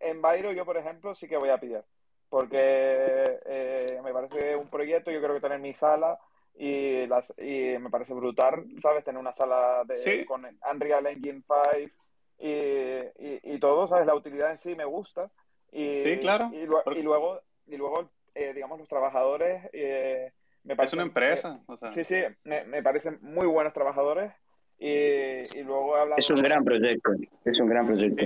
en 0.00 0.22
Byro 0.22 0.52
yo, 0.52 0.64
por 0.64 0.76
ejemplo, 0.76 1.14
sí 1.14 1.26
que 1.26 1.36
voy 1.36 1.50
a 1.50 1.58
pillar, 1.58 1.84
porque 2.32 3.40
eh, 3.44 4.00
me 4.02 4.10
parece 4.10 4.56
un 4.56 4.68
proyecto, 4.68 5.10
yo 5.10 5.20
creo 5.20 5.34
que 5.34 5.42
tener 5.42 5.58
mi 5.58 5.74
sala 5.74 6.18
y, 6.54 7.06
las, 7.06 7.30
y 7.36 7.76
me 7.78 7.90
parece 7.90 8.14
brutal, 8.14 8.64
¿sabes? 8.80 9.04
Tener 9.04 9.20
una 9.20 9.34
sala 9.34 9.82
de, 9.84 10.24
con 10.24 10.46
Unreal 10.72 11.08
Engine 11.08 11.42
5 11.46 11.92
y, 12.38 13.52
y, 13.52 13.58
todo, 13.58 13.86
¿sabes? 13.86 14.06
La 14.06 14.14
utilidad 14.14 14.50
en 14.50 14.56
sí 14.56 14.74
me 14.74 14.86
gusta. 14.86 15.30
Y, 15.72 16.02
sí, 16.04 16.18
claro. 16.20 16.50
Y, 16.54 16.64
luego, 16.64 17.42
y 17.66 17.76
luego 17.76 18.10
eh, 18.34 18.54
digamos, 18.54 18.78
los 18.78 18.88
trabajadores... 18.88 19.68
Eh, 19.74 20.32
me 20.64 20.74
parece 20.74 20.96
una 20.96 21.02
empresa. 21.02 21.60
o 21.66 21.76
sea. 21.76 21.90
Sí, 21.90 22.02
sí, 22.02 22.16
me, 22.44 22.64
me, 22.64 22.82
parecen 22.82 23.18
muy 23.20 23.46
buenos 23.46 23.74
trabajadores. 23.74 24.32
Y, 24.78 25.42
y 25.58 25.62
luego 25.64 25.96
hablamos... 25.96 26.24
Es 26.24 26.30
un 26.30 26.40
gran 26.40 26.64
proyecto, 26.64 27.12
es 27.44 27.60
un 27.60 27.68
gran 27.68 27.86
proyecto. 27.86 28.24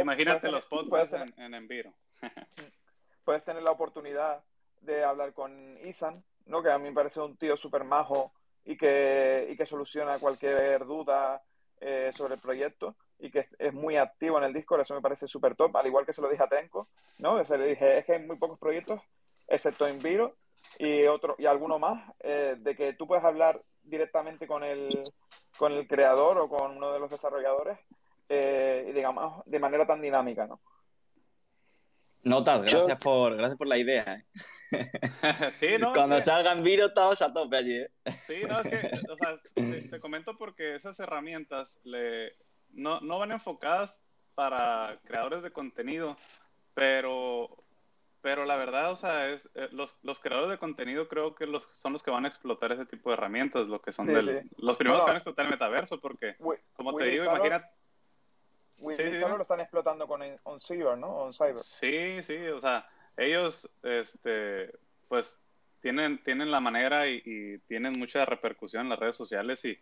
Imagínate 0.00 0.52
los 0.52 0.66
podcasts 0.66 1.16
en, 1.16 1.42
en 1.42 1.54
Enviro. 1.54 1.92
puedes 3.30 3.44
tener 3.44 3.62
la 3.62 3.70
oportunidad 3.70 4.42
de 4.80 5.04
hablar 5.04 5.32
con 5.32 5.78
Isan, 5.86 6.14
¿no? 6.46 6.64
que 6.64 6.72
a 6.72 6.78
mí 6.78 6.88
me 6.88 6.94
parece 6.94 7.20
un 7.20 7.36
tío 7.36 7.56
súper 7.56 7.84
majo 7.84 8.32
y 8.64 8.76
que, 8.76 9.46
y 9.48 9.56
que 9.56 9.66
soluciona 9.66 10.18
cualquier 10.18 10.84
duda 10.84 11.40
eh, 11.80 12.10
sobre 12.12 12.34
el 12.34 12.40
proyecto 12.40 12.96
y 13.20 13.30
que 13.30 13.46
es, 13.56 13.72
muy 13.72 13.96
activo 13.96 14.38
en 14.38 14.42
el 14.42 14.52
Discord, 14.52 14.80
eso 14.80 14.94
me 14.94 15.00
parece 15.00 15.28
súper 15.28 15.54
top, 15.54 15.76
al 15.76 15.86
igual 15.86 16.04
que 16.04 16.12
se 16.12 16.20
lo 16.20 16.28
dije 16.28 16.42
a 16.42 16.48
Tenko, 16.48 16.88
¿no? 17.18 17.44
se 17.44 17.56
le 17.56 17.68
dije, 17.68 17.98
es 17.98 18.04
que 18.04 18.14
hay 18.14 18.26
muy 18.26 18.36
pocos 18.36 18.58
proyectos, 18.58 19.00
excepto 19.46 19.86
Enviro, 19.86 20.34
y 20.76 21.04
otro 21.04 21.36
y 21.38 21.46
alguno 21.46 21.78
más, 21.78 22.12
eh, 22.18 22.56
de 22.58 22.74
que 22.74 22.94
tú 22.94 23.06
puedes 23.06 23.24
hablar 23.24 23.62
directamente 23.84 24.48
con 24.48 24.64
el, 24.64 25.04
con 25.56 25.70
el 25.70 25.86
creador 25.86 26.36
o 26.38 26.48
con 26.48 26.76
uno 26.76 26.90
de 26.90 26.98
los 26.98 27.08
desarrolladores 27.08 27.78
eh, 28.28 28.90
digamos 28.94 29.44
de 29.46 29.58
manera 29.60 29.86
tan 29.86 30.00
dinámica, 30.00 30.46
¿no? 30.46 30.60
Notas, 32.22 32.62
gracias 32.62 33.02
por 33.02 33.36
gracias 33.36 33.56
por 33.56 33.66
la 33.66 33.78
idea. 33.78 34.04
¿eh? 34.04 34.24
sí, 35.52 35.68
¿no? 35.78 35.92
Cuando 35.92 36.20
salgan 36.20 36.62
virus 36.62 36.88
estamos 36.88 37.20
a 37.22 37.32
tope 37.32 37.56
allí. 37.56 37.76
¿eh? 37.76 37.90
Sí, 38.10 38.42
no, 38.48 38.60
es 38.60 38.68
que, 38.68 39.10
o 39.10 39.16
sea, 39.16 39.40
te, 39.54 39.88
te 39.88 40.00
comento 40.00 40.36
porque 40.36 40.74
esas 40.74 40.98
herramientas 41.00 41.78
le, 41.84 42.36
no, 42.70 43.00
no 43.00 43.18
van 43.18 43.32
enfocadas 43.32 44.00
para 44.34 45.00
creadores 45.04 45.42
de 45.42 45.50
contenido, 45.50 46.16
pero 46.74 47.64
pero 48.22 48.44
la 48.44 48.56
verdad, 48.56 48.90
o 48.90 48.96
sea, 48.96 49.30
es, 49.30 49.48
eh, 49.54 49.68
los, 49.72 49.98
los, 50.02 50.18
creadores 50.20 50.50
de 50.50 50.58
contenido 50.58 51.08
creo 51.08 51.34
que 51.34 51.46
los, 51.46 51.64
son 51.72 51.92
los 51.92 52.02
que 52.02 52.10
van 52.10 52.26
a 52.26 52.28
explotar 52.28 52.70
ese 52.72 52.84
tipo 52.84 53.08
de 53.10 53.14
herramientas, 53.14 53.66
lo 53.66 53.80
que 53.80 53.92
son 53.92 54.06
Sí, 54.06 54.12
del- 54.12 54.42
sí. 54.42 54.48
los 54.58 54.76
primeros 54.76 55.00
Bueno, 55.00 55.04
que 55.04 55.06
van 55.06 55.14
a 55.14 55.18
explotar 55.18 55.44
el 55.46 55.50
metaverso, 55.52 56.00
porque, 56.00 56.36
como 56.74 56.96
te 56.96 57.04
digo, 57.04 57.24
imagínate, 57.24 57.66
Sí, 58.80 58.94
sí, 58.96 59.16
Salo 59.16 59.34
sí. 59.34 59.36
lo 59.36 59.42
están 59.42 59.60
explotando 59.60 60.06
con 60.06 60.22
on 60.44 60.60
Cyber, 60.60 60.96
¿no? 60.96 61.08
On 61.08 61.32
Cyber. 61.32 61.58
Sí, 61.58 62.22
sí, 62.22 62.36
o 62.48 62.60
sea, 62.60 62.86
ellos, 63.16 63.70
este, 63.82 64.72
pues, 65.08 65.38
tienen, 65.80 66.22
tienen 66.24 66.50
la 66.50 66.60
manera 66.60 67.08
y, 67.08 67.22
y 67.24 67.58
tienen 67.60 67.98
mucha 67.98 68.24
repercusión 68.24 68.82
en 68.82 68.90
las 68.90 68.98
redes 68.98 69.16
sociales 69.16 69.64
y, 69.64 69.78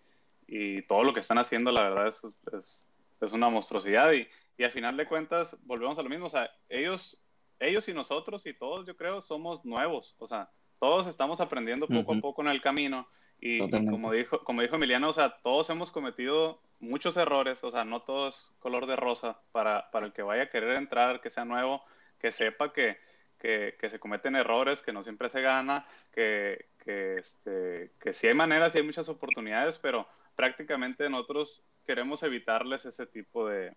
y 0.46 0.82
todo 0.82 1.05
lo 1.05 1.14
que 1.14 1.20
están 1.20 1.38
haciendo, 1.38 1.70
la 1.70 1.82
verdad, 1.82 2.09
es, 2.09 2.24
es, 2.53 2.90
es 3.20 3.32
una 3.32 3.49
monstruosidad 3.49 4.12
y, 4.12 4.28
y 4.57 4.64
al 4.64 4.72
final 4.72 4.96
de 4.96 5.07
cuentas, 5.07 5.57
volvemos 5.62 5.99
a 5.99 6.03
lo 6.03 6.09
mismo, 6.09 6.26
o 6.26 6.30
sea, 6.30 6.51
ellos, 6.68 7.22
ellos 7.61 7.88
y 7.88 7.94
nosotros 7.94 8.46
y 8.46 8.55
todos, 8.55 8.86
yo 8.86 8.96
creo, 8.96 9.20
somos 9.20 9.64
nuevos, 9.64 10.16
o 10.18 10.26
sea, 10.26 10.51
todos 10.80 11.07
estamos 11.07 11.40
aprendiendo 11.40 11.86
poco 11.88 12.14
a 12.14 12.20
poco 12.20 12.42
en 12.42 12.49
el 12.49 12.61
camino 12.61 13.09
y, 13.41 13.59
como 13.70 14.12
dijo, 14.12 14.43
como 14.43 14.62
dijo 14.62 14.76
Emiliano, 14.76 15.11
o 15.11 15.12
sea, 15.12 15.39
todos 15.43 15.70
hemos 15.70 15.91
cometido 15.91 16.61
muchos 16.80 17.16
errores, 17.16 17.62
o 17.62 17.70
sea, 17.70 17.84
no 17.84 18.01
todo 18.03 18.28
es 18.28 18.53
color 18.59 18.86
de 18.86 18.97
rosa. 18.97 19.39
Para, 19.53 19.91
para 19.91 20.07
el 20.07 20.12
que 20.12 20.22
vaya 20.22 20.45
a 20.45 20.51
querer 20.51 20.76
entrar, 20.76 21.20
que 21.20 21.30
sea 21.30 21.45
nuevo, 21.45 21.82
que 22.18 22.32
sepa 22.32 22.72
que, 22.72 22.97
que, 23.39 23.76
que 23.80 23.91
se 23.91 24.01
cometen 24.01 24.34
errores, 24.34 24.82
que 24.82 24.93
no 24.93 25.03
siempre 25.03 25.30
se 25.30 25.41
gana, 25.41 25.86
que, 26.12 26.66
que, 26.82 27.18
este, 27.18 27.93
que 28.01 28.12
sí 28.12 28.26
hay 28.26 28.34
maneras 28.34 28.74
y 28.74 28.78
hay 28.78 28.84
muchas 28.84 29.09
oportunidades, 29.09 29.78
pero 29.78 30.09
prácticamente 30.34 31.09
nosotros 31.09 31.62
queremos 31.86 32.22
evitarles 32.22 32.86
ese 32.86 33.07
tipo 33.07 33.49
de... 33.49 33.72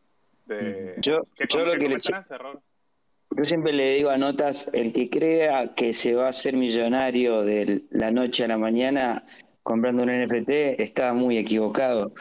de 0.45 0.95
Yo, 0.97 1.21
que, 1.35 1.45
yo 1.47 1.65
lo 1.65 1.77
que 1.77 3.45
siempre 3.45 3.71
le 3.71 3.93
digo 3.93 4.09
a 4.09 4.17
Notas, 4.17 4.69
el 4.73 4.91
que 4.91 5.09
crea 5.09 5.73
que 5.73 5.93
se 5.93 6.13
va 6.13 6.25
a 6.25 6.29
hacer 6.29 6.55
millonario 6.55 7.43
de 7.43 7.83
la 7.89 8.11
noche 8.11 8.43
a 8.43 8.47
la 8.47 8.57
mañana 8.57 9.23
comprando 9.63 10.03
un 10.03 10.09
NFT 10.09 10.49
está 10.79 11.13
muy 11.13 11.37
equivocado. 11.37 12.11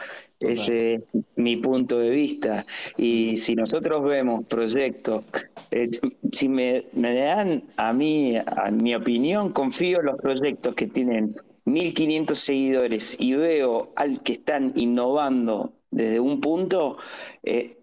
Total. 0.41 0.53
Ese 0.53 0.93
es 0.95 1.01
mi 1.35 1.57
punto 1.57 1.99
de 1.99 2.09
vista. 2.09 2.65
Y 2.97 3.37
si 3.37 3.55
nosotros 3.55 4.03
vemos 4.03 4.45
proyectos, 4.45 5.23
eh, 5.69 5.89
si 6.31 6.49
me, 6.49 6.85
me 6.93 7.13
dan 7.15 7.63
a 7.77 7.93
mí, 7.93 8.35
a 8.37 8.71
mi 8.71 8.95
opinión, 8.95 9.53
confío 9.53 9.99
en 9.99 10.07
los 10.07 10.17
proyectos 10.19 10.73
que 10.73 10.87
tienen 10.87 11.33
1500 11.65 12.39
seguidores 12.39 13.15
y 13.19 13.35
veo 13.35 13.91
al 13.95 14.23
que 14.23 14.33
están 14.33 14.73
innovando 14.75 15.73
desde 15.91 16.19
un 16.19 16.41
punto, 16.41 16.97
eh, 17.43 17.77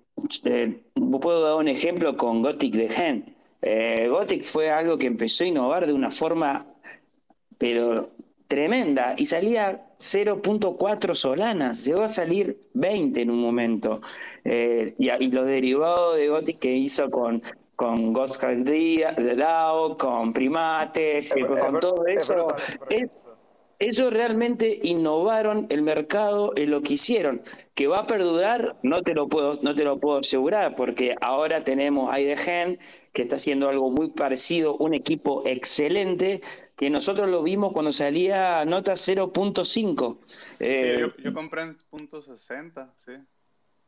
eh, 0.44 0.80
puedo 1.20 1.42
dar 1.42 1.54
un 1.56 1.68
ejemplo 1.68 2.16
con 2.16 2.42
Gothic 2.42 2.74
de 2.74 2.88
Gen. 2.88 3.34
Gothic 4.09 4.44
fue 4.44 4.70
algo 4.70 4.98
que 4.98 5.06
empezó 5.06 5.44
a 5.44 5.48
innovar 5.48 5.86
de 5.86 5.92
una 5.92 6.11
forma, 6.11 6.66
pero 7.59 8.11
tremenda, 8.49 9.14
y 9.16 9.26
salía 9.26 9.86
0.4 9.99 11.14
solanas, 11.14 11.84
llegó 11.84 12.03
a 12.03 12.09
salir 12.09 12.59
20 12.74 13.20
en 13.20 13.30
un 13.30 13.40
momento. 13.40 14.01
Eh, 14.44 14.94
y, 14.99 15.11
y 15.11 15.30
los 15.30 15.46
derivados 15.46 16.16
de 16.16 16.28
Gothic 16.28 16.59
que 16.59 16.72
hizo 16.74 17.11
con, 17.11 17.42
con 17.76 18.12
Ghost 18.12 18.42
DAO, 18.42 19.96
con 19.99 20.32
primates, 20.32 21.36
Es- 21.36 21.44
con 21.46 21.59
es- 21.76 21.80
todo 21.80 22.07
es 22.07 22.18
eso. 22.30 22.49
Ellos 23.80 24.12
realmente 24.12 24.80
innovaron 24.82 25.66
el 25.68 25.82
mercado 25.82 26.53
en 26.57 26.72
lo 26.72 26.82
que 26.82 26.94
hicieron. 26.94 27.42
Que 27.76 27.86
va 27.86 28.01
a 28.01 28.07
perdurar, 28.09 28.76
no 28.82 29.03
te 29.03 29.14
lo 29.14 29.28
puedo, 29.28 29.57
no 29.62 29.72
te 29.72 29.84
lo 29.84 30.01
puedo 30.01 30.18
asegurar, 30.18 30.74
porque 30.74 31.14
ahora 31.20 31.62
tenemos 31.62 32.12
a 32.12 32.18
IDGen, 32.18 32.80
que 33.12 33.22
está 33.22 33.36
haciendo 33.36 33.68
algo 33.68 33.90
muy 33.92 34.11
parecido, 34.11 34.76
un 34.78 34.94
equipo 34.94 35.44
excelente, 35.46 36.40
que 36.79 36.91
nosotros 36.91 37.29
lo 37.29 37.43
vimos 37.43 37.72
cuando 37.72 37.91
salía 37.91 38.64
nota 38.64 38.93
0.5. 38.93 40.18
Eh, 40.61 40.95
Sí, 40.97 41.03
yo, 41.03 41.16
yo 41.24 41.35
compré 41.35 41.62
en 41.62 41.76
punto 41.91 42.22
.60, 42.22 42.93
sí. 43.05 43.12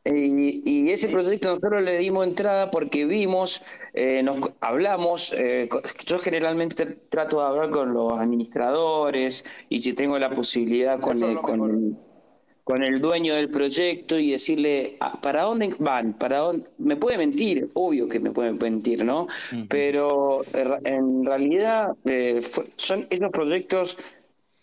y, 0.03 0.61
y 0.69 0.91
ese 0.91 1.07
proyecto 1.07 1.47
nosotros 1.47 1.81
le 1.83 1.97
dimos 1.99 2.27
entrada 2.27 2.69
porque 2.69 3.05
vimos, 3.05 3.61
eh, 3.93 4.21
nos 4.23 4.39
hablamos, 4.59 5.33
eh, 5.37 5.69
yo 6.05 6.19
generalmente 6.19 6.85
trato 6.85 7.39
de 7.39 7.45
hablar 7.47 7.69
con 7.69 7.93
los 7.93 8.11
administradores 8.11 9.45
y 9.69 9.79
si 9.79 9.93
tengo 9.93 10.19
la 10.19 10.31
posibilidad 10.31 10.99
con 10.99 11.37
con 11.37 12.10
con 12.71 12.83
el 12.83 13.01
dueño 13.01 13.35
del 13.35 13.49
proyecto 13.49 14.17
y 14.17 14.31
decirle, 14.31 14.95
ah, 15.01 15.19
¿para 15.21 15.41
dónde 15.41 15.75
van? 15.77 16.13
¿Para 16.13 16.37
dónde? 16.37 16.67
Me 16.77 16.95
puede 16.95 17.17
mentir, 17.17 17.69
obvio 17.73 18.07
que 18.07 18.17
me 18.17 18.31
puede 18.31 18.53
mentir, 18.53 19.03
¿no? 19.03 19.27
Pero 19.67 20.41
eh, 20.53 20.79
en 20.85 21.25
realidad 21.25 21.97
eh, 22.05 22.39
son 22.77 23.07
esos 23.09 23.29
proyectos 23.31 23.97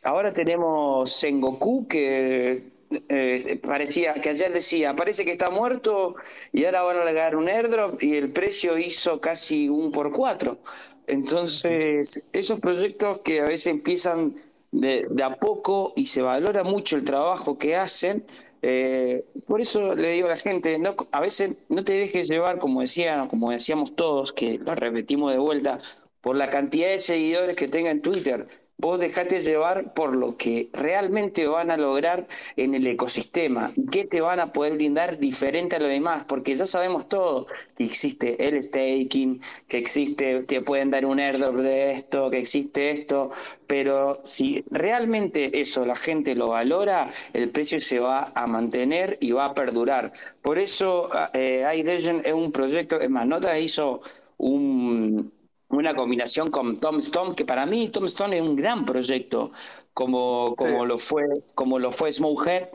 Ahora 0.03 0.33
tenemos 0.33 1.13
Sengoku 1.13 1.87
que 1.87 2.63
eh, 3.09 3.61
parecía 3.63 4.15
que 4.15 4.31
ayer 4.31 4.53
decía, 4.53 4.95
parece 4.97 5.25
que 5.25 5.33
está 5.33 5.51
muerto 5.51 6.15
y 6.53 6.65
ahora 6.65 6.83
van 6.83 6.97
a 6.99 7.05
largar 7.05 7.37
un 7.37 7.49
airdrop 7.49 8.03
y 8.03 8.17
el 8.17 8.31
precio 8.31 8.79
hizo 8.79 9.21
casi 9.21 9.69
un 9.69 9.93
por 9.93 10.13
cuatro. 10.13 10.59
Entonces, 11.07 12.23
esos 12.33 12.59
proyectos 12.61 13.19
que 13.25 13.41
a 13.41 13.45
veces 13.45 13.67
empiezan 13.67 14.35
de, 14.71 15.07
de 15.11 15.23
a 15.23 15.37
poco 15.37 15.93
y 15.97 16.07
se 16.07 16.23
valora 16.23 16.65
mucho 16.65 16.97
el 16.97 17.05
trabajo 17.05 17.59
que 17.59 17.77
hacen, 17.77 18.25
eh, 18.63 19.25
por 19.47 19.61
eso 19.61 19.95
le 19.95 20.11
digo 20.11 20.27
a 20.27 20.31
la 20.31 20.37
gente, 20.37 20.79
no, 20.79 20.97
a 21.13 21.21
veces 21.21 21.53
no 21.69 21.85
te 21.85 21.93
dejes 21.93 22.29
llevar, 22.29 22.59
como 22.59 22.81
decían, 22.81 23.29
como 23.29 23.51
decíamos 23.51 23.95
todos, 23.95 24.33
que 24.33 24.59
lo 24.59 24.75
repetimos 24.75 25.33
de 25.33 25.39
vuelta, 25.39 25.79
por 26.21 26.37
la 26.37 26.51
cantidad 26.51 26.89
de 26.89 26.99
seguidores 26.99 27.57
que 27.57 27.69
tenga 27.69 27.91
en 27.91 28.03
Twitter. 28.03 28.49
Vos 28.81 29.01
dejate 29.01 29.41
llevar 29.41 29.93
por 29.93 30.15
lo 30.15 30.37
que 30.37 30.69
realmente 30.73 31.49
van 31.49 31.73
a 31.73 31.77
lograr 31.77 32.29
en 32.55 32.77
el 32.77 32.87
ecosistema 32.87 33.73
qué 33.91 34.05
te 34.05 34.21
van 34.21 34.39
a 34.39 34.53
poder 34.53 34.75
brindar 34.75 35.19
diferente 35.19 35.75
a 35.75 35.79
lo 35.81 35.89
demás, 35.89 36.27
porque 36.29 36.55
ya 36.55 36.65
sabemos 36.65 37.09
todo, 37.09 37.49
que 37.77 37.85
existe 37.85 38.47
el 38.47 38.63
staking, 38.63 39.41
que 39.67 39.79
existe, 39.79 40.45
te 40.45 40.61
pueden 40.61 40.93
dar 40.93 41.07
un 41.07 41.19
airdrop 41.19 41.57
de 41.57 41.91
esto, 41.91 42.31
que 42.31 42.39
existe 42.39 42.93
esto, 42.93 43.33
pero 43.67 44.21
si 44.23 44.65
realmente 44.71 45.61
eso 45.61 45.85
la 45.85 45.97
gente 45.97 46.37
lo 46.37 46.51
valora, 46.51 47.11
el 47.33 47.51
precio 47.51 47.81
se 47.81 47.99
va 47.99 48.31
a 48.33 48.47
mantener 48.47 49.19
y 49.21 49.33
va 49.33 49.47
a 49.47 49.55
perdurar. 49.57 50.13
Por 50.41 50.57
eso 50.61 51.11
eh, 51.35 51.67
es 51.85 52.33
un 52.33 52.53
proyecto, 52.53 53.01
es 53.01 53.11
más, 53.11 53.27
Nota 53.27 53.59
hizo 53.59 54.03
un 54.37 55.33
una 55.71 55.95
combinación 55.95 56.49
con 56.49 56.77
Tom 56.77 56.99
Stone, 56.99 57.35
que 57.35 57.45
para 57.45 57.67
mí 57.67 57.89
Tom 57.89 58.07
Stone 58.07 58.37
es 58.37 58.43
un 58.43 58.57
gran 58.57 58.85
proyecto, 58.85 59.53
como, 59.93 60.55
como, 60.57 60.87
lo, 60.87 60.99
fue, 60.99 61.25
como 61.55 61.79
lo 61.79 61.93
fue 61.93 62.13
Smokehead. 62.13 62.69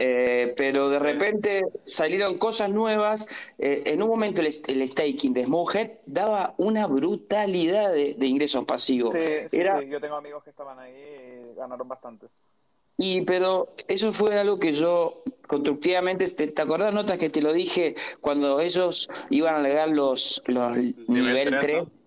Eh, 0.00 0.54
pero 0.56 0.90
de 0.90 1.00
repente 1.00 1.64
salieron 1.82 2.38
cosas 2.38 2.70
nuevas. 2.70 3.28
Eh, 3.58 3.82
en 3.86 4.00
un 4.00 4.08
momento 4.08 4.40
el, 4.40 4.86
staking 4.86 5.34
de 5.34 5.44
Smokehead 5.44 5.90
daba 6.06 6.54
una 6.56 6.86
brutalidad 6.86 7.92
de, 7.92 8.14
de 8.14 8.26
ingresos 8.26 8.64
pasivos. 8.64 9.12
Era... 9.14 9.82
yo 9.82 10.00
tengo 10.00 10.14
amigos 10.14 10.44
que 10.44 10.50
estaban 10.50 10.78
ahí 10.78 10.92
y 10.92 11.56
ganaron 11.56 11.88
bastante. 11.88 12.28
Y 12.96 13.22
pero 13.22 13.74
eso 13.88 14.12
fue 14.12 14.38
algo 14.38 14.58
que 14.58 14.72
yo 14.72 15.22
constructivamente, 15.48 16.26
¿te, 16.28 16.46
te 16.46 16.62
acordás 16.62 16.94
notas 16.94 17.18
que 17.18 17.30
te 17.30 17.42
lo 17.42 17.52
dije 17.52 17.94
cuando 18.20 18.60
ellos 18.60 19.08
iban 19.30 19.54
a 19.54 19.58
alegar 19.58 19.88
los, 19.88 20.42
los 20.46 20.76
nivel, 20.76 20.94
nivel 21.08 21.48
3? 21.48 21.60
3 21.60 21.97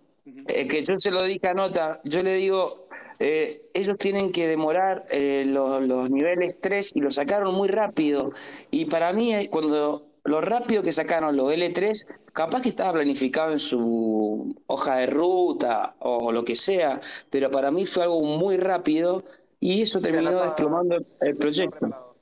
eh, 0.48 0.68
que 0.68 0.82
yo 0.82 1.00
se 1.00 1.12
lo 1.12 1.24
dije 1.24 1.48
a 1.48 1.54
Nota, 1.54 2.02
yo 2.04 2.24
le 2.24 2.36
digo, 2.36 2.88
eh, 3.20 3.70
ellos 3.76 3.98
tienen 4.00 4.32
que 4.32 4.48
demorar 4.48 5.06
eh, 5.12 5.44
los, 5.46 5.82
los 5.88 6.10
niveles 6.10 6.60
3 6.60 6.94
y 6.96 7.02
lo 7.02 7.12
sacaron 7.12 7.54
muy 7.54 7.68
rápido. 7.68 8.32
Y 8.72 8.86
para 8.86 9.14
mí, 9.14 9.36
eh, 9.36 9.48
cuando 9.52 10.08
lo 10.24 10.42
rápido 10.42 10.82
que 10.82 10.92
sacaron 10.92 11.38
los 11.38 11.54
L3, 11.54 12.08
capaz 12.34 12.62
que 12.62 12.70
estaba 12.70 12.94
planificado 12.94 13.52
en 13.52 13.60
su 13.60 14.56
hoja 14.66 14.98
de 14.98 15.06
ruta 15.06 15.96
o 16.00 16.32
lo 16.32 16.44
que 16.44 16.56
sea, 16.56 17.00
pero 17.30 17.52
para 17.52 17.70
mí 17.70 17.86
fue 17.86 18.04
algo 18.04 18.22
muy 18.22 18.58
rápido 18.58 19.24
y 19.60 19.84
eso 19.84 20.02
terminó 20.02 20.42
desplomando 20.42 20.98
el 21.22 21.38
proyecto. 21.38 22.16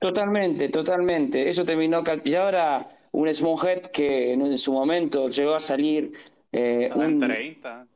Totalmente, 0.00 0.70
totalmente. 0.70 1.48
Eso 1.48 1.64
terminó. 1.64 2.02
Y 2.24 2.34
ahora 2.34 2.88
un 3.12 3.32
Smokehead 3.32 3.82
que 3.92 4.32
en 4.32 4.58
su 4.58 4.72
momento 4.72 5.28
llegó 5.28 5.54
a 5.54 5.60
salir 5.60 6.12
eh, 6.52 6.90
un, 6.94 7.20
30. 7.20 7.86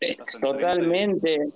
eh, 0.00 0.16
totalmente. 0.40 1.48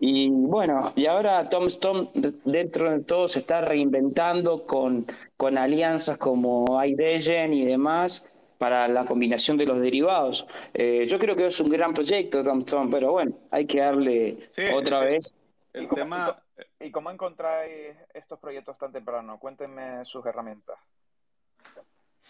Y 0.00 0.30
bueno, 0.30 0.92
y 0.94 1.06
ahora 1.06 1.48
Tom 1.48 1.66
Stone 1.66 2.10
dentro 2.44 2.90
de 2.90 3.00
todo 3.00 3.26
se 3.26 3.40
está 3.40 3.62
reinventando 3.62 4.64
con, 4.64 5.04
con 5.36 5.58
alianzas 5.58 6.18
como 6.18 6.64
iDegen 6.84 7.52
y 7.52 7.64
demás 7.64 8.24
para 8.58 8.86
la 8.88 9.04
combinación 9.04 9.56
de 9.56 9.66
los 9.66 9.80
derivados. 9.80 10.46
Eh, 10.74 11.06
yo 11.08 11.18
creo 11.18 11.34
que 11.34 11.46
es 11.46 11.58
un 11.60 11.68
gran 11.68 11.94
proyecto, 11.94 12.44
Tom 12.44 12.60
Stone, 12.60 12.90
pero 12.90 13.12
bueno, 13.12 13.36
hay 13.50 13.66
que 13.66 13.80
darle 13.80 14.48
otra 14.74 15.00
vez. 15.00 15.32
El 15.72 15.84
¿Y 15.84 15.88
tema... 15.88 16.42
¿Y 16.80 16.90
cómo 16.90 17.10
encontráis 17.10 17.96
estos 18.12 18.38
proyectos 18.40 18.78
tan 18.78 18.90
temprano? 18.90 19.38
Cuéntenme 19.38 20.04
sus 20.04 20.26
herramientas. 20.26 20.76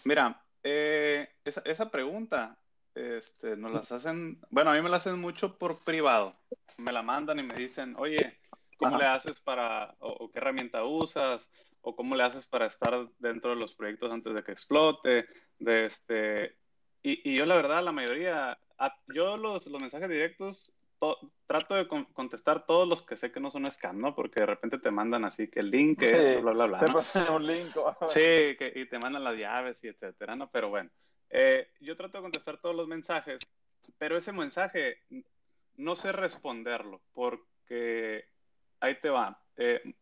Mira, 0.05 0.39
eh, 0.63 1.27
esa, 1.43 1.61
esa, 1.65 1.89
pregunta 1.89 2.55
este, 2.99 3.55
nos 3.55 3.71
las 3.71 3.91
hacen, 3.91 4.39
bueno, 4.49 4.71
a 4.71 4.73
mí 4.73 4.81
me 4.81 4.89
la 4.89 4.97
hacen 4.97 5.19
mucho 5.19 5.57
por 5.57 5.83
privado. 5.83 6.35
Me 6.77 6.91
la 6.91 7.01
mandan 7.01 7.39
y 7.39 7.43
me 7.43 7.55
dicen, 7.55 7.95
oye, 7.97 8.39
¿cómo 8.77 8.97
le 8.97 9.05
haces 9.05 9.39
para, 9.41 9.95
o, 9.99 10.29
qué 10.31 10.39
herramienta 10.39 10.83
usas, 10.83 11.49
o 11.81 11.95
cómo 11.95 12.15
le 12.15 12.23
haces 12.23 12.45
para 12.45 12.65
estar 12.65 13.09
dentro 13.19 13.51
de 13.51 13.57
los 13.57 13.73
proyectos 13.73 14.11
antes 14.11 14.33
de 14.33 14.43
que 14.43 14.51
explote, 14.51 15.27
de 15.59 15.85
este, 15.85 16.55
y, 17.03 17.29
y 17.29 17.35
yo 17.35 17.45
la 17.45 17.55
verdad, 17.55 17.83
la 17.83 17.91
mayoría, 17.91 18.57
yo 19.07 19.37
los, 19.37 19.67
los 19.67 19.81
mensajes 19.81 20.09
directos 20.09 20.73
trato 21.47 21.75
de 21.75 21.87
contestar 21.87 22.65
todos 22.65 22.87
los 22.87 23.01
que 23.01 23.15
sé 23.15 23.31
que 23.31 23.39
no 23.39 23.51
son 23.51 23.65
scam, 23.71 23.99
¿no? 23.99 24.13
Porque 24.13 24.41
de 24.41 24.45
repente 24.45 24.77
te 24.77 24.91
mandan 24.91 25.25
así 25.25 25.47
que 25.47 25.61
el 25.61 25.71
link 25.71 26.01
es, 26.03 26.41
bla, 26.41 26.51
bla, 26.51 26.65
bla. 26.65 26.79
Te 26.79 26.87
ponen 26.91 27.33
un 27.33 27.45
link. 27.45 27.75
sí, 28.07 28.55
que, 28.57 28.71
y 28.75 28.85
te 28.87 28.99
mandan 28.99 29.23
las 29.23 29.35
llaves 29.35 29.83
y 29.83 29.87
etcétera, 29.87 30.35
¿no? 30.35 30.49
Pero 30.51 30.69
bueno, 30.69 30.89
eh, 31.29 31.69
yo 31.79 31.95
trato 31.95 32.17
de 32.17 32.23
contestar 32.23 32.57
todos 32.57 32.75
los 32.75 32.87
mensajes, 32.87 33.39
pero 33.97 34.17
ese 34.17 34.31
mensaje 34.31 35.01
no 35.75 35.95
sé 35.95 36.11
responderlo 36.11 37.01
porque 37.13 38.25
ahí 38.79 38.95
te 38.95 39.09
va. 39.09 39.41
Eh, 39.57 39.93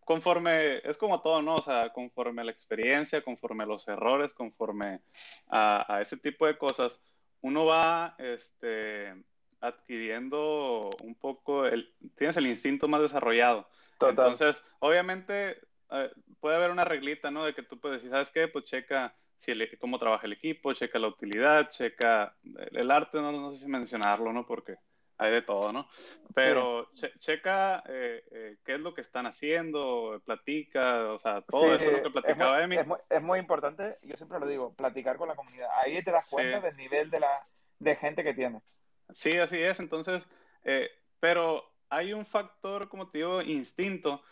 conforme, 0.00 0.78
es 0.78 0.96
como 0.98 1.20
todo, 1.22 1.42
¿no? 1.42 1.56
O 1.56 1.62
sea, 1.62 1.92
conforme 1.92 2.42
a 2.42 2.44
la 2.44 2.52
experiencia, 2.52 3.22
conforme 3.22 3.64
a 3.64 3.66
los 3.66 3.88
errores, 3.88 4.32
conforme 4.32 5.00
a, 5.48 5.94
a 5.94 6.02
ese 6.02 6.16
tipo 6.16 6.46
de 6.46 6.58
cosas, 6.58 7.02
uno 7.40 7.66
va, 7.66 8.14
este, 8.18 9.14
adquiriendo 9.60 10.90
un 11.02 11.14
poco, 11.14 11.66
el, 11.66 11.92
tienes 12.16 12.36
el 12.36 12.46
instinto 12.46 12.88
más 12.88 13.00
desarrollado. 13.00 13.68
Entonces, 14.00 14.62
obviamente, 14.80 15.58
eh, 15.90 16.10
puede 16.40 16.56
haber 16.56 16.70
una 16.70 16.84
reglita, 16.84 17.30
¿no? 17.30 17.44
De 17.44 17.54
que 17.54 17.62
tú 17.62 17.80
puedes 17.80 17.98
decir, 17.98 18.10
¿sabes 18.10 18.30
qué? 18.30 18.48
Pues 18.48 18.66
checa 18.66 19.14
si 19.44 19.76
cómo 19.76 19.98
trabaja 19.98 20.26
el 20.26 20.32
equipo, 20.32 20.72
checa 20.72 20.98
la 20.98 21.08
utilidad, 21.08 21.68
checa 21.68 22.36
el, 22.72 22.90
arte, 22.90 23.20
no, 23.20 23.32
no, 23.32 23.50
sé 23.50 23.64
si 23.64 23.70
mencionarlo, 23.70 24.32
¿no? 24.32 24.46
Porque 24.46 24.76
hay 25.18 25.30
de 25.30 25.42
todo, 25.42 25.72
¿no? 25.72 25.86
Pero 26.34 26.90
checa 27.20 27.82
eh, 27.86 28.24
eh, 28.30 28.56
qué 28.64 28.74
es 28.74 28.80
lo 28.80 28.94
que 28.94 29.02
están 29.02 29.26
haciendo, 29.26 30.20
platica, 30.24 31.12
o 31.12 31.18
sea, 31.18 31.42
todo 31.42 31.74
eso 31.74 31.86
es 31.86 31.92
lo 31.98 32.02
que 32.02 32.10
platicaba 32.10 32.62
Emi. 32.62 32.76
Es 32.76 32.86
muy, 32.86 32.98
es 33.08 33.22
muy, 33.22 33.38
importante, 33.38 33.98
yo 34.02 34.16
siempre 34.16 34.40
lo 34.40 34.46
digo, 34.46 34.74
platicar 34.74 35.16
con 35.16 35.28
la 35.28 35.36
comunidad. 35.36 35.68
Ahí 35.84 36.02
te 36.02 36.10
das 36.10 36.28
cuenta 36.28 36.60
del 36.60 36.76
nivel 36.76 37.10
de, 37.10 37.20
la, 37.20 37.46
de 37.78 37.96
gente 37.96 38.24
que 38.24 38.34
tiene. 38.34 38.60
Sí, 39.12 39.30
así 39.38 39.60
es. 39.60 39.78
Entonces, 39.78 40.26
eh, 40.64 40.90
pero 41.20 41.72
hay 41.90 42.12
un 42.12 42.26
factor, 42.26 42.88
como 42.88 43.10
te 43.10 43.18
digo, 43.18 43.42
instinto, 43.42 44.22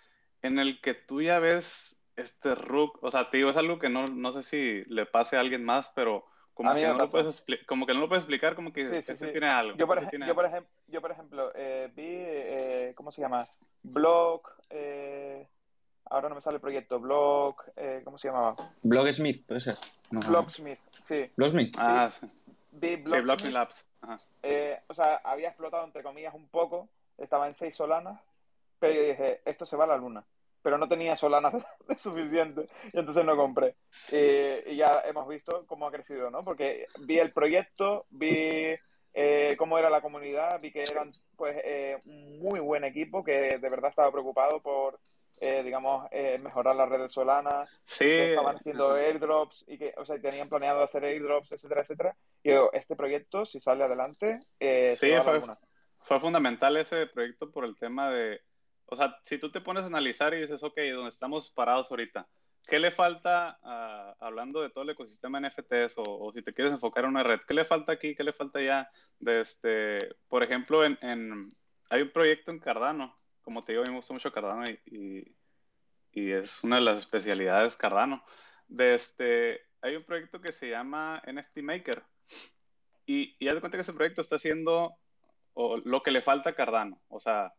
en 0.40 0.58
el 0.58 0.80
que 0.80 0.94
tú 0.94 1.22
ya 1.22 1.38
ves 1.38 2.01
este 2.16 2.54
Rook, 2.54 2.98
o 3.02 3.10
sea, 3.10 3.30
te 3.30 3.38
digo, 3.38 3.50
es 3.50 3.56
algo 3.56 3.78
que 3.78 3.88
no, 3.88 4.06
no 4.06 4.32
sé 4.32 4.42
si 4.42 4.84
le 4.92 5.06
pase 5.06 5.36
a 5.36 5.40
alguien 5.40 5.64
más, 5.64 5.90
pero 5.94 6.24
como, 6.54 6.74
que 6.74 6.86
no, 6.86 6.94
lo 6.94 7.08
puedes 7.08 7.44
como 7.66 7.86
que 7.86 7.94
no 7.94 8.00
lo 8.00 8.08
puedes 8.08 8.24
explicar, 8.24 8.54
como 8.54 8.72
que 8.72 8.84
sí, 8.84 9.14
sí, 9.14 9.26
tiene 9.32 9.48
algo. 9.48 9.76
Yo, 9.76 9.86
por, 9.86 9.98
ejemplo, 9.98 10.26
yo, 10.26 10.34
por, 10.34 10.44
ejemplo, 10.44 10.70
yo 10.88 11.00
por 11.00 11.10
ejemplo, 11.10 11.52
eh, 11.54 11.90
vi, 11.94 12.04
eh, 12.06 12.92
¿cómo 12.94 13.10
se 13.10 13.22
llama? 13.22 13.48
Blog, 13.82 14.42
ahora 16.04 16.28
no 16.28 16.34
me 16.34 16.40
sale 16.40 16.56
el 16.56 16.60
proyecto, 16.60 17.00
Blog, 17.00 17.56
¿cómo 18.04 18.18
se 18.18 18.28
llamaba? 18.28 18.56
Blogsmith, 18.82 19.46
puede 19.46 19.60
ser. 19.60 19.76
Blogsmith, 20.10 20.78
sí. 21.00 21.30
Blogsmith. 21.36 21.74
Ah, 21.78 22.10
sí. 22.10 22.26
Vi 22.72 22.96
Blogsmith 22.96 23.52
Labs. 23.52 23.86
Eh, 24.42 24.80
o 24.88 24.94
sea, 24.94 25.20
había 25.24 25.48
explotado 25.48 25.84
entre 25.84 26.02
comillas 26.02 26.34
un 26.34 26.48
poco, 26.48 26.88
estaba 27.18 27.46
en 27.46 27.54
seis 27.54 27.76
solanas, 27.76 28.20
pero 28.78 28.94
yo 28.94 29.02
dije, 29.02 29.40
esto 29.44 29.64
se 29.64 29.76
va 29.76 29.84
a 29.84 29.88
la 29.88 29.96
luna. 29.96 30.24
Pero 30.62 30.78
no 30.78 30.88
tenía 30.88 31.16
solanas 31.16 31.54
suficiente 31.96 32.68
y 32.92 32.98
entonces 32.98 33.24
no 33.24 33.36
compré. 33.36 33.76
y 34.10 34.76
ya 34.76 35.02
hemos 35.04 35.28
visto 35.28 35.64
cómo 35.66 35.86
ha 35.86 35.92
crecido, 35.92 36.30
¿no? 36.30 36.42
Porque 36.42 36.86
vi 37.00 37.18
el 37.18 37.32
proyecto, 37.32 38.06
vi 38.10 38.76
eh, 39.14 39.56
cómo 39.58 39.78
era 39.78 39.90
la 39.90 40.00
comunidad, 40.00 40.60
vi 40.60 40.72
que 40.72 40.82
eran 40.82 41.12
pues 41.36 41.56
eh, 41.64 42.00
un 42.04 42.38
muy 42.38 42.60
buen 42.60 42.84
equipo 42.84 43.24
que 43.24 43.58
de 43.58 43.68
verdad 43.68 43.90
estaba 43.90 44.12
preocupado 44.12 44.60
por 44.60 44.98
eh, 45.40 45.62
digamos, 45.62 46.06
eh, 46.10 46.38
mejorar 46.38 46.76
las 46.76 46.88
redes 46.88 47.10
solanas, 47.10 47.68
sí. 47.84 48.04
que 48.04 48.30
estaban 48.30 48.56
haciendo 48.56 48.92
airdrops 48.92 49.64
y 49.66 49.78
que, 49.78 49.94
o 49.96 50.04
sea, 50.04 50.20
tenían 50.20 50.48
planeado 50.48 50.82
hacer 50.82 51.04
airdrops, 51.04 51.52
etcétera, 51.52 51.80
etcétera. 51.80 52.16
Y 52.42 52.50
este 52.72 52.96
proyecto, 52.96 53.46
si 53.46 53.60
sale 53.60 53.82
adelante, 53.82 54.38
eh, 54.60 54.94
sí, 54.96 55.10
fue, 55.24 55.40
fue 56.00 56.20
fundamental 56.20 56.76
ese 56.76 57.06
proyecto 57.06 57.50
por 57.50 57.64
el 57.64 57.76
tema 57.76 58.10
de, 58.10 58.40
o 58.92 58.96
sea, 58.96 59.18
si 59.22 59.38
tú 59.38 59.50
te 59.50 59.60
pones 59.60 59.84
a 59.84 59.86
analizar 59.86 60.34
y 60.34 60.40
dices, 60.40 60.62
ok, 60.62 60.76
donde 60.92 61.10
estamos 61.10 61.50
parados 61.50 61.90
ahorita, 61.90 62.28
¿qué 62.66 62.78
le 62.78 62.90
falta, 62.90 63.58
hablando 64.20 64.60
de 64.60 64.70
todo 64.70 64.84
el 64.84 64.90
ecosistema 64.90 65.40
NFTs 65.40 65.98
o, 65.98 66.02
o, 66.02 66.32
si 66.32 66.42
te 66.42 66.52
quieres 66.52 66.72
enfocar 66.72 67.04
en 67.04 67.10
una 67.10 67.22
red, 67.22 67.40
qué 67.46 67.54
le 67.54 67.64
falta 67.64 67.92
aquí, 67.92 68.14
qué 68.14 68.24
le 68.24 68.32
falta 68.32 68.58
allá? 68.58 68.90
De 69.18 69.40
este, 69.40 69.98
por 70.28 70.42
ejemplo, 70.42 70.84
en, 70.84 70.98
en, 71.02 71.48
hay 71.90 72.02
un 72.02 72.10
proyecto 72.10 72.50
en 72.50 72.58
Cardano 72.58 73.16
como 73.42 73.62
te 73.62 73.72
digo, 73.72 73.82
a 73.82 73.86
mí 73.86 73.90
me 73.90 73.98
gusta 73.98 74.14
mucho 74.14 74.32
Cardano 74.32 74.64
y, 74.86 75.36
y, 76.12 76.32
es 76.32 76.64
una 76.64 76.76
de 76.76 76.82
las 76.82 77.00
especialidades 77.00 77.76
Cardano. 77.76 78.22
De 78.68 78.94
este, 78.94 79.60
hay 79.80 79.96
un 79.96 80.04
proyecto 80.04 80.40
que 80.40 80.52
se 80.52 80.70
llama 80.70 81.22
NFT 81.26 81.58
Maker 81.58 82.02
y, 83.04 83.36
y 83.38 83.48
haz 83.48 83.54
de 83.54 83.60
cuenta 83.60 83.76
que 83.76 83.82
ese 83.82 83.92
proyecto 83.92 84.22
está 84.22 84.36
haciendo 84.36 84.96
lo 85.84 86.02
que 86.02 86.12
le 86.12 86.22
falta 86.22 86.50
a 86.50 86.54
Cardano. 86.54 87.00
O 87.08 87.20
sea, 87.20 87.52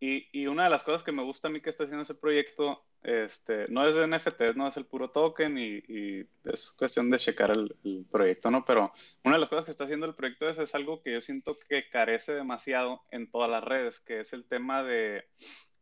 y, 0.00 0.46
una 0.46 0.64
de 0.64 0.70
las 0.70 0.82
cosas 0.82 1.02
que 1.02 1.12
me 1.12 1.22
gusta 1.22 1.48
a 1.48 1.50
mí 1.50 1.60
que 1.60 1.68
está 1.68 1.84
haciendo 1.84 2.02
ese 2.02 2.14
proyecto, 2.14 2.82
este, 3.02 3.66
no 3.68 3.86
es 3.86 3.94
de 3.94 4.06
NFTs, 4.06 4.56
no 4.56 4.66
es 4.66 4.76
el 4.78 4.86
puro 4.86 5.10
token 5.10 5.58
y, 5.58 6.26
es 6.44 6.70
cuestión 6.70 7.10
de 7.10 7.18
checar 7.18 7.50
el, 7.50 8.06
proyecto, 8.10 8.50
¿no? 8.50 8.64
Pero 8.64 8.92
una 9.24 9.34
de 9.34 9.40
las 9.40 9.50
cosas 9.50 9.66
que 9.66 9.72
está 9.72 9.84
haciendo 9.84 10.06
el 10.06 10.14
proyecto 10.14 10.48
es, 10.48 10.58
es 10.58 10.74
algo 10.74 11.02
que 11.02 11.12
yo 11.12 11.20
siento 11.20 11.54
que 11.68 11.90
carece 11.90 12.32
demasiado 12.32 13.02
en 13.10 13.30
todas 13.30 13.50
las 13.50 13.62
redes, 13.62 14.00
que 14.00 14.20
es 14.20 14.32
el 14.32 14.46
tema 14.46 14.82
de, 14.82 15.24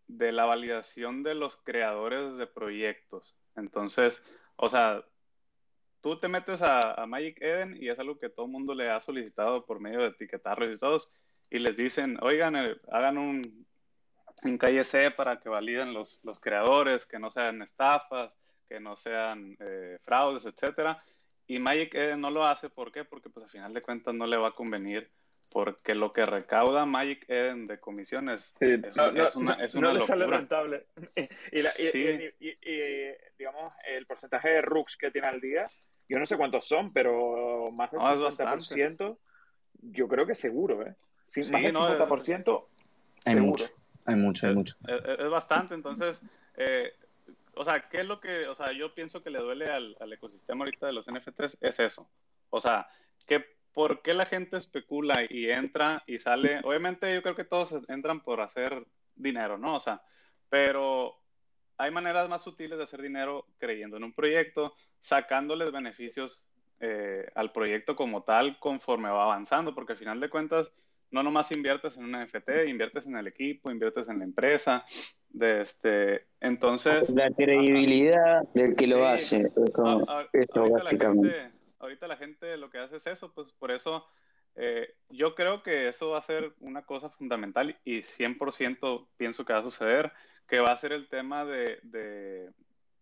de 0.08 0.32
la 0.32 0.46
validación 0.46 1.22
de 1.22 1.34
los 1.36 1.56
creadores 1.56 2.36
de 2.36 2.48
proyectos. 2.48 3.36
Entonces, 3.54 4.24
o 4.56 4.68
sea, 4.68 5.04
tú 6.00 6.18
te 6.18 6.28
metes 6.28 6.62
a, 6.62 7.06
Magic 7.06 7.40
Eden 7.40 7.76
y 7.80 7.88
es 7.88 7.98
algo 7.98 8.18
que 8.18 8.30
todo 8.30 8.46
el 8.46 8.52
mundo 8.52 8.74
le 8.74 8.90
ha 8.90 8.98
solicitado 9.00 9.64
por 9.64 9.80
medio 9.80 10.00
de 10.00 10.08
etiquetarlos 10.08 10.74
y 10.74 10.80
todos, 10.80 11.12
y 11.50 11.58
les 11.60 11.76
dicen, 11.76 12.18
oigan, 12.22 12.56
eh, 12.56 12.76
hagan 12.90 13.18
un, 13.18 13.66
en 14.42 14.58
calle 14.58 14.84
C 14.84 15.10
para 15.10 15.40
que 15.40 15.48
validen 15.48 15.92
los, 15.92 16.20
los 16.22 16.38
creadores, 16.40 17.06
que 17.06 17.18
no 17.18 17.30
sean 17.30 17.62
estafas, 17.62 18.38
que 18.68 18.80
no 18.80 18.96
sean 18.96 19.56
eh, 19.60 19.98
fraudes, 20.02 20.46
etcétera. 20.46 21.02
Y 21.46 21.58
Magic 21.58 21.94
Eden 21.94 22.20
no 22.20 22.30
lo 22.30 22.44
hace, 22.44 22.68
¿por 22.68 22.92
qué? 22.92 23.04
Porque 23.04 23.30
pues 23.30 23.46
a 23.46 23.48
final 23.48 23.72
de 23.72 23.80
cuentas 23.80 24.14
no 24.14 24.26
le 24.26 24.36
va 24.36 24.48
a 24.48 24.52
convenir, 24.52 25.10
porque 25.50 25.94
lo 25.94 26.12
que 26.12 26.26
recauda 26.26 26.84
Magic 26.84 27.24
Eden 27.28 27.66
de 27.66 27.80
comisiones 27.80 28.54
es, 28.60 28.96
no, 28.96 29.08
es, 29.08 29.34
una, 29.34 29.54
es 29.54 29.74
una 29.74 29.94
le 29.94 30.02
sale 30.02 30.26
rentable. 30.26 30.86
Y, 31.52 31.62
la, 31.62 31.70
y, 31.78 32.26
y, 32.40 33.12
digamos, 33.38 33.72
el 33.86 34.04
porcentaje 34.04 34.50
de 34.50 34.62
rooks 34.62 34.96
que 34.98 35.10
tiene 35.10 35.28
al 35.28 35.40
día, 35.40 35.66
yo 36.08 36.18
no 36.18 36.26
sé 36.26 36.36
cuántos 36.36 36.66
son, 36.66 36.92
pero 36.92 37.70
más 37.72 37.90
del 37.90 38.00
50%, 38.00 39.16
yo 39.80 40.08
creo 40.08 40.26
que 40.26 40.34
seguro, 40.34 40.86
¿eh? 40.86 40.94
Sí, 41.26 41.40
más 41.50 41.62
del 41.62 41.74
50%, 41.74 42.64
hay 43.24 43.32
seguro. 43.34 43.50
Mucho. 43.50 43.66
Hay 44.08 44.16
mucho, 44.16 44.46
hay 44.46 44.54
mucho. 44.54 44.74
Es, 44.86 45.28
bastante, 45.28 45.74
entonces, 45.74 46.22
eh, 46.56 46.94
o 47.54 47.62
sea, 47.62 47.88
¿qué 47.90 47.98
es 47.98 48.06
lo 48.06 48.20
que, 48.20 48.48
o 48.48 48.54
sea, 48.54 48.72
yo 48.72 48.94
pienso 48.94 49.22
que 49.22 49.28
le 49.28 49.38
duele 49.38 49.66
al, 49.66 49.96
al, 50.00 50.12
ecosistema 50.12 50.64
ahorita 50.64 50.86
de 50.86 50.94
los 50.94 51.10
NFTs? 51.10 51.58
Es 51.60 51.78
eso. 51.78 52.08
O 52.48 52.58
sea, 52.58 52.88
que 53.26 53.44
¿por 53.74 54.00
qué 54.00 54.14
la 54.14 54.24
gente 54.24 54.56
especula 54.56 55.26
y 55.28 55.50
entra 55.50 56.02
y 56.06 56.18
sale? 56.18 56.60
Obviamente 56.64 57.12
yo 57.14 57.22
creo 57.22 57.36
que 57.36 57.44
todos 57.44 57.84
entran 57.88 58.22
por 58.22 58.40
hacer 58.40 58.86
dinero, 59.14 59.58
¿no? 59.58 59.76
O 59.76 59.80
sea, 59.80 60.00
pero 60.48 61.20
hay 61.76 61.90
maneras 61.90 62.30
más 62.30 62.42
sutiles 62.42 62.78
de 62.78 62.84
hacer 62.84 63.02
dinero 63.02 63.46
creyendo 63.58 63.98
en 63.98 64.04
un 64.04 64.14
proyecto, 64.14 64.74
sacándoles 65.02 65.70
beneficios 65.70 66.48
eh, 66.80 67.30
al 67.34 67.52
proyecto 67.52 67.94
como 67.94 68.22
tal 68.22 68.58
conforme 68.58 69.10
va 69.10 69.24
avanzando, 69.24 69.74
porque 69.74 69.92
al 69.92 69.98
final 69.98 70.18
de 70.18 70.30
cuentas 70.30 70.72
no 71.10 71.22
nomás 71.22 71.52
inviertes 71.52 71.96
en 71.96 72.04
un 72.04 72.12
NFT, 72.12 72.66
inviertes 72.66 73.06
en 73.06 73.16
el 73.16 73.26
equipo, 73.26 73.70
inviertes 73.70 74.08
en 74.08 74.18
la 74.18 74.24
empresa, 74.24 74.84
de 75.28 75.62
este, 75.62 76.26
entonces... 76.40 77.10
La 77.10 77.30
credibilidad 77.30 78.42
del 78.54 78.76
que 78.76 78.86
lo 78.86 79.06
hace, 79.06 79.50
ahorita, 79.74 80.60
básicamente. 80.70 81.28
La 81.28 81.42
gente, 81.42 81.58
ahorita 81.78 82.06
la 82.08 82.16
gente 82.16 82.56
lo 82.56 82.70
que 82.70 82.78
hace 82.78 82.96
es 82.96 83.06
eso, 83.06 83.32
pues 83.32 83.52
por 83.52 83.70
eso 83.70 84.06
eh, 84.60 84.94
yo 85.08 85.34
creo 85.34 85.62
que 85.62 85.88
eso 85.88 86.10
va 86.10 86.18
a 86.18 86.22
ser 86.22 86.52
una 86.60 86.84
cosa 86.84 87.10
fundamental 87.10 87.78
y 87.84 88.02
100% 88.02 89.08
pienso 89.16 89.44
que 89.44 89.52
va 89.52 89.60
a 89.60 89.62
suceder, 89.62 90.12
que 90.48 90.60
va 90.60 90.72
a 90.72 90.76
ser 90.76 90.92
el 90.92 91.08
tema 91.08 91.44
de, 91.44 91.78
de, 91.84 92.50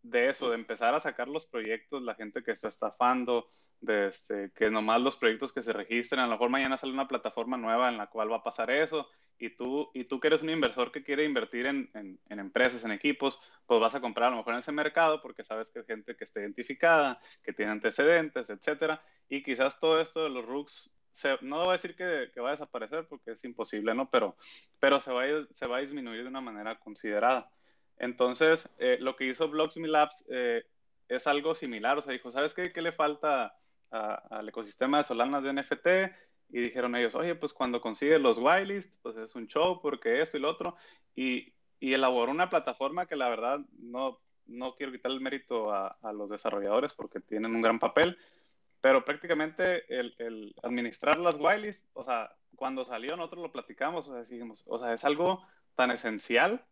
de 0.02 0.28
eso, 0.28 0.50
de 0.50 0.56
empezar 0.56 0.94
a 0.94 1.00
sacar 1.00 1.28
los 1.28 1.46
proyectos, 1.46 2.02
la 2.02 2.14
gente 2.14 2.42
que 2.42 2.52
está 2.52 2.68
estafando, 2.68 3.50
de 3.80 4.08
este, 4.08 4.50
que 4.54 4.70
nomás 4.70 5.00
los 5.00 5.16
proyectos 5.16 5.52
que 5.52 5.62
se 5.62 5.72
registren, 5.72 6.20
a 6.20 6.26
lo 6.26 6.32
mejor 6.32 6.50
mañana 6.50 6.78
sale 6.78 6.92
una 6.92 7.08
plataforma 7.08 7.56
nueva 7.56 7.88
en 7.88 7.98
la 7.98 8.08
cual 8.08 8.30
va 8.30 8.36
a 8.36 8.42
pasar 8.42 8.70
eso, 8.70 9.08
y 9.38 9.50
tú, 9.50 9.90
y 9.94 10.04
tú 10.04 10.18
que 10.18 10.28
eres 10.28 10.42
un 10.42 10.50
inversor 10.50 10.90
que 10.90 11.04
quiere 11.04 11.24
invertir 11.24 11.68
en, 11.68 11.90
en, 11.94 12.18
en, 12.28 12.38
empresas, 12.38 12.84
en 12.84 12.92
equipos, 12.92 13.40
pues 13.66 13.80
vas 13.80 13.94
a 13.94 14.00
comprar 14.00 14.28
a 14.28 14.30
lo 14.30 14.38
mejor 14.38 14.54
en 14.54 14.60
ese 14.60 14.72
mercado 14.72 15.20
porque 15.20 15.44
sabes 15.44 15.70
que 15.70 15.80
es 15.80 15.86
gente 15.86 16.16
que 16.16 16.24
está 16.24 16.40
identificada, 16.40 17.20
que 17.42 17.52
tiene 17.52 17.72
antecedentes, 17.72 18.48
etcétera, 18.48 19.02
y 19.28 19.42
quizás 19.42 19.78
todo 19.78 20.00
esto 20.00 20.24
de 20.24 20.30
los 20.30 20.44
RUCs 20.46 20.96
no 21.40 21.60
voy 21.60 21.68
a 21.68 21.72
decir 21.72 21.96
que, 21.96 22.40
va 22.40 22.48
a 22.48 22.52
desaparecer 22.52 23.06
porque 23.08 23.32
es 23.32 23.44
imposible, 23.44 23.94
¿no? 23.94 24.10
Pero, 24.10 24.36
pero 24.78 25.00
se, 25.00 25.12
va 25.12 25.24
a, 25.24 25.42
se 25.50 25.66
disminuir 25.80 26.22
de 26.22 26.28
una 26.28 26.40
manera 26.40 26.78
considerada. 26.78 27.50
Entonces, 27.98 28.68
eh, 28.78 28.98
lo 29.00 29.16
que 29.16 29.26
hizo 29.26 29.48
Blocksme 29.48 29.88
Labs 29.88 30.24
eh, 30.28 30.64
es 31.08 31.26
algo 31.26 31.54
similar, 31.54 31.96
o 31.96 32.02
sea, 32.02 32.12
dijo, 32.12 32.30
¿sabes 32.30 32.52
qué 32.52 32.82
le 32.82 32.92
falta 32.92 33.56
al 33.90 34.48
ecosistema 34.48 34.98
de 34.98 35.04
Solanas 35.04 35.42
de 35.42 35.52
NFT? 35.52 35.86
Y 36.48 36.60
dijeron 36.60 36.94
ellos, 36.94 37.14
oye, 37.14 37.34
pues 37.34 37.52
cuando 37.52 37.80
consigues 37.80 38.20
los 38.20 38.38
whitelist, 38.38 39.02
pues 39.02 39.16
es 39.16 39.34
un 39.34 39.48
show 39.48 39.80
porque 39.80 40.20
esto 40.20 40.36
y 40.36 40.40
lo 40.40 40.50
otro. 40.50 40.76
Y, 41.14 41.52
y 41.80 41.92
elaboró 41.92 42.30
una 42.30 42.48
plataforma 42.48 43.06
que 43.06 43.16
la 43.16 43.28
verdad 43.28 43.60
no, 43.78 44.20
no 44.46 44.76
quiero 44.76 44.92
quitar 44.92 45.10
el 45.10 45.20
mérito 45.20 45.72
a, 45.72 45.88
a 46.02 46.12
los 46.12 46.30
desarrolladores 46.30 46.94
porque 46.94 47.20
tienen 47.20 47.54
un 47.54 47.62
gran 47.62 47.78
papel, 47.78 48.16
pero 48.80 49.04
prácticamente 49.04 49.84
el, 49.88 50.14
el 50.18 50.54
administrar 50.62 51.18
las 51.18 51.36
whitelists, 51.38 51.90
o 51.94 52.04
sea, 52.04 52.32
cuando 52.54 52.84
salió 52.84 53.16
nosotros 53.16 53.42
lo 53.42 53.52
platicamos, 53.52 54.08
o 54.08 54.12
sea, 54.12 54.20
decimos, 54.20 54.64
o 54.68 54.78
sea, 54.78 54.94
es 54.94 55.04
algo 55.04 55.42
tan 55.74 55.90
esencial 55.90 56.64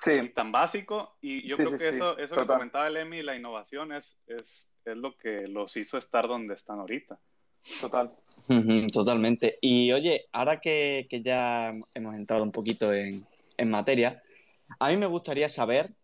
sí. 0.00 0.12
y 0.12 0.28
tan 0.30 0.50
básico, 0.52 1.16
y 1.20 1.46
yo 1.48 1.56
sí, 1.56 1.62
creo 1.64 1.78
sí, 1.78 1.84
que 1.84 1.88
eso, 1.90 2.18
eso 2.18 2.36
que 2.36 2.46
comentaba 2.46 2.88
el 2.88 2.96
Emi, 2.96 3.22
la 3.22 3.36
innovación 3.36 3.92
es, 3.92 4.16
es, 4.26 4.68
es 4.84 4.96
lo 4.96 5.16
que 5.16 5.46
los 5.46 5.76
hizo 5.76 5.98
estar 5.98 6.26
donde 6.26 6.54
están 6.54 6.80
ahorita. 6.80 7.18
Total. 7.80 8.10
Totalmente. 8.92 9.58
Y 9.60 9.92
oye, 9.92 10.26
ahora 10.32 10.60
que, 10.60 11.06
que 11.10 11.22
ya 11.22 11.72
hemos 11.94 12.14
entrado 12.14 12.42
un 12.42 12.52
poquito 12.52 12.92
en, 12.92 13.26
en 13.56 13.70
materia, 13.70 14.22
a 14.78 14.88
mí 14.88 14.96
me 14.96 15.06
gustaría 15.06 15.48
saber 15.48 15.94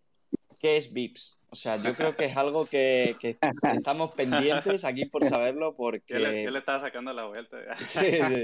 qué 0.61 0.77
es 0.77 0.93
VIPS. 0.93 1.36
O 1.57 1.59
sea, 1.59 1.77
yo 1.77 1.95
creo 1.95 2.15
que 2.15 2.27
es 2.27 2.37
algo 2.37 2.67
que, 2.67 3.17
que 3.19 3.39
estamos 3.73 4.11
pendientes 4.11 4.85
aquí 4.85 5.07
por 5.07 5.25
saberlo 5.25 5.75
porque... 5.77 6.13
¿Qué 6.13 6.19
le, 6.19 6.45
qué 6.45 6.51
le 6.51 6.59
estaba 6.59 6.83
sacando 6.83 7.15
la 7.15 7.25
vuelta? 7.25 7.57
sí, 7.81 8.11
sí. 8.11 8.43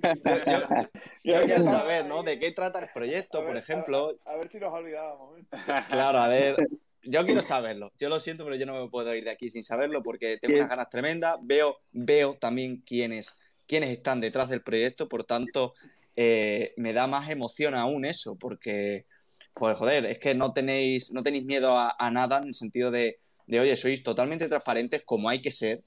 Yo, 0.24 0.36
yo, 0.46 0.88
yo 1.24 1.42
quiero 1.42 1.62
saber, 1.62 2.06
¿no? 2.06 2.22
¿De 2.22 2.38
qué 2.38 2.52
trata 2.52 2.78
el 2.78 2.88
proyecto, 2.88 3.40
ver, 3.40 3.48
por 3.48 3.56
ejemplo? 3.58 4.18
A, 4.24 4.32
a, 4.32 4.36
ver 4.38 4.48
si 4.50 4.58
nos 4.58 4.72
olvidábamos. 4.72 5.40
Claro, 5.90 6.18
a 6.18 6.28
ver... 6.28 6.56
Yo 7.02 7.26
quiero 7.26 7.42
saberlo. 7.42 7.92
Yo 7.98 8.08
lo 8.08 8.18
siento, 8.18 8.44
pero 8.44 8.56
yo 8.56 8.64
no 8.64 8.82
me 8.82 8.88
puedo 8.88 9.14
ir 9.14 9.24
de 9.24 9.30
aquí 9.30 9.50
sin 9.50 9.62
saberlo 9.62 10.02
porque 10.02 10.38
tengo 10.38 10.56
unas 10.56 10.70
ganas 10.70 10.88
tremendas. 10.88 11.36
Veo, 11.42 11.76
veo 11.92 12.34
también 12.34 12.78
quiénes, 12.78 13.38
quiénes 13.66 13.90
están 13.90 14.22
detrás 14.22 14.48
del 14.48 14.62
proyecto, 14.62 15.06
por 15.06 15.24
tanto, 15.24 15.74
eh, 16.16 16.72
me 16.78 16.94
da 16.94 17.06
más 17.06 17.28
emoción 17.28 17.74
aún 17.74 18.06
eso, 18.06 18.36
porque 18.36 19.04
pues 19.54 19.76
joder, 19.76 20.04
es 20.06 20.18
que 20.18 20.34
no 20.34 20.52
tenéis, 20.52 21.12
no 21.12 21.22
tenéis 21.22 21.44
miedo 21.44 21.78
a, 21.78 21.94
a 21.98 22.10
nada 22.10 22.38
en 22.38 22.48
el 22.48 22.54
sentido 22.54 22.90
de, 22.90 23.20
de, 23.46 23.60
oye, 23.60 23.76
sois 23.76 24.02
totalmente 24.02 24.48
transparentes 24.48 25.02
como 25.04 25.28
hay 25.28 25.40
que 25.40 25.52
ser. 25.52 25.84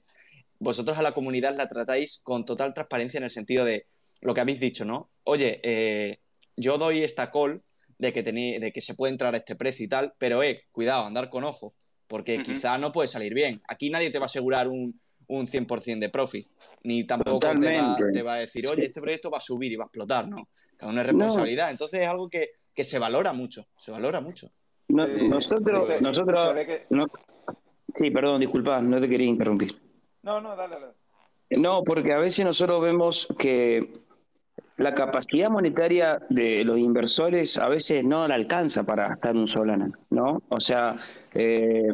Vosotros 0.58 0.98
a 0.98 1.02
la 1.02 1.12
comunidad 1.12 1.56
la 1.56 1.68
tratáis 1.68 2.20
con 2.22 2.44
total 2.44 2.74
transparencia 2.74 3.18
en 3.18 3.24
el 3.24 3.30
sentido 3.30 3.64
de 3.64 3.86
lo 4.20 4.34
que 4.34 4.40
habéis 4.40 4.60
dicho, 4.60 4.84
¿no? 4.84 5.10
Oye, 5.24 5.60
eh, 5.62 6.18
yo 6.56 6.78
doy 6.78 7.02
esta 7.02 7.30
call 7.30 7.62
de 7.98 8.12
que, 8.12 8.22
tení, 8.22 8.58
de 8.58 8.72
que 8.72 8.82
se 8.82 8.94
puede 8.94 9.12
entrar 9.12 9.34
a 9.34 9.38
este 9.38 9.54
precio 9.54 9.84
y 9.84 9.88
tal, 9.88 10.14
pero 10.18 10.42
eh, 10.42 10.64
cuidado, 10.72 11.04
andar 11.04 11.30
con 11.30 11.44
ojo, 11.44 11.74
porque 12.06 12.36
uh 12.36 12.40
-huh. 12.40 12.44
quizá 12.44 12.78
no 12.78 12.90
puede 12.90 13.08
salir 13.08 13.34
bien. 13.34 13.60
Aquí 13.68 13.90
nadie 13.90 14.10
te 14.10 14.18
va 14.18 14.24
a 14.24 14.26
asegurar 14.26 14.68
un, 14.68 15.00
un 15.28 15.46
100% 15.46 15.98
de 15.98 16.08
profit, 16.08 16.46
ni 16.82 17.04
tampoco 17.04 17.38
te 17.38 17.46
va, 17.48 17.96
te 18.12 18.22
va, 18.22 18.34
a 18.34 18.38
decir, 18.38 18.66
oye, 18.66 18.84
este 18.84 19.00
proyecto 19.00 19.30
va 19.30 19.38
a 19.38 19.42
subir 19.42 19.72
y 19.72 19.76
va 19.76 19.84
a 19.84 19.86
explotar, 19.86 20.26
¿no? 20.26 20.48
Cada 20.76 20.90
uno 20.90 21.00
es 21.00 21.06
responsabilidad. 21.06 21.66
No. 21.66 21.70
Entonces 21.72 22.00
es 22.00 22.08
algo 22.08 22.28
que, 22.28 22.50
que 22.78 22.84
se 22.84 23.00
valora 23.00 23.32
mucho, 23.32 23.66
se 23.76 23.90
valora 23.90 24.20
mucho. 24.20 24.52
No, 24.86 25.04
nosotros, 25.04 25.84
sí, 25.88 25.94
nosotros, 26.00 26.54
que... 26.60 26.86
no, 26.90 27.06
sí, 27.98 28.08
perdón, 28.12 28.38
disculpa, 28.38 28.80
no 28.80 29.00
te 29.00 29.08
quería 29.08 29.26
interrumpir. 29.26 29.76
No, 30.22 30.40
no, 30.40 30.54
dale, 30.54 30.76
dale. 30.78 30.92
No, 31.60 31.82
porque 31.82 32.12
a 32.12 32.18
veces 32.18 32.44
nosotros 32.44 32.80
vemos 32.80 33.26
que 33.36 34.04
la 34.76 34.94
capacidad 34.94 35.50
monetaria 35.50 36.20
de 36.30 36.62
los 36.62 36.78
inversores 36.78 37.58
a 37.58 37.66
veces 37.66 38.04
no 38.04 38.28
la 38.28 38.36
alcanza 38.36 38.84
para 38.84 39.08
gastar 39.08 39.34
un 39.34 39.48
Solana, 39.48 39.90
¿no? 40.10 40.44
O 40.48 40.60
sea, 40.60 40.98
eh, 41.34 41.92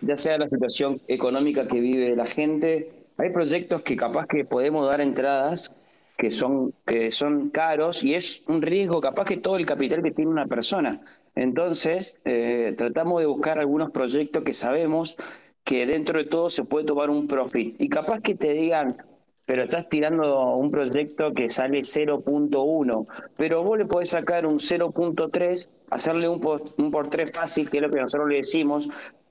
ya 0.00 0.16
sea 0.16 0.38
la 0.38 0.48
situación 0.48 1.02
económica 1.08 1.66
que 1.66 1.80
vive 1.80 2.14
la 2.14 2.26
gente, 2.26 3.08
hay 3.18 3.30
proyectos 3.30 3.82
que 3.82 3.96
capaz 3.96 4.28
que 4.28 4.44
podemos 4.44 4.88
dar 4.88 5.00
entradas 5.00 5.72
que 6.16 6.30
son, 6.30 6.72
que 6.86 7.10
son 7.10 7.50
caros 7.50 8.04
y 8.04 8.14
es 8.14 8.42
un 8.46 8.62
riesgo 8.62 9.00
capaz 9.00 9.24
que 9.24 9.36
todo 9.36 9.56
el 9.56 9.66
capital 9.66 10.02
que 10.02 10.12
tiene 10.12 10.30
una 10.30 10.46
persona. 10.46 11.00
Entonces, 11.34 12.16
eh, 12.24 12.74
tratamos 12.76 13.20
de 13.20 13.26
buscar 13.26 13.58
algunos 13.58 13.90
proyectos 13.90 14.44
que 14.44 14.52
sabemos 14.52 15.16
que 15.64 15.86
dentro 15.86 16.18
de 16.18 16.26
todo 16.26 16.50
se 16.50 16.64
puede 16.64 16.86
tomar 16.86 17.10
un 17.10 17.26
profit. 17.26 17.80
Y 17.80 17.88
capaz 17.88 18.20
que 18.20 18.34
te 18.34 18.52
digan, 18.52 18.88
pero 19.46 19.64
estás 19.64 19.88
tirando 19.88 20.54
un 20.54 20.70
proyecto 20.70 21.32
que 21.32 21.48
sale 21.48 21.80
0.1, 21.80 23.06
pero 23.36 23.62
vos 23.62 23.78
le 23.78 23.86
podés 23.86 24.10
sacar 24.10 24.46
un 24.46 24.58
0.3, 24.58 25.68
hacerle 25.90 26.28
un, 26.28 26.40
post, 26.40 26.78
un 26.78 26.90
por 26.90 27.08
3 27.08 27.32
fácil, 27.32 27.68
que 27.68 27.78
es 27.78 27.82
lo 27.82 27.90
que 27.90 28.00
nosotros 28.00 28.28
le 28.28 28.36
decimos, 28.36 28.88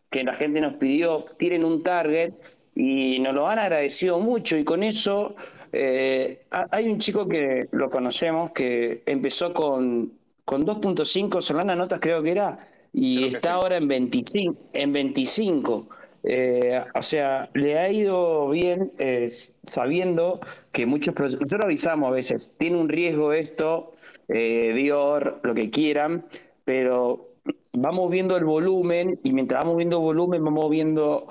que 0.10 0.24
la 0.24 0.34
gente 0.34 0.60
nos 0.60 0.76
pidió, 0.76 1.26
tiren 1.38 1.64
un 1.64 1.82
target 1.82 2.34
y 2.76 3.20
nos 3.20 3.34
lo 3.34 3.48
han 3.48 3.60
agradecido 3.60 4.20
mucho 4.20 4.58
y 4.58 4.64
con 4.64 4.84
eso 4.84 5.36
eh, 5.74 6.46
hay 6.50 6.88
un 6.88 7.00
chico 7.00 7.28
que 7.28 7.68
lo 7.72 7.90
conocemos 7.90 8.52
que 8.52 9.04
empezó 9.06 9.54
con, 9.54 10.14
con 10.46 10.66
2.5 10.66 11.42
Solana 11.42 11.76
Notas, 11.76 12.00
creo 12.00 12.22
que 12.22 12.32
era, 12.32 12.60
y 12.94 13.26
está 13.26 13.40
sí. 13.40 13.48
ahora 13.48 13.78
en 13.78 13.88
25. 13.88 14.56
En 14.74 14.94
25. 14.94 15.90
Eh, 16.24 16.82
o 16.96 17.02
sea, 17.02 17.50
le 17.54 17.78
ha 17.78 17.92
ido 17.92 18.50
bien 18.50 18.94
eh, 18.98 19.28
sabiendo 19.66 20.40
que 20.72 20.86
muchos 20.86 21.14
nosotros 21.20 21.62
avisamos 21.62 22.08
a 22.08 22.12
veces, 22.14 22.54
tiene 22.58 22.78
un 22.78 22.88
riesgo 22.88 23.34
esto, 23.34 23.92
eh, 24.30 24.72
Dior, 24.74 25.42
lo 25.44 25.54
que 25.54 25.70
quieran, 25.70 26.26
pero 26.64 27.30
vamos 27.74 28.10
viendo 28.10 28.38
el 28.38 28.46
volumen 28.46 29.20
y 29.22 29.34
mientras 29.34 29.64
vamos 29.64 29.76
viendo 29.76 30.00
volumen 30.00 30.46
vamos 30.46 30.70
viendo 30.70 31.28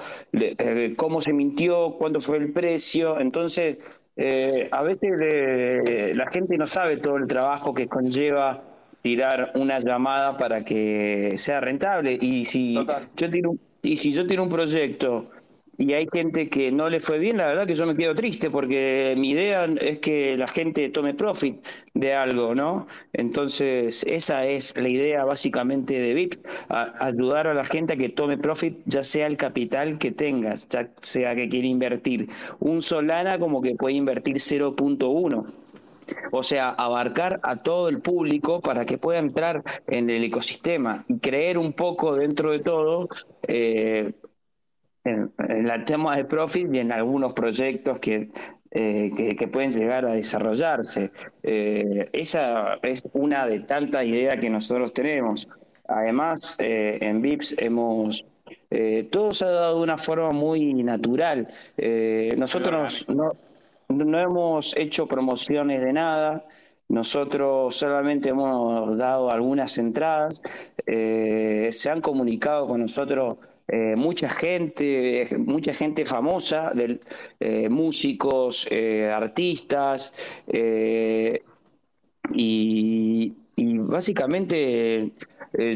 cómo 0.97 1.23
se 1.23 1.33
mintió, 1.33 1.97
cuánto 1.99 2.21
fue 2.21 2.37
el 2.37 2.53
precio, 2.53 3.19
entonces 3.19 3.79
eh, 4.17 4.69
a 4.71 4.83
veces 4.83 5.13
eh, 5.21 6.13
la 6.15 6.27
gente 6.31 6.57
no 6.59 6.67
sabe 6.67 6.99
todo 6.99 7.17
el 7.17 7.27
trabajo 7.27 7.73
que 7.73 7.89
conlleva 7.89 8.63
tirar 9.03 9.53
una 9.55 9.79
llamada 9.79 10.37
para 10.37 10.65
que 10.65 11.33
sea 11.37 11.61
rentable. 11.61 12.19
Y 12.21 12.45
si 12.45 12.75
yo 13.17 13.31
tiro 13.31 13.55
y 13.83 13.97
si 13.97 14.13
yo 14.13 14.27
tiro 14.27 14.45
un 14.45 14.49
proyecto 14.49 15.31
y 15.79 15.95
hay 15.95 16.07
gente 16.13 16.49
que 16.49 16.71
no 16.71 16.91
le 16.91 17.01
fue 17.01 17.19
bien, 17.19 17.39
la 17.39 17.47
verdad 17.47 17.67
que 17.67 17.75
yo 17.75 17.87
me 17.87 17.97
quedo 17.97 18.15
triste 18.15 18.51
porque 18.51 19.15
mi 19.17 19.31
idea 19.31 19.65
es 19.65 19.99
que 20.01 20.37
la 20.37 20.47
gente 20.47 20.89
tome 20.91 21.15
profit 21.15 21.65
de 21.95 22.15
algo, 22.15 22.55
¿no? 22.55 22.87
Entonces, 23.13 24.05
esa 24.07 24.47
es 24.47 24.77
la 24.77 24.89
idea 24.89 25.25
básicamente 25.25 25.95
de 25.99 26.15
VIP, 26.15 26.47
ayudar 26.69 27.47
a 27.47 27.55
la 27.55 27.65
gente 27.65 27.95
a 27.95 27.97
que 27.97 28.11
tome 28.11 28.37
profit, 28.37 28.79
ya 28.85 29.03
sea 29.03 29.27
el 29.27 29.37
capital 29.37 29.99
que 29.99 30.13
tengas, 30.13 30.69
ya 30.69 30.91
sea 31.01 31.35
que 31.35 31.49
quiera 31.49 31.67
invertir 31.67 32.29
un 32.61 32.83
Solana 32.83 33.39
como 33.39 33.63
que 33.63 33.75
puede 33.75 33.95
invertir 33.95 34.37
0.1. 34.37 35.47
O 36.33 36.45
sea, 36.45 36.71
abarcar 36.71 37.41
a 37.43 37.57
todo 37.57 37.89
el 37.89 38.01
público 38.01 38.61
para 38.61 38.85
que 38.85 38.99
pueda 38.99 39.21
entrar 39.21 39.63
en 39.87 40.11
el 40.11 40.25
ecosistema 40.25 41.05
y 41.09 41.19
creer 41.19 41.59
un 41.59 41.73
poco 41.73 42.17
dentro 42.17 42.51
de 42.51 42.59
todo 42.59 43.09
eh, 43.47 44.13
en, 45.05 45.33
en 45.39 45.69
el 45.69 45.85
tema 45.85 46.17
de 46.17 46.25
profit 46.25 46.73
y 46.73 46.79
en 46.79 46.93
algunos 46.93 47.33
proyectos 47.33 47.99
que, 47.99 48.31
eh, 48.71 49.11
que, 49.17 49.37
que, 49.37 49.49
pueden 49.49 49.71
llegar 49.71 50.05
a 50.07 50.15
desarrollarse. 50.15 51.11
Eh, 51.43 52.09
esa 52.13 52.79
es 52.83 53.09
una 53.13 53.47
de 53.47 53.61
tantas 53.61 54.05
ideas 54.05 54.37
que 54.37 54.51
nosotros 54.51 54.93
tenemos. 54.93 55.49
Además, 55.89 56.57
eh, 56.59 56.99
en 57.01 57.21
VIPS 57.21 57.57
hemos... 57.59 58.25
todo 59.11 59.35
se 59.35 59.45
ha 59.45 59.51
dado 59.51 59.77
de 59.77 59.83
una 59.83 59.99
forma 59.99 60.31
muy 60.31 60.73
natural. 60.83 61.49
nosotros 62.37 63.07
no, 63.09 63.33
no 63.89 64.19
hemos 64.19 64.77
hecho 64.77 65.07
promociones 65.07 65.83
de 65.83 65.93
nada. 65.93 66.45
Nosotros 66.93 67.75
solamente 67.75 68.29
hemos 68.29 68.99
dado 68.99 69.31
algunas 69.31 69.79
entradas, 69.79 70.43
eh, 70.85 71.71
se 71.73 71.89
han 71.89 72.03
comunicado 72.03 72.67
con 72.67 72.83
nosotros 72.83 73.39
eh, 73.69 73.95
mucha 73.97 74.29
gente, 74.29 75.29
mucha 75.39 75.73
gente 75.73 76.05
famosa, 76.05 76.73
del, 76.75 77.01
eh, 77.41 77.69
músicos, 77.69 78.67
eh, 78.71 79.11
artistas, 79.11 80.13
y, 82.35 83.33
básicamente 83.57 85.11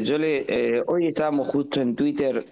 yo 0.03 0.17
le, 0.17 0.83
hoy 0.87 1.07
estábamos 1.07 1.47
justo 1.47 1.81
en 1.81 1.95
Twitter 1.95 2.45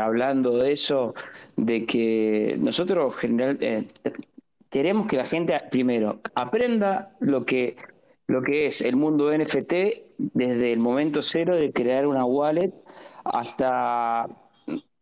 hablando 0.00 0.58
de 0.58 0.72
eso, 0.72 1.14
de 1.56 1.84
que 1.86 2.56
nosotros 2.58 3.16
general, 3.16 3.58
queremos 4.70 5.06
que 5.06 5.16
la 5.16 5.24
gente 5.24 5.58
primero 5.70 6.20
aprenda 6.34 7.14
lo 7.20 7.44
que 7.44 7.76
lo 8.26 8.42
que 8.42 8.66
es 8.66 8.80
el 8.80 8.96
mundo 8.96 9.30
NFT 9.36 9.74
desde 10.18 10.72
el 10.72 10.78
momento 10.78 11.22
cero 11.22 11.56
de 11.56 11.72
crear 11.72 12.06
una 12.06 12.24
wallet 12.24 12.72
hasta 13.24 14.26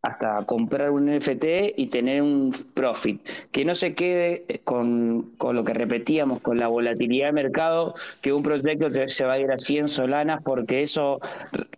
hasta 0.03 0.45
comprar 0.47 0.91
un 0.91 1.15
NFT 1.15 1.45
y 1.77 1.89
tener 1.89 2.23
un 2.23 2.55
profit. 2.75 3.21
Que 3.53 3.65
no 3.65 3.75
se 3.75 3.95
quede 3.95 4.45
con, 4.65 5.33
con, 5.37 5.57
lo 5.57 5.65
que 5.65 5.75
repetíamos, 5.75 6.41
con 6.41 6.57
la 6.57 6.69
volatilidad 6.69 7.27
de 7.27 7.33
mercado, 7.33 7.95
que 8.23 8.33
un 8.33 8.43
proyecto 8.43 8.89
se 9.09 9.25
va 9.25 9.35
a 9.35 9.39
ir 9.39 9.51
a 9.51 9.59
100 9.59 9.89
solanas, 9.89 10.43
porque 10.43 10.83
eso 10.83 11.21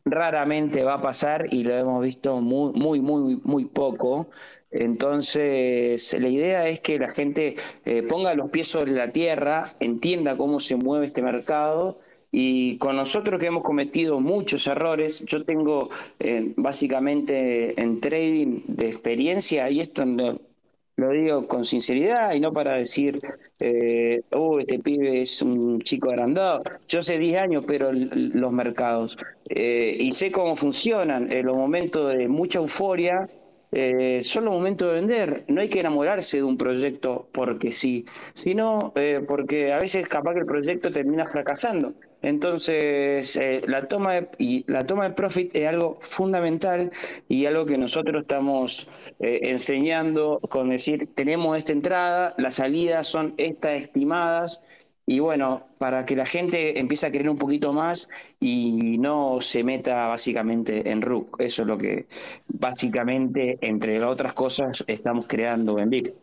raramente 0.04 0.84
va 0.84 0.94
a 0.94 1.00
pasar 1.00 1.46
y 1.52 1.64
lo 1.64 1.74
hemos 1.74 2.02
visto 2.02 2.40
muy, 2.40 2.72
muy, 2.74 3.00
muy, 3.00 3.40
muy 3.42 3.64
poco. 3.64 4.28
Entonces, 4.70 6.16
la 6.18 6.28
idea 6.28 6.66
es 6.68 6.80
que 6.80 6.98
la 6.98 7.10
gente 7.10 7.56
eh, 7.84 8.02
ponga 8.02 8.34
los 8.34 8.50
pies 8.50 8.68
sobre 8.68 8.92
la 8.92 9.10
tierra, 9.10 9.64
entienda 9.80 10.36
cómo 10.36 10.60
se 10.60 10.76
mueve 10.76 11.06
este 11.06 11.22
mercado 11.22 11.98
y 12.32 12.78
con 12.78 12.96
nosotros 12.96 13.38
que 13.38 13.46
hemos 13.46 13.62
cometido 13.62 14.18
muchos 14.18 14.66
errores, 14.66 15.22
yo 15.26 15.44
tengo 15.44 15.90
eh, 16.18 16.54
básicamente 16.56 17.78
en 17.80 18.00
trading 18.00 18.62
de 18.66 18.88
experiencia, 18.88 19.68
y 19.68 19.80
esto 19.80 20.04
lo, 20.06 21.10
digo 21.10 21.46
con 21.46 21.66
sinceridad 21.66 22.32
y 22.32 22.40
no 22.40 22.52
para 22.52 22.76
decir, 22.76 23.20
eh, 23.60 24.22
oh, 24.30 24.58
este 24.58 24.78
pibe 24.78 25.20
es 25.20 25.42
un 25.42 25.80
chico 25.82 26.10
agrandado. 26.10 26.62
Yo 26.88 27.00
hace 27.00 27.18
10 27.18 27.38
años, 27.38 27.64
pero 27.66 27.90
los 27.92 28.52
mercados, 28.52 29.18
y 29.54 30.10
sé 30.12 30.32
cómo 30.32 30.56
funcionan 30.56 31.30
en 31.30 31.44
los 31.44 31.56
momentos 31.56 32.14
de 32.14 32.28
mucha 32.28 32.60
euforia 32.60 33.28
eh, 33.72 34.20
son 34.22 34.44
los 34.44 34.54
momentos 34.54 34.88
de 34.88 34.94
vender. 34.94 35.44
No 35.48 35.60
hay 35.60 35.68
que 35.68 35.80
enamorarse 35.80 36.36
de 36.38 36.42
un 36.42 36.56
proyecto 36.56 37.28
porque 37.32 37.72
sí, 37.72 38.04
sino 38.34 38.92
eh, 38.96 39.24
porque 39.26 39.72
a 39.72 39.78
veces 39.78 40.06
capaz 40.08 40.34
que 40.34 40.40
el 40.40 40.46
proyecto 40.46 40.90
termina 40.90 41.26
fracasando. 41.26 41.94
Entonces, 42.22 43.36
eh, 43.36 43.62
la, 43.66 43.88
toma 43.88 44.14
de, 44.14 44.28
y 44.38 44.64
la 44.70 44.86
toma 44.86 45.08
de 45.08 45.14
profit 45.14 45.54
es 45.56 45.66
algo 45.68 45.98
fundamental 46.00 46.90
y 47.28 47.46
algo 47.46 47.66
que 47.66 47.76
nosotros 47.76 48.22
estamos 48.22 48.88
eh, 49.18 49.40
enseñando 49.42 50.38
con 50.48 50.70
decir, 50.70 51.08
tenemos 51.16 51.58
esta 51.58 51.72
entrada, 51.72 52.34
las 52.38 52.54
salidas 52.56 53.08
son 53.08 53.34
estas 53.38 53.82
estimadas 53.82 54.62
y 55.04 55.18
bueno, 55.18 55.68
para 55.78 56.06
que 56.06 56.14
la 56.14 56.24
gente 56.24 56.78
empiece 56.78 57.06
a 57.06 57.10
querer 57.10 57.28
un 57.28 57.38
poquito 57.38 57.72
más 57.72 58.08
y 58.38 58.98
no 58.98 59.40
se 59.40 59.64
meta 59.64 60.06
básicamente 60.06 60.88
en 60.90 61.02
RUC. 61.02 61.40
Eso 61.40 61.62
es 61.62 61.68
lo 61.68 61.76
que 61.76 62.06
básicamente, 62.46 63.58
entre 63.62 64.02
otras 64.04 64.32
cosas, 64.32 64.84
estamos 64.86 65.26
creando 65.26 65.78
en 65.78 65.90
Big. 65.90 66.14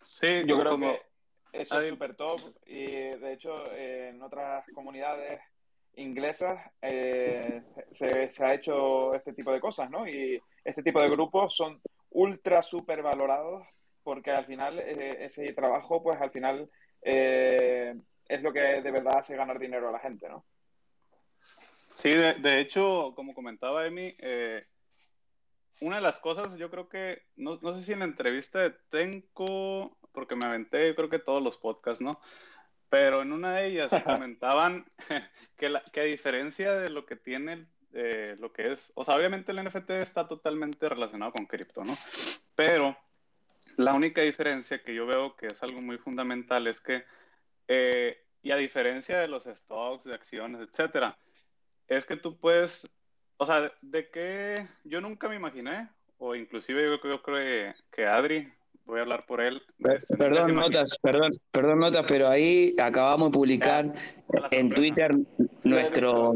Sí, 0.00 0.42
yo 0.46 0.58
creo 0.58 0.76
que 0.78 1.00
eso 1.52 1.80
es 1.80 1.88
súper 1.88 2.16
top 2.16 2.40
y 2.66 2.86
de 2.86 3.32
hecho 3.32 3.72
en 3.72 4.20
otras 4.20 4.64
comunidades 4.74 5.40
inglesas 5.96 6.58
eh, 6.82 7.62
se, 7.90 8.28
se, 8.30 8.44
ha 8.44 8.54
hecho 8.54 9.14
este 9.14 9.32
tipo 9.32 9.52
de 9.52 9.60
cosas, 9.60 9.88
¿no? 9.90 10.08
Y 10.08 10.42
este 10.64 10.82
tipo 10.82 11.00
de 11.00 11.08
grupos 11.08 11.54
son 11.54 11.80
ultra 12.10 12.62
súper 12.62 13.00
valorados 13.00 13.64
porque 14.02 14.32
al 14.32 14.44
final 14.44 14.80
eh, 14.80 15.18
ese 15.20 15.52
trabajo, 15.52 16.02
pues 16.02 16.20
al 16.20 16.32
final... 16.32 16.68
Eh, 17.00 17.94
es 18.26 18.42
lo 18.42 18.52
que 18.52 18.60
de 18.60 18.90
verdad 18.90 19.18
hace 19.18 19.36
ganar 19.36 19.58
dinero 19.58 19.88
a 19.88 19.92
la 19.92 19.98
gente, 19.98 20.28
¿no? 20.28 20.44
Sí, 21.94 22.10
de, 22.10 22.60
hecho, 22.60 23.12
como 23.14 23.34
comentaba 23.34 23.86
Emi, 23.86 24.16
eh, 24.18 24.66
una 25.80 25.96
de 25.96 26.02
las 26.02 26.18
cosas, 26.18 26.56
yo 26.56 26.70
creo 26.70 26.88
que, 26.88 27.22
no, 27.36 27.58
sé 27.74 27.82
si 27.82 27.92
en 27.92 28.00
la 28.00 28.04
entrevista 28.04 28.60
de 28.60 28.70
Tenko, 28.90 29.96
porque 30.12 30.34
me 30.34 30.46
aventé, 30.46 30.88
yo 30.88 30.96
creo 30.96 31.08
que 31.08 31.20
todos 31.20 31.42
los 31.42 31.56
podcasts, 31.56 32.02
¿no? 32.02 32.18
Pero 32.88 33.22
en 33.22 33.32
una 33.32 33.54
de 33.54 33.66
ellas 33.68 33.92
comentaban 34.04 34.86
que, 35.56 35.68
la, 35.68 35.84
que 35.92 36.00
a 36.00 36.04
diferencia 36.04 36.72
de 36.74 36.90
lo 36.90 37.06
que 37.06 37.16
tiene 37.16 37.66
eh, 37.92 38.36
lo 38.40 38.52
que 38.52 38.72
es, 38.72 38.92
o 38.96 39.04
sea, 39.04 39.14
obviamente 39.14 39.52
el 39.52 39.62
NFT 39.64 39.90
está 39.90 40.26
totalmente 40.26 40.88
relacionado 40.88 41.30
con 41.30 41.46
cripto, 41.46 41.84
¿no? 41.84 41.96
Pero 42.56 42.96
la 43.76 43.94
única 43.94 44.20
diferencia 44.20 44.82
que 44.82 44.94
yo 44.94 45.06
veo 45.06 45.36
que 45.36 45.46
es 45.46 45.62
algo 45.62 45.80
muy 45.80 45.98
fundamental 45.98 46.66
es 46.66 46.80
que 46.80 47.04
eh, 47.68 48.18
y 48.42 48.50
a 48.50 48.56
diferencia 48.56 49.18
de 49.18 49.28
los 49.28 49.44
stocks, 49.44 50.04
de 50.04 50.14
acciones, 50.14 50.68
etcétera, 50.68 51.16
es 51.88 52.06
que 52.06 52.16
tú 52.16 52.36
puedes, 52.38 52.90
o 53.36 53.46
sea, 53.46 53.72
de 53.80 54.10
qué 54.10 54.66
yo 54.84 55.00
nunca 55.00 55.28
me 55.28 55.36
imaginé, 55.36 55.88
o 56.18 56.34
inclusive 56.34 56.86
yo, 56.88 57.00
creo 57.00 57.22
que 57.90 58.06
Adri, 58.06 58.52
voy 58.84 58.98
a 58.98 59.02
hablar 59.02 59.26
por 59.26 59.40
él. 59.40 59.62
Este, 59.78 60.16
perdón, 60.16 60.54
notas, 60.54 60.98
perdón, 61.00 61.30
perdón, 61.50 61.78
notas, 61.80 62.04
pero 62.06 62.28
ahí 62.28 62.74
acabamos 62.78 63.30
de 63.30 63.32
publicar 63.32 63.92
en 64.50 64.70
Twitter 64.70 65.10
nuestro, 65.62 66.34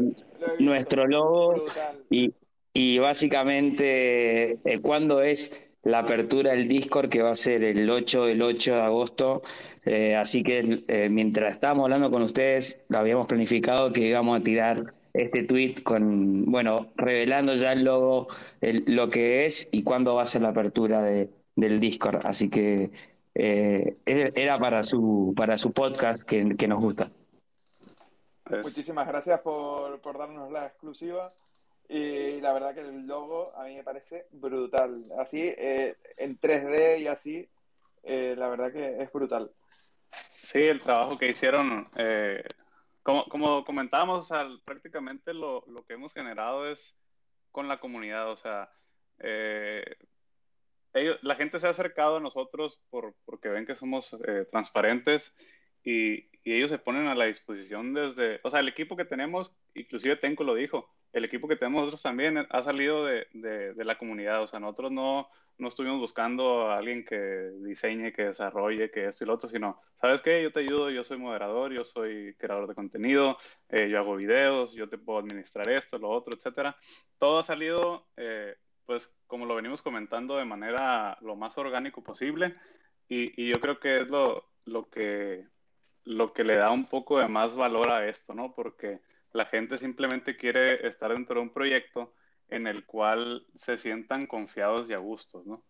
nuestro 0.59 1.07
logo 1.07 1.65
y, 2.09 2.33
y 2.73 2.99
básicamente 2.99 4.59
eh, 4.63 4.79
cuando 4.81 5.21
es 5.21 5.51
la 5.83 5.99
apertura 5.99 6.51
del 6.51 6.67
Discord 6.67 7.09
que 7.09 7.21
va 7.21 7.31
a 7.31 7.35
ser 7.35 7.63
el 7.63 7.89
8, 7.89 8.27
el 8.27 8.41
8 8.41 8.75
de 8.75 8.81
agosto 8.81 9.41
eh, 9.85 10.15
así 10.15 10.43
que 10.43 10.83
eh, 10.87 11.09
mientras 11.09 11.53
estábamos 11.53 11.85
hablando 11.85 12.11
con 12.11 12.21
ustedes, 12.21 12.79
lo 12.89 12.99
habíamos 12.99 13.27
planificado 13.27 13.93
que 13.93 14.01
íbamos 14.01 14.39
a 14.39 14.43
tirar 14.43 14.83
este 15.13 15.43
tweet 15.43 15.81
con, 15.83 16.45
bueno, 16.45 16.91
revelando 16.95 17.55
ya 17.55 17.71
el 17.71 17.85
logo, 17.85 18.27
lo 18.61 19.09
que 19.09 19.45
es 19.45 19.67
y 19.71 19.83
cuándo 19.83 20.15
va 20.15 20.23
a 20.23 20.27
ser 20.27 20.41
la 20.41 20.49
apertura 20.49 21.01
de, 21.01 21.29
del 21.55 21.79
Discord. 21.79 22.25
Así 22.25 22.49
que 22.49 22.91
eh, 23.33 23.95
era 24.05 24.59
para 24.59 24.83
su, 24.83 25.33
para 25.35 25.57
su 25.57 25.71
podcast 25.71 26.23
que, 26.23 26.67
nos 26.67 26.79
gusta. 26.79 27.07
Muchísimas 28.49 29.07
gracias 29.07 29.39
por, 29.41 29.99
por 30.01 30.17
darnos 30.17 30.51
la 30.51 30.61
exclusiva. 30.61 31.27
Y 31.89 32.39
la 32.39 32.53
verdad 32.53 32.73
que 32.73 32.81
el 32.81 33.07
logo 33.07 33.51
a 33.57 33.65
mí 33.65 33.75
me 33.75 33.83
parece 33.83 34.27
brutal. 34.31 35.01
Así, 35.17 35.53
en 35.57 36.39
3D 36.39 36.99
y 37.01 37.07
así, 37.07 37.49
la 38.03 38.47
verdad 38.47 38.71
que 38.71 39.01
es 39.01 39.11
brutal. 39.11 39.51
Sí, 40.31 40.59
el 40.59 40.81
trabajo 40.81 41.17
que 41.17 41.29
hicieron, 41.29 41.87
eh, 41.97 42.43
como, 43.03 43.25
como 43.25 43.63
comentábamos, 43.63 44.29
prácticamente 44.65 45.33
lo, 45.33 45.63
lo, 45.67 45.85
que 45.85 45.93
hemos 45.93 46.13
generado 46.13 46.69
es 46.69 46.95
con 47.51 47.67
la 47.67 47.79
comunidad, 47.79 48.29
o 48.31 48.35
sea, 48.35 48.69
eh, 49.19 49.95
ellos, 50.93 51.19
la 51.21 51.35
gente 51.35 51.59
se 51.59 51.67
ha 51.67 51.71
acercado 51.71 52.17
a 52.17 52.21
nosotros 52.21 52.81
por, 52.89 53.15
porque 53.25 53.49
ven 53.49 53.65
que 53.65 53.75
somos 53.75 54.15
eh, 54.27 54.47
transparentes 54.51 55.35
y, 55.83 56.28
y, 56.43 56.53
ellos 56.53 56.69
se 56.69 56.79
ponen 56.79 57.07
a 57.07 57.15
la 57.15 57.25
disposición 57.25 57.93
desde, 57.93 58.39
o 58.43 58.49
sea, 58.49 58.59
el 58.59 58.67
equipo 58.67 58.95
que 58.95 59.05
tenemos, 59.05 59.55
inclusive 59.75 60.15
Tenko 60.15 60.43
lo 60.43 60.55
dijo, 60.55 60.89
el 61.13 61.25
equipo 61.25 61.47
que 61.47 61.55
tenemos 61.55 61.81
nosotros 61.81 62.03
también 62.03 62.45
ha 62.49 62.63
salido 62.63 63.05
de, 63.05 63.27
de, 63.33 63.73
de 63.73 63.85
la 63.85 63.97
comunidad, 63.97 64.43
o 64.43 64.47
sea, 64.47 64.59
nosotros 64.59 64.91
no, 64.91 65.29
no 65.59 65.67
estuvimos 65.67 65.99
buscando 65.99 66.69
a 66.69 66.77
alguien 66.77 67.03
que 67.03 67.17
diseñe, 67.61 68.13
que 68.13 68.23
desarrolle, 68.23 68.89
que 68.89 69.07
eso 69.07 69.23
y 69.23 69.27
lo 69.27 69.33
otro, 69.33 69.49
sino, 69.49 69.79
¿sabes 69.99 70.21
qué? 70.21 70.41
Yo 70.41 70.51
te 70.51 70.61
ayudo, 70.61 70.89
yo 70.89 71.03
soy 71.03 71.17
moderador, 71.17 71.73
yo 71.73 71.83
soy 71.83 72.33
creador 72.37 72.67
de 72.67 72.75
contenido, 72.75 73.37
eh, 73.67 73.89
yo 73.89 73.99
hago 73.99 74.15
videos, 74.15 74.73
yo 74.73 74.87
te 74.87 74.97
puedo 74.97 75.19
administrar 75.19 75.69
esto, 75.69 75.97
lo 75.99 76.09
otro, 76.09 76.35
etcétera. 76.35 76.77
Todo 77.17 77.39
ha 77.39 77.43
salido, 77.43 78.07
eh, 78.15 78.55
pues, 78.85 79.13
como 79.27 79.45
lo 79.45 79.55
venimos 79.55 79.81
comentando, 79.81 80.37
de 80.37 80.45
manera 80.45 81.17
lo 81.21 81.35
más 81.35 81.57
orgánico 81.57 82.01
posible 82.01 82.53
y, 83.09 83.43
y 83.43 83.49
yo 83.49 83.59
creo 83.59 83.79
que 83.79 84.01
es 84.01 84.07
lo, 84.07 84.45
lo, 84.65 84.89
que, 84.89 85.45
lo 86.09 86.33
que 86.33 86.43
le 86.43 86.55
da 86.55 86.71
un 86.71 86.85
poco 86.85 87.19
de 87.19 87.27
más 87.27 87.55
valor 87.55 87.91
a 87.91 88.09
esto, 88.09 88.33
¿no? 88.33 88.51
Porque 88.55 88.99
la 89.31 89.45
gente 89.45 89.77
simplemente 89.77 90.35
quiere 90.35 90.87
estar 90.87 91.13
dentro 91.13 91.35
de 91.35 91.41
un 91.41 91.53
proyecto 91.53 92.15
en 92.49 92.65
el 92.65 92.83
cual 92.87 93.45
se 93.53 93.77
sientan 93.77 94.25
confiados 94.25 94.89
y 94.89 94.93
a 94.93 94.97
gustos, 94.97 95.45
¿no? 95.45 95.63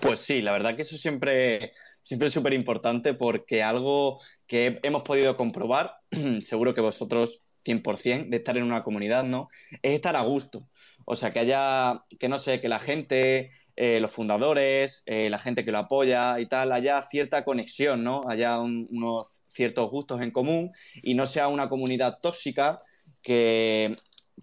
Pues 0.00 0.20
sí, 0.20 0.40
la 0.40 0.52
verdad 0.52 0.76
que 0.76 0.82
eso 0.82 0.96
siempre, 0.96 1.72
siempre 2.02 2.28
es 2.28 2.34
súper 2.34 2.52
importante 2.52 3.12
porque 3.12 3.64
algo 3.64 4.20
que 4.46 4.78
hemos 4.84 5.02
podido 5.02 5.36
comprobar, 5.36 5.96
seguro 6.40 6.74
que 6.74 6.80
vosotros 6.80 7.44
100% 7.64 8.28
de 8.28 8.36
estar 8.36 8.56
en 8.56 8.62
una 8.62 8.84
comunidad, 8.84 9.24
¿no? 9.24 9.48
Es 9.82 9.94
estar 9.94 10.14
a 10.14 10.22
gusto. 10.22 10.68
O 11.06 11.16
sea, 11.16 11.32
que 11.32 11.40
haya, 11.40 12.04
que 12.20 12.28
no 12.28 12.38
sé, 12.38 12.60
que 12.60 12.68
la 12.68 12.78
gente, 12.78 13.50
eh, 13.76 14.00
los 14.00 14.12
fundadores, 14.12 15.02
eh, 15.06 15.28
la 15.30 15.38
gente 15.38 15.64
que 15.64 15.72
lo 15.72 15.78
apoya 15.78 16.38
y 16.40 16.46
tal, 16.46 16.72
haya 16.72 17.02
cierta 17.02 17.44
conexión, 17.44 18.04
¿no? 18.04 18.24
Haya 18.28 18.58
unos 18.58 19.42
ciertos 19.48 19.90
gustos 19.90 20.20
en 20.22 20.30
común 20.30 20.70
y 21.02 21.14
no 21.14 21.26
sea 21.26 21.48
una 21.48 21.68
comunidad 21.68 22.18
tóxica 22.20 22.82
que 23.22 23.94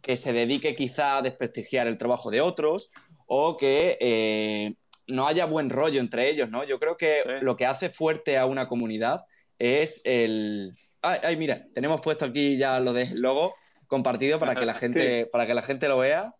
que 0.01 0.17
se 0.17 0.33
dedique 0.33 0.75
quizá 0.75 1.17
a 1.17 1.21
desprestigiar 1.21 1.87
el 1.87 1.97
trabajo 1.97 2.31
de 2.31 2.41
otros 2.41 2.89
o 3.27 3.57
que 3.57 3.97
eh, 3.99 4.75
no 5.07 5.27
haya 5.27 5.45
buen 5.45 5.69
rollo 5.69 5.99
entre 5.99 6.29
ellos, 6.29 6.49
¿no? 6.49 6.63
Yo 6.63 6.79
creo 6.79 6.97
que 6.97 7.21
lo 7.41 7.55
que 7.55 7.65
hace 7.65 7.89
fuerte 7.89 8.37
a 8.37 8.45
una 8.45 8.67
comunidad 8.67 9.25
es 9.59 10.01
el... 10.05 10.77
Ay, 11.01 11.35
mira, 11.35 11.65
tenemos 11.73 11.99
puesto 12.01 12.25
aquí 12.25 12.57
ya 12.57 12.79
lo 12.79 12.93
del 12.93 13.19
logo 13.19 13.55
compartido 13.87 14.39
para 14.39 14.55
que 14.55 14.65
la 14.65 14.73
gente, 14.75 15.25
para 15.25 15.47
que 15.47 15.53
la 15.53 15.61
gente 15.61 15.87
lo 15.87 15.97
vea 15.97 16.35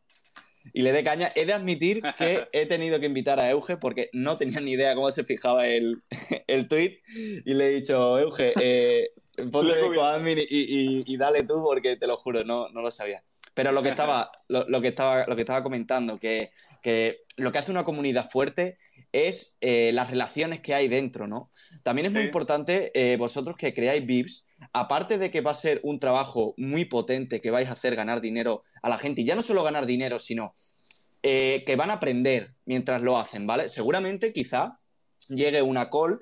y 0.74 0.82
le 0.82 0.92
dé 0.92 1.04
caña. 1.04 1.32
He 1.36 1.46
de 1.46 1.54
admitir 1.54 2.02
que 2.18 2.48
he 2.52 2.66
tenido 2.66 3.00
que 3.00 3.06
invitar 3.06 3.40
a 3.40 3.50
Euge 3.50 3.78
porque 3.78 4.10
no 4.14 4.38
tenía 4.38 4.60
ni 4.60 4.72
idea 4.72 4.96
cómo 4.96 5.12
se 5.12 5.24
fijaba 5.24 5.68
el, 5.68 6.04
el 6.48 6.68
tweet 6.68 7.00
y 7.46 7.54
le 7.54 7.68
he 7.68 7.72
dicho, 7.72 8.20
Euge, 8.20 8.54
eh, 8.62 9.12
ponle 9.52 9.76
de 9.76 10.02
admin 10.02 10.40
y, 10.50 11.18
dale 11.18 11.44
tú 11.44 11.64
porque 11.64 11.96
te 11.96 12.08
lo 12.08 12.18
juro, 12.18 12.44
no, 12.44 12.70
no 12.70 12.82
lo 12.82 12.92
sabía. 12.92 13.24
Pero 13.54 13.72
lo 13.72 13.84
que 13.84 13.90
estaba, 13.90 14.32
lo, 14.48 14.82
que 14.82 14.88
estaba, 14.88 15.26
lo 15.28 15.36
que 15.36 15.42
estaba 15.42 15.62
comentando, 15.62 16.20
que, 16.20 16.52
lo 17.38 17.52
que 17.52 17.58
hace 17.58 17.72
una 17.72 17.84
comunidad 17.84 18.30
fuerte 18.30 18.78
es 19.12 19.58
eh, 19.60 19.92
las 19.94 20.10
relaciones 20.10 20.62
que 20.62 20.74
hay 20.74 20.88
dentro, 20.88 21.28
¿no? 21.28 21.52
También 21.84 22.06
es 22.06 22.14
muy 22.14 22.22
importante 22.22 22.92
eh, 22.94 23.18
vosotros 23.18 23.58
que 23.58 23.74
creáis 23.74 24.06
VIPs, 24.06 24.46
aparte 24.74 25.18
de 25.18 25.32
que 25.32 25.42
va 25.42 25.52
a 25.52 25.56
ser 25.56 25.80
un 25.84 26.00
trabajo 26.00 26.54
muy 26.58 26.86
potente 26.86 27.42
que 27.42 27.52
vais 27.52 27.70
a 27.70 27.74
hacer 27.74 27.96
ganar 27.96 28.22
dinero 28.22 28.64
a 28.82 28.90
la 28.90 28.98
gente, 28.98 29.22
y 29.22 29.26
ya 29.26 29.36
no 29.36 29.44
solo 29.44 29.64
ganar 29.64 29.86
dinero, 29.86 30.20
sino 30.20 30.54
eh, 31.24 31.64
que 31.66 31.76
van 31.76 31.92
a 31.92 31.94
aprender 31.94 32.56
mientras 32.66 33.02
lo 33.02 33.18
hacen, 33.18 33.46
¿vale? 33.46 33.70
Seguramente 33.70 34.34
quizá 34.34 34.80
llegue 35.28 35.62
una 35.62 35.90
call 35.90 36.20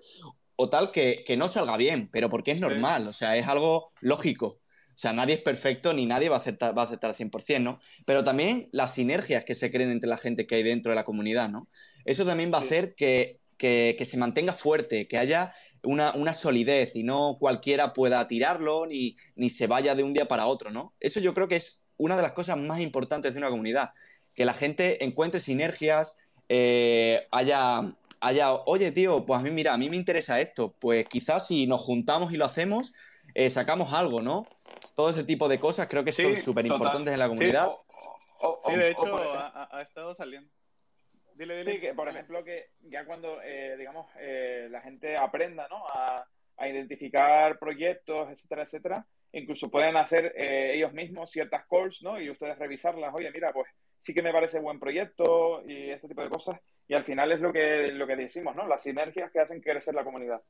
o 0.62 0.70
tal 0.70 0.92
que, 0.92 1.24
no 1.38 1.48
salga 1.48 1.78
bien, 1.78 2.10
pero 2.12 2.28
porque 2.28 2.52
es 2.52 2.60
normal, 2.60 3.08
o 3.08 3.14
sea, 3.14 3.38
es 3.38 3.48
algo 3.48 3.94
lógico. 4.02 4.60
O 4.90 5.02
sea, 5.02 5.14
nadie 5.14 5.36
es 5.36 5.42
perfecto 5.42 5.94
ni 5.94 6.06
nadie 6.06 6.28
va 6.28 6.36
a 6.36 6.40
aceptar, 6.40 6.78
va 6.78 6.82
a 6.82 6.86
aceptar 6.86 7.12
al 7.12 7.16
100%, 7.16 7.62
¿no? 7.62 7.80
Pero 8.06 8.26
también 8.26 8.68
las 8.74 8.94
sinergias 8.94 9.46
que 9.46 9.56
se 9.56 9.72
creen 9.72 9.90
entre 9.90 10.10
la 10.10 10.18
gente 10.18 10.46
que 10.46 10.56
hay 10.56 10.64
dentro 10.64 10.92
de 10.92 10.98
la 10.98 11.06
comunidad, 11.06 11.48
¿no? 11.48 11.70
Eso 12.04 12.26
también 12.26 12.52
va 12.52 12.58
a 12.58 12.62
hacer 12.62 12.94
que, 12.94 13.40
se 13.58 14.18
mantenga 14.18 14.52
fuerte, 14.52 15.08
que 15.08 15.18
haya 15.18 15.54
una, 15.84 16.34
solidez 16.34 16.96
y 16.96 17.04
no 17.04 17.38
cualquiera 17.40 17.94
pueda 17.94 18.28
tirarlo 18.28 18.86
ni, 18.86 19.16
ni 19.36 19.50
se 19.50 19.68
vaya 19.68 19.96
de 19.96 20.04
un 20.04 20.14
día 20.14 20.28
para 20.28 20.48
otro, 20.48 20.72
¿no? 20.72 20.94
Eso 21.00 21.20
yo 21.20 21.34
creo 21.34 21.48
que 21.48 21.56
es 21.56 21.84
una 21.98 22.16
de 22.16 22.22
las 22.22 22.34
cosas 22.34 22.58
más 22.58 22.80
importantes 22.80 23.34
de 23.34 23.40
una 23.40 23.50
comunidad, 23.50 23.94
que 24.34 24.46
la 24.46 24.54
gente 24.54 25.04
encuentre 25.04 25.40
sinergias, 25.40 26.16
eh, 26.48 27.28
haya, 27.32 27.96
haya, 28.22 28.54
oye 28.54 28.92
tío, 28.92 29.26
pues 29.26 29.40
a 29.40 29.44
mí 29.44 29.52
mira, 29.52 29.74
a 29.74 29.78
mí 29.78 29.90
me 29.90 29.98
interesa 29.98 30.40
esto, 30.40 30.76
pues 30.80 31.06
quizás 31.08 31.48
si 31.48 31.68
nos 31.68 31.82
juntamos 31.82 32.32
y 32.32 32.38
lo 32.38 32.46
hacemos, 32.46 32.94
eh, 33.36 33.50
sacamos 33.50 33.94
algo, 33.94 34.22
¿no? 34.22 34.48
Todo 34.96 35.10
ese 35.10 35.24
tipo 35.24 35.48
de 35.48 35.60
cosas 35.60 35.88
creo 35.88 36.04
que 36.04 36.12
son 36.12 36.36
súper 36.38 36.66
importantes 36.66 37.14
en 37.14 37.20
la 37.20 37.28
comunidad. 37.28 37.70
Sí, 38.66 38.76
de 38.76 38.92
hecho, 38.92 39.16
ha, 39.18 39.82
estado 39.82 40.16
saliendo. 40.16 40.50
Dile, 41.40 41.56
dile. 41.60 41.72
Sí, 41.72 41.80
que 41.80 41.94
por 41.94 42.10
ejemplo, 42.10 42.44
que 42.44 42.72
ya 42.82 43.06
cuando, 43.06 43.42
eh, 43.42 43.78
digamos, 43.78 44.08
eh, 44.20 44.68
la 44.70 44.82
gente 44.82 45.16
aprenda, 45.16 45.68
¿no? 45.70 45.88
A, 45.88 46.26
identificar 46.62 47.58
proyectos, 47.58 48.30
etcétera, 48.30 48.64
etcétera, 48.64 49.08
incluso 49.32 49.72
pueden 49.72 49.96
hacer 49.96 50.34
ellos 50.36 50.92
mismos 50.92 51.32
ciertas 51.32 51.66
calls, 51.70 52.02
¿no? 52.02 52.20
Y 52.20 52.30
ustedes 52.30 52.60
revisarlas, 52.60 53.14
oye, 53.14 53.32
mira, 53.32 53.54
pues 53.54 53.70
sí 53.98 54.14
que 54.14 54.22
me 54.22 54.34
parece 54.34 54.60
buen 54.60 54.78
proyecto 54.78 55.64
y 55.66 55.90
este 55.90 56.10
tipo 56.10 56.22
de 56.22 56.30
cosas. 56.30 56.60
Y 56.86 56.96
al 56.96 57.06
final 57.06 57.32
es 57.32 57.40
lo 57.40 57.54
que, 57.54 57.94
lo 57.94 58.06
que 58.06 58.18
decimos, 58.18 58.58
¿no? 58.58 58.68
Las 58.68 58.84
sinergias 58.84 59.32
que 59.32 59.40
hacen 59.40 59.62
crecer 59.62 59.96
la 59.96 60.04
comunidad. 60.04 60.42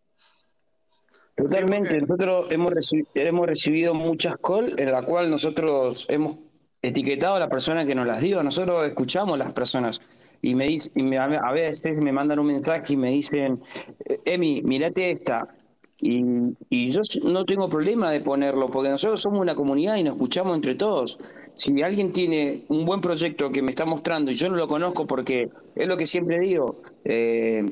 Totalmente. 1.35 2.01
Nosotros 2.01 2.51
hemos, 2.51 2.73
hemos 3.13 3.45
recibido 3.45 3.93
muchas 3.93 4.35
calls 4.37 4.73
en 4.79 4.91
la 4.91 5.03
cual 5.03 5.29
nosotros 5.29 6.07
hemos 6.09 6.39
etiquetado 6.81 7.35
a 7.35 7.39
la 7.39 7.49
persona 7.49 7.85
que 7.85 7.93
nos 7.93 8.07
las 8.07 8.19
dio. 8.19 8.41
Nosotros 8.41 8.87
escuchamos 8.87 9.35
a 9.35 9.43
las 9.43 9.53
personas 9.53 10.01
y 10.41 10.55
me 10.55 10.65
dicen, 10.65 10.91
y 10.95 11.15
a 11.15 11.51
veces 11.51 11.97
me 12.01 12.11
mandan 12.11 12.39
un 12.39 12.47
mensaje 12.47 12.93
y 12.93 12.97
me 12.97 13.11
dicen, 13.11 13.61
Emi, 14.25 14.61
mirate 14.63 15.11
esta. 15.11 15.47
Y, 16.01 16.23
y 16.69 16.91
yo 16.91 17.01
no 17.23 17.45
tengo 17.45 17.69
problema 17.69 18.09
de 18.11 18.21
ponerlo, 18.21 18.69
porque 18.71 18.89
nosotros 18.89 19.21
somos 19.21 19.41
una 19.41 19.55
comunidad 19.55 19.97
y 19.97 20.03
nos 20.03 20.13
escuchamos 20.13 20.55
entre 20.55 20.75
todos. 20.75 21.19
Si 21.55 21.81
alguien 21.81 22.13
tiene 22.13 22.63
un 22.69 22.85
buen 22.85 23.01
proyecto 23.01 23.51
que 23.51 23.61
me 23.61 23.71
está 23.71 23.85
mostrando 23.85 24.31
y 24.31 24.35
yo 24.35 24.49
no 24.49 24.55
lo 24.55 24.67
conozco 24.67 25.05
porque 25.05 25.49
es 25.75 25.87
lo 25.87 25.97
que 25.97 26.05
siempre 26.05 26.39
digo, 26.39 26.81
eh, 27.03 27.65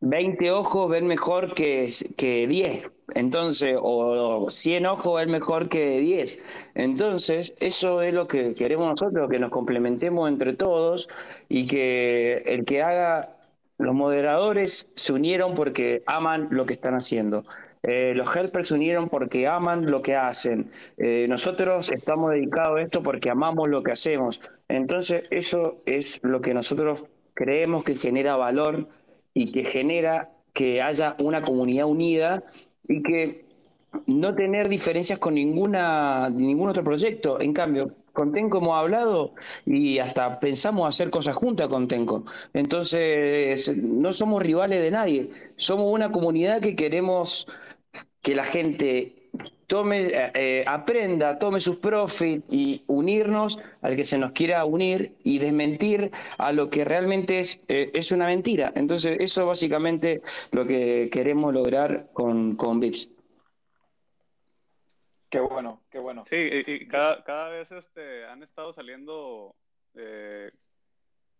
20 0.00 0.50
ojos 0.52 0.90
ven 0.90 1.06
mejor 1.06 1.54
que, 1.54 1.90
que 2.16 2.46
10. 2.46 2.90
Entonces, 3.14 3.76
o 3.80 4.46
100 4.50 4.86
ojos 4.86 5.20
ven 5.20 5.30
mejor 5.30 5.68
que 5.68 6.00
10. 6.00 6.38
Entonces, 6.74 7.54
eso 7.60 8.02
es 8.02 8.12
lo 8.12 8.26
que 8.26 8.54
queremos 8.54 8.88
nosotros, 8.88 9.30
que 9.30 9.38
nos 9.38 9.50
complementemos 9.50 10.28
entre 10.28 10.54
todos 10.54 11.08
y 11.48 11.66
que 11.66 12.38
el 12.46 12.64
que 12.64 12.82
haga, 12.82 13.36
los 13.78 13.94
moderadores 13.94 14.90
se 14.96 15.12
unieron 15.12 15.54
porque 15.54 16.02
aman 16.06 16.48
lo 16.50 16.66
que 16.66 16.72
están 16.74 16.94
haciendo. 16.94 17.44
Eh, 17.82 18.14
los 18.16 18.34
helpers 18.34 18.68
se 18.68 18.74
unieron 18.74 19.08
porque 19.08 19.46
aman 19.46 19.88
lo 19.88 20.02
que 20.02 20.16
hacen. 20.16 20.70
Eh, 20.96 21.26
nosotros 21.28 21.90
estamos 21.90 22.32
dedicados 22.32 22.78
a 22.78 22.82
esto 22.82 23.02
porque 23.02 23.30
amamos 23.30 23.68
lo 23.68 23.84
que 23.84 23.92
hacemos. 23.92 24.40
Entonces, 24.68 25.24
eso 25.30 25.82
es 25.86 26.18
lo 26.24 26.40
que 26.40 26.52
nosotros 26.54 27.04
creemos 27.34 27.84
que 27.84 27.94
genera 27.94 28.34
valor 28.34 28.88
y 29.34 29.52
que 29.52 29.64
genera 29.64 30.30
que 30.52 30.82
haya 30.82 31.14
una 31.18 31.42
comunidad 31.42 31.86
unida 31.86 32.42
y 32.88 33.02
que 33.02 33.44
no 34.06 34.34
tener 34.34 34.68
diferencias 34.68 35.18
con 35.18 35.34
ninguna 35.34 36.28
ningún 36.30 36.68
otro 36.68 36.84
proyecto. 36.84 37.40
En 37.40 37.52
cambio, 37.52 37.92
con 38.12 38.32
Tenco 38.32 38.58
hemos 38.58 38.76
hablado 38.76 39.34
y 39.64 39.98
hasta 39.98 40.40
pensamos 40.40 40.88
hacer 40.88 41.10
cosas 41.10 41.36
juntas 41.36 41.68
con 41.68 41.88
Tenco. 41.88 42.24
Entonces, 42.52 43.74
no 43.76 44.12
somos 44.12 44.42
rivales 44.42 44.82
de 44.82 44.90
nadie. 44.90 45.30
Somos 45.56 45.92
una 45.92 46.10
comunidad 46.10 46.60
que 46.60 46.76
queremos 46.76 47.46
que 48.22 48.34
la 48.34 48.44
gente 48.44 49.25
tome, 49.66 50.06
eh, 50.06 50.32
eh, 50.34 50.64
aprenda, 50.66 51.38
tome 51.38 51.60
sus 51.60 51.76
profits 51.76 52.44
y 52.52 52.84
unirnos 52.86 53.58
al 53.82 53.96
que 53.96 54.04
se 54.04 54.18
nos 54.18 54.32
quiera 54.32 54.64
unir 54.64 55.16
y 55.24 55.38
desmentir 55.38 56.10
a 56.38 56.52
lo 56.52 56.70
que 56.70 56.84
realmente 56.84 57.40
es, 57.40 57.60
eh, 57.68 57.90
es 57.94 58.12
una 58.12 58.26
mentira. 58.26 58.72
Entonces, 58.74 59.16
eso 59.20 59.42
es 59.42 59.46
básicamente 59.46 60.22
lo 60.52 60.66
que 60.66 61.08
queremos 61.10 61.52
lograr 61.52 62.08
con, 62.12 62.56
con 62.56 62.80
VIPS. 62.80 63.10
Qué 65.28 65.40
bueno, 65.40 65.82
qué 65.90 65.98
bueno. 65.98 66.24
Sí, 66.24 66.36
y, 66.36 66.86
cada, 66.86 67.22
cada, 67.24 67.48
vez 67.48 67.72
este, 67.72 68.24
han 68.26 68.42
estado 68.42 68.72
saliendo, 68.72 69.56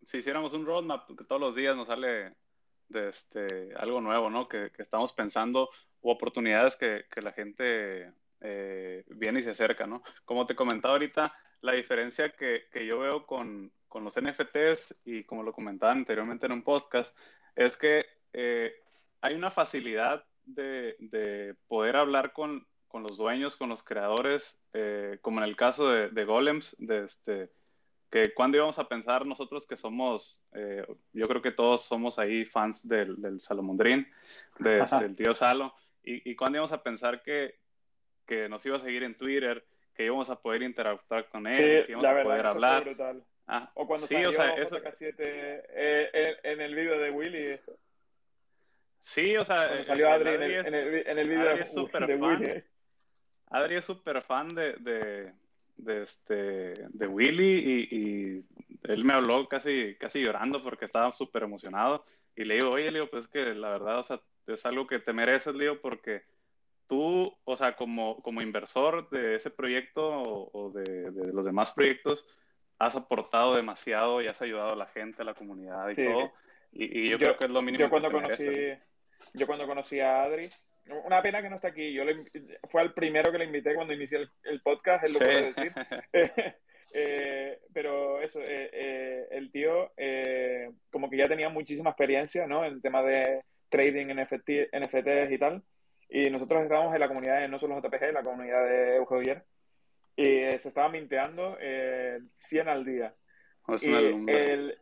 si 0.02 0.18
hiciéramos 0.18 0.52
un 0.52 0.66
roadmap, 0.66 1.08
que 1.16 1.24
todos 1.24 1.40
los 1.40 1.54
días 1.54 1.76
nos 1.76 1.86
sale 1.86 2.34
de 2.88 3.08
este, 3.08 3.72
algo 3.76 4.00
nuevo, 4.00 4.28
¿no? 4.28 4.48
Que, 4.48 4.70
que 4.70 4.82
estamos 4.82 5.12
pensando 5.12 5.70
o 6.06 6.12
oportunidades 6.12 6.76
que, 6.76 7.04
que 7.10 7.20
la 7.20 7.32
gente 7.32 8.12
eh, 8.40 9.04
viene 9.08 9.40
y 9.40 9.42
se 9.42 9.50
acerca, 9.50 9.88
¿no? 9.88 10.04
Como 10.24 10.46
te 10.46 10.54
comentaba 10.54 10.94
ahorita, 10.94 11.34
la 11.62 11.72
diferencia 11.72 12.30
que, 12.30 12.66
que 12.72 12.86
yo 12.86 13.00
veo 13.00 13.26
con, 13.26 13.72
con, 13.88 14.04
los 14.04 14.14
NFTs 14.14 15.00
y 15.04 15.24
como 15.24 15.42
lo 15.42 15.52
comentaba 15.52 15.90
anteriormente 15.90 16.46
en 16.46 16.52
un 16.52 16.62
podcast, 16.62 17.12
es 17.56 17.76
que 17.76 18.06
eh, 18.32 18.72
hay 19.20 19.34
una 19.34 19.50
facilidad 19.50 20.24
de, 20.44 20.94
de 21.00 21.56
poder 21.66 21.96
hablar 21.96 22.32
con, 22.32 22.64
con, 22.86 23.02
los 23.02 23.16
dueños, 23.16 23.56
con 23.56 23.68
los 23.68 23.82
creadores, 23.82 24.62
eh, 24.74 25.18
como 25.22 25.40
en 25.40 25.44
el 25.44 25.56
caso 25.56 25.90
de, 25.90 26.10
de 26.10 26.24
Golems, 26.24 26.76
de 26.78 27.06
este, 27.06 27.50
que 28.12 28.32
cuando 28.32 28.58
íbamos 28.58 28.78
a 28.78 28.86
pensar 28.86 29.26
nosotros 29.26 29.66
que 29.66 29.76
somos, 29.76 30.40
yo 31.12 31.26
creo 31.26 31.42
que 31.42 31.50
todos 31.50 31.82
somos 31.82 32.20
ahí 32.20 32.44
fans 32.44 32.86
del, 32.86 33.20
del 33.20 33.40
Salomondrín, 33.40 34.06
de, 34.60 34.82
este, 34.82 35.00
del 35.00 35.16
tío 35.16 35.34
Salo, 35.34 35.74
y, 36.06 36.30
y 36.30 36.36
cuando 36.36 36.56
íbamos 36.56 36.72
a 36.72 36.82
pensar 36.82 37.22
que, 37.22 37.58
que 38.26 38.48
nos 38.48 38.64
iba 38.64 38.76
a 38.76 38.80
seguir 38.80 39.02
en 39.02 39.16
Twitter, 39.16 39.64
que 39.94 40.04
íbamos 40.04 40.30
a 40.30 40.40
poder 40.40 40.62
interactuar 40.62 41.28
con 41.28 41.46
él, 41.46 41.84
que 41.86 41.92
íbamos 41.92 42.06
a 42.06 42.22
poder 42.22 42.46
hablar. 42.46 42.96
Ah, 43.48 43.70
o 43.74 43.86
cuando 43.86 44.06
salió 44.06 44.28
o 44.28 44.32
sea, 44.32 44.54
eso... 44.56 44.76
eh, 45.00 46.36
en, 46.42 46.60
el 46.60 46.74
video 46.74 46.98
de 46.98 47.10
Willy. 47.10 47.60
Sí, 48.98 49.36
o 49.36 49.44
sea, 49.44 49.68
cuando 49.68 49.84
salió 49.84 50.10
Adri 50.10 50.30
en, 50.30 50.42
el, 50.42 50.52
en, 50.52 51.08
en 51.08 51.18
el, 51.18 51.28
video 51.28 51.44
de, 51.56 52.06
de, 52.06 52.16
Willy. 52.16 52.64
Adri 53.50 53.76
es 53.76 53.84
súper 53.84 54.20
fan 54.22 54.48
de, 54.48 54.72
de, 54.74 55.32
de, 55.76 56.02
este, 56.02 56.34
de 56.34 57.06
Willy 57.06 57.88
y, 57.88 57.96
y, 57.96 58.44
él 58.82 59.04
me 59.04 59.14
habló 59.14 59.48
casi, 59.48 59.94
casi 59.94 60.22
llorando 60.22 60.62
porque 60.62 60.86
estaba 60.86 61.12
súper 61.12 61.44
emocionado. 61.44 62.04
Y 62.34 62.44
le 62.44 62.54
digo, 62.54 62.70
oye, 62.70 62.90
le 62.90 62.98
digo, 62.98 63.10
pues 63.10 63.28
que 63.28 63.54
la 63.54 63.70
verdad, 63.70 64.00
o 64.00 64.04
sea, 64.04 64.20
es 64.46 64.66
algo 64.66 64.86
que 64.86 64.98
te 64.98 65.12
mereces, 65.12 65.54
le 65.54 65.64
digo, 65.64 65.80
porque 65.80 66.22
tú, 66.86 67.36
o 67.44 67.56
sea, 67.56 67.74
como, 67.76 68.22
como 68.22 68.42
inversor 68.42 69.08
de 69.10 69.36
ese 69.36 69.50
proyecto 69.50 70.02
o, 70.02 70.70
de, 70.70 71.10
los 71.32 71.44
demás 71.44 71.72
proyectos, 71.72 72.26
has 72.78 72.96
aportado 72.96 73.54
demasiado 73.54 74.22
y 74.22 74.28
has 74.28 74.40
ayudado 74.42 74.72
a 74.72 74.76
la 74.76 74.86
gente, 74.86 75.22
a 75.22 75.24
la 75.24 75.34
comunidad 75.34 75.88
y 75.90 75.94
todo. 75.94 76.32
Y, 76.72 77.08
yo, 77.08 77.18
creo 77.18 77.36
que 77.36 77.46
es 77.46 77.50
lo 77.50 77.62
mínimo. 77.62 77.84
Yo 77.84 77.90
cuando, 77.90 78.10
conocí, 78.12 78.74
yo 79.32 79.46
cuando 79.46 79.66
conocí 79.66 79.98
a 80.00 80.22
Adri, 80.22 80.50
una 81.04 81.22
pena 81.22 81.40
que 81.40 81.48
no 81.48 81.56
está 81.56 81.68
aquí. 81.68 81.92
Yo 81.92 82.04
fue 82.68 82.82
el 82.82 82.92
primero 82.92 83.32
que 83.32 83.38
le 83.38 83.46
invité 83.46 83.74
cuando 83.74 83.94
inicié 83.94 84.28
el, 84.44 84.60
podcast, 84.60 85.04
él 85.04 85.14
lo 85.14 85.18
puede 85.18 85.52
decir. 85.52 85.72
Eh, 86.98 87.60
pero 87.74 88.22
eso, 88.22 88.40
eh, 88.40 88.70
eh, 88.72 89.26
el 89.32 89.50
tío 89.50 89.92
como 90.90 91.10
que 91.10 91.18
ya 91.18 91.28
tenía 91.28 91.50
muchísima 91.50 91.90
experiencia, 91.90 92.46
¿no? 92.46 92.64
En 92.64 92.72
el 92.72 92.80
tema 92.80 93.02
de 93.02 93.42
trading, 93.68 94.14
NFT, 94.14 94.72
NFTs 94.72 95.30
y 95.30 95.38
tal. 95.38 95.62
Y 96.08 96.30
nosotros 96.30 96.62
estábamos 96.62 96.94
en 96.94 97.00
la 97.00 97.08
comunidad 97.08 97.40
de 97.40 97.48
no 97.48 97.58
solo 97.58 97.80
JPG, 97.80 98.04
en 98.04 98.14
la 98.14 98.22
comunidad 98.22 98.64
de 98.64 98.96
Eugenio 98.96 99.42
y 100.16 100.58
se 100.58 100.68
estaba 100.68 100.88
minteando 100.88 101.58
100 102.48 102.68
al 102.68 102.84
día. 102.84 103.14
y 103.82 103.92
el, 103.92 104.78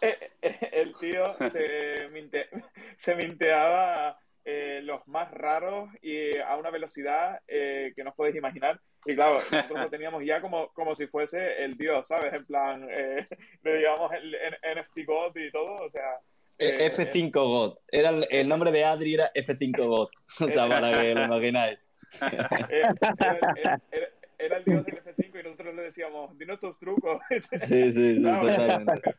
el, 0.72 0.94
tío 0.96 1.36
se, 1.50 2.08
se 2.96 3.14
minteaba 3.14 4.18
eh, 4.44 4.80
los 4.82 5.06
más 5.06 5.30
raros 5.30 5.90
y 6.00 6.38
a 6.38 6.56
una 6.56 6.70
velocidad 6.70 7.40
eh, 7.46 7.92
que 7.94 8.02
no 8.02 8.10
os 8.10 8.16
podéis 8.16 8.36
imaginar. 8.36 8.80
Y 9.04 9.14
claro, 9.14 9.34
nosotros 9.34 9.80
lo 9.80 9.90
teníamos 9.90 10.24
ya 10.24 10.40
como, 10.40 10.72
como 10.72 10.94
si 10.94 11.06
fuese 11.06 11.62
el 11.64 11.76
dios, 11.76 12.08
¿sabes? 12.08 12.32
En 12.32 12.44
plan, 12.46 12.88
eh, 12.90 13.24
digamos, 13.62 14.10
el, 14.12 14.34
NFT 14.34 15.06
God 15.06 15.36
y 15.36 15.50
todo, 15.50 15.84
o 15.84 15.90
sea... 15.90 16.18
F5 16.58 17.30
God. 17.32 17.78
Era 17.90 18.10
el, 18.30 18.48
nombre 18.48 18.72
de 18.72 18.84
Adri 18.84 19.14
era 19.14 19.32
F5 19.34 19.86
God. 19.86 20.08
O 20.40 20.48
sea, 20.48 20.68
para 20.68 21.00
que 21.00 21.14
lo 21.14 21.24
imagináis. 21.24 21.78
Era, 22.70 23.80
era, 24.38 24.56
el 24.56 24.64
dios 24.64 24.86
del 24.86 25.04
F5 25.04 25.40
y 25.40 25.42
nosotros 25.42 25.74
le 25.74 25.82
decíamos, 25.82 26.38
dinos 26.38 26.60
tus 26.60 26.78
trucos. 26.78 27.20
Sí, 27.52 27.92
sí, 27.92 28.16
sí, 28.16 28.22
totalmente. 28.22 29.14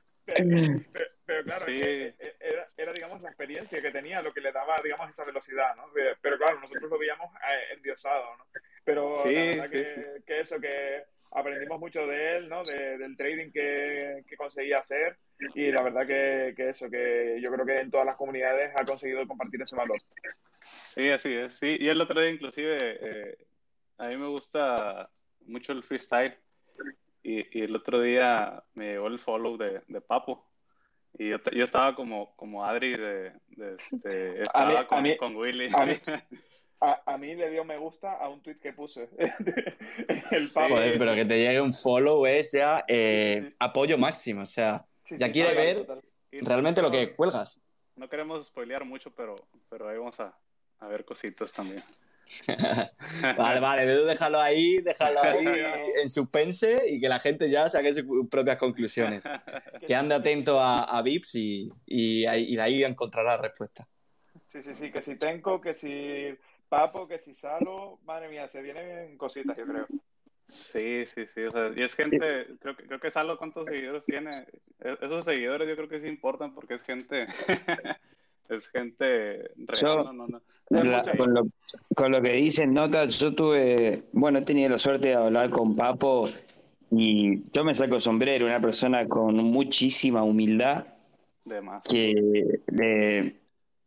Pero, 1.25 1.43
claro, 1.43 1.65
era, 1.67 2.67
era, 2.75 2.93
digamos, 2.93 3.21
la 3.21 3.29
experiencia 3.29 3.81
que 3.81 3.91
tenía 3.91 4.21
lo 4.21 4.33
que 4.33 4.41
le 4.41 4.51
daba, 4.51 4.77
digamos, 4.83 5.09
esa 5.09 5.23
velocidad, 5.23 5.75
¿no? 5.75 5.83
Pero 6.21 6.37
claro, 6.37 6.59
nosotros 6.59 6.89
lo 6.89 6.97
veíamos 6.97 7.29
eh, 7.35 7.73
endiosado, 7.75 8.35
¿no? 8.37 8.45
Pero 8.83 9.11
la 9.25 9.31
verdad 9.31 9.69
que, 9.69 10.21
que, 10.25 10.39
eso, 10.39 10.59
que 10.59 11.03
aprendimos 11.31 11.79
mucho 11.79 12.07
de 12.07 12.37
él, 12.37 12.49
¿no? 12.49 12.63
del 12.63 13.15
trading 13.17 13.51
que, 13.51 14.23
que, 14.27 14.37
conseguía 14.37 14.79
hacer 14.79 15.17
y 15.55 15.71
la 15.71 15.81
verdad 15.81 16.05
que, 16.05 16.53
que, 16.55 16.69
eso, 16.69 16.89
que 16.89 17.41
yo 17.43 17.53
creo 17.53 17.65
que 17.65 17.79
en 17.79 17.91
todas 17.91 18.05
las 18.05 18.15
comunidades 18.15 18.73
ha 18.75 18.85
conseguido 18.85 19.25
compartir 19.27 19.61
ese 19.61 19.75
valor. 19.75 19.97
Sí, 20.83 21.09
así 21.09 21.33
es, 21.33 21.55
sí. 21.55 21.77
Y 21.79 21.87
el 21.87 22.01
otro 22.01 22.21
día 22.21 22.31
inclusive, 22.31 22.77
eh, 22.79 23.37
a 23.97 24.07
mí 24.07 24.17
me 24.17 24.27
gusta 24.27 25.09
mucho 25.45 25.71
el 25.71 25.83
freestyle 25.83 26.37
y, 27.23 27.61
el 27.61 27.75
otro 27.75 28.01
día 28.01 28.63
me 28.73 28.91
llegó 28.91 29.07
el 29.07 29.19
follow 29.19 29.57
de, 29.57 29.81
de 29.87 30.01
Papo. 30.01 30.45
Y 31.17 31.29
yo, 31.29 31.37
yo, 31.51 31.63
estaba 31.63 31.95
como, 31.95 32.35
como 32.35 32.63
Adri 32.63 32.95
de, 32.95 33.33
de 33.47 33.75
este, 33.75 34.41
estaba 34.41 34.87
con, 34.87 35.05
con, 35.17 35.35
Willy. 35.35 35.69
A 36.81 37.17
mí, 37.17 37.35
le 37.35 37.49
dio 37.49 37.65
me 37.65 37.77
gusta 37.77 38.13
a 38.13 38.29
un 38.29 38.41
tweet 38.41 38.55
que 38.55 38.71
puse. 38.71 39.09
el 40.31 40.49
Papo. 40.49 40.75
Joder, 40.75 40.97
pero 40.97 41.13
que 41.13 41.25
te 41.25 41.37
llegue 41.37 41.59
un 41.59 41.73
follow 41.73 42.25
es 42.25 42.53
ya 42.53 42.85
eh, 42.87 43.49
apoyo 43.59 43.97
máximo. 43.97 44.43
O 44.43 44.45
sea, 44.45 44.85
ya 45.17 45.31
quiere 45.31 45.53
ver 45.53 45.87
realmente 46.31 46.81
lo 46.81 46.91
que 46.91 47.15
cuelgas. 47.15 47.59
No 47.95 48.07
queremos 48.07 48.45
spoilear 48.47 48.85
mucho, 48.85 49.11
pero, 49.13 49.35
pero 49.69 49.89
ahí 49.89 49.97
vamos 49.97 50.19
a, 50.19 50.37
a 50.79 50.87
ver 50.87 51.05
cositas 51.05 51.51
también. 51.51 51.83
vale, 53.37 53.59
vale, 53.59 53.85
déjalo 53.85 54.39
ahí, 54.39 54.77
déjalo 54.81 55.19
ahí 55.21 55.45
en 56.01 56.09
suspense 56.09 56.83
y 56.87 57.01
que 57.01 57.09
la 57.09 57.19
gente 57.19 57.49
ya 57.49 57.67
saque 57.69 57.93
sus 57.93 58.05
propias 58.29 58.57
conclusiones. 58.57 59.25
Que 59.87 59.95
ande 59.95 60.13
atento 60.13 60.59
a, 60.59 60.83
a 60.83 61.01
Vips 61.01 61.35
y, 61.35 61.71
y, 61.85 62.25
ahí, 62.25 62.43
y 62.43 62.59
ahí 62.59 62.83
encontrará 62.83 63.35
la 63.35 63.41
respuesta. 63.41 63.87
Sí, 64.47 64.61
sí, 64.61 64.75
sí, 64.75 64.91
que 64.91 65.01
si 65.01 65.15
Tenco, 65.15 65.59
que 65.59 65.73
si 65.73 66.37
Papo, 66.67 67.07
que 67.07 67.17
si 67.17 67.33
Salo, 67.33 67.99
madre 68.03 68.29
mía, 68.29 68.47
se 68.47 68.61
vienen 68.61 69.17
cositas, 69.17 69.57
yo 69.57 69.65
creo. 69.65 69.87
Sí, 70.49 71.05
sí, 71.05 71.25
sí, 71.27 71.43
o 71.43 71.51
sea, 71.51 71.71
y 71.75 71.83
es 71.83 71.93
gente, 71.93 72.17
creo, 72.59 72.75
que, 72.75 72.83
creo 72.83 72.99
que 72.99 73.11
Salo 73.11 73.37
cuántos 73.37 73.67
seguidores 73.67 74.03
tiene, 74.05 74.31
e-, 74.79 74.97
esos 75.01 75.23
seguidores 75.23 75.69
yo 75.69 75.75
creo 75.75 75.87
que 75.87 75.99
sí 75.99 76.07
importan 76.07 76.55
porque 76.55 76.75
es 76.75 76.81
gente 76.81 77.27
es 78.49 78.67
gente 78.69 79.51
real, 79.57 80.05
con, 80.05 81.33
lo, 81.33 81.47
con, 81.95 82.11
lo, 82.11 82.21
que 82.21 82.33
dicen 82.33 82.73
notas, 82.73 83.19
yo 83.19 83.33
tuve, 83.35 84.05
bueno, 84.11 84.39
he 84.39 84.41
tenido 84.41 84.69
la 84.69 84.79
suerte 84.79 85.09
de 85.09 85.15
hablar 85.15 85.51
con 85.51 85.75
Papo 85.75 86.29
y 86.89 87.43
yo 87.51 87.63
me 87.63 87.75
saco 87.75 87.99
sombrero, 87.99 88.47
una 88.47 88.59
persona 88.59 89.07
con 89.07 89.35
muchísima 89.35 90.23
humildad, 90.23 90.85
que 91.83 92.59
de, 92.67 93.35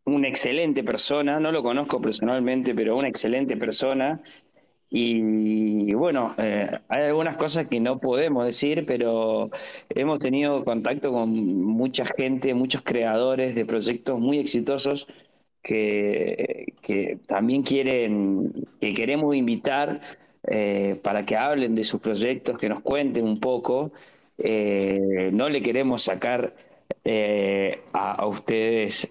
una 0.04 0.28
excelente 0.28 0.82
persona, 0.84 1.40
no 1.40 1.52
lo 1.52 1.62
conozco 1.62 2.00
personalmente, 2.00 2.74
pero 2.74 2.96
una 2.96 3.08
excelente 3.08 3.56
persona 3.56 4.20
y 4.94 5.94
bueno, 5.94 6.34
eh, 6.36 6.70
hay 6.88 7.04
algunas 7.04 7.36
cosas 7.38 7.66
que 7.66 7.80
no 7.80 7.98
podemos 7.98 8.44
decir, 8.44 8.84
pero 8.86 9.50
hemos 9.88 10.18
tenido 10.18 10.62
contacto 10.64 11.10
con 11.12 11.30
mucha 11.64 12.04
gente, 12.04 12.52
muchos 12.52 12.82
creadores 12.82 13.54
de 13.54 13.64
proyectos 13.64 14.20
muy 14.20 14.38
exitosos 14.38 15.08
que, 15.62 16.74
que 16.82 17.18
también 17.26 17.62
quieren, 17.62 18.52
que 18.82 18.92
queremos 18.92 19.34
invitar 19.34 20.02
eh, 20.46 21.00
para 21.02 21.24
que 21.24 21.36
hablen 21.36 21.74
de 21.74 21.84
sus 21.84 22.00
proyectos, 22.02 22.58
que 22.58 22.68
nos 22.68 22.80
cuenten 22.82 23.24
un 23.24 23.40
poco. 23.40 23.92
Eh, 24.36 25.30
no 25.32 25.48
le 25.48 25.62
queremos 25.62 26.02
sacar 26.02 26.54
a, 27.94 28.12
a 28.12 28.26
ustedes 28.26 29.10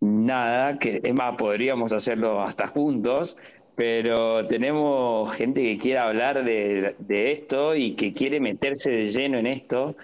nada, 0.00 0.78
que 0.78 1.00
es 1.02 1.14
más, 1.14 1.36
podríamos 1.36 1.92
hacerlo 1.92 2.40
hasta 2.40 2.68
juntos 2.68 3.36
pero 3.78 4.44
tenemos 4.48 5.32
gente 5.34 5.62
que 5.62 5.78
quiere 5.78 6.00
hablar 6.00 6.44
de, 6.44 6.96
esto 7.08 7.76
y 7.76 7.94
que 7.94 8.12
quiere 8.12 8.40
meterse 8.40 8.90
de 8.90 9.12
lleno 9.12 9.38
en 9.38 9.46
esto 9.46 9.94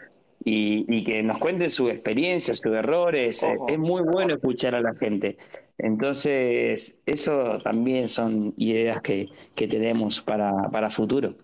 y, 0.44 1.02
que 1.02 1.24
nos 1.24 1.38
cuente 1.38 1.68
su 1.68 1.88
experiencia, 1.88 2.54
sus 2.54 2.72
errores. 2.72 3.44
Es 3.66 3.76
muy 3.76 4.02
bueno 4.02 4.34
escuchar 4.34 4.76
a 4.76 4.80
la 4.80 4.94
gente. 4.94 5.38
Entonces, 5.76 6.98
eso 7.04 7.58
también 7.64 8.06
son 8.06 8.54
ideas 8.58 9.02
que, 9.02 9.26
tenemos 9.56 10.20
para, 10.20 10.52
para 10.70 10.88
futuro. 10.88 11.34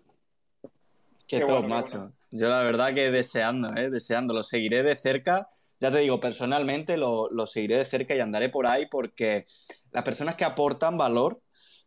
Qué, 1.27 1.41
top, 1.41 1.67
macho. 1.67 2.13
Yo 2.31 2.49
la 2.49 2.63
verdad 2.63 2.95
que 2.95 3.11
deseando, 3.11 3.75
¿eh? 3.75 3.91
deseando. 3.91 4.35
Lo 4.35 4.45
seguiré 4.45 4.85
de 4.85 4.95
cerca. 4.95 5.49
Ya 5.81 5.91
te 5.91 5.99
digo, 5.99 6.21
personalmente 6.21 6.97
lo, 6.97 7.29
lo 7.29 7.49
seguiré 7.49 7.79
de 7.79 7.85
cerca 7.85 8.15
y 8.15 8.21
andaré 8.21 8.51
por 8.51 8.69
ahí 8.69 8.87
porque 8.89 9.43
las 9.91 10.05
personas 10.05 10.37
que 10.37 10.45
aportan 10.45 10.97
valor 10.97 11.41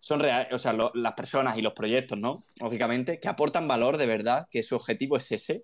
son 0.03 0.19
reales, 0.19 0.51
o 0.51 0.57
sea, 0.57 0.75
las 0.93 1.13
personas 1.13 1.57
y 1.57 1.61
los 1.61 1.71
proyectos, 1.71 2.19
¿no? 2.19 2.45
Lógicamente, 2.59 3.21
que 3.21 3.29
aportan 3.29 3.69
valor 3.69 3.95
de 3.95 4.05
verdad, 4.05 4.49
que 4.51 4.61
su 4.61 4.75
objetivo 4.75 5.15
es 5.15 5.31
ese, 5.31 5.63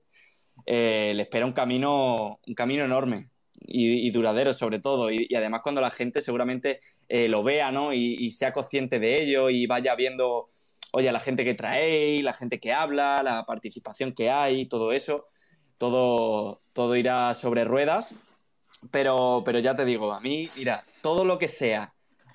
eh, 0.65 1.11
le 1.13 1.23
espera 1.23 1.45
un 1.45 1.51
camino, 1.51 2.39
un 2.47 2.53
camino 2.53 2.85
enorme 2.85 3.29
y, 3.59 4.09
duradero 4.11 4.53
sobre 4.53 4.79
todo. 4.79 5.11
Y, 5.11 5.27
además 5.35 5.59
cuando 5.61 5.81
la 5.81 5.91
gente 5.91 6.21
seguramente 6.21 6.79
eh, 7.09 7.27
lo 7.27 7.43
vea, 7.43 7.73
¿no? 7.73 7.93
Y, 7.93 8.31
sea 8.31 8.53
consciente 8.53 8.97
de 8.97 9.21
ello 9.21 9.49
y 9.49 9.67
vaya 9.67 9.93
viendo, 9.95 10.47
oye, 10.93 11.11
la 11.11 11.19
gente 11.19 11.43
que 11.43 11.53
trae, 11.53 12.23
la 12.23 12.31
gente 12.31 12.61
que 12.61 12.71
habla, 12.71 13.21
la 13.23 13.43
participación 13.45 14.13
que 14.13 14.29
hay, 14.29 14.67
todo 14.67 14.93
eso, 14.93 15.27
todo, 15.77 16.61
todo 16.71 16.95
irá 16.95 17.35
sobre 17.35 17.65
ruedas. 17.65 18.15
Pero, 18.89 19.43
pero 19.45 19.59
ya 19.59 19.75
te 19.75 19.83
digo, 19.83 20.13
a 20.13 20.21
mí, 20.21 20.49
mira, 20.55 20.85
todo 21.01 21.25
lo 21.25 21.37
que 21.39 21.49
sea 21.49 21.93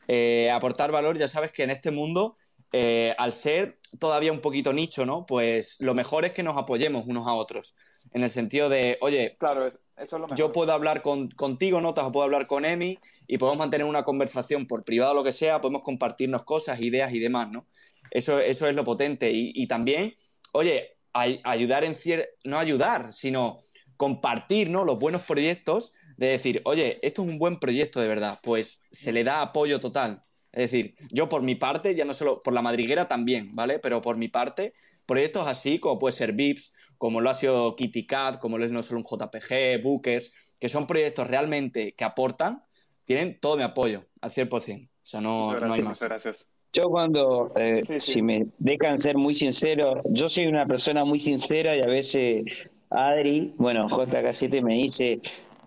eh, 0.09 0.51
aportar 0.51 0.93
valor, 0.93 1.19
ya 1.19 1.29
sabes 1.29 1.53
que 1.53 1.63
en 1.63 1.71
este 1.71 1.91
mundo, 1.91 2.37
eh, 2.73 3.15
al 3.19 3.33
ser 3.33 3.79
todavía 3.99 4.33
un 4.33 4.41
poquito 4.41 4.73
nicho, 4.73 5.07
¿no? 5.07 5.27
Pues 5.27 5.77
lo 5.81 5.95
mejor 5.95 6.25
es 6.25 6.33
que 6.33 6.43
nos 6.43 6.57
apoyemos 6.57 7.05
unos 7.07 7.27
a 7.27 7.35
otros. 7.35 7.75
En 8.13 8.23
el 8.23 8.31
sentido 8.31 8.69
de, 8.69 8.99
oye, 9.01 9.37
claro, 9.39 9.69
eso 9.97 10.27
yo 10.35 10.53
puedo 10.53 10.73
hablar 10.73 11.03
contigo, 11.03 11.81
notas, 11.81 12.05
o 12.05 12.13
puedo 12.13 12.25
hablar 12.25 12.47
con 12.47 12.65
Emi 12.65 12.99
y 13.27 13.39
podemos 13.39 13.59
mantener 13.59 13.87
una 13.87 14.05
conversación 14.05 14.67
por 14.67 14.85
privado 14.85 15.13
o 15.13 15.15
lo 15.15 15.25
que 15.25 15.33
sea, 15.33 15.61
podemos 15.61 15.83
compartirnos 15.83 16.45
cosas, 16.45 16.81
ideas 16.81 17.13
y 17.13 17.21
demás, 17.21 17.51
¿no? 17.51 17.67
Eso, 18.11 18.39
eso 18.39 18.69
es 18.69 18.75
lo 18.75 18.85
potente. 18.85 19.31
Y, 19.33 19.67
también, 19.67 20.15
oye, 20.53 20.97
ayudar 21.13 21.85
en 21.85 21.95
cierto, 21.95 22.29
no 22.45 22.59
ayudar, 22.59 23.13
sino 23.13 23.57
compartir, 23.97 24.71
¿no? 24.71 24.85
Los 24.85 24.99
buenos 24.99 25.23
proyectos 25.23 25.95
de 26.17 26.29
decir, 26.29 26.63
oye, 26.65 26.99
esto 27.03 27.23
es 27.23 27.29
un 27.29 27.39
buen 27.39 27.59
proyecto 27.59 28.01
de 28.01 28.09
verdad, 28.09 28.41
pues 28.43 28.83
se 28.91 29.13
le 29.13 29.25
da 29.25 29.43
apoyo 29.43 29.81
total. 29.81 30.25
Es 30.53 30.71
decir, 30.71 30.95
yo 31.11 31.29
por 31.29 31.43
mi 31.43 31.57
parte, 31.57 31.97
ya 31.97 32.05
no 32.05 32.15
solo 32.15 32.41
por 32.43 32.55
la 32.55 32.63
madriguera 32.63 33.09
también, 33.09 33.53
¿vale? 33.55 33.81
Pero 33.81 34.01
por 34.01 34.17
mi 34.17 34.29
parte, 34.29 34.73
proyectos 35.05 35.49
así 35.49 35.81
como 35.81 35.99
puede 35.99 36.13
ser 36.13 36.33
VIPS, 36.33 36.95
como 36.97 37.21
lo 37.21 37.29
ha 37.29 37.35
sido 37.35 37.75
Kitty 37.75 38.07
Cat, 38.07 38.39
como 38.39 38.57
lo 38.57 38.65
es 38.65 38.71
no 38.71 38.83
solo 38.85 39.01
un 39.01 39.05
JPG, 39.05 39.83
Bookers, 39.83 40.57
que 40.61 40.69
son 40.69 40.87
proyectos 40.87 41.27
realmente 41.27 41.95
que 41.95 42.05
aportan, 42.05 42.63
tienen 43.05 43.39
todo 43.41 43.57
mi 43.57 43.65
apoyo 43.65 44.05
al 44.21 44.31
100%. 44.31 44.89
O 44.89 44.91
sea, 45.03 45.21
no, 45.21 45.59
no 45.59 45.73
hay 45.73 45.83
más. 45.83 46.01
Gracias. 46.01 46.49
Yo 46.73 46.85
cuando, 46.85 47.53
eh, 47.57 47.83
si 48.01 48.23
me 48.23 48.47
dejan 48.59 49.01
ser 49.01 49.17
muy 49.17 49.35
sincero, 49.35 50.03
yo 50.11 50.29
soy 50.29 50.47
una 50.47 50.67
persona 50.67 51.05
muy 51.05 51.21
sincera 51.21 51.77
y 51.77 51.81
a 51.81 51.87
veces 51.87 52.45
Adri, 52.91 53.55
bueno, 53.57 53.89
JK7 53.89 54.63
me 54.63 54.75
dice, 54.75 55.21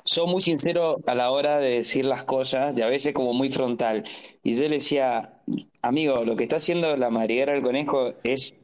soy 0.07 0.25
muy 0.25 0.41
sincero 0.41 0.97
a 1.05 1.15
la 1.15 1.31
hora 1.31 1.59
de 1.59 1.69
decir 1.69 2.05
las 2.05 2.23
cosas 2.23 2.73
y 2.77 2.81
a 2.81 2.87
veces 2.87 3.13
como 3.13 3.33
muy 3.33 3.51
frontal. 3.51 4.05
Y 4.41 4.53
yo 4.53 4.63
le 4.63 4.75
decía, 4.75 5.41
amigo, 5.81 6.23
lo 6.23 6.37
que 6.37 6.43
está 6.43 6.55
haciendo 6.55 6.95
la 6.95 7.09
madriguera 7.09 7.51
del 7.51 7.61
conejo 7.61 8.13
es 8.23 8.55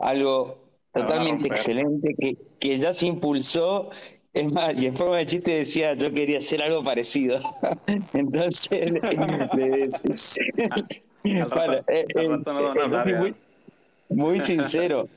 algo 0.00 0.58
totalmente 0.92 1.46
excelente 1.46 2.16
que, 2.18 2.36
que 2.58 2.76
ya 2.78 2.92
se 2.92 3.06
impulsó 3.06 3.90
es 4.34 4.52
más, 4.52 4.80
y 4.80 4.86
en 4.86 4.96
forma 4.96 5.18
de 5.18 5.26
chiste 5.26 5.50
decía, 5.52 5.94
yo 5.94 6.12
quería 6.12 6.38
hacer 6.38 6.62
algo 6.62 6.82
parecido. 6.82 7.40
Entonces, 8.12 8.92
muy 14.08 14.40
sincero. 14.40 15.08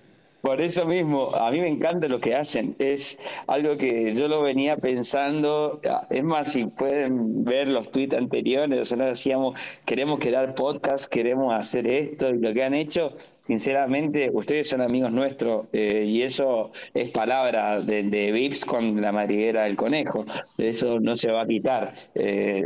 Por 0.42 0.60
eso 0.60 0.86
mismo, 0.86 1.36
a 1.36 1.52
mí 1.52 1.62
me 1.62 1.68
encanta 1.68 2.08
lo 2.08 2.20
que 2.20 2.36
hacen. 2.36 2.76
Es 2.80 3.20
algo 3.46 3.78
que 3.78 4.14
yo 4.16 4.28
lo 4.28 4.42
venía 4.42 4.76
pensando. 4.76 5.80
Es 6.10 6.24
más, 6.24 6.52
si 6.52 6.66
pueden 6.66 7.44
ver 7.44 7.68
los 7.68 7.92
tweets 7.92 8.16
anteriores, 8.16 8.70
nosotros 8.70 9.10
decíamos, 9.10 9.60
queremos 9.86 10.20
crear 10.20 10.56
podcast, 10.56 11.06
queremos 11.06 11.54
hacer 11.54 11.86
esto 11.86 12.30
y 12.30 12.40
lo 12.40 12.54
que 12.54 12.64
han 12.64 12.74
hecho. 12.74 13.14
Sinceramente, 13.42 14.30
ustedes 14.32 14.70
son 14.70 14.82
amigos 14.82 15.12
nuestros 15.12 15.68
eh, 15.74 16.06
y 16.08 16.22
eso 16.22 16.72
es 16.94 17.10
palabra 17.10 17.82
de, 17.82 18.04
de 18.04 18.32
Vips 18.32 18.66
con 18.66 19.02
la 19.02 19.12
madriguera 19.12 19.64
del 19.64 19.76
conejo. 19.76 20.26
Eso 20.58 21.00
no 21.00 21.16
se 21.16 21.32
va 21.32 21.42
a 21.42 21.48
quitar. 21.48 21.94
Eh, 22.16 22.66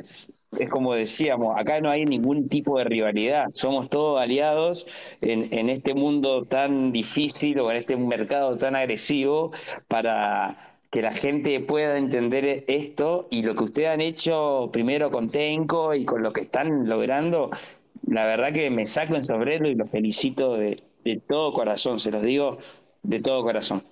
es 0.59 0.69
como 0.69 0.93
decíamos, 0.93 1.57
acá 1.57 1.81
no 1.81 1.89
hay 1.89 2.05
ningún 2.05 2.47
tipo 2.49 2.77
de 2.77 2.85
rivalidad, 2.85 3.47
somos 3.51 3.89
todos 3.89 4.21
aliados 4.21 4.87
en, 5.21 5.47
en 5.51 5.69
este 5.69 5.93
mundo 5.93 6.45
tan 6.45 6.91
difícil 6.91 7.59
o 7.59 7.71
en 7.71 7.77
este 7.77 7.97
mercado 7.97 8.57
tan 8.57 8.75
agresivo 8.75 9.51
para 9.87 10.75
que 10.91 11.01
la 11.01 11.11
gente 11.11 11.59
pueda 11.59 11.97
entender 11.97 12.63
esto 12.67 13.27
y 13.29 13.43
lo 13.43 13.53
que 13.55 13.65
ustedes 13.65 13.89
han 13.89 14.01
hecho 14.01 14.69
primero 14.71 15.11
con 15.11 15.29
Tenco 15.29 15.93
y 15.93 16.05
con 16.05 16.23
lo 16.23 16.31
que 16.31 16.41
están 16.41 16.87
logrando, 16.87 17.51
la 18.07 18.25
verdad 18.25 18.53
que 18.53 18.69
me 18.69 18.85
saco 18.85 19.15
en 19.15 19.23
sombrero 19.23 19.67
y 19.67 19.75
lo 19.75 19.85
felicito 19.85 20.55
de, 20.57 20.83
de 21.03 21.21
todo 21.27 21.53
corazón, 21.53 21.99
se 21.99 22.11
los 22.11 22.23
digo 22.23 22.57
de 23.03 23.19
todo 23.21 23.43
corazón. 23.43 23.83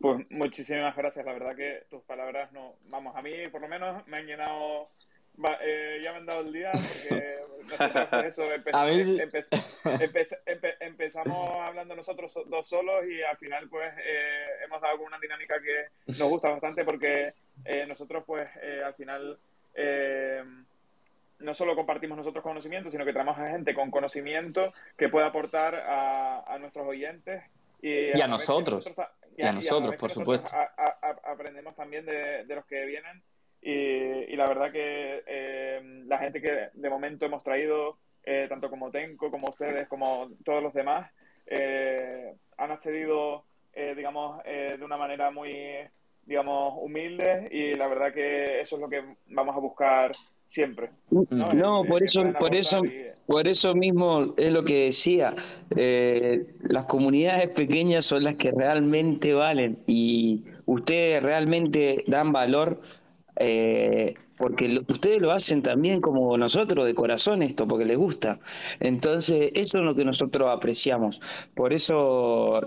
Pues 0.00 0.26
muchísimas 0.30 0.96
gracias, 0.96 1.24
la 1.24 1.32
verdad 1.32 1.56
que 1.56 1.84
tus 1.90 2.02
palabras 2.02 2.52
no, 2.52 2.74
vamos, 2.90 3.16
a 3.16 3.22
mí 3.22 3.32
por 3.50 3.60
lo 3.60 3.68
menos 3.68 4.06
me 4.06 4.18
han 4.18 4.26
llenado 4.26 4.88
eh, 5.60 6.00
ya 6.02 6.10
me 6.12 6.18
han 6.18 6.26
dado 6.26 6.40
el 6.40 6.52
día 6.52 6.72
porque 6.72 7.36
empezamos 10.80 11.68
hablando 11.68 11.94
nosotros 11.94 12.36
dos 12.46 12.68
solos 12.68 13.04
y 13.06 13.22
al 13.22 13.36
final 13.36 13.68
pues 13.68 13.88
eh, 14.04 14.64
hemos 14.64 14.80
dado 14.80 15.00
una 15.00 15.18
dinámica 15.20 15.54
que 15.60 15.90
nos 16.18 16.28
gusta 16.28 16.50
bastante 16.50 16.84
porque 16.84 17.28
eh, 17.64 17.86
nosotros 17.88 18.24
pues 18.26 18.48
al 18.84 18.94
final 18.94 19.38
no 21.40 21.54
solo 21.54 21.76
compartimos 21.76 22.18
nosotros 22.18 22.42
conocimiento, 22.42 22.90
sino 22.90 23.04
que 23.04 23.12
traemos 23.12 23.38
a 23.38 23.50
gente 23.50 23.74
con 23.74 23.90
conocimiento 23.90 24.72
que 24.96 25.08
pueda 25.08 25.26
aportar 25.26 25.74
a, 25.74 26.56
nuestros 26.58 26.86
oyentes 26.86 27.42
y, 27.80 28.20
a, 28.20 28.26
nosotros. 28.26 28.92
y 29.36 29.42
a, 29.44 29.52
nosotros, 29.52 29.96
por 29.96 30.10
supuesto. 30.10 30.48
aprendemos 31.24 31.76
también 31.76 32.04
de, 32.06 32.44
de 32.44 32.54
los 32.54 32.66
que 32.66 32.84
vienen 32.84 33.22
y, 33.60 34.36
la 34.36 34.46
verdad 34.46 34.72
que 34.72 35.22
eh, 35.26 36.02
la 36.06 36.18
gente 36.18 36.40
que 36.40 36.68
de 36.72 36.90
momento 36.90 37.26
hemos 37.26 37.42
traído, 37.42 37.98
eh, 38.22 38.46
tanto 38.48 38.70
como 38.70 38.90
Tenco, 38.90 39.30
como 39.30 39.48
ustedes, 39.48 39.88
como 39.88 40.30
todos 40.44 40.62
los 40.62 40.72
demás, 40.72 41.10
eh, 41.46 42.34
han 42.56 42.70
accedido, 42.70 43.44
digamos, 43.74 44.42
de 44.44 44.80
una 44.82 44.96
manera 44.96 45.30
muy, 45.30 45.54
digamos, 46.24 46.74
humilde 46.78 47.48
y 47.52 47.74
la 47.74 47.86
verdad 47.86 48.12
que 48.12 48.60
eso 48.60 48.74
es 48.74 48.82
lo 48.82 48.88
que 48.88 49.04
vamos 49.26 49.54
a 49.54 49.60
buscar 49.60 50.12
siempre. 50.48 50.90
No, 51.10 51.84
por 51.84 52.02
eso, 52.02 52.24
por 52.38 52.54
eso, 52.54 52.82
por 53.26 53.46
eso 53.46 53.74
mismo 53.74 54.34
es 54.36 54.50
lo 54.50 54.64
que 54.64 54.86
decía. 54.86 55.36
las 55.70 56.86
comunidades 56.86 57.50
pequeñas 57.50 58.04
son 58.06 58.24
las 58.24 58.34
que 58.34 58.50
realmente 58.50 59.32
valen 59.34 59.78
y 59.86 60.42
ustedes 60.66 61.22
realmente 61.22 62.02
dan 62.08 62.32
valor 62.32 62.80
eh, 63.38 64.14
porque 64.36 64.80
ustedes 64.86 65.20
lo 65.20 65.32
hacen 65.32 65.62
también 65.62 66.00
como 66.00 66.36
nosotros, 66.38 66.86
de 66.86 66.94
corazón 66.94 67.42
esto, 67.42 67.66
porque 67.66 67.84
les 67.84 67.98
gusta. 67.98 68.38
Entonces, 68.78 69.50
eso 69.54 69.78
es 69.78 69.84
lo 69.84 69.94
que 69.94 70.04
nosotros 70.04 70.48
apreciamos. 70.48 71.20
Por 71.54 71.72
eso, 71.72 72.60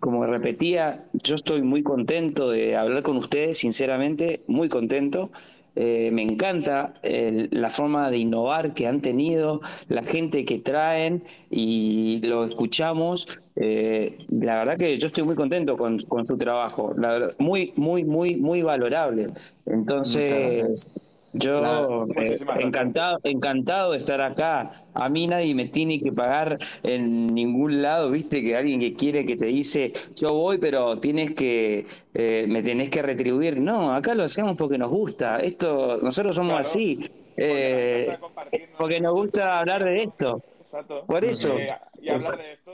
como 0.00 0.24
repetía, 0.24 1.04
yo 1.12 1.34
estoy 1.34 1.62
muy 1.62 1.82
contento 1.82 2.50
de 2.50 2.74
hablar 2.76 3.02
con 3.02 3.18
ustedes, 3.18 3.58
sinceramente, 3.58 4.42
muy 4.46 4.68
contento. 4.70 5.30
Eh, 5.76 6.10
me 6.12 6.22
encanta 6.22 6.94
la 7.02 7.70
forma 7.70 8.10
de 8.10 8.18
innovar 8.18 8.74
que 8.74 8.86
han 8.86 9.00
tenido, 9.00 9.60
la 9.88 10.02
gente 10.02 10.44
que 10.44 10.58
traen 10.58 11.22
y 11.50 12.20
lo 12.26 12.44
escuchamos. 12.44 13.26
Eh, 13.56 14.16
la 14.30 14.58
verdad 14.58 14.76
que 14.78 14.96
yo 14.96 15.08
estoy 15.08 15.24
muy 15.24 15.34
contento 15.34 15.76
con, 15.76 16.00
su 16.00 16.38
trabajo, 16.38 16.94
muy, 17.38 17.72
muy, 17.76 18.04
muy, 18.04 18.36
muy 18.36 18.62
valorable. 18.62 19.28
Entonces, 19.66 20.88
yo 21.32 22.06
eh, 22.16 22.38
encantado, 22.60 23.20
encantado 23.24 23.92
de 23.92 23.98
estar 23.98 24.20
acá. 24.20 24.84
A 24.94 25.08
mí 25.08 25.26
nadie 25.26 25.54
me 25.54 25.66
tiene 25.66 26.00
que 26.00 26.12
pagar 26.12 26.58
en 26.82 27.26
ningún 27.28 27.82
lado, 27.82 28.10
viste, 28.10 28.42
que 28.42 28.56
alguien 28.56 28.80
que 28.80 28.94
quiere 28.94 29.24
que 29.24 29.36
te 29.36 29.46
dice, 29.46 29.92
yo 30.16 30.32
voy, 30.34 30.58
pero 30.58 30.98
tienes 30.98 31.34
que, 31.34 31.86
eh, 32.14 32.46
me 32.48 32.62
tenés 32.62 32.90
que 32.90 33.02
retribuir. 33.02 33.60
No, 33.60 33.94
acá 33.94 34.14
lo 34.14 34.24
hacemos 34.24 34.56
porque 34.56 34.78
nos 34.78 34.90
gusta. 34.90 35.38
Esto, 35.38 35.98
nosotros 36.02 36.34
somos 36.36 36.58
así. 36.58 37.10
Eh, 37.36 38.18
porque 38.76 39.00
nos 39.00 39.14
gusta 39.14 39.60
hablar 39.60 39.84
de 39.84 40.02
esto. 40.02 40.42
Exacto. 40.58 41.04
Por 41.06 41.24
eso. 41.24 41.56
y 42.00 42.08
hablar 42.08 42.38
de 42.38 42.52
esto. 42.52 42.69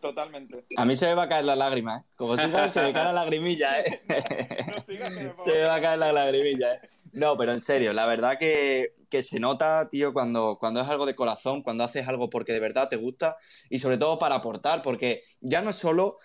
Totalmente. 0.00 0.64
A 0.76 0.84
mí 0.84 0.96
se 0.96 1.06
me 1.06 1.14
va 1.14 1.24
a 1.24 1.28
caer 1.28 1.44
la 1.44 1.56
lágrima, 1.56 1.98
¿eh? 1.98 2.02
Como 2.16 2.36
si 2.36 2.42
se 2.42 2.82
me 2.82 2.92
cae 2.92 3.04
la 3.04 3.12
lagrimilla, 3.24 3.80
¿eh? 3.80 4.00
se 5.44 5.52
me 5.52 5.62
va 5.62 5.76
a 5.76 5.80
caer 5.80 5.98
la 5.98 6.12
lagrimilla, 6.12 6.74
¿eh? 6.74 6.80
No, 7.12 7.36
pero 7.36 7.52
en 7.52 7.60
serio, 7.60 7.92
la 7.92 8.06
verdad 8.06 8.38
que, 8.38 8.92
se 9.22 9.40
nota, 9.40 9.88
tío, 9.88 10.12
cuando, 10.12 10.58
cuando 10.60 10.82
es 10.82 10.88
algo 10.88 11.06
de 11.06 11.14
corazón, 11.14 11.62
cuando 11.62 11.84
haces 11.84 12.06
algo 12.06 12.28
porque 12.28 12.52
de 12.52 12.60
verdad 12.60 12.88
te 12.88 12.96
gusta 12.96 13.36
y 13.70 13.78
sobre 13.78 13.96
todo 13.96 14.18
para 14.18 14.34
aportar, 14.34 14.82
porque 14.82 15.20
ya 15.40 15.62
no 15.62 15.70
es 15.70 15.76
solo... 15.76 16.16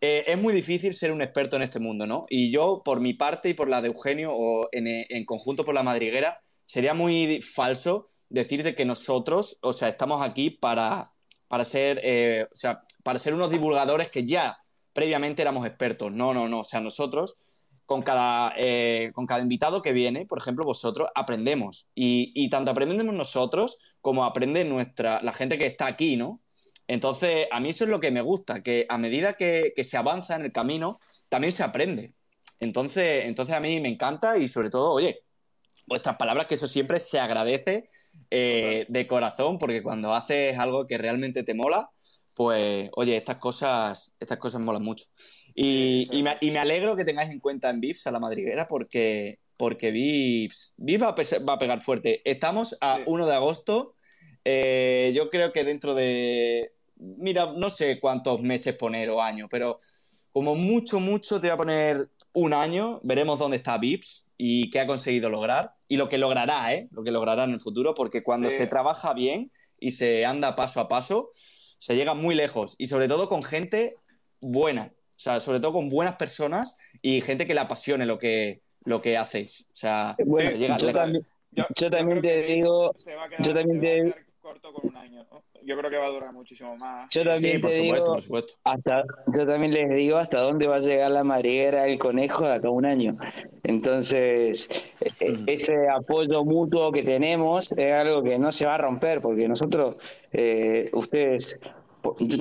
Eh, 0.00 0.24
es 0.28 0.38
muy 0.38 0.54
difícil 0.54 0.94
ser 0.94 1.12
un 1.12 1.20
experto 1.20 1.56
en 1.56 1.62
este 1.62 1.78
mundo, 1.78 2.06
¿no? 2.06 2.24
Y 2.30 2.50
yo, 2.50 2.80
por 2.82 3.00
mi 3.00 3.12
parte 3.12 3.50
y 3.50 3.54
por 3.54 3.68
la 3.68 3.82
de 3.82 3.88
Eugenio, 3.88 4.32
o 4.32 4.66
en, 4.72 4.86
en 4.86 5.24
conjunto 5.26 5.62
por 5.62 5.74
la 5.74 5.82
madriguera, 5.82 6.40
sería 6.64 6.94
muy 6.94 7.42
falso 7.42 8.08
decir 8.30 8.74
que 8.74 8.84
nosotros, 8.84 9.58
o 9.60 9.72
sea, 9.72 9.88
estamos 9.88 10.22
aquí 10.22 10.48
para, 10.48 11.13
para 11.54 11.64
ser, 11.64 12.00
eh, 12.02 12.48
o 12.50 12.56
sea, 12.56 12.80
para 13.04 13.20
ser 13.20 13.32
unos 13.32 13.48
divulgadores 13.48 14.10
que 14.10 14.24
ya 14.24 14.58
previamente 14.92 15.40
éramos 15.40 15.64
expertos. 15.64 16.10
No, 16.10 16.34
no, 16.34 16.48
no. 16.48 16.60
O 16.62 16.64
sea, 16.64 16.80
nosotros 16.80 17.34
con 17.86 18.02
cada, 18.02 18.52
eh, 18.56 19.12
con 19.14 19.24
cada 19.24 19.40
invitado 19.40 19.80
que 19.80 19.92
viene, 19.92 20.26
por 20.26 20.38
ejemplo, 20.38 20.64
vosotros, 20.64 21.10
aprendemos. 21.14 21.88
Y, 21.94 22.50
tanto 22.50 22.72
aprendemos 22.72 23.14
nosotros 23.14 23.78
como 24.00 24.24
aprende 24.24 24.64
nuestra, 24.64 25.22
la 25.22 25.32
gente 25.32 25.56
que 25.56 25.66
está 25.66 25.86
aquí, 25.86 26.16
¿no? 26.16 26.42
Entonces, 26.88 27.46
a 27.52 27.60
mí 27.60 27.68
eso 27.68 27.84
es 27.84 27.90
lo 27.90 28.00
que 28.00 28.10
me 28.10 28.20
gusta, 28.20 28.60
que 28.64 28.86
a 28.88 28.98
medida 28.98 29.34
que, 29.34 29.72
se 29.84 29.96
avanza 29.96 30.34
en 30.34 30.46
el 30.46 30.50
camino, 30.50 30.98
también 31.28 31.52
se 31.52 31.62
aprende. 31.62 32.14
Entonces, 32.58 33.26
entonces, 33.26 33.54
a 33.54 33.60
mí 33.60 33.80
me 33.80 33.90
encanta 33.90 34.38
y 34.38 34.48
sobre 34.48 34.70
todo, 34.70 34.90
oye, 34.90 35.20
vuestras 35.86 36.16
palabras, 36.16 36.48
que 36.48 36.56
eso 36.56 36.66
siempre 36.66 36.98
se 36.98 37.20
agradece 37.20 37.90
eh, 38.30 38.86
de 38.88 39.06
corazón, 39.06 39.58
porque 39.58 39.82
cuando 39.82 40.14
haces 40.14 40.58
algo 40.58 40.86
que 40.86 40.98
realmente 40.98 41.44
te 41.44 41.54
mola, 41.54 41.90
pues, 42.34 42.90
oye, 42.96 43.16
estas 43.16 43.36
cosas, 43.36 44.14
estas 44.18 44.38
cosas 44.38 44.60
molan 44.60 44.82
mucho. 44.82 45.06
Y, 45.54 46.22
me, 46.22 46.58
alegro 46.58 46.96
que 46.96 47.04
tengáis 47.04 47.30
en 47.30 47.38
cuenta 47.38 47.70
en 47.70 47.80
Vips 47.80 48.06
a 48.06 48.10
la 48.10 48.18
madriguera, 48.18 48.66
porque, 48.66 49.38
porque 49.56 49.92
Vips, 49.92 50.74
va, 50.80 51.54
a 51.54 51.58
pegar 51.58 51.80
fuerte. 51.80 52.20
Estamos 52.28 52.76
a 52.80 52.98
1 53.06 53.26
de 53.26 53.34
agosto. 53.34 53.94
Eh, 54.44 55.12
yo 55.14 55.30
creo 55.30 55.52
que 55.52 55.62
dentro 55.64 55.94
de. 55.94 56.72
Mira, 56.96 57.52
no 57.56 57.70
sé 57.70 58.00
cuántos 58.00 58.40
meses 58.42 58.76
poner 58.76 59.10
o 59.10 59.22
años, 59.22 59.48
pero 59.50 59.78
como 60.32 60.56
mucho, 60.56 61.00
mucho 61.00 61.40
te 61.40 61.46
voy 61.46 61.54
a 61.54 61.56
poner 61.56 62.10
un 62.32 62.52
año. 62.52 63.00
Veremos 63.04 63.38
dónde 63.38 63.58
está 63.58 63.78
Vips 63.78 64.23
y 64.36 64.70
qué 64.70 64.80
ha 64.80 64.86
conseguido 64.86 65.30
lograr 65.30 65.74
y 65.88 65.96
lo 65.96 66.08
que 66.08 66.18
logrará, 66.18 66.72
¿eh? 66.74 66.88
Lo 66.90 67.04
que 67.04 67.10
logrará 67.10 67.44
en 67.44 67.52
el 67.52 67.60
futuro, 67.60 67.94
porque 67.94 68.22
cuando 68.22 68.50
se 68.50 68.66
trabaja 68.66 69.14
bien 69.14 69.50
y 69.78 69.92
se 69.92 70.26
anda 70.26 70.56
paso 70.56 70.80
a 70.80 70.88
paso, 70.88 71.30
se 71.78 71.94
llega 71.94 72.14
muy 72.14 72.34
lejos 72.34 72.74
y 72.78 72.86
sobre 72.86 73.08
todo 73.08 73.28
con 73.28 73.42
gente 73.42 73.96
buena, 74.40 74.92
o 74.92 75.18
sea, 75.18 75.40
sobre 75.40 75.60
todo 75.60 75.72
con 75.72 75.90
buenas 75.90 76.16
personas 76.16 76.74
y 77.02 77.20
gente 77.20 77.46
que 77.46 77.54
le 77.54 77.60
apasione 77.60 78.06
lo 78.06 78.18
que, 78.18 78.62
lo 78.84 79.00
que 79.02 79.16
hacéis. 79.16 79.66
O 79.72 79.76
sea, 79.76 80.16
se 80.18 80.58
llega 80.58 80.78
yo, 80.78 80.92
también, 80.92 81.26
yo, 81.52 81.90
también 81.90 82.22
te 82.22 82.42
digo, 82.42 82.94
yo 83.40 83.54
también 83.54 83.80
te 83.80 84.14
corto 84.44 84.72
con 84.74 84.86
un 84.90 84.96
año. 84.96 85.24
Yo 85.64 85.74
creo 85.78 85.90
que 85.90 85.96
va 85.96 86.04
a 86.06 86.10
durar 86.10 86.32
muchísimo 86.34 86.76
más. 86.76 87.08
Yo 87.10 87.22
también 87.24 87.54
Sí, 87.54 87.58
por 87.58 87.70
supuesto, 87.70 87.82
digo, 87.94 88.04
por 88.12 88.20
supuesto. 88.20 88.54
hasta, 88.64 89.02
yo 89.34 89.46
también 89.46 89.72
les 89.72 89.88
digo 89.96 90.18
hasta 90.18 90.40
dónde 90.40 90.66
va 90.66 90.76
a 90.76 90.80
llegar 90.80 91.10
la 91.10 91.24
madriguera 91.24 91.84
del 91.84 91.98
conejo 91.98 92.44
de 92.44 92.52
acá 92.52 92.68
a 92.68 92.70
un 92.70 92.84
año. 92.84 93.16
Entonces, 93.62 94.68
e- 95.20 95.36
ese 95.46 95.88
apoyo 95.88 96.44
mutuo 96.44 96.92
que 96.92 97.02
tenemos 97.02 97.72
es 97.72 97.94
algo 97.94 98.22
que 98.22 98.38
no 98.38 98.52
se 98.52 98.66
va 98.66 98.74
a 98.74 98.78
romper, 98.78 99.22
porque 99.22 99.48
nosotros, 99.48 99.96
eh, 100.32 100.90
ustedes, 100.92 101.58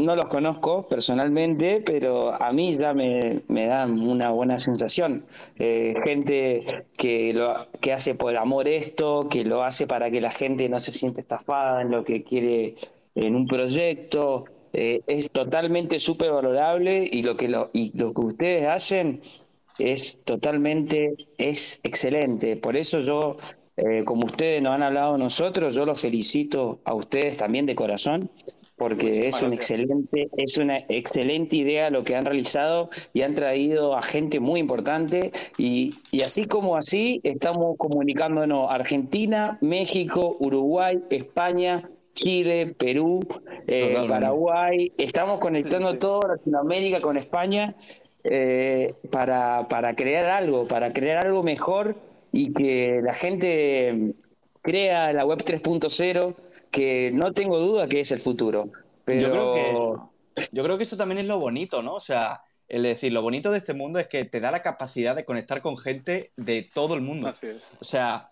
no 0.01 0.15
los 0.15 0.25
conozco 0.27 0.87
personalmente, 0.87 1.81
pero 1.85 2.33
a 2.41 2.51
mí 2.51 2.73
ya 2.73 2.93
me, 2.93 3.41
me 3.47 3.65
dan 3.67 3.99
una 4.01 4.31
buena 4.31 4.57
sensación. 4.57 5.25
Eh, 5.57 5.95
gente 6.05 6.85
que, 6.97 7.33
lo, 7.33 7.67
que 7.81 7.93
hace 7.93 8.15
por 8.15 8.35
amor 8.37 8.67
esto, 8.67 9.27
que 9.29 9.43
lo 9.45 9.63
hace 9.63 9.87
para 9.87 10.11
que 10.11 10.21
la 10.21 10.31
gente 10.31 10.69
no 10.69 10.79
se 10.79 10.91
sienta 10.91 11.21
estafada 11.21 11.81
en 11.81 11.91
lo 11.91 12.03
que 12.03 12.23
quiere 12.23 12.75
en 13.15 13.35
un 13.35 13.47
proyecto. 13.47 14.45
eh, 14.73 15.01
es 15.07 15.29
totalmente 15.31 15.99
súper 15.99 16.31
valorable 16.31 17.07
y 17.11 17.21
lo 17.23 17.35
que 17.37 17.47
lo, 17.47 17.69
y 17.73 17.95
lo 17.97 18.13
que 18.13 18.21
ustedes 18.21 18.67
hacen 18.67 19.21
es 19.77 20.19
totalmente, 20.23 21.15
es 21.37 21.79
excelente. 21.83 22.57
Por 22.57 22.75
eso 22.77 23.01
yo, 23.01 23.37
eh, 23.77 24.03
como 24.05 24.25
ustedes 24.25 24.61
nos 24.61 24.73
han 24.73 24.83
hablado 24.83 25.17
nosotros, 25.17 25.73
yo 25.75 25.85
los 25.85 25.99
felicito 25.99 26.79
a 26.85 26.93
ustedes 26.93 27.37
también 27.37 27.65
de 27.65 27.75
corazón, 27.75 28.29
porque 28.77 29.27
es 29.27 29.41
un 29.41 29.53
excelente, 29.53 30.29
es 30.37 30.57
una 30.57 30.79
excelente 30.89 31.55
idea 31.57 31.89
lo 31.89 32.03
que 32.03 32.15
han 32.15 32.25
realizado 32.25 32.89
y 33.13 33.21
han 33.21 33.35
traído 33.35 33.95
a 33.95 34.01
gente 34.01 34.39
muy 34.39 34.59
importante 34.59 35.31
y, 35.57 35.91
y 36.11 36.21
así 36.21 36.45
como 36.45 36.75
así 36.75 37.21
estamos 37.23 37.77
comunicándonos 37.77 38.71
Argentina, 38.71 39.57
México, 39.61 40.35
Uruguay, 40.39 40.99
España, 41.09 41.89
Chile, 42.13 42.75
Perú, 42.77 43.19
eh. 43.67 43.95
Paraguay, 44.07 44.91
estamos 44.97 45.39
conectando 45.39 45.89
Sí, 45.89 45.93
sí. 45.93 45.99
toda 45.99 46.35
Latinoamérica 46.35 47.01
con 47.01 47.17
España 47.17 47.75
eh, 48.23 48.93
para, 49.11 49.67
para 49.67 49.95
crear 49.95 50.25
algo, 50.29 50.67
para 50.67 50.93
crear 50.93 51.25
algo 51.25 51.43
mejor 51.43 51.95
y 52.31 52.53
que 52.53 53.01
la 53.03 53.13
gente 53.13 54.13
crea 54.61 55.11
la 55.13 55.25
web 55.25 55.39
3.0, 55.43 56.35
que 56.73 57.11
no 57.13 57.31
tengo 57.33 57.59
duda 57.59 57.87
que 57.87 58.01
es 58.01 58.11
el 58.11 58.19
futuro. 58.19 58.69
Pero 59.05 59.21
Yo 59.21 59.31
creo 59.31 59.53
que 59.53 60.47
yo 60.51 60.63
creo 60.63 60.77
que 60.77 60.83
eso 60.83 60.97
también 60.97 61.19
es 61.19 61.27
lo 61.27 61.39
bonito, 61.39 61.83
¿no? 61.83 61.93
O 61.93 61.99
sea, 61.99 62.41
el 62.67 62.81
decir, 62.83 63.13
lo 63.13 63.21
bonito 63.21 63.51
de 63.51 63.59
este 63.59 63.75
mundo 63.75 63.99
es 63.99 64.07
que 64.07 64.25
te 64.25 64.39
da 64.39 64.51
la 64.51 64.63
capacidad 64.63 65.15
de 65.15 65.25
conectar 65.25 65.61
con 65.61 65.77
gente 65.77 66.31
de 66.35 66.67
todo 66.73 66.95
el 66.95 67.01
mundo. 67.01 67.29
Así 67.29 67.47
es. 67.47 67.61
O 67.79 67.83
sea, 67.85 68.27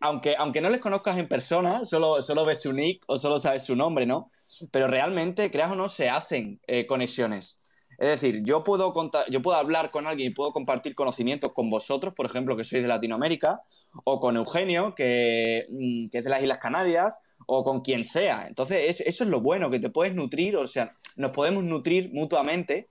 aunque, 0.00 0.36
aunque 0.36 0.60
no 0.60 0.68
les 0.68 0.80
conozcas 0.80 1.16
en 1.16 1.28
persona, 1.28 1.86
solo, 1.86 2.22
solo 2.22 2.44
ves 2.44 2.60
su 2.60 2.74
nick 2.74 3.02
o 3.06 3.16
solo 3.16 3.40
sabes 3.40 3.64
su 3.64 3.74
nombre, 3.74 4.04
¿no? 4.04 4.30
Pero 4.70 4.86
realmente, 4.86 5.50
creas 5.50 5.72
o 5.72 5.76
no, 5.76 5.88
se 5.88 6.10
hacen 6.10 6.60
eh, 6.66 6.86
conexiones. 6.86 7.60
Es 7.98 8.08
decir, 8.08 8.42
yo 8.44 8.62
puedo, 8.62 8.92
contar, 8.92 9.24
yo 9.30 9.40
puedo 9.42 9.56
hablar 9.56 9.90
con 9.90 10.06
alguien 10.06 10.30
y 10.32 10.34
puedo 10.34 10.52
compartir 10.52 10.94
conocimientos 10.94 11.52
con 11.52 11.70
vosotros, 11.70 12.14
por 12.14 12.26
ejemplo, 12.26 12.56
que 12.56 12.64
sois 12.64 12.82
de 12.82 12.88
Latinoamérica, 12.88 13.62
o 14.04 14.20
con 14.20 14.36
Eugenio, 14.36 14.94
que, 14.94 15.66
mm, 15.70 16.08
es 16.16 16.24
de 16.24 16.30
las 16.30 16.42
Islas 16.42 16.58
Canarias, 16.58 17.18
o 17.46 17.62
con 17.64 17.80
quien 17.80 18.04
sea. 18.04 18.46
Entonces, 18.48 18.78
es- 18.88 19.00
eso 19.06 19.24
es 19.24 19.30
lo 19.30 19.40
bueno, 19.40 19.70
que 19.70 19.78
te 19.80 19.90
puedes 19.90 20.14
nutrir, 20.14 20.56
o 20.56 20.66
sea, 20.68 20.94
nos 21.16 21.30
podemos 21.32 21.64
nutrir 21.64 22.10
mutuamente 22.12 22.88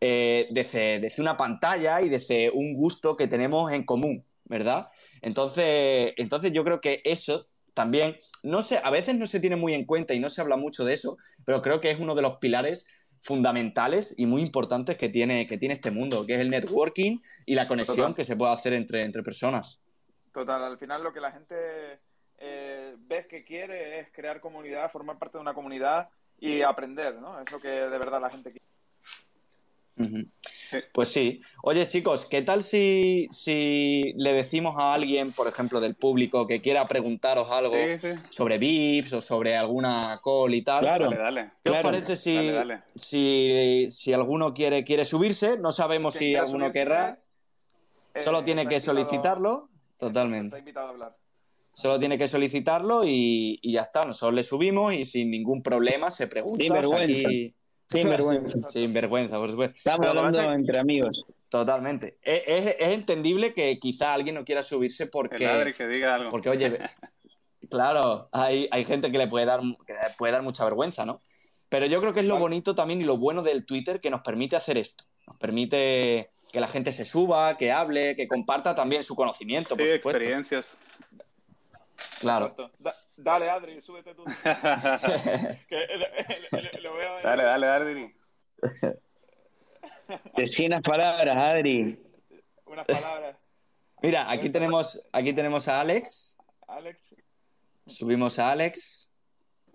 eh, 0.00 0.48
desde, 0.50 0.98
desde 1.00 1.20
una 1.22 1.36
pantalla 1.36 2.00
y 2.00 2.08
desde 2.08 2.50
un 2.50 2.74
gusto 2.74 3.16
que 3.16 3.28
tenemos 3.28 3.70
en 3.72 3.84
común, 3.84 4.24
¿verdad? 4.44 4.88
Entonces, 5.22 6.12
entonces 6.16 6.52
yo 6.52 6.64
creo 6.64 6.80
que 6.80 7.00
eso 7.04 7.46
también, 7.74 8.16
no 8.42 8.62
sé, 8.62 8.80
a 8.82 8.90
veces 8.90 9.16
no 9.16 9.26
se 9.26 9.40
tiene 9.40 9.56
muy 9.56 9.74
en 9.74 9.84
cuenta 9.84 10.14
y 10.14 10.20
no 10.20 10.30
se 10.30 10.40
habla 10.40 10.56
mucho 10.56 10.84
de 10.84 10.94
eso, 10.94 11.16
pero 11.44 11.60
creo 11.60 11.80
que 11.80 11.90
es 11.90 11.98
uno 11.98 12.14
de 12.14 12.22
los 12.22 12.36
pilares 12.38 12.86
fundamentales 13.24 14.14
y 14.18 14.26
muy 14.26 14.42
importantes 14.42 14.98
que 14.98 15.08
tiene, 15.08 15.46
que 15.46 15.56
tiene 15.56 15.72
este 15.72 15.90
mundo, 15.90 16.26
que 16.26 16.34
es 16.34 16.40
el 16.40 16.50
networking 16.50 17.20
y 17.46 17.54
la 17.54 17.66
conexión 17.66 18.08
Total. 18.08 18.14
que 18.14 18.24
se 18.26 18.36
puede 18.36 18.52
hacer 18.52 18.74
entre, 18.74 19.02
entre 19.02 19.22
personas. 19.22 19.80
Total, 20.32 20.62
al 20.62 20.76
final 20.76 21.02
lo 21.02 21.12
que 21.12 21.20
la 21.20 21.32
gente 21.32 21.54
eh, 22.38 22.94
ve 22.98 23.26
que 23.26 23.42
quiere 23.42 23.98
es 23.98 24.08
crear 24.12 24.40
comunidad, 24.40 24.92
formar 24.92 25.18
parte 25.18 25.38
de 25.38 25.42
una 25.42 25.54
comunidad 25.54 26.10
y 26.38 26.60
aprender, 26.60 27.14
¿no? 27.14 27.40
Es 27.40 27.50
lo 27.50 27.58
que 27.60 27.68
de 27.68 27.98
verdad 27.98 28.20
la 28.20 28.28
gente 28.28 28.50
quiere. 28.50 28.66
Pues 30.92 31.08
sí. 31.10 31.40
Oye, 31.62 31.86
chicos, 31.86 32.26
¿qué 32.26 32.42
tal 32.42 32.62
si, 32.62 33.28
si 33.30 34.12
le 34.16 34.32
decimos 34.32 34.74
a 34.78 34.94
alguien, 34.94 35.32
por 35.32 35.46
ejemplo, 35.48 35.80
del 35.80 35.94
público, 35.94 36.46
que 36.46 36.60
quiera 36.60 36.86
preguntaros 36.86 37.50
algo 37.50 37.74
Sí, 37.74 37.98
sí. 37.98 38.08
sobre 38.30 38.58
VIPs 38.58 39.12
o 39.14 39.20
sobre 39.20 39.56
alguna 39.56 40.20
call 40.24 40.54
y 40.54 40.62
tal? 40.62 40.80
Claro. 40.84 41.04
Dale, 41.10 41.16
dale. 41.22 41.50
¿Qué 41.62 41.70
os 41.70 41.76
parece 41.82 42.16
si, 42.16 42.34
Dale, 42.36 42.52
dale. 42.52 42.82
Si, 42.94 43.86
si 43.90 44.12
alguno 44.12 44.54
quiere, 44.54 44.84
quiere 44.84 45.04
subirse? 45.04 45.58
No 45.58 45.72
sabemos 45.72 46.14
si 46.14 46.34
alguno 46.34 46.66
subirse, 46.66 46.78
querrá. 46.78 47.18
eh, 48.14 48.22
Solo 48.22 48.44
tiene 48.44 48.62
está 48.62 48.68
que 48.70 48.76
invitado- 48.76 48.96
solicitarlo. 48.96 49.68
Está 49.92 50.06
Totalmente. 50.08 50.58
invitado 50.58 50.86
a 50.86 50.90
hablar. 50.90 51.16
Solo 51.72 51.98
tiene 51.98 52.16
que 52.18 52.28
solicitarlo 52.28 53.04
y, 53.04 53.58
y 53.62 53.72
ya 53.72 53.82
está. 53.82 54.04
Nosotros 54.04 54.34
le 54.34 54.44
subimos 54.44 54.94
y 54.94 55.04
sin 55.04 55.30
ningún 55.30 55.60
problema 55.62 56.10
se 56.10 56.28
pregunta. 56.28 56.62
Sin 56.62 56.72
vergüenza. 56.72 57.26
aquí- 57.28 57.54
Sin 58.00 58.08
vergüenza. 58.10 58.62
Sin, 58.70 58.92
vergüenza, 58.92 59.38
por 59.38 59.50
supuesto. 59.50 59.74
Estamos 59.76 60.06
hablando 60.06 60.40
es- 60.40 60.56
entre 60.56 60.78
amigos. 60.78 61.24
Totalmente. 61.48 62.18
Es, 62.22 62.42
es- 62.46 62.76
es 62.78 62.88
entendible 62.94 63.54
que 63.54 63.78
quizá 63.78 64.12
alguien 64.14 64.34
no 64.34 64.44
quiera 64.44 64.62
subirse 64.62 65.04
El 65.04 65.10
porque, 65.10 65.46
Adri 65.46 65.72
que 65.72 65.86
diga 65.86 66.16
algo. 66.16 66.30
porque 66.30 66.48
oye, 66.50 66.78
claro, 67.70 68.28
hay, 68.32 68.68
hay 68.70 68.84
gente 68.84 69.10
que 69.10 69.18
le 69.18 69.26
puede 69.26 69.46
dar, 69.46 69.60
que 69.86 69.92
le 69.92 69.98
puede 70.18 70.32
dar 70.32 70.42
mucha 70.42 70.64
vergüenza, 70.64 71.04
¿no? 71.06 71.22
Pero 71.68 71.86
yo 71.86 72.00
creo 72.00 72.12
que 72.14 72.20
es 72.20 72.26
lo 72.26 72.38
bonito 72.38 72.74
también 72.74 73.00
y 73.00 73.04
lo 73.04 73.16
bueno 73.16 73.42
del 73.42 73.64
Twitter 73.64 73.98
que 73.98 74.10
nos 74.10 74.20
permite 74.20 74.54
hacer 74.56 74.76
esto. 74.78 75.04
Nos 75.26 75.36
permite 75.38 76.30
que 76.52 76.60
la 76.60 76.68
gente 76.68 76.92
se 76.92 77.04
suba, 77.04 77.56
que 77.56 77.72
hable, 77.72 78.14
que 78.14 78.28
comparta 78.28 78.74
también 78.76 79.02
su 79.02 79.16
conocimiento, 79.16 79.74
Sí, 79.74 79.78
por 79.80 79.88
supuesto. 79.88 80.08
experiencias. 80.18 80.76
Claro. 82.20 82.54
Da- 82.78 82.94
dale, 83.16 83.50
Adri, 83.50 83.80
súbete 83.80 84.14
tú. 84.14 84.24
Que 85.68 85.76
le- 85.76 85.98
le- 85.98 86.62
le- 86.72 86.80
lo 86.82 86.94
veo 86.94 87.16
ahí. 87.16 87.22
dale, 87.22 87.42
dale, 87.42 87.66
Adri. 87.66 88.14
Decí 90.36 90.66
unas 90.66 90.82
palabras, 90.82 91.36
Adri. 91.36 91.98
Unas 92.66 92.86
palabras. 92.86 93.36
Mira, 94.02 94.30
aquí 94.30 94.50
tenemos, 94.50 95.06
aquí 95.12 95.32
tenemos 95.32 95.66
a 95.68 95.80
Alex. 95.80 96.38
Alex. 96.66 97.14
Subimos 97.86 98.38
a 98.38 98.50
Alex 98.52 99.10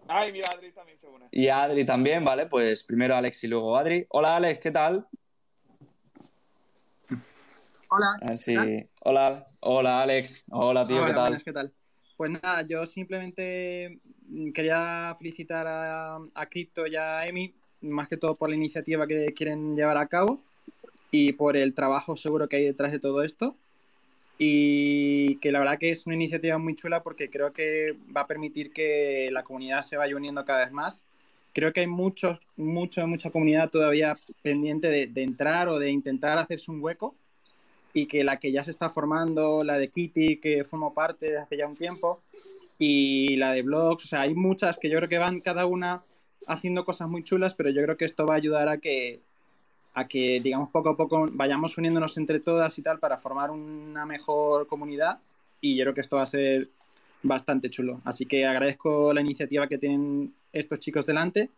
Ay, 0.08 0.32
mira, 0.32 0.50
Adri 0.52 0.72
también 0.72 0.98
se 1.00 1.06
une. 1.08 1.28
y 1.32 1.48
a 1.50 1.62
Adri 1.62 1.86
también, 1.86 2.26
¿vale? 2.26 2.48
Pues 2.48 2.84
primero 2.84 3.16
Alex 3.16 3.44
y 3.44 3.48
luego 3.48 3.78
Adri. 3.78 4.08
Hola 4.10 4.38
Alex, 4.38 4.60
¿qué 4.60 4.72
tal? 4.72 5.08
Hola. 7.92 8.38
Si- 8.38 8.90
Hola, 9.02 9.48
hola 9.62 10.02
Alex. 10.02 10.46
Hola 10.52 10.88
tío, 10.88 10.98
Hola, 10.98 11.08
¿qué 11.08 11.14
tal? 11.14 11.22
buenas, 11.24 11.44
¿qué 11.44 11.54
tal? 11.54 11.74
Pues 12.20 12.32
nada, 12.32 12.64
yo 12.68 12.86
simplemente 12.86 13.98
mm, 14.28 14.52
quería 14.52 15.16
felicitar 15.18 15.66
a, 15.70 16.50
Crypto 16.52 16.86
y 16.86 16.98
a 16.98 17.20
Emi, 17.20 17.54
más 17.80 18.10
que 18.10 18.18
todo 18.18 18.36
por 18.36 18.50
la 18.50 18.58
iniciativa 18.58 19.08
que 19.08 19.34
quieren 19.34 19.74
llevar 19.74 19.96
a 19.96 20.08
cabo 20.08 20.42
y 21.12 21.32
por 21.32 21.56
el 21.56 21.74
trabajo 21.74 22.18
seguro 22.18 22.50
que 22.50 22.58
hay 22.58 22.66
detrás 22.66 22.92
de 22.92 23.00
todo 23.00 23.24
esto. 23.24 23.56
Y 24.38 25.38
que 25.38 25.54
la 25.54 25.60
verdad 25.60 25.78
que 25.80 25.92
es 25.92 26.06
una 26.08 26.16
iniciativa 26.16 26.58
muy 26.58 26.76
chula 26.76 27.04
porque 27.04 27.30
creo 27.30 27.54
que 27.54 27.96
va 28.14 28.22
a 28.22 28.28
permitir 28.28 28.74
que 28.74 29.30
la 29.32 29.44
comunidad 29.44 29.84
se 29.84 29.96
vaya 29.96 30.18
uniendo 30.18 30.44
cada 30.44 30.66
vez 30.66 30.74
más. 30.74 31.06
Creo 31.54 31.72
que 31.72 31.80
hay 31.80 31.88
muchos, 31.88 32.38
mucho, 32.58 33.08
mucha 33.08 33.32
comunidad 33.32 33.70
todavía 33.70 34.20
pendiente 34.42 35.08
de 35.08 35.24
entrar 35.24 35.70
o 35.70 35.80
de 35.80 35.90
intentar 35.90 36.38
hacerse 36.38 36.70
un 36.70 36.84
hueco 36.84 37.16
y 37.94 38.06
que 38.06 38.24
la 38.24 38.38
que 38.40 38.52
ya 38.52 38.64
se 38.64 38.72
está 38.72 38.90
formando, 38.90 39.64
la 39.64 39.78
de 39.78 39.90
Kitty, 39.90 40.38
que 40.38 40.64
formo 40.64 40.94
parte 40.94 41.28
desde 41.28 41.40
hace 41.40 41.58
ya 41.58 41.68
un 41.68 41.76
tiempo, 41.76 42.22
y 42.78 43.36
la 43.38 43.52
de 43.52 43.62
blogs, 43.62 44.06
o 44.06 44.08
sea, 44.08 44.22
hay 44.22 44.34
muchas 44.34 44.78
que 44.78 44.90
yo 44.90 44.98
creo 44.98 45.10
que 45.10 45.18
van 45.18 45.40
cada 45.42 45.66
una 45.66 46.04
haciendo 46.48 46.86
cosas 46.86 47.10
muy 47.10 47.24
chulas, 47.24 47.54
pero 47.56 47.70
yo 47.70 47.82
creo 47.84 47.98
que 47.98 48.06
esto 48.06 48.26
va 48.26 48.36
a 48.36 48.38
ayudar 48.38 48.70
a 48.70 48.78
que, 48.78 49.20
a 49.94 50.08
que 50.08 50.40
digamos, 50.40 50.70
poco 50.70 50.90
a 50.90 50.98
poco 50.98 51.28
vayamos 51.32 51.78
uniéndonos 51.78 52.18
entre 52.18 52.40
todas 52.40 52.78
y 52.78 52.82
tal 52.82 53.00
para 53.00 53.18
formar 53.18 53.52
una 53.52 54.06
mejor 54.06 54.68
comunidad, 54.68 55.20
y 55.62 55.76
yo 55.76 55.84
creo 55.84 55.94
que 55.94 56.02
esto 56.02 56.16
va 56.16 56.24
a 56.24 56.28
ser 56.28 56.70
bastante 57.22 57.70
chulo. 57.70 58.02
Así 58.06 58.26
que 58.26 58.46
agradezco 58.46 59.14
la 59.14 59.22
iniciativa 59.22 59.68
que 59.68 59.78
tienen 59.78 60.34
estos 60.54 60.80
chicos 60.80 61.06
delante 61.06 61.50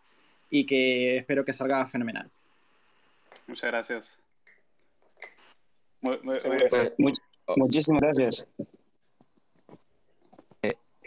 y 0.49 0.65
que 0.65 1.17
espero 1.17 1.45
que 1.45 1.53
salga 1.53 1.85
fenomenal. 1.85 2.29
Muchas 3.47 3.71
gracias. 3.71 4.21
Muy- 6.01 6.19
muy- 6.23 6.39
Pues, 6.69 6.93
Much- 6.97 7.21
muchísimas 7.57 8.01
gracias. 8.01 8.45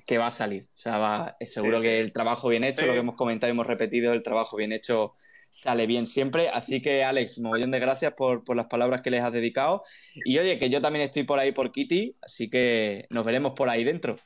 que 0.06 0.18
va 0.18 0.26
a 0.26 0.30
salir. 0.30 0.64
O 0.64 0.76
sea, 0.76 0.98
va, 0.98 1.34
es 1.40 1.54
seguro 1.54 1.78
Sí. 1.78 1.84
que 1.84 2.00
el 2.00 2.12
trabajo 2.12 2.48
bien 2.50 2.62
hecho, 2.62 2.82
Sí. 2.82 2.86
lo 2.86 2.92
que 2.92 2.98
hemos 2.98 3.14
comentado 3.14 3.50
y 3.50 3.52
hemos 3.52 3.66
repetido, 3.66 4.12
el 4.12 4.22
trabajo 4.22 4.54
bien 4.58 4.70
hecho 4.72 5.14
sale 5.48 5.86
bien 5.86 6.04
siempre. 6.06 6.50
Así 6.50 6.82
que, 6.82 7.02
Alex, 7.04 7.38
un 7.38 7.44
montón 7.44 7.70
de 7.70 7.78
gracias 7.80 8.12
por, 8.12 8.44
por 8.44 8.54
las 8.54 8.66
palabras 8.66 9.00
que 9.00 9.08
les 9.10 9.22
has 9.22 9.32
dedicado. 9.32 9.82
Y 10.26 10.38
oye, 10.38 10.58
que 10.58 10.68
yo 10.68 10.82
también 10.82 11.06
estoy 11.06 11.22
por 11.22 11.38
ahí 11.38 11.52
por 11.52 11.72
Kitty, 11.72 12.16
así 12.20 12.50
que 12.50 13.06
nos 13.08 13.24
veremos 13.24 13.52
por 13.54 13.70
ahí 13.70 13.82
dentro. 13.82 14.18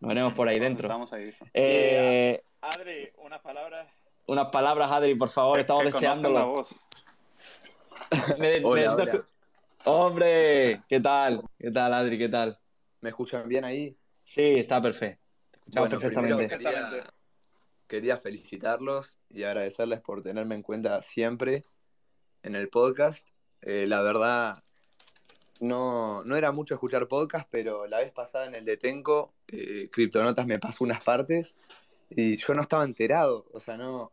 Nos 0.00 0.08
veremos 0.08 0.32
por 0.32 0.48
ahí 0.48 0.58
dentro. 0.58 0.88
Estamos 0.88 1.12
ahí. 1.12 1.30
Eh, 1.52 2.42
Adri, 2.62 3.10
unas 3.18 3.42
Unas 4.28 4.46
palabras, 4.50 4.90
Adri, 4.90 5.14
por 5.14 5.28
favor, 5.28 5.58
estamos 5.60 5.84
deseándolo. 5.84 6.64
Hombre, 9.88 10.82
¿qué 10.88 10.98
tal? 10.98 11.44
¿Qué 11.56 11.70
tal, 11.70 11.94
Adri? 11.94 12.18
¿Qué 12.18 12.28
tal? 12.28 12.58
¿Me 13.02 13.10
escuchan 13.10 13.48
bien 13.48 13.64
ahí? 13.64 13.96
Sí, 14.24 14.42
está 14.56 14.82
perfecto. 14.82 15.22
Escuchamos 15.58 15.88
perfectamente. 15.90 16.48
Quería, 16.48 17.14
quería 17.86 18.16
felicitarlos 18.16 19.20
y 19.30 19.44
agradecerles 19.44 20.00
por 20.00 20.24
tenerme 20.24 20.56
en 20.56 20.62
cuenta 20.62 21.00
siempre 21.02 21.62
en 22.42 22.56
el 22.56 22.68
podcast. 22.68 23.28
Eh, 23.62 23.86
la 23.86 24.02
verdad, 24.02 24.58
no, 25.60 26.24
no 26.24 26.36
era 26.36 26.50
mucho 26.50 26.74
escuchar 26.74 27.06
podcast, 27.06 27.46
pero 27.48 27.86
la 27.86 27.98
vez 27.98 28.10
pasada 28.10 28.46
en 28.46 28.56
el 28.56 28.64
de 28.64 28.78
Tenco, 28.78 29.34
eh, 29.46 29.88
Criptonotas 29.92 30.48
me 30.48 30.58
pasó 30.58 30.82
unas 30.82 31.04
partes 31.04 31.54
y 32.10 32.36
yo 32.38 32.54
no 32.54 32.62
estaba 32.62 32.82
enterado, 32.82 33.46
o 33.52 33.60
sea, 33.60 33.76
no, 33.76 34.10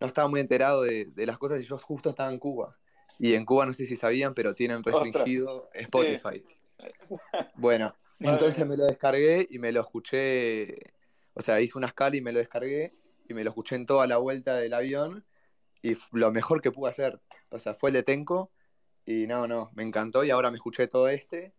no 0.00 0.06
estaba 0.06 0.28
muy 0.28 0.40
enterado 0.40 0.80
de, 0.80 1.04
de 1.04 1.26
las 1.26 1.36
cosas 1.36 1.60
y 1.60 1.64
yo 1.64 1.76
justo 1.78 2.08
estaba 2.08 2.32
en 2.32 2.38
Cuba. 2.38 2.79
Y 3.22 3.34
en 3.34 3.44
Cuba 3.44 3.66
no 3.66 3.74
sé 3.74 3.84
si 3.84 3.96
sabían, 3.96 4.32
pero 4.32 4.54
tienen 4.54 4.82
restringido 4.82 5.70
Spotify. 5.74 6.42
Bueno, 7.56 7.94
entonces 8.20 8.66
me 8.66 8.74
lo 8.74 8.86
descargué 8.86 9.46
y 9.50 9.58
me 9.58 9.70
lo 9.70 9.82
escuché, 9.82 10.76
o 11.34 11.42
sea, 11.42 11.60
hice 11.60 11.76
una 11.76 11.88
escala 11.88 12.16
y 12.16 12.22
me 12.22 12.32
lo 12.32 12.38
descargué 12.38 12.94
y 13.28 13.34
me 13.34 13.44
lo 13.44 13.50
escuché 13.50 13.76
en 13.76 13.84
toda 13.84 14.06
la 14.06 14.16
vuelta 14.16 14.56
del 14.56 14.72
avión 14.72 15.26
y 15.82 15.98
lo 16.12 16.32
mejor 16.32 16.62
que 16.62 16.72
pude 16.72 16.88
hacer, 16.88 17.20
o 17.50 17.58
sea, 17.58 17.74
fue 17.74 17.90
el 17.90 17.94
de 17.94 18.02
Tenco 18.02 18.50
y 19.04 19.26
no, 19.26 19.46
no, 19.46 19.70
me 19.74 19.82
encantó 19.82 20.24
y 20.24 20.30
ahora 20.30 20.50
me 20.50 20.56
escuché 20.56 20.88
todo 20.88 21.10
este. 21.10 21.52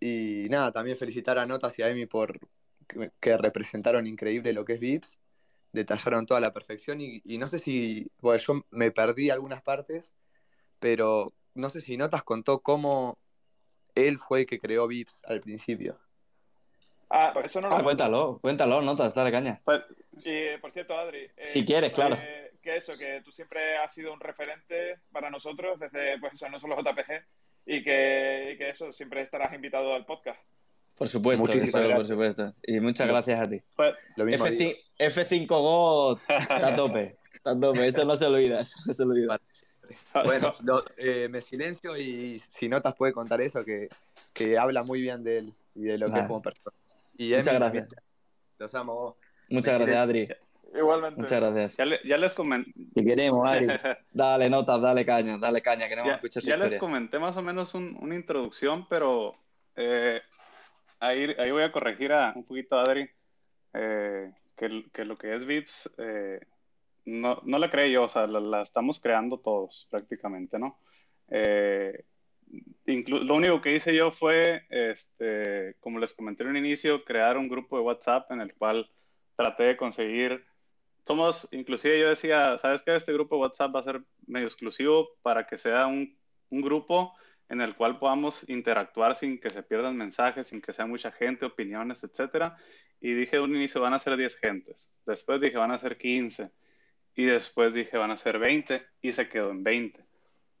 Y 0.00 0.48
nada, 0.50 0.72
también 0.72 0.98
felicitar 0.98 1.38
a 1.38 1.46
Notas 1.46 1.78
y 1.78 1.82
a 1.82 1.88
Emi 1.88 2.04
por 2.04 2.38
que, 2.86 3.38
representaron 3.38 4.06
increíble 4.06 4.52
lo 4.52 4.66
que 4.66 4.74
es 4.74 4.80
Vips, 4.80 5.18
detallaron 5.72 6.26
toda 6.26 6.40
la 6.40 6.52
perfección 6.52 7.00
y, 7.00 7.22
y 7.24 7.38
no 7.38 7.46
sé 7.46 7.58
si, 7.58 8.10
bueno, 8.20 8.38
yo 8.38 8.66
me 8.70 8.90
perdí 8.90 9.30
algunas 9.30 9.62
partes 9.62 10.12
pero 10.78 11.32
no 11.54 11.70
sé 11.70 11.80
si 11.80 11.96
Notas 11.96 12.22
contó 12.22 12.60
cómo 12.60 13.18
él 13.94 14.18
fue 14.18 14.40
el 14.40 14.46
que 14.46 14.60
creó 14.60 14.86
Vips 14.86 15.22
al 15.24 15.40
principio. 15.40 15.98
Ah, 17.08 17.30
por 17.32 17.46
eso 17.46 17.60
no 17.60 17.68
lo 17.68 17.76
ah, 17.76 17.82
cuéntalo, 17.82 18.38
cuéntalo, 18.40 18.82
Notas, 18.82 19.14
dale 19.14 19.30
caña. 19.30 19.60
Pues, 19.64 19.82
y, 20.24 20.56
por 20.58 20.72
cierto, 20.72 20.96
Adri. 20.98 21.30
Eh, 21.36 21.44
si 21.44 21.64
quieres, 21.64 21.92
claro. 21.92 22.16
Que, 22.62 22.76
eso, 22.76 22.92
que 22.98 23.22
tú 23.24 23.30
siempre 23.30 23.76
has 23.76 23.94
sido 23.94 24.12
un 24.12 24.18
referente 24.18 24.98
para 25.12 25.30
nosotros 25.30 25.78
desde, 25.78 26.18
pues 26.18 26.34
eso, 26.34 26.48
no 26.48 26.58
solo 26.58 26.76
JPG, 26.76 27.24
y 27.66 27.84
que, 27.84 28.50
y 28.52 28.58
que 28.58 28.70
eso, 28.70 28.92
siempre 28.92 29.22
estarás 29.22 29.52
invitado 29.54 29.94
al 29.94 30.04
podcast. 30.04 30.40
Por 30.96 31.08
supuesto, 31.08 31.44
por 31.44 32.04
supuesto. 32.04 32.54
Y 32.66 32.80
muchas 32.80 33.06
gracias 33.06 33.40
a 33.40 33.48
ti. 33.48 33.62
Pues, 33.76 33.94
F5, 34.16 34.78
F5 34.98 35.46
God 35.46 36.18
está 36.26 36.68
a 36.68 36.74
tope, 36.74 37.18
está 37.34 37.50
a 37.50 37.60
tope, 37.60 37.86
eso 37.86 38.04
no 38.04 38.16
se 38.16 38.24
olvida, 38.24 38.60
eso 38.60 38.78
no 38.86 38.94
se 38.94 39.02
olvida. 39.02 39.40
Bueno, 40.24 40.54
eh, 40.96 41.28
me 41.30 41.40
silencio 41.40 41.96
y 41.96 42.40
si 42.48 42.68
notas 42.68 42.94
puede 42.94 43.12
contar 43.12 43.40
eso, 43.40 43.64
que, 43.64 43.88
que 44.32 44.58
habla 44.58 44.82
muy 44.82 45.00
bien 45.00 45.22
de 45.24 45.38
él 45.38 45.54
y 45.74 45.84
de 45.84 45.98
lo 45.98 46.10
que 46.10 46.20
es 46.20 46.26
como 46.26 46.42
persona. 46.42 46.76
Y 47.18 47.34
Muchas 47.34 47.54
gracias. 47.54 47.88
Los 48.58 48.74
amo. 48.74 49.16
Muchas 49.48 49.78
gracias, 49.78 49.96
Adri. 49.96 50.28
Igualmente. 50.74 51.20
Muchas 51.20 51.40
gracias. 51.40 51.76
Ya, 52.04 52.16
les 52.16 52.34
comenté. 52.34 52.72
Te 52.94 53.04
queremos, 53.04 53.48
Adri. 53.48 53.66
dale, 54.12 54.50
notas, 54.50 54.80
dale 54.80 55.04
caña, 55.04 55.38
dale 55.38 55.62
caña, 55.62 55.88
que 55.88 55.96
no 55.96 56.04
ya, 56.04 56.20
Ya 56.40 56.56
les 56.56 56.78
comenté 56.78 57.18
más 57.18 57.36
o 57.36 57.42
menos 57.42 57.74
una 57.74 58.14
introducción, 58.14 58.86
pero 58.88 59.36
eh, 59.76 60.20
ahí, 61.00 61.34
ahí 61.38 61.50
voy 61.50 61.62
a 61.62 61.72
corregir 61.72 62.12
a, 62.12 62.32
un 62.34 62.44
poquito 62.44 62.76
a 62.76 62.82
Adri. 62.82 63.08
Eh, 63.74 64.32
que, 64.56 64.84
que, 64.92 65.04
lo 65.04 65.18
que 65.18 65.34
es 65.34 65.44
VIPS 65.44 65.94
no, 67.06 67.40
no 67.44 67.58
la 67.58 67.70
creé 67.70 67.92
yo, 67.92 68.02
o 68.04 68.08
sea, 68.08 68.26
la, 68.26 68.62
estamos 68.62 69.00
creando 69.00 69.38
todos 69.38 69.88
prácticamente, 69.90 70.58
¿no? 70.58 70.78
Eh, 71.28 72.04
lo 72.84 73.34
único 73.34 73.60
que 73.60 73.74
hice 73.74 73.94
yo 73.94 74.10
fue, 74.10 74.66
este, 74.70 75.76
como 75.80 75.98
les 75.98 76.12
comenté 76.12 76.42
en 76.42 76.50
un 76.50 76.56
inicio, 76.56 77.04
crear 77.04 77.38
un 77.38 77.48
grupo 77.48 77.76
de 77.76 77.84
WhatsApp 77.84 78.30
en 78.32 78.40
el 78.40 78.54
cual 78.54 78.88
traté 79.36 79.64
de 79.64 79.76
conseguir, 79.76 80.44
somos, 81.04 81.48
inclusive 81.52 81.98
yo 82.00 82.08
decía, 82.08 82.58
¿sabes 82.58 82.82
qué? 82.82 82.94
Este 82.94 83.12
grupo 83.12 83.36
de 83.36 83.42
WhatsApp 83.42 83.74
va 83.74 83.80
a 83.80 83.84
ser 83.84 84.02
medio 84.26 84.46
exclusivo 84.46 85.10
para 85.22 85.46
que 85.46 85.58
sea 85.58 85.86
un, 85.86 86.16
un 86.50 86.60
grupo 86.60 87.14
en 87.48 87.60
el 87.60 87.76
cual 87.76 87.98
podamos 87.98 88.48
interactuar 88.48 89.14
sin 89.14 89.38
que 89.38 89.50
se 89.50 89.62
pierdan 89.62 89.96
mensajes, 89.96 90.48
sin 90.48 90.60
que 90.60 90.72
sea 90.72 90.86
mucha 90.86 91.12
gente, 91.12 91.46
opiniones, 91.46 92.02
etcétera. 92.02 92.56
Y 93.00 93.14
dije 93.14 93.36
de 93.36 93.42
un 93.42 93.54
inicio 93.54 93.80
van 93.80 93.94
a 93.94 94.00
ser 94.00 94.16
10 94.16 94.36
gentes, 94.38 94.90
después 95.04 95.40
dije 95.40 95.56
van 95.56 95.70
a 95.70 95.78
ser 95.78 95.96
15 95.96 96.50
y 97.16 97.24
después 97.24 97.74
dije 97.74 97.96
van 97.96 98.10
a 98.10 98.18
ser 98.18 98.38
20 98.38 98.86
y 99.00 99.12
se 99.12 99.28
quedó 99.28 99.50
en 99.50 99.64
20. 99.64 100.04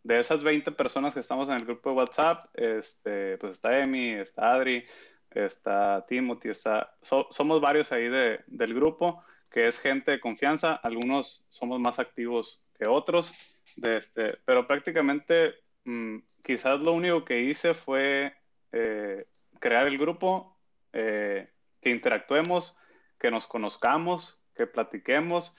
De 0.02 0.18
esas 0.18 0.42
20 0.42 0.72
personas 0.72 1.14
que 1.14 1.20
estamos 1.20 1.48
en 1.48 1.56
el 1.56 1.66
grupo 1.66 1.90
de 1.90 1.96
WhatsApp, 1.96 2.44
este, 2.54 3.36
pues 3.38 3.52
está 3.52 3.78
Emi, 3.78 4.12
está 4.12 4.52
Adri, 4.52 4.84
está 5.30 6.06
Timothy, 6.06 6.48
está, 6.48 6.94
somos 7.02 7.60
varios 7.60 7.92
ahí 7.92 8.08
de, 8.08 8.40
del 8.46 8.74
grupo, 8.74 9.22
que 9.50 9.66
es 9.66 9.78
gente 9.78 10.12
de 10.12 10.20
confianza, 10.20 10.74
algunos 10.74 11.46
somos 11.50 11.78
más 11.78 11.98
activos 11.98 12.64
que 12.78 12.88
otros, 12.88 13.32
de 13.76 13.98
este, 13.98 14.38
pero 14.46 14.66
prácticamente 14.66 15.56
mm, 15.84 16.18
quizás 16.42 16.80
lo 16.80 16.92
único 16.92 17.24
que 17.24 17.42
hice 17.42 17.74
fue 17.74 18.32
eh, 18.72 19.26
crear 19.58 19.86
el 19.86 19.98
grupo, 19.98 20.56
eh, 20.92 21.50
que 21.82 21.90
interactuemos, 21.90 22.78
que 23.18 23.30
nos 23.30 23.46
conozcamos, 23.46 24.40
que 24.54 24.66
platiquemos 24.66 25.56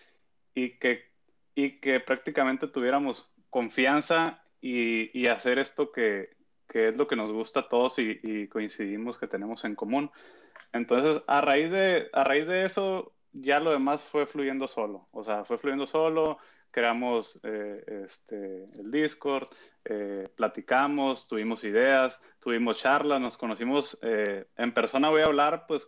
y 0.58 0.72
que, 0.80 1.12
y 1.54 1.80
que 1.80 2.00
prácticamente 2.00 2.68
tuviéramos 2.68 3.32
confianza 3.52 4.42
y, 4.60 5.16
y 5.18 5.28
hacer 5.28 5.60
esto 5.60 5.92
que, 5.92 6.36
que, 6.68 6.86
es 6.86 6.98
lo 6.98 7.06
que 7.08 7.16
nos 7.16 7.32
gusta 7.32 7.60
a 7.60 7.70
todos 7.70 8.00
y, 8.00 8.20
y, 8.24 8.48
coincidimos 8.48 9.20
que 9.20 9.28
tenemos 9.28 9.66
en 9.66 9.76
común. 9.76 10.10
Entonces, 10.74 11.22
a 11.28 11.42
raíz, 11.42 11.70
de, 11.70 12.10
a 12.12 12.24
raíz 12.24 12.48
de 12.48 12.66
eso, 12.66 13.14
ya 13.34 13.60
lo 13.60 13.70
demás 13.70 14.04
fue 14.04 14.26
fluyendo 14.26 14.68
solo. 14.68 15.08
O 15.12 15.24
sea, 15.24 15.46
fue 15.46 15.60
fluyendo 15.60 15.86
solo, 15.86 16.40
creamos 16.72 17.40
eh, 17.44 18.04
este, 18.08 18.64
el 18.80 18.90
Discord, 18.90 19.48
eh, 19.86 20.28
platicamos, 20.36 21.28
tuvimos 21.28 21.64
ideas, 21.66 22.20
tuvimos 22.40 22.78
charlas, 22.78 23.22
nos 23.22 23.38
conocimos 23.38 24.00
eh, 24.02 24.48
en 24.58 24.74
persona, 24.74 25.10
voy 25.10 25.22
a 25.22 25.26
hablar, 25.26 25.66
pues, 25.68 25.88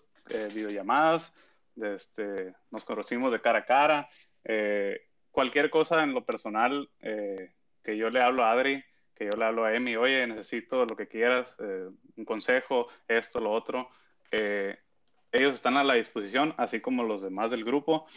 videollamadas, 0.54 1.34
de 1.74 1.96
este, 1.96 2.54
nos 2.70 2.84
conocimos 2.84 3.32
de 3.32 3.41
cara 3.41 3.60
a 3.60 3.66
cara, 3.66 4.10
eh, 4.52 5.06
cualquier 5.30 5.70
cosa 5.70 6.02
en 6.02 6.16
lo 6.16 6.26
personal 6.26 6.90
eh, 7.02 7.54
que 7.84 7.96
yo 7.96 8.10
le 8.10 8.20
hablo 8.20 8.44
a 8.44 8.52
Adri, 8.52 8.84
que 9.14 9.26
yo 9.26 9.38
le 9.38 9.46
hablo 9.46 9.64
a 9.64 9.76
Emi, 9.76 9.96
oye, 9.96 10.26
necesito 10.26 10.86
lo 10.88 10.96
que 10.96 11.08
quieras, 11.08 11.56
eh, 11.60 11.88
un 12.16 12.26
consejo, 12.26 12.88
esto, 13.08 13.40
lo 13.40 13.52
otro. 13.52 13.90
ellos 14.32 15.54
están 15.54 15.78
a 15.78 15.84
la 15.84 15.94
disposición, 15.94 16.56
así 16.58 16.82
como 16.82 17.04
los 17.04 17.22
demás 17.22 17.52
del 17.52 17.64
grupo. 17.64 18.08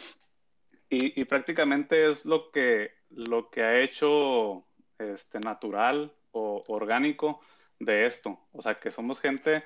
Y, 0.89 1.23
prácticamente 1.25 2.09
es 2.09 2.25
lo 2.25 2.51
que, 2.51 2.91
lo 3.09 3.49
que 3.51 3.61
ha 3.63 3.79
hecho 3.79 4.65
este, 4.97 5.39
natural 5.39 6.13
o 6.31 6.63
orgánico 6.67 7.41
de 7.79 8.07
esto. 8.07 8.39
O 8.53 8.61
sea, 8.61 8.79
que 8.79 8.89
somos 8.89 9.19
gente, 9.19 9.63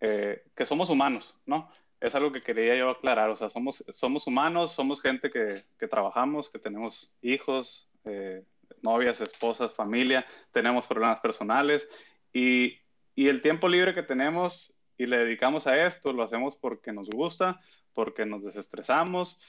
que 0.00 0.66
somos 0.66 0.90
humanos, 0.90 1.40
¿no? 1.46 1.70
Es 2.00 2.14
algo 2.14 2.32
que 2.32 2.40
quería 2.40 2.76
yo 2.76 2.90
aclarar. 2.90 3.30
O 3.30 3.36
sea, 3.36 3.50
somos, 3.50 3.84
somos 3.92 4.26
humanos, 4.26 4.72
somos 4.72 5.02
gente 5.02 5.30
que, 5.30 5.62
que 5.78 5.88
trabajamos, 5.88 6.50
que 6.50 6.58
tenemos 6.58 7.12
hijos, 7.22 7.88
eh, 8.04 8.44
novias, 8.82 9.20
esposas, 9.20 9.72
familia, 9.72 10.24
tenemos 10.52 10.86
problemas 10.86 11.20
personales 11.20 11.88
y, 12.32 12.78
y, 13.14 13.28
el 13.28 13.42
tiempo 13.42 13.68
libre 13.68 13.94
que 13.94 14.02
tenemos 14.02 14.72
y 14.96 15.06
le 15.06 15.18
dedicamos 15.18 15.66
a 15.66 15.76
esto, 15.86 16.12
lo 16.12 16.22
hacemos 16.22 16.56
porque 16.56 16.92
nos 16.92 17.08
gusta, 17.08 17.60
porque 17.94 18.24
nos 18.24 18.44
desestresamos 18.44 19.40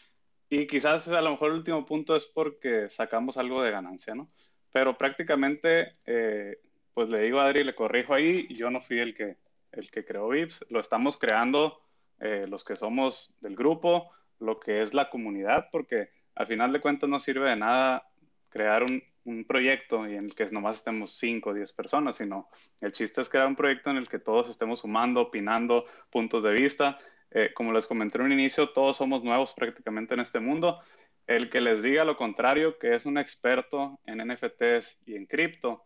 y 0.49 0.65
quizás 0.65 1.07
a 1.07 1.21
lo 1.21 1.31
mejor 1.31 1.51
el 1.51 1.57
último 1.57 1.85
punto 1.85 2.15
es 2.15 2.25
porque 2.25 2.89
sacamos 2.89 3.37
algo 3.37 3.61
de 3.61 3.71
ganancia, 3.71 4.15
¿no? 4.15 4.27
Pero 4.71 4.97
prácticamente, 4.97 5.91
eh, 6.05 6.57
pues 6.93 7.09
le 7.09 7.21
digo 7.21 7.39
a 7.39 7.45
Adri, 7.45 7.63
le 7.63 7.75
corrijo 7.75 8.13
ahí, 8.13 8.47
yo 8.55 8.71
no 8.71 8.81
fui 8.81 8.99
el 8.99 9.13
que, 9.13 9.37
el 9.71 9.91
que 9.91 10.05
creó 10.05 10.27
VIPS, 10.29 10.65
lo 10.69 10.79
estamos 10.79 11.17
creando 11.17 11.79
eh, 12.19 12.45
los 12.47 12.63
que 12.63 12.75
somos 12.75 13.33
del 13.39 13.55
grupo, 13.55 14.11
lo 14.39 14.59
que 14.59 14.81
es 14.81 14.93
la 14.93 15.09
comunidad, 15.09 15.67
porque 15.71 16.09
al 16.35 16.47
final 16.47 16.73
de 16.73 16.81
cuentas 16.81 17.09
no 17.09 17.19
sirve 17.19 17.49
de 17.49 17.55
nada 17.55 18.07
crear 18.49 18.83
un, 18.83 19.03
un 19.25 19.45
proyecto 19.45 20.07
y 20.07 20.15
en 20.15 20.25
el 20.25 20.35
que 20.35 20.45
nomás 20.47 20.77
estemos 20.77 21.13
5 21.13 21.49
o 21.49 21.53
10 21.53 21.71
personas, 21.73 22.17
sino 22.17 22.49
el 22.81 22.91
chiste 22.91 23.21
es 23.21 23.29
crear 23.29 23.47
un 23.47 23.55
proyecto 23.55 23.89
en 23.89 23.97
el 23.97 24.09
que 24.09 24.19
todos 24.19 24.49
estemos 24.49 24.79
sumando, 24.79 25.21
opinando 25.21 25.85
puntos 26.09 26.43
de 26.43 26.51
vista. 26.53 26.99
Eh, 27.31 27.51
como 27.53 27.71
les 27.71 27.85
comenté 27.85 28.17
en 28.17 28.25
un 28.25 28.33
inicio, 28.33 28.69
todos 28.69 28.97
somos 28.97 29.23
nuevos 29.23 29.53
prácticamente 29.53 30.13
en 30.13 30.21
este 30.21 30.39
mundo. 30.39 30.79
El 31.27 31.49
que 31.49 31.61
les 31.61 31.83
diga 31.83 32.03
lo 32.03 32.17
contrario, 32.17 32.79
que 32.79 32.95
es 32.95 33.05
un 33.05 33.17
experto 33.17 33.99
en 34.05 34.17
NFTs 34.27 35.01
y 35.05 35.15
en 35.15 35.27
cripto, 35.27 35.85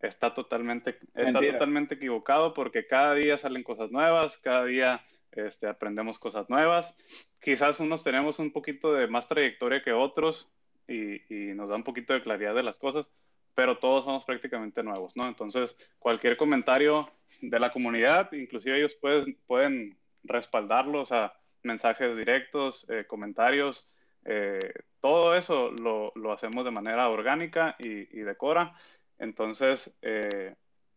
está 0.00 0.34
totalmente, 0.34 0.98
está 1.14 1.40
totalmente 1.40 1.96
equivocado 1.96 2.54
porque 2.54 2.86
cada 2.86 3.14
día 3.14 3.38
salen 3.38 3.64
cosas 3.64 3.90
nuevas, 3.90 4.38
cada 4.38 4.66
día 4.66 5.04
este, 5.36 5.66
aprendemos 5.66 6.18
cosas 6.18 6.48
nuevas. 6.48 6.94
Quizás 7.40 7.80
unos 7.80 8.04
tenemos 8.04 8.38
un 8.38 8.52
poquito 8.52 8.92
de 8.92 9.06
más 9.06 9.28
trayectoria 9.28 9.82
que 9.82 9.92
otros 9.92 10.48
y, 10.88 11.20
nos 11.54 11.68
da 11.68 11.76
un 11.76 11.84
poquito 11.84 12.12
de 12.12 12.22
claridad 12.22 12.54
de 12.54 12.62
las 12.62 12.78
cosas, 12.78 13.10
pero 13.54 13.78
todos 13.78 14.04
somos 14.04 14.24
prácticamente 14.24 14.82
nuevos, 14.82 15.16
¿no? 15.16 15.26
Entonces, 15.26 15.78
cualquier 15.98 16.36
comentario 16.36 17.08
de 17.40 17.60
la 17.60 17.72
comunidad, 17.72 18.32
inclusive 18.32 18.78
ellos 18.78 18.94
pueden, 18.94 19.38
pueden 19.46 19.96
respaldarlo, 20.24 21.00
o 21.00 21.06
sea, 21.06 21.34
mensajes 21.62 22.16
directos, 22.16 22.88
eh, 22.90 23.04
comentarios, 23.06 23.88
eh, 24.24 24.58
todo 25.00 25.34
eso 25.34 25.70
lo, 25.70 26.12
lo, 26.14 26.32
hacemos 26.32 26.64
de 26.64 26.70
manera 26.70 27.08
orgánica 27.08 27.76
y, 27.78 28.18
y 28.18 28.22
decora. 28.22 28.74
Entonces, 29.18 29.96
eh, 30.02 30.54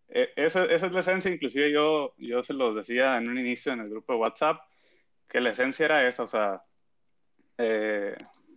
esa, 0.09 0.65
esa, 0.65 0.85
es 0.87 0.91
la 0.91 0.99
esencia, 0.99 1.31
inclusive 1.31 1.71
yo, 1.71 2.13
yo 2.17 2.43
se 2.43 2.53
los 2.53 2.75
decía 2.75 3.17
en 3.17 3.29
un 3.29 3.37
inicio 3.37 3.73
en 3.73 3.81
el 3.81 3.89
grupo 3.89 4.13
de 4.13 4.19
WhatsApp, 4.19 4.61
que 5.27 5.41
la 5.41 5.51
esencia 5.51 5.85
era 5.85 6.07
esa, 6.07 6.23
o 6.23 6.27
sea, 6.27 6.63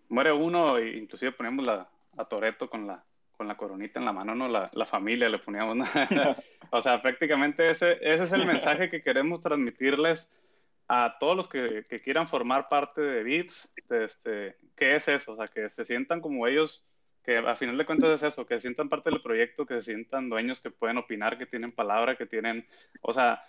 muere 0.09 0.33
uno 0.33 0.77
e 0.79 0.97
inclusive 0.97 1.33
ponemos 1.33 1.67
la, 1.67 1.89
a 2.17 2.25
Toreto 2.27 2.69
con 2.69 2.87
la, 2.87 3.05
con 3.33 3.49
la 3.49 3.57
coronita 3.57 3.99
en 3.99 4.05
la 4.05 4.13
mano, 4.13 4.35
¿no? 4.35 4.49
La, 4.49 4.71
la 4.75 4.87
familia 4.87 5.29
le 5.29 5.39
poníamos, 5.39 5.77
¿no? 5.77 5.85
o 6.71 6.83
sea, 6.83 7.01
prácticamente 7.01 7.71
ese, 7.71 7.93
ese 8.03 8.25
es 8.25 8.33
el 8.33 8.47
mensaje 8.47 8.91
que 8.91 9.03
queremos 9.03 9.41
transmitirles 9.41 10.31
a 10.89 11.17
todos 11.19 11.37
los 11.37 11.49
que, 11.49 11.87
que 11.89 12.03
quieran 12.03 12.29
formar 12.29 12.69
parte 12.69 13.01
de 13.01 13.23
VIPS, 13.23 13.73
este, 13.91 14.57
¿qué 14.77 14.91
es 14.91 15.07
eso? 15.07 15.33
O 15.33 15.37
sea, 15.37 15.47
que 15.47 15.71
se 15.71 15.87
sientan 15.87 16.21
como 16.21 16.49
ellos, 16.49 16.85
que 17.23 17.39
a 17.39 17.57
final 17.57 17.77
de 17.77 17.87
cuentas 17.87 18.11
es 18.11 18.33
eso, 18.33 18.47
que 18.47 18.55
se 18.55 18.63
sientan 18.63 18.89
parte 18.89 19.11
del 19.11 19.23
proyecto, 19.23 19.67
que 19.67 19.75
se 19.75 19.93
sientan 19.93 20.29
dueños, 20.29 20.61
que 20.61 20.71
pueden 20.71 20.99
opinar, 20.99 21.39
que 21.39 21.47
tienen 21.47 21.73
palabra, 21.73 22.17
que 22.17 22.27
tienen, 22.27 22.67
o 23.03 23.13
sea, 23.13 23.43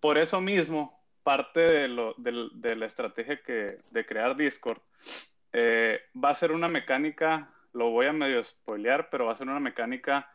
por 0.00 0.18
eso 0.18 0.40
mismo, 0.40 0.98
parte 1.22 1.60
de, 1.60 1.88
lo, 1.88 2.14
de, 2.16 2.48
de 2.54 2.76
la 2.76 2.86
estrategia 2.86 3.42
que, 3.42 3.76
de 3.92 4.06
crear 4.06 4.36
Discord 4.36 4.80
eh, 5.52 6.00
va 6.22 6.30
a 6.30 6.34
ser 6.34 6.52
una 6.52 6.68
mecánica 6.68 7.52
lo 7.72 7.90
voy 7.90 8.06
a 8.06 8.12
medio 8.12 8.42
spoilear, 8.42 9.08
pero 9.10 9.26
va 9.26 9.32
a 9.32 9.36
ser 9.36 9.48
una 9.48 9.60
mecánica 9.60 10.30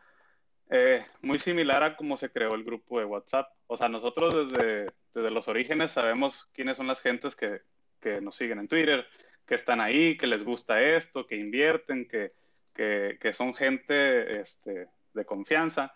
eh, 0.69 1.05
muy 1.21 1.39
similar 1.39 1.83
a 1.83 1.95
cómo 1.95 2.17
se 2.17 2.29
creó 2.29 2.55
el 2.55 2.63
grupo 2.63 2.99
de 2.99 3.05
WhatsApp. 3.05 3.51
O 3.67 3.77
sea, 3.77 3.89
nosotros 3.89 4.51
desde, 4.51 4.91
desde 5.13 5.31
los 5.31 5.47
orígenes 5.47 5.91
sabemos 5.91 6.49
quiénes 6.53 6.77
son 6.77 6.87
las 6.87 7.01
gentes 7.01 7.35
que, 7.35 7.61
que, 7.99 8.21
nos 8.21 8.35
siguen 8.35 8.59
en 8.59 8.67
Twitter, 8.67 9.05
que 9.45 9.55
están 9.55 9.81
ahí, 9.81 10.17
que 10.17 10.27
les 10.27 10.43
gusta 10.43 10.81
esto, 10.81 11.27
que 11.27 11.35
invierten, 11.35 12.07
que, 12.07 12.29
que, 12.75 13.33
son 13.33 13.53
gente 13.53 14.41
este, 14.41 14.87
de 15.13 15.25
confianza. 15.25 15.93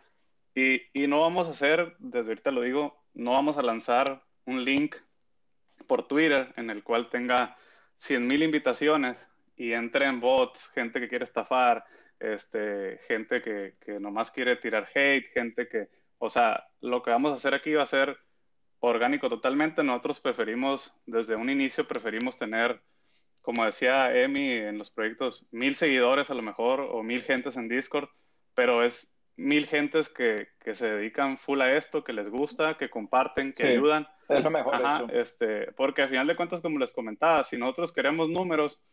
Y, 0.56 1.08
no 1.08 1.22
vamos 1.22 1.48
a 1.48 1.52
hacer, 1.52 1.96
desde 2.00 2.32
ahorita 2.32 2.52
lo 2.52 2.62
digo, 2.62 3.04
no 3.14 3.34
vamos 3.34 3.58
a 3.58 3.62
lanzar 3.62 4.24
un 4.46 4.64
link 4.64 4.96
por 5.88 6.08
Twitter 6.08 6.54
en 6.58 6.70
el 6.70 6.84
cual 6.84 7.10
tenga 7.10 7.58
100.000 8.00 8.44
invitaciones 8.44 9.30
y 9.56 9.74
entren 9.74 10.20
bots, 10.20 10.70
gente 10.70 11.00
que 11.00 11.08
quiere 11.08 11.26
estafar, 11.26 11.86
este, 12.20 13.00
gente 13.08 13.42
que, 13.42 13.76
que 13.80 14.00
nomás 14.00 14.32
quiere 14.32 14.56
tirar 14.58 14.90
hate, 14.94 15.28
gente 15.34 15.68
que, 15.68 15.90
o 16.18 16.30
sea, 16.30 16.68
lo 16.82 17.02
que 17.04 17.12
vamos 17.12 17.32
a 17.32 17.36
hacer 17.36 17.54
aquí 17.54 17.74
va 17.74 17.84
a 17.84 17.88
ser 17.88 18.18
orgánico 18.80 19.30
totalmente. 19.30 19.84
Nosotros 19.84 20.20
preferimos, 20.20 20.94
desde 21.06 21.36
un 21.36 21.50
inicio, 21.50 21.84
preferimos 21.86 22.38
tener, 22.38 22.82
como 23.50 23.66
decía 23.66 24.16
Emi 24.16 24.52
en 24.52 24.78
los 24.78 24.92
proyectos, 24.92 25.44
mil 25.50 25.74
seguidores 25.74 26.30
a 26.30 26.36
lo 26.36 26.44
mejor 26.44 26.82
o 26.82 27.02
mil 27.02 27.24
gentes 27.24 27.58
en 27.58 27.68
Discord, 27.68 28.08
pero 28.54 28.84
es 28.84 29.12
mil 29.38 29.66
gentes 29.66 30.08
que, 30.08 30.50
que 30.60 30.76
se 30.76 30.88
dedican 30.88 31.40
full 31.40 31.60
a 31.62 31.76
esto, 31.76 32.04
que 32.04 32.14
les 32.14 32.30
gusta, 32.30 32.78
que 32.78 32.92
comparten, 32.92 33.54
que 33.54 33.66
ayudan. 33.66 34.08
Es 34.28 34.44
lo 34.44 34.52
mejor. 34.52 34.76
Ajá, 34.76 35.08
Este, 35.12 35.72
porque 35.72 36.04
al 36.04 36.10
final 36.10 36.28
de 36.28 36.36
cuentas, 36.36 36.62
como 36.62 36.78
les 36.78 36.94
comentaba, 36.94 37.44
si 37.44 37.58
nosotros 37.58 37.92
queremos 37.92 38.30
números, 38.30 38.84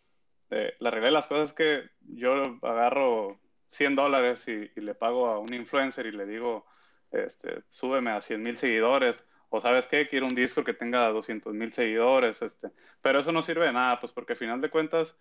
eh, 0.48 0.72
la 0.78 0.90
realidad 0.90 1.08
de 1.08 1.16
las 1.16 1.26
cosas 1.26 1.50
es 1.50 1.54
que 1.54 1.82
yo 2.00 2.58
agarro 2.62 3.38
100 3.66 3.94
dólares 3.94 4.48
y, 4.48 4.70
y, 4.74 4.80
le 4.80 4.94
pago 4.94 5.26
a 5.26 5.38
un 5.38 5.52
influencer 5.52 6.06
y 6.06 6.12
le 6.12 6.24
digo, 6.24 6.64
este, 7.10 7.62
súbeme 7.68 8.10
a 8.12 8.22
100 8.22 8.42
mil 8.42 8.56
seguidores, 8.56 9.28
o 9.48 9.60
sabes 9.60 9.86
qué, 9.86 10.06
quiero 10.06 10.26
un 10.26 10.34
disco 10.34 10.64
que 10.64 10.74
tenga 10.74 11.08
200 11.08 11.54
mil 11.54 11.72
seguidores, 11.72 12.42
este, 12.42 12.68
pero 13.00 13.20
eso 13.20 13.32
no 13.32 13.42
sirve 13.42 13.66
de 13.66 13.72
nada, 13.72 14.00
pues 14.00 14.12
porque 14.12 14.32
al 14.32 14.38
final 14.38 14.60
de 14.60 14.70
cuentas, 14.70 15.16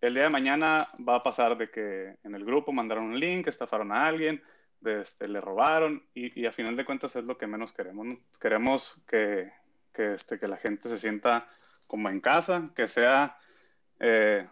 el 0.00 0.14
día 0.14 0.24
de 0.24 0.30
mañana 0.30 0.88
va 1.06 1.16
a 1.16 1.22
pasar 1.22 1.56
de 1.58 1.70
que 1.70 2.16
en 2.22 2.34
el 2.34 2.44
grupo 2.44 2.72
mandaron 2.72 3.04
un 3.04 3.20
link, 3.20 3.48
estafaron 3.48 3.92
a 3.92 4.06
alguien, 4.06 4.42
este, 4.84 5.26
le 5.26 5.40
robaron 5.40 6.06
y, 6.14 6.40
y 6.40 6.46
a 6.46 6.52
final 6.52 6.76
de 6.76 6.84
cuentas 6.84 7.16
es 7.16 7.24
lo 7.24 7.36
que 7.36 7.46
menos 7.46 7.72
queremos. 7.72 8.06
Queremos 8.40 9.02
que, 9.08 9.50
que, 9.92 10.14
este, 10.14 10.38
que 10.38 10.46
la 10.46 10.56
gente 10.56 10.88
se 10.88 10.98
sienta 10.98 11.46
como 11.88 12.08
en 12.08 12.20
casa, 12.20 12.70
que 12.76 12.86
sea 12.86 13.36
eh, 13.98 14.46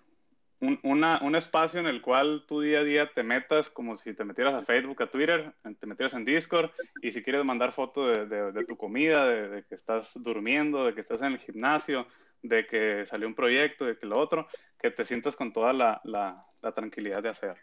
un, 0.60 0.78
una, 0.82 1.20
un, 1.22 1.36
espacio 1.36 1.80
en 1.80 1.86
el 1.86 2.00
cual 2.00 2.44
tú 2.46 2.60
día 2.60 2.80
a 2.80 2.84
día 2.84 3.10
te 3.14 3.22
metas 3.22 3.68
como 3.68 3.96
si 3.96 4.14
te 4.14 4.24
metieras 4.24 4.54
a 4.54 4.62
Facebook, 4.62 5.02
a 5.02 5.10
Twitter, 5.10 5.52
te 5.78 5.86
metieras 5.86 6.14
en 6.14 6.24
Discord 6.24 6.70
y 7.02 7.12
si 7.12 7.22
quieres 7.22 7.44
mandar 7.44 7.72
foto 7.72 8.08
de, 8.08 8.26
de, 8.26 8.52
de 8.52 8.64
tu 8.64 8.76
comida, 8.76 9.28
de, 9.28 9.48
de, 9.48 9.64
que 9.64 9.74
estás 9.74 10.12
durmiendo, 10.22 10.86
de 10.86 10.94
que 10.94 11.02
estás 11.02 11.22
en 11.22 11.32
el 11.32 11.38
gimnasio, 11.38 12.06
de 12.42 12.66
que 12.66 13.04
salió 13.06 13.28
un 13.28 13.34
proyecto, 13.34 13.84
de 13.84 13.96
que 13.98 14.06
lo 14.06 14.18
otro, 14.18 14.46
que 14.80 14.90
te 14.90 15.04
sientas 15.04 15.36
con 15.36 15.52
toda 15.52 15.72
la, 15.72 16.00
la, 16.04 16.40
la 16.62 16.72
tranquilidad 16.72 17.22
de 17.22 17.28
hacer. 17.28 17.56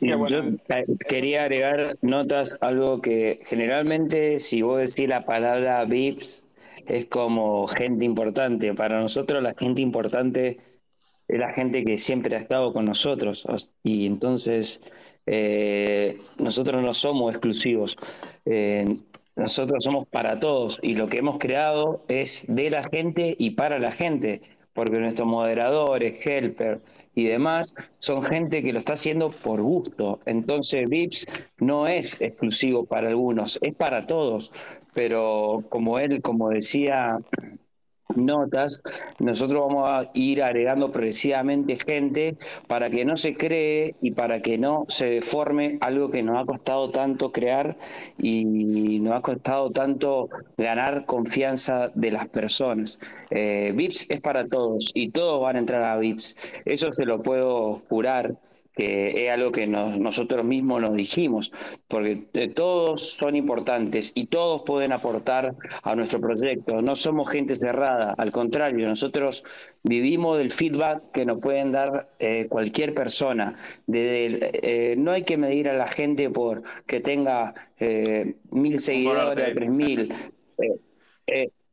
Yo 0.00 0.26
quería 1.08 1.44
agregar 1.44 1.96
notas, 2.02 2.58
algo 2.60 3.00
que 3.00 3.38
generalmente 3.46 4.38
si 4.38 4.62
vos 4.62 4.78
decís 4.78 5.08
la 5.08 5.24
palabra 5.24 5.84
VIPs, 5.84 6.44
es 6.88 7.06
como 7.06 7.66
gente 7.68 8.04
importante. 8.04 8.74
Para 8.74 9.00
nosotros 9.00 9.42
la 9.42 9.54
gente 9.54 9.82
importante 9.82 10.58
es 11.28 11.38
la 11.38 11.52
gente 11.52 11.84
que 11.84 11.98
siempre 11.98 12.34
ha 12.36 12.38
estado 12.38 12.72
con 12.72 12.86
nosotros. 12.86 13.46
Y 13.82 14.06
entonces 14.06 14.80
eh, 15.26 16.18
nosotros 16.38 16.82
no 16.82 16.94
somos 16.94 17.32
exclusivos. 17.32 17.96
Eh, 18.44 18.98
nosotros 19.36 19.84
somos 19.84 20.08
para 20.08 20.40
todos 20.40 20.80
y 20.82 20.96
lo 20.96 21.08
que 21.08 21.18
hemos 21.18 21.38
creado 21.38 22.04
es 22.08 22.44
de 22.48 22.70
la 22.70 22.82
gente 22.82 23.36
y 23.38 23.50
para 23.50 23.78
la 23.78 23.92
gente, 23.92 24.40
porque 24.78 25.00
nuestros 25.00 25.26
moderadores, 25.26 26.24
helper 26.24 26.80
y 27.12 27.24
demás 27.24 27.74
son 27.98 28.22
gente 28.22 28.62
que 28.62 28.72
lo 28.72 28.78
está 28.78 28.92
haciendo 28.92 29.28
por 29.28 29.60
gusto. 29.60 30.20
Entonces 30.24 30.88
VIPS 30.88 31.26
no 31.58 31.88
es 31.88 32.16
exclusivo 32.20 32.84
para 32.84 33.08
algunos, 33.08 33.58
es 33.60 33.74
para 33.74 34.06
todos 34.06 34.52
pero 34.94 35.64
como 35.68 35.98
él, 35.98 36.22
como 36.22 36.50
decía 36.50 37.18
notas, 38.16 38.82
nosotros 39.18 39.60
vamos 39.60 39.88
a 39.88 40.10
ir 40.14 40.42
agregando 40.42 40.90
progresivamente 40.90 41.76
gente 41.76 42.36
para 42.66 42.90
que 42.90 43.04
no 43.04 43.16
se 43.16 43.34
cree 43.34 43.94
y 44.00 44.12
para 44.12 44.40
que 44.40 44.58
no 44.58 44.86
se 44.88 45.06
deforme 45.06 45.78
algo 45.80 46.10
que 46.10 46.22
nos 46.22 46.38
ha 46.38 46.46
costado 46.46 46.90
tanto 46.90 47.32
crear 47.32 47.76
y 48.18 48.98
nos 49.00 49.14
ha 49.14 49.20
costado 49.20 49.70
tanto 49.70 50.28
ganar 50.56 51.06
confianza 51.06 51.90
de 51.94 52.10
las 52.10 52.28
personas. 52.28 52.98
Eh, 53.30 53.72
VIPS 53.74 54.06
es 54.08 54.20
para 54.20 54.48
todos 54.48 54.90
y 54.94 55.10
todos 55.10 55.42
van 55.42 55.56
a 55.56 55.58
entrar 55.60 55.82
a 55.82 55.96
VIPS. 55.96 56.36
Eso 56.64 56.92
se 56.92 57.04
lo 57.04 57.22
puedo 57.22 57.82
jurar 57.88 58.36
que 58.78 59.26
es 59.26 59.32
algo 59.32 59.50
que 59.50 59.66
nos, 59.66 59.98
nosotros 59.98 60.44
mismos 60.44 60.80
nos 60.80 60.94
dijimos, 60.94 61.50
porque 61.88 62.28
eh, 62.32 62.48
todos 62.48 63.10
son 63.10 63.34
importantes 63.34 64.12
y 64.14 64.26
todos 64.26 64.62
pueden 64.64 64.92
aportar 64.92 65.56
a 65.82 65.96
nuestro 65.96 66.20
proyecto. 66.20 66.80
No 66.80 66.94
somos 66.94 67.28
gente 67.28 67.56
cerrada, 67.56 68.14
al 68.16 68.30
contrario, 68.30 68.86
nosotros 68.86 69.42
vivimos 69.82 70.38
del 70.38 70.52
feedback 70.52 71.10
que 71.10 71.24
nos 71.24 71.40
pueden 71.40 71.72
dar 71.72 72.06
eh, 72.20 72.46
cualquier 72.48 72.94
persona. 72.94 73.56
Eh, 73.92 74.94
no 74.96 75.10
hay 75.10 75.24
que 75.24 75.36
medir 75.36 75.68
a 75.68 75.72
la 75.72 75.88
gente 75.88 76.30
por 76.30 76.62
que 76.86 77.00
tenga 77.00 77.54
eh, 77.80 78.36
mil 78.52 78.78
seguidores, 78.78 79.54
tres 79.56 79.70
mil. 79.70 80.14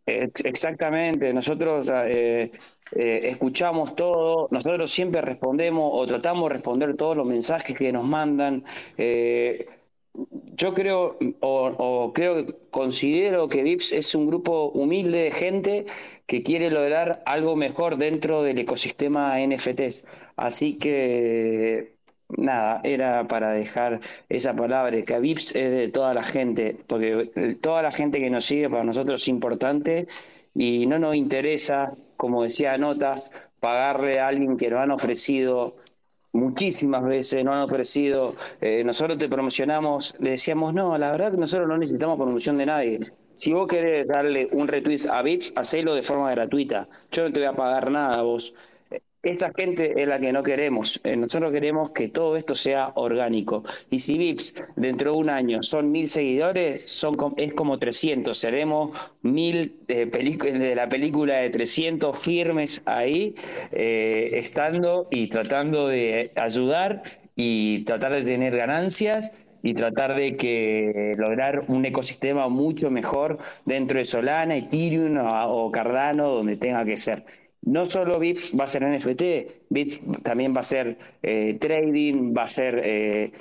exactamente, 0.08 1.32
nosotros 1.34 1.88
eh, 1.94 2.50
escuchamos 2.92 3.96
todo, 3.96 4.48
nosotros 4.52 4.92
siempre 4.92 5.22
respondemos 5.22 5.90
o 5.94 6.06
tratamos 6.06 6.50
de 6.50 6.56
responder 6.56 6.96
todos 6.96 7.18
los 7.18 7.26
mensajes 7.26 7.76
que 7.76 7.92
nos 7.92 8.06
mandan. 8.06 8.64
Eh, 8.98 9.66
yo 10.56 10.74
creo, 10.74 11.18
o, 11.42 11.68
o, 11.78 12.14
creo, 12.14 12.46
considero 12.72 13.50
que 13.50 13.64
VIPS 13.64 13.92
es 13.92 14.16
un 14.16 14.28
grupo 14.28 14.70
humilde 14.70 15.24
de 15.24 15.32
gente 15.32 15.86
que 16.26 16.44
quiere 16.44 16.70
lograr 16.70 17.22
algo 17.26 17.56
mejor 17.56 17.98
dentro 17.98 18.44
del 18.44 18.60
ecosistema 18.60 19.38
NFTs. 19.40 20.06
Así 20.38 20.78
que, 20.78 21.96
nada, 22.30 22.82
era 22.84 23.28
para 23.28 23.52
dejar 23.52 24.00
esa 24.30 24.56
palabra, 24.56 25.02
que 25.04 25.20
VIPS 25.20 25.56
es 25.56 25.72
de 25.72 25.88
toda 25.90 26.14
la 26.14 26.24
gente, 26.24 26.78
porque 26.88 27.58
toda 27.62 27.82
la 27.82 27.92
gente 27.92 28.20
que 28.20 28.30
nos 28.30 28.46
sigue 28.46 28.70
para 28.70 28.84
nosotros 28.84 29.22
es 29.22 29.28
importante 29.28 30.08
y 30.54 30.86
no 30.86 31.00
nos 31.00 31.16
interesa 31.16 31.94
como 32.26 32.44
decía 32.44 32.78
Notas, 32.78 33.32
pagarle 33.60 34.20
a 34.20 34.28
alguien 34.28 34.58
que 34.58 34.70
nos 34.70 34.80
han 34.80 34.92
ofrecido 34.92 35.76
muchísimas 36.34 37.04
veces, 37.04 37.44
nos 37.46 37.54
han 37.56 37.62
ofrecido, 37.62 38.36
eh, 38.62 38.84
nosotros 38.84 39.18
te 39.20 39.30
promocionamos, 39.30 40.16
le 40.20 40.32
decíamos, 40.32 40.74
no, 40.74 40.98
la 40.98 41.12
verdad 41.12 41.32
que 41.32 41.38
nosotros 41.38 41.68
no 41.68 41.78
necesitamos 41.78 42.18
promoción 42.18 42.58
de 42.58 42.66
nadie. 42.66 43.00
si 43.36 43.54
vos 43.54 43.68
querés 43.68 44.08
darle 44.08 44.48
un 44.52 44.68
retweet 44.68 45.08
a 45.08 45.22
VIPs, 45.22 45.54
hacelo 45.56 45.94
de 45.94 46.02
forma 46.02 46.32
gratuita. 46.32 46.88
Yo 47.12 47.24
no 47.24 47.32
te 47.32 47.40
voy 47.40 47.48
a 47.48 47.54
pagar 47.54 47.92
nada 47.92 48.20
a 48.20 48.22
vos. 48.24 48.54
Esa 49.26 49.52
gente 49.58 50.00
es 50.00 50.08
la 50.08 50.20
que 50.20 50.32
no 50.32 50.44
queremos. 50.44 51.02
Eh, 51.04 51.16
nosotros 51.16 51.52
queremos 51.52 51.90
que 51.90 52.10
todo 52.10 52.38
esto 52.38 52.54
sea 52.54 52.92
orgánico. 52.94 53.64
Y 53.90 53.98
si 53.98 54.20
VIPs 54.20 54.54
dentro 54.76 55.14
de 55.14 55.18
un 55.18 55.32
año 55.32 55.64
son 55.64 55.92
mil 55.92 56.08
seguidores, 56.08 56.88
son 56.88 57.16
es 57.36 57.52
como 57.56 57.80
300. 57.80 58.38
Seremos 58.38 58.96
mil 59.24 59.80
eh, 59.88 60.06
de 60.06 60.76
la 60.76 60.88
película 60.88 61.38
de 61.38 61.50
300 61.50 62.16
firmes 62.20 62.84
ahí, 62.86 63.34
eh, 63.72 64.30
estando 64.34 65.08
y 65.10 65.26
tratando 65.28 65.88
de 65.88 66.32
ayudar 66.36 67.02
y 67.36 67.84
tratar 67.84 68.14
de 68.14 68.22
tener 68.22 68.56
ganancias 68.56 69.32
y 69.64 69.74
tratar 69.74 70.16
de 70.16 70.38
que 70.38 71.14
lograr 71.18 71.66
un 71.68 71.84
ecosistema 71.84 72.48
mucho 72.48 72.92
mejor 72.92 73.40
dentro 73.66 73.98
de 73.98 74.06
Solana, 74.06 74.56
Ethereum 74.56 75.18
o 75.18 75.72
Cardano, 75.72 76.28
donde 76.28 76.58
tenga 76.58 76.86
que 76.86 76.98
ser 76.98 77.26
no 77.66 77.86
solo 77.86 78.20
VIPs 78.20 78.58
va 78.58 78.64
a 78.64 78.68
ser 78.68 78.84
NFT, 78.84 79.68
VIPs 79.70 80.24
también 80.24 80.56
va 80.56 80.62
a 80.62 80.64
ser 80.64 80.98
eh, 81.22 81.58
trading, 81.60 82.34
va 82.36 82.44
a 82.44 82.48
ser 82.48 82.82
eh, 82.84 83.32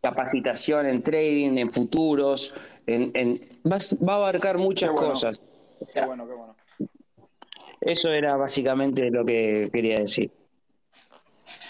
capacitación 0.00 0.86
en 0.86 1.02
trading, 1.02 1.58
en 1.58 1.70
futuros, 1.70 2.54
en, 2.86 3.40
va, 3.66 4.12
a 4.12 4.16
abarcar 4.16 4.58
muchas 4.58 4.90
cosas. 4.90 5.42
qué 5.92 6.04
bueno, 6.04 6.26
qué 6.26 6.34
bueno. 6.34 6.56
Eso 7.80 8.10
era 8.10 8.36
básicamente 8.36 9.10
lo 9.10 9.24
que 9.24 9.70
quería 9.72 9.96
decir. 9.96 10.30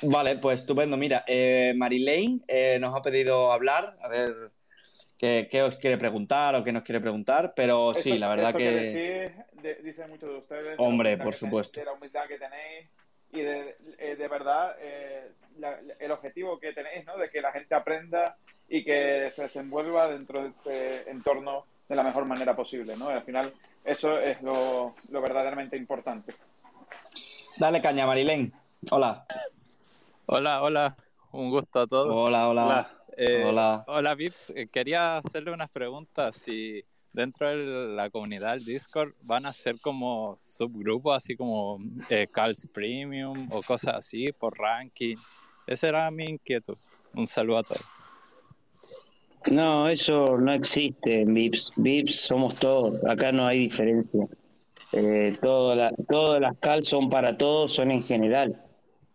Vale, 0.03 0.37
pues 0.37 0.61
estupendo. 0.61 0.97
Mira, 0.97 1.25
eh, 1.27 1.75
Marilane 1.77 2.41
eh, 2.49 2.79
nos 2.81 2.95
ha 2.95 3.03
pedido 3.03 3.53
hablar, 3.53 3.97
a 4.01 4.09
ver 4.09 4.33
qué, 5.19 5.63
os 5.63 5.77
quiere 5.77 5.99
preguntar 5.99 6.55
o 6.55 6.65
qué 6.65 6.73
nos 6.73 6.83
quiere 6.83 7.01
preguntar, 7.01 7.53
pero 7.55 7.93
sí, 7.93 8.19
la 8.19 8.29
verdad 8.29 8.55
que... 8.55 9.35
dice 9.83 10.07
mucho 10.07 10.27
de 10.29 10.39
ustedes. 10.39 10.75
Hombre, 10.79 11.19
por 11.19 11.35
supuesto. 11.35 11.81
de 11.81 11.87
la 11.87 11.93
humildad 11.93 12.27
que 12.27 12.39
tenéis 12.39 12.89
y 13.33 13.41
de, 13.41 13.77
eh, 13.99 14.17
de 14.17 14.29
verdad 14.29 14.77
eh, 14.81 15.33
el 15.99 16.11
objetivo 16.11 16.59
que 16.59 16.73
tenéis, 16.73 17.05
¿no? 17.05 17.19
De 17.19 17.29
que 17.29 17.43
la 17.43 17.53
gente 17.53 17.75
aprenda 17.75 18.37
y 18.69 18.85
que 18.85 19.31
se 19.35 19.43
desenvuelva 19.43 20.09
dentro 20.09 20.43
de 20.43 20.49
este 20.49 21.11
entorno 21.11 21.65
de 21.89 21.97
la 21.97 22.03
mejor 22.03 22.25
manera 22.27 22.55
posible, 22.55 22.97
¿no? 22.97 23.09
al 23.09 23.23
final 23.23 23.55
eso 23.85 24.19
es 24.19 24.43
lo, 24.43 24.95
lo 25.09 25.23
verdaderamente 25.23 25.77
importante. 25.77 26.35
Dale 27.57 27.81
caña, 27.81 28.07
Marilén. 28.07 28.53
Hola. 28.91 29.25
Hola, 30.27 30.63
hola. 30.63 30.97
Un 31.33 31.51
gusto 31.51 31.81
a 31.81 31.87
todos. 31.87 32.09
Hola, 32.11 32.49
hola. 32.51 32.67
Hola. 32.67 32.98
Eh, 33.21 33.43
hola. 33.45 34.15
Vips. 34.15 34.53
Eh, 34.55 34.69
quería 34.71 35.19
hacerle 35.19 35.53
unas 35.53 35.69
preguntas. 35.71 36.37
Si 36.37 36.85
dentro 37.13 37.49
de 37.49 37.89
la 37.89 38.11
comunidad 38.11 38.53
del 38.53 38.65
Discord 38.65 39.13
van 39.23 39.45
a 39.45 39.53
ser 39.53 39.81
como 39.81 40.37
subgrupos, 40.41 41.17
así 41.17 41.35
como 41.35 41.81
eh, 42.11 42.29
Calls 42.31 42.69
Premium 42.73 43.49
o 43.51 43.61
cosas 43.63 43.97
así, 43.97 44.31
por 44.33 44.57
ranking. 44.57 45.17
Esa 45.67 45.89
era 45.89 46.11
mi 46.13 46.27
inquietud. 46.27 46.79
Un 47.13 47.27
saludo 47.27 47.59
a 47.59 47.63
todos. 47.65 47.85
No, 49.51 49.89
eso 49.89 50.39
no 50.39 50.53
existe 50.53 51.23
en 51.23 51.35
VIPs. 51.35 51.73
VIPs 51.77 52.21
somos 52.21 52.55
todos. 52.55 53.05
Acá 53.05 53.33
no 53.33 53.49
hay 53.49 53.61
diferencia. 53.61 54.29
Eh, 54.93 55.37
todas 55.41 56.41
las 56.41 56.57
calls 56.59 56.87
son 56.87 57.11
para 57.11 57.37
todos, 57.37 57.75
son 57.75 57.91
en 57.91 58.05
general. 58.05 58.63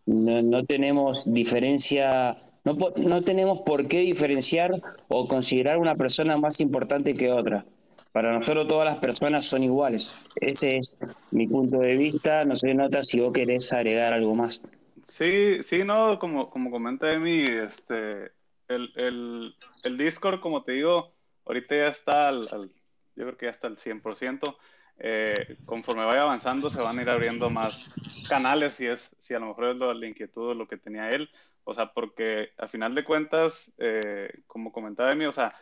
No, 0.05 0.41
no 0.41 0.65
tenemos 0.65 1.23
diferencia 1.25 2.35
no, 2.63 2.77
no 2.95 3.21
tenemos 3.23 3.59
por 3.59 3.87
qué 3.87 3.99
diferenciar 3.99 4.71
o 5.09 5.27
considerar 5.27 5.77
una 5.77 5.95
persona 5.95 6.37
más 6.37 6.61
importante 6.61 7.13
que 7.13 7.31
otra. 7.31 7.65
Para 8.13 8.31
nosotros 8.31 8.67
todas 8.67 8.85
las 8.85 8.97
personas 8.99 9.45
son 9.45 9.63
iguales. 9.63 10.15
Ese 10.39 10.77
es 10.77 10.95
mi 11.31 11.47
punto 11.47 11.79
de 11.79 11.97
vista. 11.97 12.45
No 12.45 12.55
sé, 12.55 12.73
Nota, 12.73 13.03
si 13.03 13.19
vos 13.19 13.33
querés 13.33 13.73
agregar 13.73 14.13
algo 14.13 14.35
más. 14.35 14.61
Sí, 15.03 15.61
sí, 15.63 15.83
no, 15.83 16.19
como, 16.19 16.49
como 16.49 16.71
comenta 16.71 17.11
Emi, 17.11 17.43
este, 17.43 18.31
el, 18.67 18.91
el, 18.95 19.55
el 19.83 19.97
Discord, 19.97 20.39
como 20.39 20.63
te 20.63 20.73
digo, 20.73 21.11
ahorita 21.45 21.75
ya 21.75 21.87
está 21.87 22.29
al, 22.29 22.45
yo 22.45 23.25
creo 23.25 23.37
que 23.37 23.47
ya 23.47 23.51
está 23.51 23.67
al 23.67 23.77
100%. 23.77 24.55
Eh, 24.99 25.57
conforme 25.65 26.05
vaya 26.05 26.21
avanzando 26.21 26.69
se 26.69 26.79
van 26.79 26.99
a 26.99 27.01
ir 27.01 27.09
abriendo 27.09 27.49
más 27.49 27.91
canales 28.29 28.73
si 28.73 28.85
es 28.85 29.15
si 29.19 29.33
a 29.33 29.39
lo 29.39 29.47
mejor 29.47 29.69
es 29.69 29.75
lo, 29.75 29.91
la 29.91 30.07
inquietud 30.07 30.49
o 30.49 30.53
lo 30.53 30.67
que 30.67 30.77
tenía 30.77 31.09
él 31.09 31.29
o 31.65 31.73
sea, 31.73 31.93
porque 31.93 32.51
al 32.57 32.69
final 32.69 32.93
de 32.95 33.03
cuentas, 33.03 33.73
eh, 33.77 34.41
como 34.47 34.71
comentaba 34.71 35.11
Emi, 35.11 35.25
o 35.25 35.31
sea, 35.31 35.55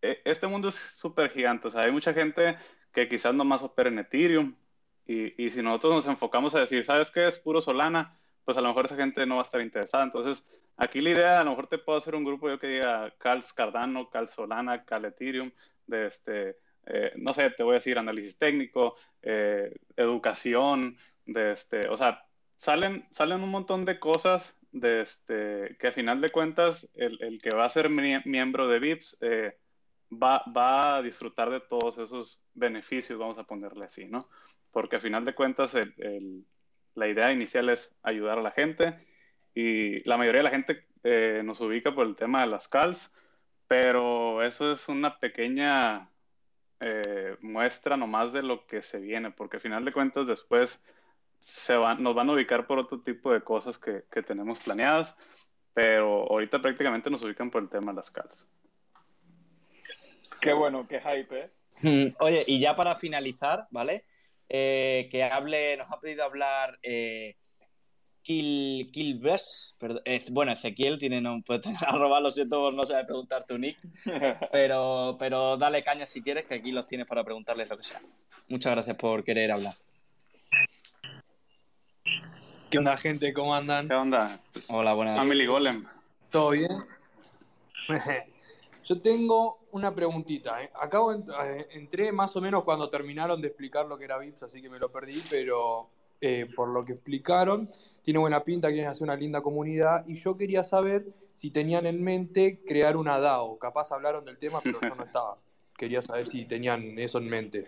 e, 0.00 0.20
este 0.24 0.46
mundo 0.46 0.68
es 0.68 0.74
súper 0.74 1.30
gigante. 1.30 1.68
O 1.68 1.70
sea, 1.70 1.82
hay 1.82 1.92
mucha 1.92 2.12
gente 2.14 2.56
que 2.92 3.08
quizás 3.08 3.34
nomás 3.34 3.62
opera 3.62 3.88
en 3.88 3.98
Ethereum. 3.98 4.54
Y, 5.06 5.44
y, 5.44 5.50
si 5.50 5.62
nosotros 5.62 5.94
nos 5.94 6.06
enfocamos 6.06 6.54
a 6.54 6.60
decir, 6.60 6.84
¿sabes 6.84 7.10
qué? 7.10 7.26
Es 7.26 7.38
puro 7.38 7.60
Solana, 7.60 8.16
pues 8.44 8.56
a 8.56 8.60
lo 8.60 8.68
mejor 8.68 8.86
esa 8.86 8.96
gente 8.96 9.26
no 9.26 9.36
va 9.36 9.42
a 9.42 9.44
estar 9.44 9.60
interesada. 9.60 10.04
Entonces, 10.04 10.48
aquí 10.76 11.00
la 11.00 11.10
idea, 11.10 11.40
a 11.40 11.44
lo 11.44 11.50
mejor 11.50 11.66
te 11.66 11.78
puedo 11.78 11.98
hacer 11.98 12.14
un 12.14 12.24
grupo 12.24 12.48
yo 12.48 12.58
que 12.58 12.68
diga 12.68 13.12
Cal 13.18 13.42
Cardano, 13.54 14.08
Cal 14.08 14.28
Solana, 14.28 14.84
Cal 14.84 15.04
Ethereum, 15.04 15.50
de 15.86 16.06
este, 16.06 16.56
eh, 16.86 17.12
no 17.16 17.32
sé, 17.32 17.50
te 17.50 17.62
voy 17.62 17.72
a 17.72 17.74
decir 17.74 17.98
análisis 17.98 18.38
técnico, 18.38 18.96
eh, 19.22 19.74
educación, 19.96 20.98
de 21.24 21.52
este, 21.52 21.88
o 21.88 21.96
sea, 21.96 22.24
salen, 22.58 23.06
salen 23.10 23.42
un 23.42 23.50
montón 23.50 23.84
de 23.84 23.98
cosas 23.98 24.58
de 24.72 25.02
este, 25.02 25.76
que 25.78 25.88
a 25.88 25.92
final 25.92 26.20
de 26.20 26.28
cuentas 26.28 26.90
el, 26.94 27.22
el 27.22 27.40
que 27.40 27.54
va 27.54 27.64
a 27.64 27.70
ser 27.70 27.88
miembro 27.88 28.68
de 28.68 28.78
VIPS 28.78 29.18
eh, 29.22 29.56
va, 30.10 30.44
va, 30.54 30.96
a 30.96 31.02
disfrutar 31.02 31.50
de 31.50 31.60
todos 31.60 31.96
esos 31.98 32.42
beneficios, 32.52 33.18
vamos 33.18 33.38
a 33.38 33.44
ponerle 33.44 33.86
así, 33.86 34.06
¿no? 34.06 34.28
Porque 34.70 34.96
a 34.96 35.00
final 35.00 35.24
de 35.24 35.34
cuentas 35.34 35.74
el, 35.74 36.44
la 36.94 37.08
idea 37.08 37.32
inicial 37.32 37.70
es 37.70 37.96
ayudar 38.02 38.38
a 38.38 38.42
la 38.42 38.50
gente 38.50 38.98
y 39.54 40.06
la 40.06 40.16
mayoría 40.16 40.40
de 40.40 40.50
la 40.50 40.50
gente 40.50 41.42
nos 41.44 41.60
ubica 41.60 41.94
por 41.94 42.06
el 42.06 42.16
tema 42.16 42.40
de 42.40 42.48
las 42.48 42.66
calls, 42.66 43.14
pero 43.68 44.42
eso 44.42 44.72
es 44.72 44.88
una 44.88 45.18
pequeña 45.18 46.10
eh, 46.80 47.36
muestra 47.40 47.96
nomás 47.96 48.32
de 48.32 48.42
lo 48.42 48.66
que 48.66 48.82
se 48.82 48.98
viene, 49.00 49.30
porque 49.30 49.58
a 49.58 49.60
final 49.60 49.84
de 49.84 49.92
cuentas 49.92 50.26
después 50.26 50.82
se 51.40 51.74
van, 51.74 52.02
nos 52.02 52.14
van 52.14 52.30
a 52.30 52.32
ubicar 52.32 52.66
por 52.66 52.78
otro 52.78 53.00
tipo 53.00 53.32
de 53.32 53.42
cosas 53.42 53.78
que, 53.78 54.04
que 54.10 54.22
tenemos 54.22 54.58
planeadas, 54.60 55.16
pero 55.72 56.30
ahorita 56.30 56.60
prácticamente 56.60 57.10
nos 57.10 57.24
ubican 57.24 57.50
por 57.50 57.62
el 57.62 57.68
tema 57.68 57.92
de 57.92 57.96
las 57.96 58.10
calls. 58.10 58.46
Qué 60.40 60.52
bueno, 60.52 60.86
qué 60.88 61.00
hype, 61.00 61.40
¿eh? 61.40 61.50
Mm, 61.82 62.16
oye, 62.20 62.44
y 62.46 62.60
ya 62.60 62.76
para 62.76 62.94
finalizar, 62.94 63.66
¿vale? 63.70 64.04
Eh, 64.48 65.08
que 65.10 65.24
hable, 65.24 65.76
nos 65.76 65.90
ha 65.90 66.00
pedido 66.00 66.22
hablar 66.22 66.78
eh, 66.82 67.36
Kill, 68.24 68.90
Kill 68.90 69.20
perdón, 69.78 70.00
bueno, 70.30 70.52
Ezequiel 70.52 70.98
tiene 70.98 71.20
no 71.20 71.42
puede 71.42 71.60
tener 71.60 71.78
arroba, 71.86 72.20
lo 72.20 72.30
siento 72.30 72.72
no 72.72 72.86
sabe 72.86 73.04
preguntar 73.04 73.44
tu 73.44 73.58
nick, 73.58 73.78
pero, 74.50 75.16
pero 75.18 75.58
dale 75.58 75.82
caña 75.82 76.06
si 76.06 76.22
quieres, 76.22 76.44
que 76.46 76.54
aquí 76.54 76.72
los 76.72 76.86
tienes 76.86 77.06
para 77.06 77.22
preguntarles 77.22 77.68
lo 77.68 77.76
que 77.76 77.82
sea. 77.82 78.00
Muchas 78.48 78.72
gracias 78.72 78.96
por 78.96 79.24
querer 79.24 79.52
hablar. 79.52 79.74
¿Qué 82.70 82.78
onda, 82.78 82.96
gente? 82.96 83.34
¿Cómo 83.34 83.54
andan? 83.54 83.88
¿Qué 83.88 83.94
onda? 83.94 84.40
Hola, 84.68 84.94
buenas. 84.94 85.18
Family 85.18 85.44
Golem. 85.44 85.86
¿Todo 86.30 86.50
bien? 86.50 86.70
Yo 88.84 89.00
tengo 89.02 89.66
una 89.72 89.94
preguntita. 89.94 90.62
¿eh? 90.62 90.70
Acabo, 90.80 91.12
eh, 91.12 91.68
entré 91.72 92.10
más 92.10 92.34
o 92.36 92.40
menos 92.40 92.64
cuando 92.64 92.88
terminaron 92.88 93.40
de 93.42 93.48
explicar 93.48 93.86
lo 93.86 93.98
que 93.98 94.04
era 94.04 94.16
VIPS, 94.16 94.44
así 94.44 94.62
que 94.62 94.70
me 94.70 94.78
lo 94.78 94.90
perdí, 94.90 95.22
pero 95.28 95.90
eh, 96.20 96.46
por 96.54 96.68
lo 96.68 96.84
que 96.84 96.92
explicaron, 96.92 97.68
tiene 98.02 98.18
buena 98.18 98.44
pinta, 98.44 98.68
quieren 98.68 98.88
hacer 98.88 99.02
una 99.02 99.16
linda 99.16 99.42
comunidad, 99.42 100.04
y 100.06 100.14
yo 100.14 100.36
quería 100.36 100.64
saber 100.64 101.06
si 101.34 101.50
tenían 101.50 101.86
en 101.86 102.02
mente 102.02 102.62
crear 102.66 102.96
una 102.96 103.18
DAO. 103.18 103.58
Capaz 103.58 103.92
hablaron 103.92 104.24
del 104.24 104.38
tema, 104.38 104.60
pero 104.62 104.80
yo 104.80 104.94
no 104.94 105.04
estaba. 105.04 105.38
Quería 105.76 106.02
saber 106.02 106.26
si 106.26 106.44
tenían 106.44 106.96
eso 106.98 107.18
en 107.18 107.28
mente. 107.28 107.66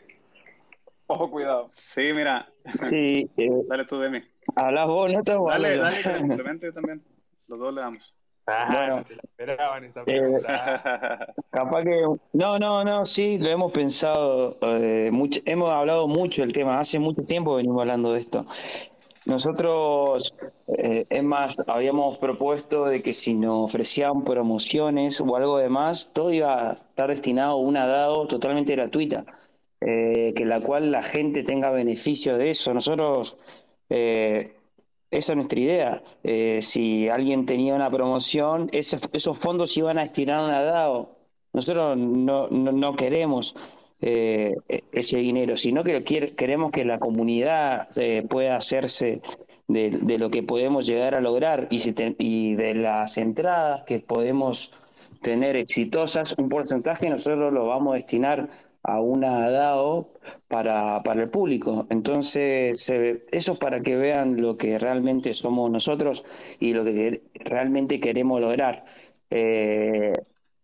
Ojo, 1.09 1.31
cuidado. 1.31 1.71
Sí, 1.73 2.13
mira. 2.15 2.49
Sí. 2.89 3.29
Dale 3.69 3.85
tú, 3.85 3.99
Demi. 3.99 4.23
Hablas 4.55 4.87
vos, 4.87 5.13
no 5.13 5.23
te 5.25 5.33
Dale, 5.33 5.77
dale, 5.77 6.03
que 6.03 6.19
complemente 6.19 6.73
también. 6.73 7.03
Los 7.49 7.59
dos 7.59 7.75
le 7.75 7.81
damos. 7.81 8.15
Ah, 8.47 8.69
bueno, 8.71 9.03
se 9.03 9.15
la 9.17 9.23
esperaban 9.25 9.85
esa 9.85 10.05
pregunta. 10.05 10.49
Eh, 10.49 11.33
capaz 11.51 11.83
que. 11.83 12.03
No, 12.33 12.59
no, 12.59 12.85
no, 12.85 13.05
sí, 13.07 13.39
lo 13.39 13.49
hemos 13.49 13.73
pensado. 13.73 14.57
Eh, 14.63 15.11
mucho, 15.13 15.41
hemos 15.45 15.71
hablado 15.71 16.07
mucho 16.07 16.43
del 16.43 16.53
tema. 16.53 16.79
Hace 16.79 16.99
mucho 16.99 17.25
tiempo 17.25 17.57
venimos 17.57 17.81
hablando 17.81 18.13
de 18.13 18.21
esto. 18.21 18.47
Nosotros, 19.27 20.33
eh, 20.79 21.05
es 21.11 21.23
más, 21.25 21.57
habíamos 21.67 22.17
propuesto 22.19 22.85
de 22.85 23.03
que 23.03 23.13
si 23.13 23.35
nos 23.35 23.65
ofrecían 23.65 24.23
promociones 24.23 25.21
o 25.21 25.37
algo 25.37 25.59
de 25.59 25.69
más, 25.69 26.13
todo 26.13 26.33
iba 26.33 26.71
a 26.71 26.73
estar 26.75 27.09
destinado 27.11 27.53
a 27.55 27.57
una 27.57 27.87
DAO 27.87 28.29
totalmente 28.29 28.77
gratuita, 28.77 29.25
eh, 29.81 30.33
que 30.37 30.45
la 30.45 30.61
cual 30.61 30.93
la 30.93 31.03
gente 31.03 31.43
tenga 31.43 31.71
beneficio 31.71 32.39
de 32.39 32.51
eso. 32.51 32.73
Nosotros 32.73 33.37
eh, 33.91 34.55
esa 35.11 35.33
es 35.33 35.37
nuestra 35.37 35.61
idea. 35.61 36.03
Eh, 36.23 36.61
si 36.63 37.09
alguien 37.09 37.47
tenía 37.47 37.75
una 37.75 37.91
promoción, 37.91 38.69
esos 38.73 39.39
fondos 39.39 39.77
iban 39.77 39.99
a 39.99 40.03
destinar 40.03 40.51
a 40.51 40.63
DAO. 40.63 41.17
Nosotros 41.53 41.97
no, 41.97 42.49
no, 42.49 42.97
queremos 42.97 43.55
eh, 44.01 44.55
ese 44.93 45.19
dinero, 45.19 45.57
sino 45.57 45.85
que 45.85 46.05
queremos 46.05 46.71
que 46.71 46.85
la 46.85 46.99
comunidad 46.99 47.89
eh, 47.97 48.27
pueda 48.29 48.57
hacerse 48.57 49.23
de, 49.69 50.19
lo 50.19 50.31
que 50.31 50.43
podemos 50.43 50.87
llegar 50.87 51.15
a 51.15 51.21
lograr 51.21 51.69
y, 51.71 51.83
y 52.19 52.55
de 52.55 52.75
las 52.75 53.17
entradas 53.17 53.85
que 53.85 54.01
podemos 54.01 54.73
tener 55.23 55.57
exitosas, 55.57 56.35
un 56.39 56.49
porcentaje 56.49 57.09
nosotros 57.09 57.53
lo 57.53 57.67
vamos 57.67 57.95
a 57.95 57.97
destinar 57.97 58.49
a 58.87 59.01
una 59.01 59.51
DAO 59.51 60.13
para, 60.47 61.03
para 61.03 61.23
el 61.23 61.29
público. 61.29 61.87
Entonces, 61.91 62.89
eso 62.89 63.53
es 63.53 63.59
para 63.59 63.81
que 63.81 63.97
vean 63.97 64.41
lo 64.41 64.57
que 64.57 64.79
realmente 64.79 65.35
somos 65.35 65.71
nosotros 65.71 66.25
y 66.61 66.73
lo 66.73 66.85
que 66.85 67.23
realmente 67.35 67.99
queremos 67.99 68.41
lograr. 68.41 68.85
Eh, 69.29 70.13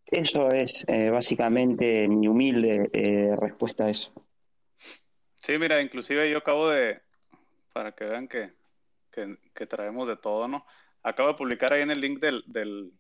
eso 0.07 0.51
es 0.53 0.85
eh, 0.87 1.11
básicamente 1.11 2.07
mi 2.07 2.29
humilde 2.29 2.91
eh, 2.93 3.35
respuesta 3.37 3.87
a 3.87 3.91
eso. 3.91 4.13
Sí, 5.35 5.59
mira, 5.59 5.83
inclusive 5.83 6.31
yo 6.31 6.39
acabo 6.39 6.69
de, 6.69 7.01
para 7.73 7.91
que 7.91 8.05
vean 8.05 8.29
que, 8.29 8.53
que, 9.11 9.67
traemos 9.67 10.07
de 10.07 10.17
todo, 10.17 10.47
¿no? 10.47 10.65
Acabo 11.03 11.31
de 11.31 11.35
publicar 11.35 11.73
ahí 11.73 11.83
en 11.83 11.91
el 11.91 12.01
link 12.01 12.21
del, 12.21 12.45
del, 12.47 12.93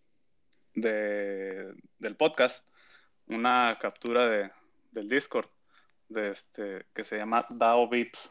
del 0.74 2.16
podcast 2.16 2.66
una 3.28 3.78
captura 3.80 4.26
de, 4.26 4.50
del 4.92 5.08
Discord 5.08 5.48
de 6.12 6.30
este, 6.30 6.86
que 6.94 7.04
se 7.04 7.16
llama 7.16 7.46
DAO 7.50 7.88
Vips. 7.88 8.30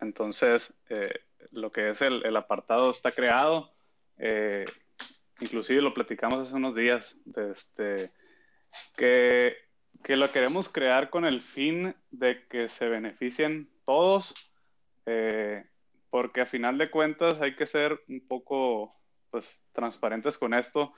Entonces, 0.00 0.74
eh, 0.88 1.12
lo 1.50 1.72
que 1.72 1.90
es 1.90 2.02
el, 2.02 2.24
el, 2.24 2.36
apartado 2.36 2.90
está 2.90 3.12
creado. 3.12 3.72
Eh, 4.18 4.64
inclusive 5.40 5.82
lo 5.82 5.94
platicamos 5.94 6.48
hace 6.48 6.56
unos 6.56 6.76
días, 6.76 7.20
de 7.24 7.52
este, 7.52 8.12
que, 8.96 9.56
que, 10.02 10.16
lo 10.16 10.28
queremos 10.30 10.68
crear 10.68 11.10
con 11.10 11.24
el 11.24 11.42
fin 11.42 11.94
de 12.10 12.46
que 12.48 12.68
se 12.68 12.88
beneficien 12.88 13.70
todos, 13.84 14.34
eh, 15.06 15.64
porque 16.10 16.42
a 16.42 16.46
final 16.46 16.78
de 16.78 16.90
cuentas 16.90 17.40
hay 17.40 17.56
que 17.56 17.66
ser 17.66 18.00
un 18.08 18.26
poco 18.26 18.94
pues, 19.30 19.58
transparentes 19.72 20.38
con 20.38 20.54
esto. 20.54 20.92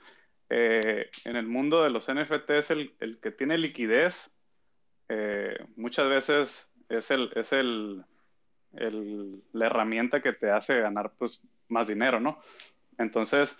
En 0.47 1.35
el 1.35 1.47
mundo 1.47 1.81
de 1.81 1.89
los 1.89 2.05
NFTs, 2.07 2.69
el, 2.69 2.95
el 2.99 3.19
que 3.19 3.31
tiene 3.31 3.57
liquidez 3.57 4.34
eh, 5.09 5.57
muchas 5.75 6.09
veces 6.09 6.73
es, 6.89 7.11
el, 7.11 7.31
es 7.35 7.53
el, 7.53 8.03
la 9.53 9.65
herramienta 9.65 10.21
que 10.21 10.33
te 10.33 10.51
hace 10.51 10.79
ganar 10.79 11.13
pues, 11.17 11.41
más 11.67 11.87
dinero, 11.87 12.19
¿no? 12.19 12.39
Entonces, 12.97 13.57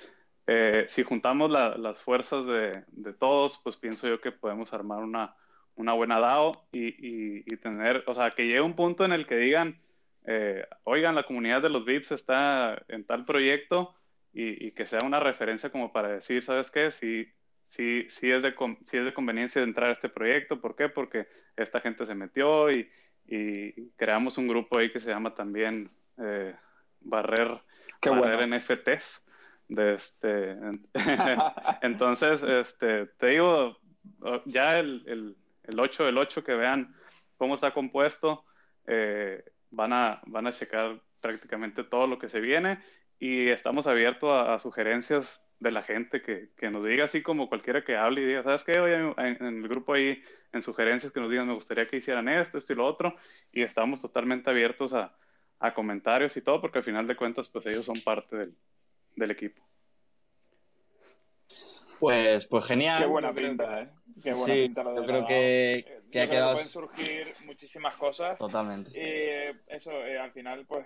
eh, 0.48 0.86
si 0.90 1.04
juntamos 1.04 1.50
las 1.50 2.00
fuerzas 2.00 2.46
de, 2.46 2.84
todos, 3.20 3.60
pues 3.64 3.76
pienso 3.78 4.08
yo 4.08 4.22
que 4.22 4.32
podemos 4.32 4.74
armar 4.74 5.00
una, 5.00 5.36
una 5.76 5.94
buena 5.94 6.20
DAO 6.20 6.68
y, 6.72 7.44
tener, 7.58 8.04
o 8.08 8.14
sea, 8.14 8.32
que 8.32 8.44
llegue 8.44 8.62
un 8.62 8.76
punto 8.76 9.06
en 9.06 9.12
el 9.12 9.26
que 9.26 9.38
digan, 9.38 9.80
eh, 10.26 10.68
oigan, 10.84 11.16
la 11.16 11.24
comunidad 11.24 11.62
de 11.62 11.70
los 11.70 11.86
VIPs 11.86 12.12
está 12.12 12.84
en 12.88 13.06
tal 13.06 13.26
proyecto 13.26 13.96
y, 14.34 14.72
que 14.72 14.86
sea 14.86 15.00
una 15.04 15.20
referencia 15.20 15.72
como 15.72 15.92
para 15.94 16.10
decir, 16.10 16.44
¿sabes 16.44 16.70
qué? 16.70 16.92
Si, 16.92 17.28
sí, 17.76 18.08
sí, 18.10 18.32
es 18.32 18.44
de, 18.44 18.54
sí 18.86 18.98
es 18.98 19.06
de 19.06 19.14
conveniencia 19.14 19.62
entrar 19.62 19.90
a 19.90 19.94
este 19.94 20.10
proyecto. 20.10 20.60
¿Por 20.60 20.76
qué? 20.76 20.90
Porque 20.90 21.28
esta 21.56 21.80
gente 21.80 22.06
se 22.06 22.16
metió 22.16 22.72
y, 22.72 22.90
y 23.28 23.90
creamos 23.92 24.38
un 24.38 24.48
grupo 24.48 24.78
ahí 24.78 24.92
que 24.92 25.00
se 25.00 25.10
llama 25.10 25.34
también 25.34 25.90
eh, 26.18 26.56
Barrer, 27.02 27.62
Barrer 28.02 28.48
NFTs. 28.48 29.24
De 29.68 29.96
este, 29.96 30.56
entonces, 31.82 32.44
este, 32.44 33.08
te 33.18 33.28
digo, 33.28 33.80
ya 34.46 34.80
el, 34.80 35.04
el, 35.08 35.38
el 35.64 35.80
8 35.80 36.06
del 36.06 36.18
8 36.18 36.44
que 36.44 36.54
vean 36.54 36.96
cómo 37.38 37.56
está 37.56 37.74
compuesto, 37.74 38.46
eh, 38.88 39.44
van, 39.72 39.94
a, 39.94 40.22
van 40.28 40.48
a 40.48 40.52
checar 40.52 41.02
prácticamente 41.20 41.84
todo 41.84 42.08
lo 42.08 42.20
que 42.20 42.30
se 42.30 42.40
viene 42.40 42.80
y 43.20 43.50
estamos 43.50 43.88
abiertos 43.88 44.30
a, 44.32 44.60
sugerencias 44.60 45.45
de 45.60 45.72
la 45.72 45.82
gente 45.82 46.22
que, 46.22 46.50
que, 46.58 46.70
nos 46.70 46.86
diga 46.86 47.06
así 47.06 47.22
como 47.22 47.48
cualquiera 47.50 47.84
que 47.84 47.96
hable 47.96 48.22
y 48.22 48.26
diga, 48.26 48.44
¿sabes 48.44 48.64
qué? 48.64 48.80
Hoy 48.80 48.92
en, 48.92 49.14
en, 49.18 49.64
el 49.64 49.68
grupo 49.68 49.94
ahí, 49.94 50.22
en 50.52 50.62
sugerencias 50.62 51.12
que 51.12 51.20
nos 51.20 51.30
digan, 51.30 51.48
me 51.48 51.54
gustaría 51.54 51.86
que 51.86 51.98
hicieran 51.98 52.28
esto, 52.28 52.58
esto 52.58 52.74
y 52.74 52.76
lo 52.76 52.86
otro, 52.86 53.16
y 53.52 53.64
estamos 53.64 54.02
totalmente 54.02 54.50
abiertos 54.50 54.94
a, 54.94 55.16
a 55.60 55.74
comentarios 55.74 56.36
y 56.38 56.42
todo, 56.42 56.62
porque 56.62 56.80
al 56.80 56.84
final 56.84 57.08
de 57.08 57.16
cuentas, 57.16 57.48
pues 57.50 57.66
ellos 57.66 57.86
son 57.86 58.00
parte 58.02 58.36
del, 58.36 58.56
del 59.16 59.32
equipo. 59.32 59.64
Pues, 62.00 62.46
pues 62.46 62.66
genial. 62.66 63.02
Qué 63.02 63.08
buena 63.08 63.34
pinta, 63.34 63.82
¿eh? 63.82 63.90
Qué 64.22 64.32
buena 64.34 64.54
sí, 64.54 64.62
pinta 64.64 64.84
yo 64.84 65.06
creo 65.06 65.26
que, 65.26 66.02
que 66.12 66.22
ha 66.22 66.30
quedado... 66.30 66.54
pueden 66.54 66.68
surgir 66.68 67.34
muchísimas 67.46 67.96
cosas. 67.96 68.38
Totalmente. 68.38 68.92
Y 68.92 69.74
eso, 69.74 69.92
eh, 69.92 70.20
al 70.20 70.32
final, 70.32 70.66
pues, 70.68 70.86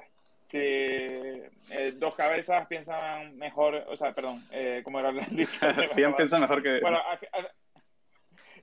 si 0.49 0.57
eh, 0.57 1.93
dos 1.97 2.15
cabezas 2.15 2.65
piensan 2.67 3.37
mejor, 3.37 3.85
o 3.87 3.95
sea, 3.95 4.13
perdón, 4.13 4.43
eh, 4.51 4.81
¿cómo 4.83 4.99
era 4.99 5.09
el 5.09 5.35
dicho? 5.35 5.59
Siempre 5.89 6.17
piensan 6.17 6.41
mejor 6.41 6.63
que... 6.63 6.79
Bueno, 6.81 6.99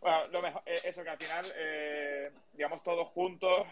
bueno 0.01 0.27
lo 0.33 0.43
mejor, 0.43 0.63
eh, 0.67 0.81
eso 0.85 1.05
que 1.05 1.11
al 1.11 1.17
final, 1.17 1.45
eh, 1.57 2.31
digamos, 2.55 2.83
todos 2.83 3.07
juntos, 3.09 3.67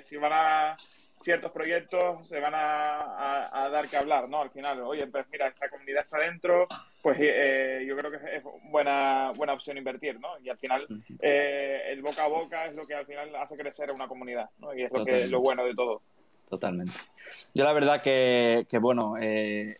si 0.00 0.16
van 0.16 0.32
a 0.32 0.76
ciertos 1.20 1.52
proyectos, 1.52 2.26
se 2.26 2.40
van 2.40 2.52
a, 2.56 3.68
dar 3.70 3.88
que 3.88 3.96
hablar, 3.96 4.28
¿no? 4.28 4.40
Al 4.40 4.50
final, 4.50 4.80
oye, 4.80 5.06
pues 5.06 5.24
mira, 5.30 5.46
esta 5.46 5.68
comunidad 5.68 6.02
está 6.02 6.18
dentro, 6.18 6.66
pues 7.00 7.16
yo 7.16 7.96
creo 7.96 8.10
que 8.10 8.36
es 8.36 8.42
buena, 8.64 9.30
buena 9.36 9.52
opción 9.52 9.78
invertir, 9.78 10.18
¿no? 10.18 10.36
Y 10.40 10.48
al 10.48 10.58
final, 10.58 10.84
el 11.20 12.02
boca 12.02 12.24
a 12.24 12.28
boca 12.28 12.66
es 12.66 12.76
lo 12.76 12.82
que 12.82 12.94
al 12.94 13.06
final 13.06 13.36
hace 13.36 13.56
crecer 13.56 13.90
a 13.90 13.92
una 13.92 14.08
comunidad, 14.08 14.50
¿no? 14.58 14.74
Y 14.74 14.82
es 14.82 14.92
lo, 14.92 15.04
que, 15.04 15.28
lo 15.28 15.40
bueno 15.40 15.64
de 15.64 15.74
todo 15.76 16.02
totalmente. 16.48 16.98
Yo 17.54 17.64
la 17.64 17.72
verdad 17.72 18.02
que, 18.02 18.66
bueno, 18.80 19.14
eh, 19.20 19.78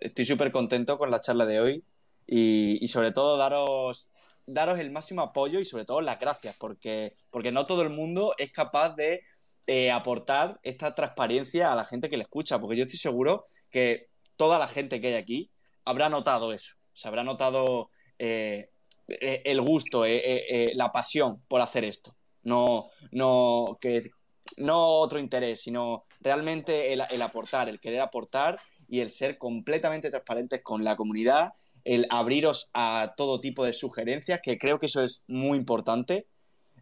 estoy 0.00 0.24
súper 0.24 0.52
contento 0.52 0.98
con 0.98 1.10
la 1.10 1.20
charla 1.20 1.46
de 1.46 1.60
hoy 1.60 1.84
y, 2.26 2.86
sobre 2.88 3.12
todo 3.12 3.36
daros, 3.36 4.10
daros 4.46 4.78
el 4.78 4.90
máximo 4.90 5.22
apoyo 5.22 5.60
y 5.60 5.64
sobre 5.64 5.84
todo 5.84 6.00
las 6.00 6.18
gracias, 6.18 6.56
porque, 6.58 7.14
porque 7.30 7.52
no 7.52 7.66
todo 7.66 7.82
el 7.82 7.90
mundo 7.90 8.34
es 8.38 8.52
capaz 8.52 8.94
de 8.94 9.22
eh, 9.66 9.90
aportar 9.90 10.58
esta 10.62 10.94
transparencia 10.94 11.72
a 11.72 11.76
la 11.76 11.84
gente 11.84 12.10
que 12.10 12.16
le 12.16 12.22
escucha, 12.22 12.58
porque 12.60 12.76
yo 12.76 12.82
estoy 12.82 12.98
seguro 12.98 13.46
que 13.70 14.08
toda 14.36 14.58
la 14.58 14.66
gente 14.66 15.00
que 15.00 15.08
hay 15.08 15.14
aquí 15.14 15.50
habrá 15.84 16.08
notado 16.08 16.52
eso, 16.52 16.74
se 16.92 17.08
habrá 17.08 17.24
notado 17.24 17.90
eh, 18.18 18.70
el 19.06 19.60
gusto, 19.60 20.04
la 20.06 20.92
pasión 20.92 21.42
por 21.48 21.60
hacer 21.60 21.84
esto. 21.84 22.14
No, 22.42 22.90
no, 23.10 23.78
que, 23.80 24.10
no 24.56 24.86
otro 24.86 25.18
interés, 25.18 25.62
sino 25.62 26.04
realmente 26.20 26.92
el, 26.92 27.22
aportar, 27.22 27.68
el 27.68 27.80
querer 27.80 28.00
aportar 28.00 28.58
y 28.88 29.00
el 29.00 29.10
ser 29.10 29.38
completamente 29.38 30.10
transparentes 30.10 30.62
con 30.62 30.84
la 30.84 30.96
comunidad, 30.96 31.52
el 31.84 32.06
abriros 32.10 32.70
a 32.74 33.14
todo 33.16 33.40
tipo 33.40 33.64
de 33.64 33.72
sugerencias, 33.72 34.40
que 34.42 34.58
creo 34.58 34.78
que 34.78 34.86
eso 34.86 35.02
es 35.02 35.24
muy 35.28 35.58
importante. 35.58 36.26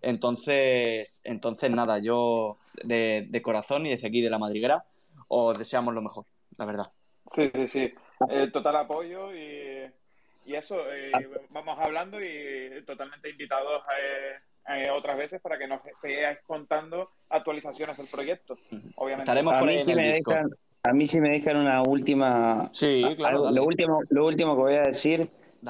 Entonces, 0.02 1.20
entonces 1.24 1.70
nada, 1.70 1.98
yo 1.98 2.58
de, 2.84 3.40
corazón 3.42 3.86
y 3.86 3.90
desde 3.90 4.08
aquí 4.08 4.20
de 4.20 4.30
la 4.30 4.38
madriguera 4.38 4.84
os 5.28 5.58
deseamos 5.58 5.94
lo 5.94 6.02
mejor, 6.02 6.26
la 6.58 6.64
verdad. 6.64 6.92
Sí, 7.32 7.50
sí, 7.54 7.68
sí. 7.68 7.94
Eh, 8.30 8.50
total 8.52 8.76
apoyo 8.76 9.34
y, 9.34 9.92
eso, 10.46 10.76
eh, 10.90 11.10
vamos 11.54 11.78
hablando 11.80 12.22
y 12.22 12.84
totalmente 12.86 13.28
invitados 13.28 13.82
a... 13.86 14.00
Eh, 14.00 14.40
eh, 14.68 14.90
otras 14.90 15.16
veces 15.16 15.40
para 15.40 15.58
que 15.58 15.66
nos 15.66 15.80
sigáis 16.00 16.38
contando 16.46 17.10
actualizaciones 17.28 17.96
del 17.96 18.06
proyecto. 18.08 18.58
Obviamente. 18.96 19.30
Estaremos 19.30 19.54
por 19.54 19.68
ahí 19.68 19.78
en 19.86 19.98
el 19.98 20.22
A 20.82 20.92
mí 20.92 21.06
sí 21.06 21.20
me 21.20 21.30
dejan 21.30 21.56
una 21.56 21.82
última... 21.82 22.68
Sí, 22.72 23.04
claro. 23.16 23.50
Lo 23.50 23.64
último, 23.64 24.00
lo 24.10 24.26
último 24.26 24.56
que 24.56 24.62
voy 24.62 24.74
a 24.74 24.82
decir... 24.82 25.28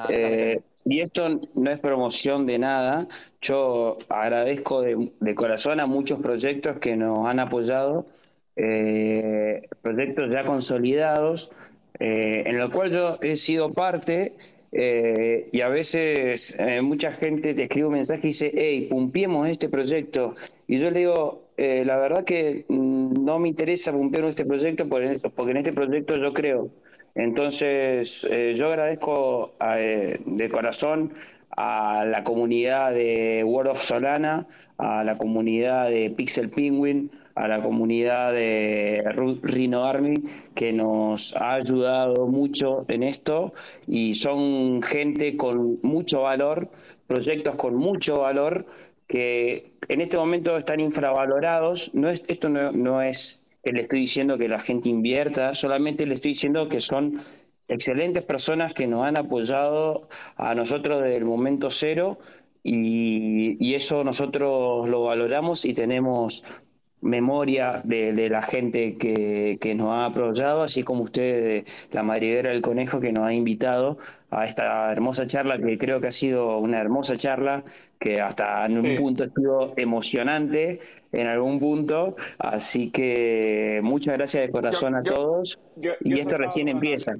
Eh, 0.09 0.59
y 0.85 1.01
esto 1.01 1.27
no 1.55 1.71
es 1.71 1.79
promoción 1.79 2.45
de 2.45 2.59
nada. 2.59 3.07
Yo 3.41 3.97
agradezco 4.09 4.81
de, 4.81 5.35
corazón 5.35 5.79
a 5.79 5.85
muchos 5.85 6.19
proyectos 6.19 6.77
que 6.79 6.95
nos 6.95 7.27
han 7.27 7.39
apoyado, 7.39 8.05
eh, 8.55 9.67
proyectos 9.81 10.31
ya 10.31 10.43
consolidados, 10.43 11.51
en 11.99 12.57
los 12.57 12.69
cuales 12.69 12.93
yo 12.93 13.17
he 13.21 13.35
sido 13.35 13.73
parte 13.73 14.35
eh, 14.71 15.49
y 15.51 15.61
a 15.61 15.69
veces 15.69 16.55
eh, 16.57 16.81
mucha 16.81 17.11
gente 17.11 17.53
te 17.53 17.63
escribe 17.63 17.87
un 17.87 17.93
mensaje 17.93 18.21
y 18.23 18.27
dice, 18.27 18.51
hey, 18.53 18.87
pumpiemos 18.89 19.47
este 19.47 19.69
proyecto. 19.69 20.35
Y 20.67 20.77
yo 20.79 20.91
le 20.91 20.99
digo, 20.99 21.43
eh, 21.57 21.83
la 21.85 21.97
verdad 21.97 22.23
que 22.25 22.65
mm, 22.67 23.23
no 23.23 23.39
me 23.39 23.49
interesa 23.49 23.91
pumpear 23.91 24.25
este 24.25 24.45
proyecto 24.45 24.87
porque 24.87 25.51
en 25.51 25.57
este 25.57 25.73
proyecto 25.73 26.15
yo 26.17 26.33
creo. 26.33 26.69
Entonces, 27.15 28.27
yo 28.53 28.67
agradezco 28.67 29.55
de 29.59 30.49
corazón 30.51 31.13
a 31.57 32.05
la 32.05 32.23
comunidad 32.23 32.93
de 32.93 33.43
World 33.43 33.71
of 33.71 33.83
Solana, 33.83 34.47
a 34.77 35.03
la 35.03 35.17
comunidad 35.17 35.89
de 35.89 36.11
Pixel 36.11 36.49
Penguin, 36.49 37.11
a 37.33 37.47
la 37.47 37.61
comunidad 37.61 38.31
de 38.33 39.03
Rhino 39.41 39.83
Army 39.83 40.15
que 40.55 40.71
nos 40.71 41.35
ha 41.35 41.55
ayudado 41.55 42.27
mucho 42.27 42.85
en 42.87 43.03
esto 43.03 43.53
y 43.87 44.13
son 44.13 44.81
gente 44.81 45.35
con 45.35 45.79
mucho 45.81 46.21
valor, 46.21 46.69
proyectos 47.07 47.55
con 47.55 47.75
mucho 47.75 48.21
valor 48.21 48.65
que 49.07 49.71
en 49.87 50.01
este 50.01 50.17
momento 50.17 50.57
están 50.57 50.79
infravalorados. 50.79 51.91
No 51.93 52.09
es, 52.09 52.21
esto 52.27 52.49
no, 52.49 52.71
no 52.71 53.01
es 53.01 53.41
que 53.63 53.71
le 53.71 53.81
estoy 53.81 54.01
diciendo 54.01 54.37
que 54.37 54.47
la 54.47 54.59
gente 54.59 54.89
invierta, 54.89 55.55
solamente 55.55 56.05
le 56.05 56.13
estoy 56.13 56.31
diciendo 56.31 56.69
que 56.69 56.81
son 56.81 57.21
excelentes 57.67 58.23
personas 58.23 58.73
que 58.73 58.87
nos 58.87 59.05
han 59.05 59.17
apoyado 59.17 60.07
a 60.35 60.55
nosotros 60.55 61.01
desde 61.01 61.17
el 61.17 61.25
momento 61.25 61.69
cero 61.69 62.17
y, 62.63 63.57
y 63.65 63.75
eso 63.75 64.03
nosotros 64.03 64.87
lo 64.89 65.03
valoramos 65.03 65.65
y 65.65 65.73
tenemos 65.73 66.43
memoria 67.01 67.81
de, 67.83 68.29
la 68.29 68.41
gente 68.41 68.95
que, 68.95 69.57
que, 69.61 69.75
nos 69.75 69.89
ha 69.89 70.05
apoyado, 70.05 70.63
así 70.63 70.83
como 70.83 71.03
ustedes 71.03 71.65
de 71.65 71.71
la 71.91 72.03
madriguera 72.03 72.49
del 72.49 72.61
conejo 72.61 72.99
que 72.99 73.11
nos 73.11 73.25
ha 73.25 73.33
invitado 73.33 73.97
a 74.31 74.45
esta 74.45 74.91
hermosa 74.91 75.27
charla, 75.27 75.59
que 75.59 75.77
creo 75.77 76.01
que 76.01 76.07
ha 76.07 76.11
sido 76.11 76.57
una 76.57 76.79
hermosa 76.79 77.15
charla, 77.15 77.63
que 77.99 78.19
hasta 78.19 78.65
en 78.65 78.79
un 78.79 78.95
punto 78.95 79.23
ha 79.23 79.27
sido 79.27 79.73
emocionante, 79.77 80.79
en 81.11 81.27
algún 81.27 81.59
punto, 81.59 82.15
así 82.39 82.89
que 82.89 83.79
muchas 83.83 84.17
gracias 84.17 84.47
de 84.47 84.51
corazón 84.51 84.95
a 84.95 85.03
todos, 85.03 85.59
y 86.01 86.19
esto 86.19 86.37
recién 86.37 86.67
empieza. 86.67 87.13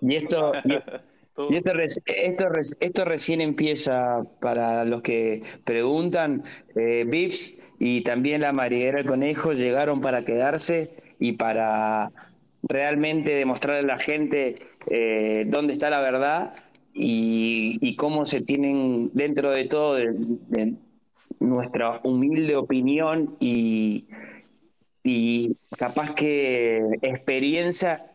Y 0.00 0.14
esto... 0.14 0.52
Y 1.50 1.56
esto, 1.56 1.72
esto, 2.06 2.48
esto, 2.80 3.04
recién 3.04 3.40
empieza 3.42 4.22
para 4.40 4.84
los 4.84 5.02
que 5.02 5.42
preguntan. 5.64 6.42
Eh, 6.74 7.04
Vips 7.06 7.54
y 7.78 8.00
también 8.02 8.40
la 8.40 8.52
Mariguera 8.52 8.98
del 8.98 9.06
Conejo 9.06 9.52
llegaron 9.52 10.00
para 10.00 10.24
quedarse 10.24 10.90
y 11.18 11.32
para 11.32 12.10
realmente 12.62 13.34
demostrarle 13.34 13.80
a 13.80 13.94
la 13.94 13.98
gente 13.98 14.56
eh, 14.88 15.44
dónde 15.48 15.72
está 15.72 15.90
la 15.90 16.00
verdad 16.00 16.54
y, 16.92 17.94
cómo 17.96 18.24
se 18.24 18.40
tienen 18.40 19.10
dentro 19.12 19.50
de 19.50 19.64
todo 19.66 19.94
de, 19.94 20.74
nuestra 21.38 22.00
humilde 22.02 22.56
opinión 22.56 23.36
y, 23.40 24.06
y 25.06 25.56
capaz 25.78 26.14
que 26.16 26.82
experiencia, 27.00 28.10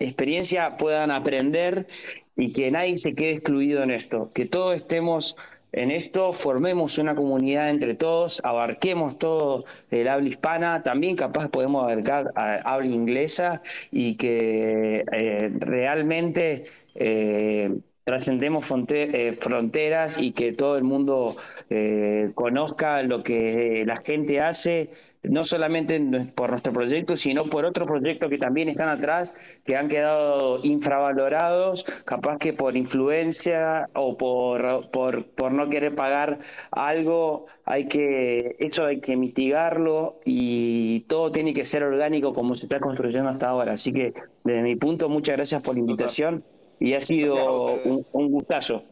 puedan 0.77 1.09
aprender 1.09 1.87
y 2.35 2.51
que 2.51 2.69
nadie 2.69 2.97
se 2.97 3.15
quede 3.15 3.31
excluido 3.31 3.81
en 3.81 3.91
esto, 3.91 4.29
que 4.33 4.45
todos 4.45 4.75
estemos 4.75 5.37
en 5.71 5.89
esto, 5.89 6.33
formemos 6.33 6.97
una 6.97 7.15
comunidad 7.15 7.69
entre 7.69 7.95
todos, 7.95 8.41
abarquemos 8.43 9.17
todo 9.17 9.63
el 9.89 10.09
habla 10.09 10.27
hispana, 10.27 10.83
también 10.83 11.15
capaz 11.15 11.47
podemos 11.47 11.83
abarcar 11.83 12.33
habla 12.35 12.87
inglesa 12.87 13.61
y 13.89 14.17
que 14.17 15.05
eh, 15.13 15.49
realmente 15.59 16.63
eh, 16.95 17.71
trascendemos 18.03 18.65
eh, 18.89 19.37
fronteras 19.39 20.17
y 20.17 20.31
que 20.31 20.53
todo 20.53 20.77
el 20.77 20.83
mundo 20.83 21.35
eh, 21.69 22.31
conozca 22.33 23.03
lo 23.03 23.23
que 23.23 23.83
la 23.85 23.97
gente 23.97 24.41
hace, 24.41 24.89
no 25.23 25.43
solamente 25.43 25.99
por 26.33 26.49
nuestro 26.49 26.73
proyecto, 26.73 27.15
sino 27.15 27.45
por 27.45 27.65
otros 27.65 27.87
proyectos 27.87 28.29
que 28.29 28.39
también 28.39 28.69
están 28.69 28.89
atrás, 28.89 29.35
que 29.65 29.75
han 29.75 29.87
quedado 29.87 30.59
infravalorados, 30.63 31.83
capaz 32.05 32.39
que 32.39 32.53
por 32.53 32.75
influencia 32.75 33.87
o 33.93 34.17
por, 34.17 34.89
por, 34.89 35.27
por 35.27 35.51
no 35.51 35.69
querer 35.69 35.93
pagar 35.93 36.39
algo, 36.71 37.45
hay 37.65 37.87
que, 37.87 38.55
eso 38.59 38.85
hay 38.85 38.99
que 38.99 39.15
mitigarlo 39.15 40.19
y 40.25 41.01
todo 41.01 41.31
tiene 41.31 41.53
que 41.53 41.65
ser 41.65 41.83
orgánico 41.83 42.33
como 42.33 42.55
se 42.55 42.65
está 42.65 42.79
construyendo 42.79 43.29
hasta 43.29 43.49
ahora. 43.49 43.73
Así 43.73 43.93
que 43.93 44.13
desde 44.43 44.63
mi 44.63 44.75
punto, 44.75 45.07
muchas 45.07 45.35
gracias 45.35 45.61
por 45.61 45.75
la 45.75 45.81
invitación 45.81 46.43
y 46.81 46.95
ha 46.95 47.01
sido 47.01 47.75
un, 47.83 48.31
gustazo. 48.31 48.83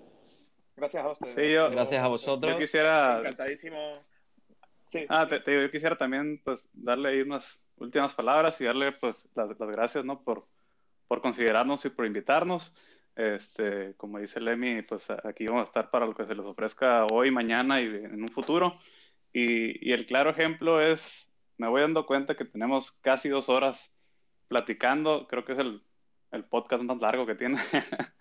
Gracias 0.78 1.04
a 1.04 1.10
ustedes. 1.10 1.72
Gracias 1.72 2.04
a 2.04 2.08
vosotros. 2.08 2.54
Yo 2.54 2.60
quisiera... 2.60 3.18
Encantadísimo. 3.18 3.78
Sí. 4.86 5.06
Ah, 5.10 5.28
te, 5.28 5.42
yo 5.44 5.72
quisiera 5.72 5.98
también 5.98 6.40
pues 6.46 6.70
darle 6.74 7.10
ahí 7.10 7.22
unas 7.22 7.64
últimas 7.78 8.14
palabras 8.14 8.62
y 8.62 8.66
darle 8.66 8.92
pues 8.92 9.28
las, 9.34 9.58
gracias, 9.58 10.06
¿no? 10.06 10.24
Por, 10.24 10.46
por 11.08 11.22
considerarnos 11.22 11.84
y 11.86 11.90
por 11.90 12.06
invitarnos. 12.06 12.76
Este, 13.16 13.96
como 13.98 14.20
dice 14.20 14.40
Lemmy, 14.40 14.84
pues 14.84 15.08
aquí 15.24 15.48
vamos 15.48 15.62
a 15.62 15.70
estar 15.70 15.90
para 15.90 16.06
lo 16.06 16.14
que 16.14 16.28
se 16.28 16.36
les 16.36 16.46
ofrezca 16.46 17.08
hoy, 17.12 17.32
mañana 17.32 17.82
y 17.82 17.86
en 17.86 18.22
un 18.22 18.30
futuro. 18.30 18.78
Y, 19.34 19.90
y 19.90 19.94
el 19.94 20.06
claro 20.06 20.30
ejemplo 20.30 20.80
es, 20.80 21.34
me 21.58 21.68
voy 21.68 21.82
dando 21.82 22.06
cuenta 22.06 22.38
que 22.38 22.46
tenemos 22.46 22.92
casi 23.02 23.30
dos 23.30 23.50
horas 23.50 23.96
platicando, 24.48 25.28
creo 25.28 25.44
que 25.44 25.54
es 25.54 25.60
el 25.60 25.82
el 26.32 26.44
podcast 26.44 26.84
más 26.84 27.00
largo 27.00 27.26
que 27.26 27.36
tiene. 27.36 27.58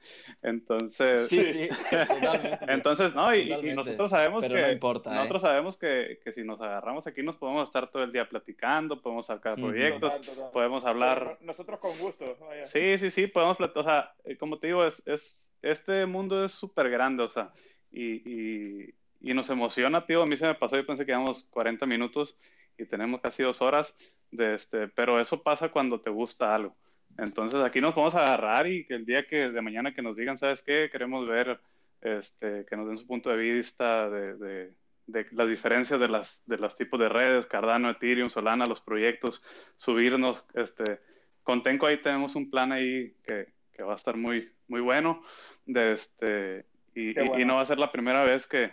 Entonces. 0.42 1.28
Sí, 1.28 1.44
sí, 1.44 1.68
Entonces, 2.68 3.14
no, 3.14 3.34
y, 3.34 3.48
nosotros 3.74 4.10
sabemos 4.10 4.44
que. 4.44 4.48
No 4.48 4.72
importa, 4.72 5.10
¿eh? 5.10 5.14
nosotros 5.14 5.42
sabemos 5.42 5.76
que, 5.76 6.20
que, 6.24 6.32
si 6.32 6.42
nos 6.42 6.60
agarramos 6.60 7.06
aquí 7.06 7.22
nos 7.22 7.36
podemos 7.36 7.68
estar 7.68 7.90
todo 7.90 8.02
el 8.02 8.12
día 8.12 8.28
platicando, 8.28 9.00
podemos 9.00 9.26
sacar 9.26 9.56
proyectos, 9.56 10.14
podemos 10.52 10.84
hablar. 10.84 11.38
Nosotros 11.40 11.78
con 11.78 11.96
gusto. 11.98 12.36
Sí, 12.64 12.98
sí, 12.98 13.10
sí, 13.10 13.26
podemos 13.26 13.58
O 13.60 13.82
sea, 13.82 14.12
eh, 14.24 14.36
como 14.36 14.58
te 14.58 14.68
digo, 14.68 14.84
es, 14.86 15.06
es 15.06 15.54
este 15.62 16.06
mundo 16.06 16.44
es 16.44 16.52
súper 16.52 16.88
grande, 16.90 17.24
o 17.24 17.28
sea, 17.28 17.50
y, 17.90 18.22
y, 18.28 18.94
y, 19.20 19.34
nos 19.34 19.50
emociona, 19.50 20.06
tío. 20.06 20.22
A 20.22 20.26
mí 20.26 20.36
se 20.36 20.46
me 20.46 20.54
pasó, 20.54 20.76
yo 20.76 20.86
pensé 20.86 21.04
que 21.04 21.12
íbamos 21.12 21.44
40 21.50 21.84
minutos 21.86 22.36
y 22.78 22.86
tenemos 22.86 23.20
casi 23.20 23.42
dos 23.42 23.60
horas, 23.60 23.96
de 24.30 24.54
este, 24.54 24.88
pero 24.88 25.20
eso 25.20 25.42
pasa 25.42 25.70
cuando 25.70 26.00
te 26.00 26.10
gusta 26.10 26.54
algo. 26.54 26.76
Entonces 27.16 27.60
aquí 27.62 27.80
nos 27.80 27.94
podemos 27.94 28.14
agarrar 28.14 28.66
y 28.66 28.84
que 28.84 28.94
el 28.94 29.06
día 29.06 29.26
que 29.26 29.50
de 29.50 29.62
mañana 29.62 29.94
que 29.94 30.02
nos 30.02 30.16
digan, 30.16 30.38
¿sabes 30.38 30.62
qué? 30.62 30.88
Queremos 30.90 31.26
ver, 31.26 31.58
este, 32.00 32.64
que 32.66 32.76
nos 32.76 32.86
den 32.86 32.98
su 32.98 33.06
punto 33.06 33.30
de 33.30 33.36
vista 33.36 34.08
de, 34.08 34.36
de, 34.36 34.72
de 35.06 35.26
las 35.32 35.48
diferencias 35.48 35.98
de 35.98 36.08
las, 36.08 36.44
de 36.46 36.58
los 36.58 36.76
tipos 36.76 37.00
de 37.00 37.08
redes, 37.08 37.46
Cardano, 37.46 37.90
Ethereum, 37.90 38.30
Solana, 38.30 38.66
los 38.66 38.80
proyectos, 38.80 39.42
subirnos, 39.76 40.46
este, 40.54 41.00
con 41.42 41.62
Tenco 41.62 41.86
ahí 41.86 42.00
tenemos 42.02 42.36
un 42.36 42.50
plan 42.50 42.72
ahí 42.72 43.14
que, 43.24 43.48
que 43.72 43.82
va 43.82 43.94
a 43.94 43.96
estar 43.96 44.16
muy, 44.16 44.52
muy 44.68 44.80
bueno, 44.80 45.22
de 45.66 45.92
este, 45.92 46.66
y, 46.94 47.18
y, 47.18 47.44
no 47.44 47.56
va 47.56 47.62
a 47.62 47.66
ser 47.66 47.78
la 47.78 47.90
primera 47.90 48.22
vez 48.24 48.46
que, 48.46 48.70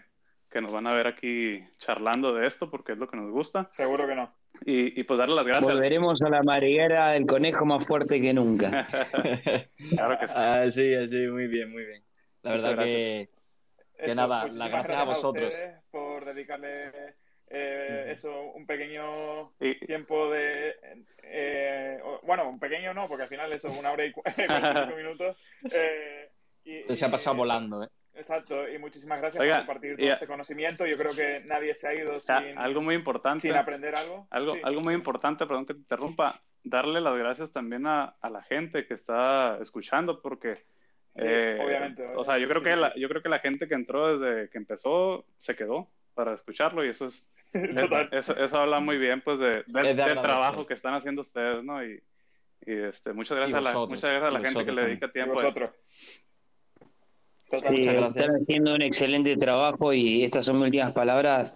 que 0.52 0.62
nos 0.62 0.72
van 0.72 0.88
a 0.88 0.94
ver 0.94 1.08
aquí 1.08 1.64
charlando 1.80 2.34
de 2.34 2.48
esto 2.48 2.70
porque 2.70 2.94
es 2.94 2.98
lo 2.98 3.08
que 3.08 3.18
nos 3.18 3.32
gusta. 3.32 3.70
Seguro 3.72 4.08
que 4.08 4.16
no. 4.16 4.34
Y, 4.68 5.04
pues 5.04 5.20
darle 5.20 5.36
las 5.36 5.46
gracias. 5.46 5.72
Volveremos 5.72 6.20
a 6.24 6.30
la 6.30 6.42
mariguera 6.42 7.12
del 7.12 7.28
conejo 7.28 7.66
más 7.66 7.86
fuerte 7.86 8.20
que 8.20 8.34
nunca. 8.34 8.88
claro 9.92 10.20
que 10.20 10.28
sí. 10.28 10.34
Ah, 10.36 10.66
sí, 10.72 11.08
sí, 11.08 11.28
muy 11.28 11.48
bien, 11.48 11.72
muy 11.72 11.86
bien. 11.86 12.04
La 12.42 12.52
verdad 12.52 12.84
que, 12.84 13.30
que 14.04 14.16
nada, 14.16 14.48
las 14.48 14.72
gracias, 14.72 14.98
a 14.98 15.04
vosotros. 15.04 15.56
por 15.92 16.26
dedicarle 16.26 16.92
eh, 17.48 18.14
eso, 18.16 18.52
un 18.56 18.66
pequeño 18.66 19.52
tiempo 19.86 20.32
de... 20.32 20.76
Eh, 21.22 22.00
bueno, 22.24 22.50
un 22.50 22.60
pequeño 22.60 22.92
no, 22.94 23.08
porque 23.08 23.24
al 23.24 23.30
final 23.30 23.54
eso 23.54 23.68
es 23.68 23.78
una 23.78 23.92
hora 23.92 24.06
y 24.06 24.14
cinco 24.36 24.96
minutos. 24.98 25.38
Eh, 25.72 26.32
y, 26.64 26.96
se 26.96 27.06
ha 27.06 27.12
pasado 27.12 27.36
volando, 27.36 27.84
¿eh? 27.84 27.88
Exacto, 28.16 28.70
y 28.70 28.78
muchísimas 28.78 29.20
gracias 29.20 29.44
por 29.44 29.58
compartir 29.58 29.98
todo 29.98 30.08
este 30.08 30.28
conocimiento. 30.28 30.86
Yo 30.86 30.98
creo 30.98 31.12
que 31.12 31.42
nadie 31.46 31.76
se 31.76 31.88
ha 31.88 31.94
ido 31.94 32.20
sin, 32.20 32.58
algo 32.58 32.82
muy 32.82 32.96
importante, 32.96 33.42
sin 33.42 33.56
aprender 33.56 33.96
algo. 33.96 34.28
Algo, 34.30 34.56
algo 34.64 34.82
muy 34.82 34.94
importante, 34.94 35.46
perdón 35.46 35.66
que 35.66 35.74
te 35.74 35.80
interrumpa, 35.80 36.42
darle 36.64 37.02
las 37.02 37.18
gracias 37.18 37.52
también 37.52 37.86
a, 37.88 38.16
a 38.22 38.30
la 38.30 38.42
gente 38.42 38.88
que 38.88 38.94
está 38.94 39.58
escuchando, 39.62 40.22
porque 40.22 40.64
eh, 41.16 41.60
obviamente, 41.64 42.06
O 42.16 42.24
sea, 42.24 42.38
yo 42.38 42.48
creo, 42.48 42.62
que 42.62 42.76
la, 42.76 42.94
yo 42.96 43.08
creo 43.08 43.22
que 43.22 43.30
la 43.30 43.40
gente 43.40 43.68
que 43.68 43.74
entró 43.74 44.18
desde 44.18 44.50
que 44.50 44.58
empezó 44.58 45.26
se 45.38 45.56
quedó 45.56 45.90
para 46.14 46.34
escucharlo 46.34 46.86
y 46.86 46.90
eso 46.90 47.06
es... 47.06 47.28
eso, 48.12 48.38
eso, 48.38 48.60
habla 48.60 48.82
muy 48.82 48.98
bien 48.98 49.22
pues 49.22 49.40
de, 49.40 49.64
del 49.66 50.22
trabajo 50.22 50.68
que 50.68 50.74
están 50.74 50.94
haciendo 50.94 51.22
ustedes, 51.22 51.64
¿no? 51.64 51.86
Y, 51.86 52.04
y 52.66 52.74
este, 52.74 53.14
muchas 53.14 53.38
gracias, 53.38 53.58
a 53.58 53.62
la, 53.62 53.74
muchas 53.74 54.12
gracias 54.12 54.24
a 54.24 54.32
la 54.32 54.42
gente 54.42 54.66
que 54.66 54.72
le 54.74 54.82
dedica 54.82 55.10
tiempo 55.10 55.40
a 55.40 55.54
Sí, 57.52 57.80
están 57.80 58.30
haciendo 58.42 58.76
un 58.76 58.82
excelente 58.82 59.38
trabajo 59.38 59.94
y 59.94 60.24
estas 60.24 60.46
son 60.46 60.58
mis 60.58 60.66
últimas 60.66 60.94
palabras. 60.94 61.54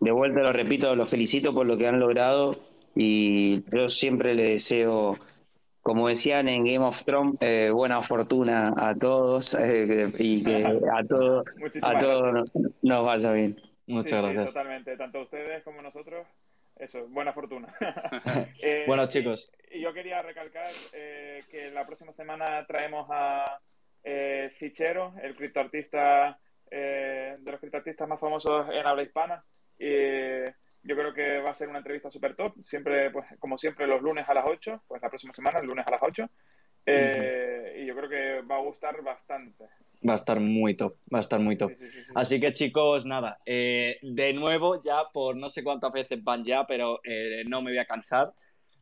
De 0.00 0.10
vuelta 0.10 0.40
lo 0.40 0.52
repito, 0.52 0.94
los 0.94 1.08
felicito 1.08 1.54
por 1.54 1.66
lo 1.66 1.76
que 1.76 1.86
han 1.86 2.00
logrado 2.00 2.58
y 2.94 3.62
yo 3.70 3.88
siempre 3.88 4.34
les 4.34 4.48
deseo, 4.48 5.16
como 5.82 6.08
decían 6.08 6.48
en 6.48 6.64
Game 6.64 6.84
of 6.84 7.02
Thrones, 7.04 7.36
eh, 7.40 7.70
buena 7.72 8.02
fortuna 8.02 8.74
a 8.76 8.94
todos 8.96 9.54
eh, 9.60 10.08
y 10.18 10.44
que 10.44 10.64
a 10.64 11.04
todos, 11.08 11.44
a 11.82 11.98
todos 11.98 12.50
nos, 12.82 13.04
vaya 13.04 13.32
bien. 13.32 13.56
Muchas 13.86 14.22
gracias. 14.22 14.54
totalmente, 14.54 14.96
tanto 14.96 15.22
ustedes 15.22 15.62
como 15.62 15.82
nosotros. 15.82 16.26
Eso, 16.76 17.08
buena 17.08 17.32
fortuna. 17.32 17.74
bueno, 18.86 19.06
chicos. 19.06 19.52
Y, 19.72 19.80
yo 19.80 19.92
quería 19.92 20.22
recalcar 20.22 20.66
eh, 20.92 21.42
que 21.50 21.70
la 21.70 21.84
próxima 21.84 22.12
semana 22.12 22.64
traemos 22.68 23.08
a 23.10 23.58
eh, 24.10 24.48
Sichero, 24.50 25.12
el 25.22 25.36
criptoartista 25.36 26.38
eh, 26.70 27.36
de 27.38 27.50
los 27.50 27.60
criptoartistas 27.60 28.08
más 28.08 28.18
famosos 28.18 28.66
en 28.72 28.86
habla 28.86 29.02
hispana. 29.02 29.44
Y 29.78 30.44
yo 30.82 30.96
creo 30.96 31.12
que 31.12 31.38
va 31.38 31.50
a 31.50 31.54
ser 31.54 31.68
una 31.68 31.78
entrevista 31.78 32.10
súper 32.10 32.34
top. 32.34 32.54
Siempre, 32.62 33.10
pues, 33.10 33.26
como 33.38 33.58
siempre, 33.58 33.86
los 33.86 34.00
lunes 34.00 34.28
a 34.28 34.34
las 34.34 34.46
8, 34.46 34.84
pues 34.88 35.02
la 35.02 35.10
próxima 35.10 35.34
semana, 35.34 35.58
el 35.58 35.66
lunes 35.66 35.86
a 35.86 35.90
las 35.90 36.00
8. 36.02 36.28
Eh, 36.86 37.80
y 37.82 37.86
yo 37.86 37.94
creo 37.94 38.08
que 38.08 38.40
va 38.46 38.56
a 38.56 38.62
gustar 38.62 39.02
bastante. 39.02 39.64
Va 40.08 40.12
a 40.12 40.16
estar 40.16 40.40
muy 40.40 40.74
top, 40.74 40.96
va 41.12 41.18
a 41.18 41.20
estar 41.20 41.40
muy 41.40 41.56
top. 41.56 41.72
Así 42.14 42.40
que 42.40 42.52
chicos, 42.52 43.04
nada, 43.04 43.40
eh, 43.44 43.98
de 44.00 44.32
nuevo 44.32 44.80
ya 44.80 45.04
por 45.12 45.36
no 45.36 45.50
sé 45.50 45.62
cuántas 45.62 45.92
veces 45.92 46.22
van 46.22 46.44
ya, 46.44 46.66
pero 46.66 47.00
eh, 47.04 47.42
no 47.46 47.60
me 47.60 47.72
voy 47.72 47.78
a 47.78 47.84
cansar. 47.84 48.32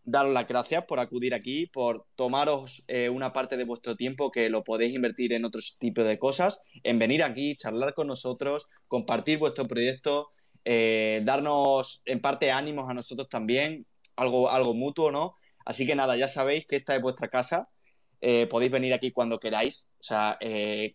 Daros 0.06 0.32
las 0.32 0.46
gracias 0.46 0.84
por 0.84 1.00
acudir 1.00 1.34
aquí, 1.34 1.66
por 1.66 2.06
tomaros 2.14 2.84
eh, 2.88 3.10
una 3.10 3.34
parte 3.34 3.58
de 3.58 3.64
vuestro 3.64 3.96
tiempo 3.96 4.30
que 4.30 4.48
lo 4.48 4.64
podéis 4.64 4.94
invertir 4.94 5.34
en 5.34 5.44
otro 5.44 5.60
tipo 5.78 6.02
de 6.02 6.18
cosas, 6.18 6.62
en 6.82 6.98
venir 6.98 7.22
aquí, 7.22 7.56
charlar 7.56 7.92
con 7.92 8.06
nosotros, 8.06 8.68
compartir 8.88 9.38
vuestro 9.38 9.66
proyecto, 9.66 10.30
darnos 10.64 12.02
en 12.06 12.20
parte 12.20 12.50
ánimos 12.50 12.88
a 12.88 12.94
nosotros 12.94 13.28
también, 13.28 13.86
algo, 14.16 14.50
algo 14.50 14.74
mutuo, 14.74 15.12
¿no? 15.12 15.36
Así 15.64 15.86
que 15.86 15.94
nada, 15.94 16.16
ya 16.16 16.28
sabéis 16.28 16.66
que 16.66 16.76
esta 16.76 16.96
es 16.96 17.02
vuestra 17.02 17.28
casa 17.28 17.68
eh, 18.20 18.46
podéis 18.46 18.72
venir 18.72 18.94
aquí 18.94 19.12
cuando 19.12 19.38
queráis. 19.38 19.88
O 20.00 20.02
sea, 20.02 20.36
eh, 20.40 20.94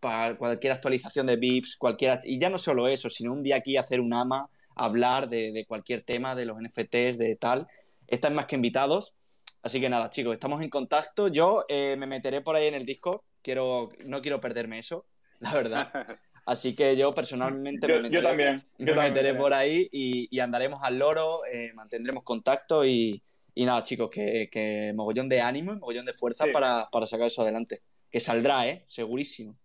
para 0.00 0.36
cualquier 0.36 0.72
actualización 0.72 1.26
de 1.26 1.36
VIPs, 1.36 1.76
cualquier. 1.76 2.20
Y 2.24 2.38
ya 2.38 2.50
no 2.50 2.58
solo 2.58 2.88
eso, 2.88 3.08
sino 3.08 3.32
un 3.32 3.42
día 3.42 3.56
aquí 3.56 3.76
hacer 3.76 4.00
un 4.00 4.12
AMA, 4.12 4.48
hablar 4.74 5.28
de, 5.28 5.64
cualquier 5.68 6.02
tema, 6.02 6.34
de 6.34 6.46
los 6.46 6.58
NFTs, 6.60 7.18
de 7.18 7.36
tal. 7.38 7.66
Están 8.14 8.34
más 8.34 8.46
que 8.46 8.56
invitados. 8.56 9.16
Así 9.62 9.80
que 9.80 9.88
nada, 9.88 10.10
chicos, 10.10 10.32
estamos 10.32 10.62
en 10.62 10.70
contacto. 10.70 11.28
Yo 11.28 11.64
eh, 11.68 11.96
me 11.98 12.06
meteré 12.06 12.40
por 12.40 12.56
ahí 12.56 12.66
en 12.68 12.74
el 12.74 12.84
Discord. 12.84 13.20
Quiero, 13.42 13.90
no 14.04 14.22
quiero 14.22 14.40
perderme 14.40 14.78
eso, 14.78 15.06
la 15.40 15.52
verdad. 15.52 15.90
Así 16.46 16.74
que 16.74 16.94
yo 16.96 17.14
personalmente 17.14 17.88
me 17.88 18.02
meteré, 18.02 18.22
también, 18.22 18.62
me 18.76 18.92
meteré 18.94 19.34
por 19.34 19.54
ahí 19.54 19.88
y, 19.90 20.28
y, 20.30 20.40
andaremos 20.40 20.82
al 20.82 20.98
loro, 20.98 21.40
mantendremos 21.74 22.22
contacto 22.22 22.84
y, 22.84 23.22
y 23.54 23.64
nada, 23.64 23.82
chicos, 23.84 24.10
que, 24.10 24.92
mogollón 24.94 25.28
de 25.28 25.40
ánimo 25.40 25.72
y 25.72 25.76
mogollón 25.76 26.04
de 26.04 26.12
fuerza 26.12 26.46
para, 26.52 26.88
sacar 27.06 27.26
eso 27.26 27.42
adelante. 27.42 27.82
Que 28.10 28.20
saldrá, 28.20 28.66
¿eh? 28.68 28.82
Segurísimo. 28.86 29.56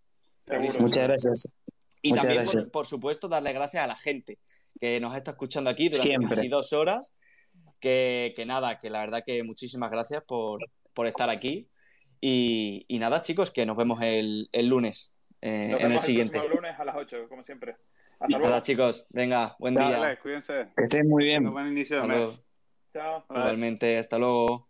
Muchas 0.80 1.08
gracias. 1.08 1.48
Y 2.02 2.14
también, 2.14 2.46
Por, 2.72 2.86
supuesto, 2.86 3.28
darle 3.28 3.52
gracias 3.52 3.84
a 3.84 3.88
la 3.88 3.98
gente 3.98 4.40
que 4.80 5.00
nos 5.00 5.16
está 5.16 5.32
escuchando 5.32 5.70
aquí 5.70 5.90
durante 5.90 6.28
casi 6.28 6.48
dos 6.48 6.72
horas. 6.74 7.16
Que, 7.80 8.34
nada, 8.46 8.78
que 8.78 8.90
la 8.90 9.00
verdad 9.00 9.24
que 9.26 9.44
muchísimas 9.44 9.92
gracias 9.92 10.24
por, 10.24 10.60
estar 11.06 11.30
aquí. 11.30 11.70
Y, 12.22 12.86
nada, 13.00 13.22
chicos, 13.22 13.52
que 13.52 13.66
nos 13.66 13.78
vemos 13.78 14.00
el, 14.02 14.50
lunes 14.64 15.16
eh, 15.42 15.78
en 15.80 15.92
el 15.92 16.00
siguiente. 16.00 16.38
El 16.40 16.52
lunes 16.52 16.78
a 16.78 16.84
las 16.84 16.96
8, 16.96 17.28
como 17.30 17.44
siempre. 17.44 17.78
Hasta 18.20 18.38
luego. 18.38 18.60
chicos. 18.60 19.08
Venga, 19.12 19.56
buen 19.60 19.76
día. 19.76 20.20
cuídense. 20.22 20.68
Que 20.76 20.84
estén 20.84 21.08
muy 21.08 21.24
bien. 21.24 21.50
Buen 21.52 21.68
inicio 21.68 22.02
de 22.02 22.08
mes. 22.08 22.46
Chao. 22.92 23.26
Igualmente, 23.30 23.98
hasta 23.98 24.18
luego. 24.18 24.68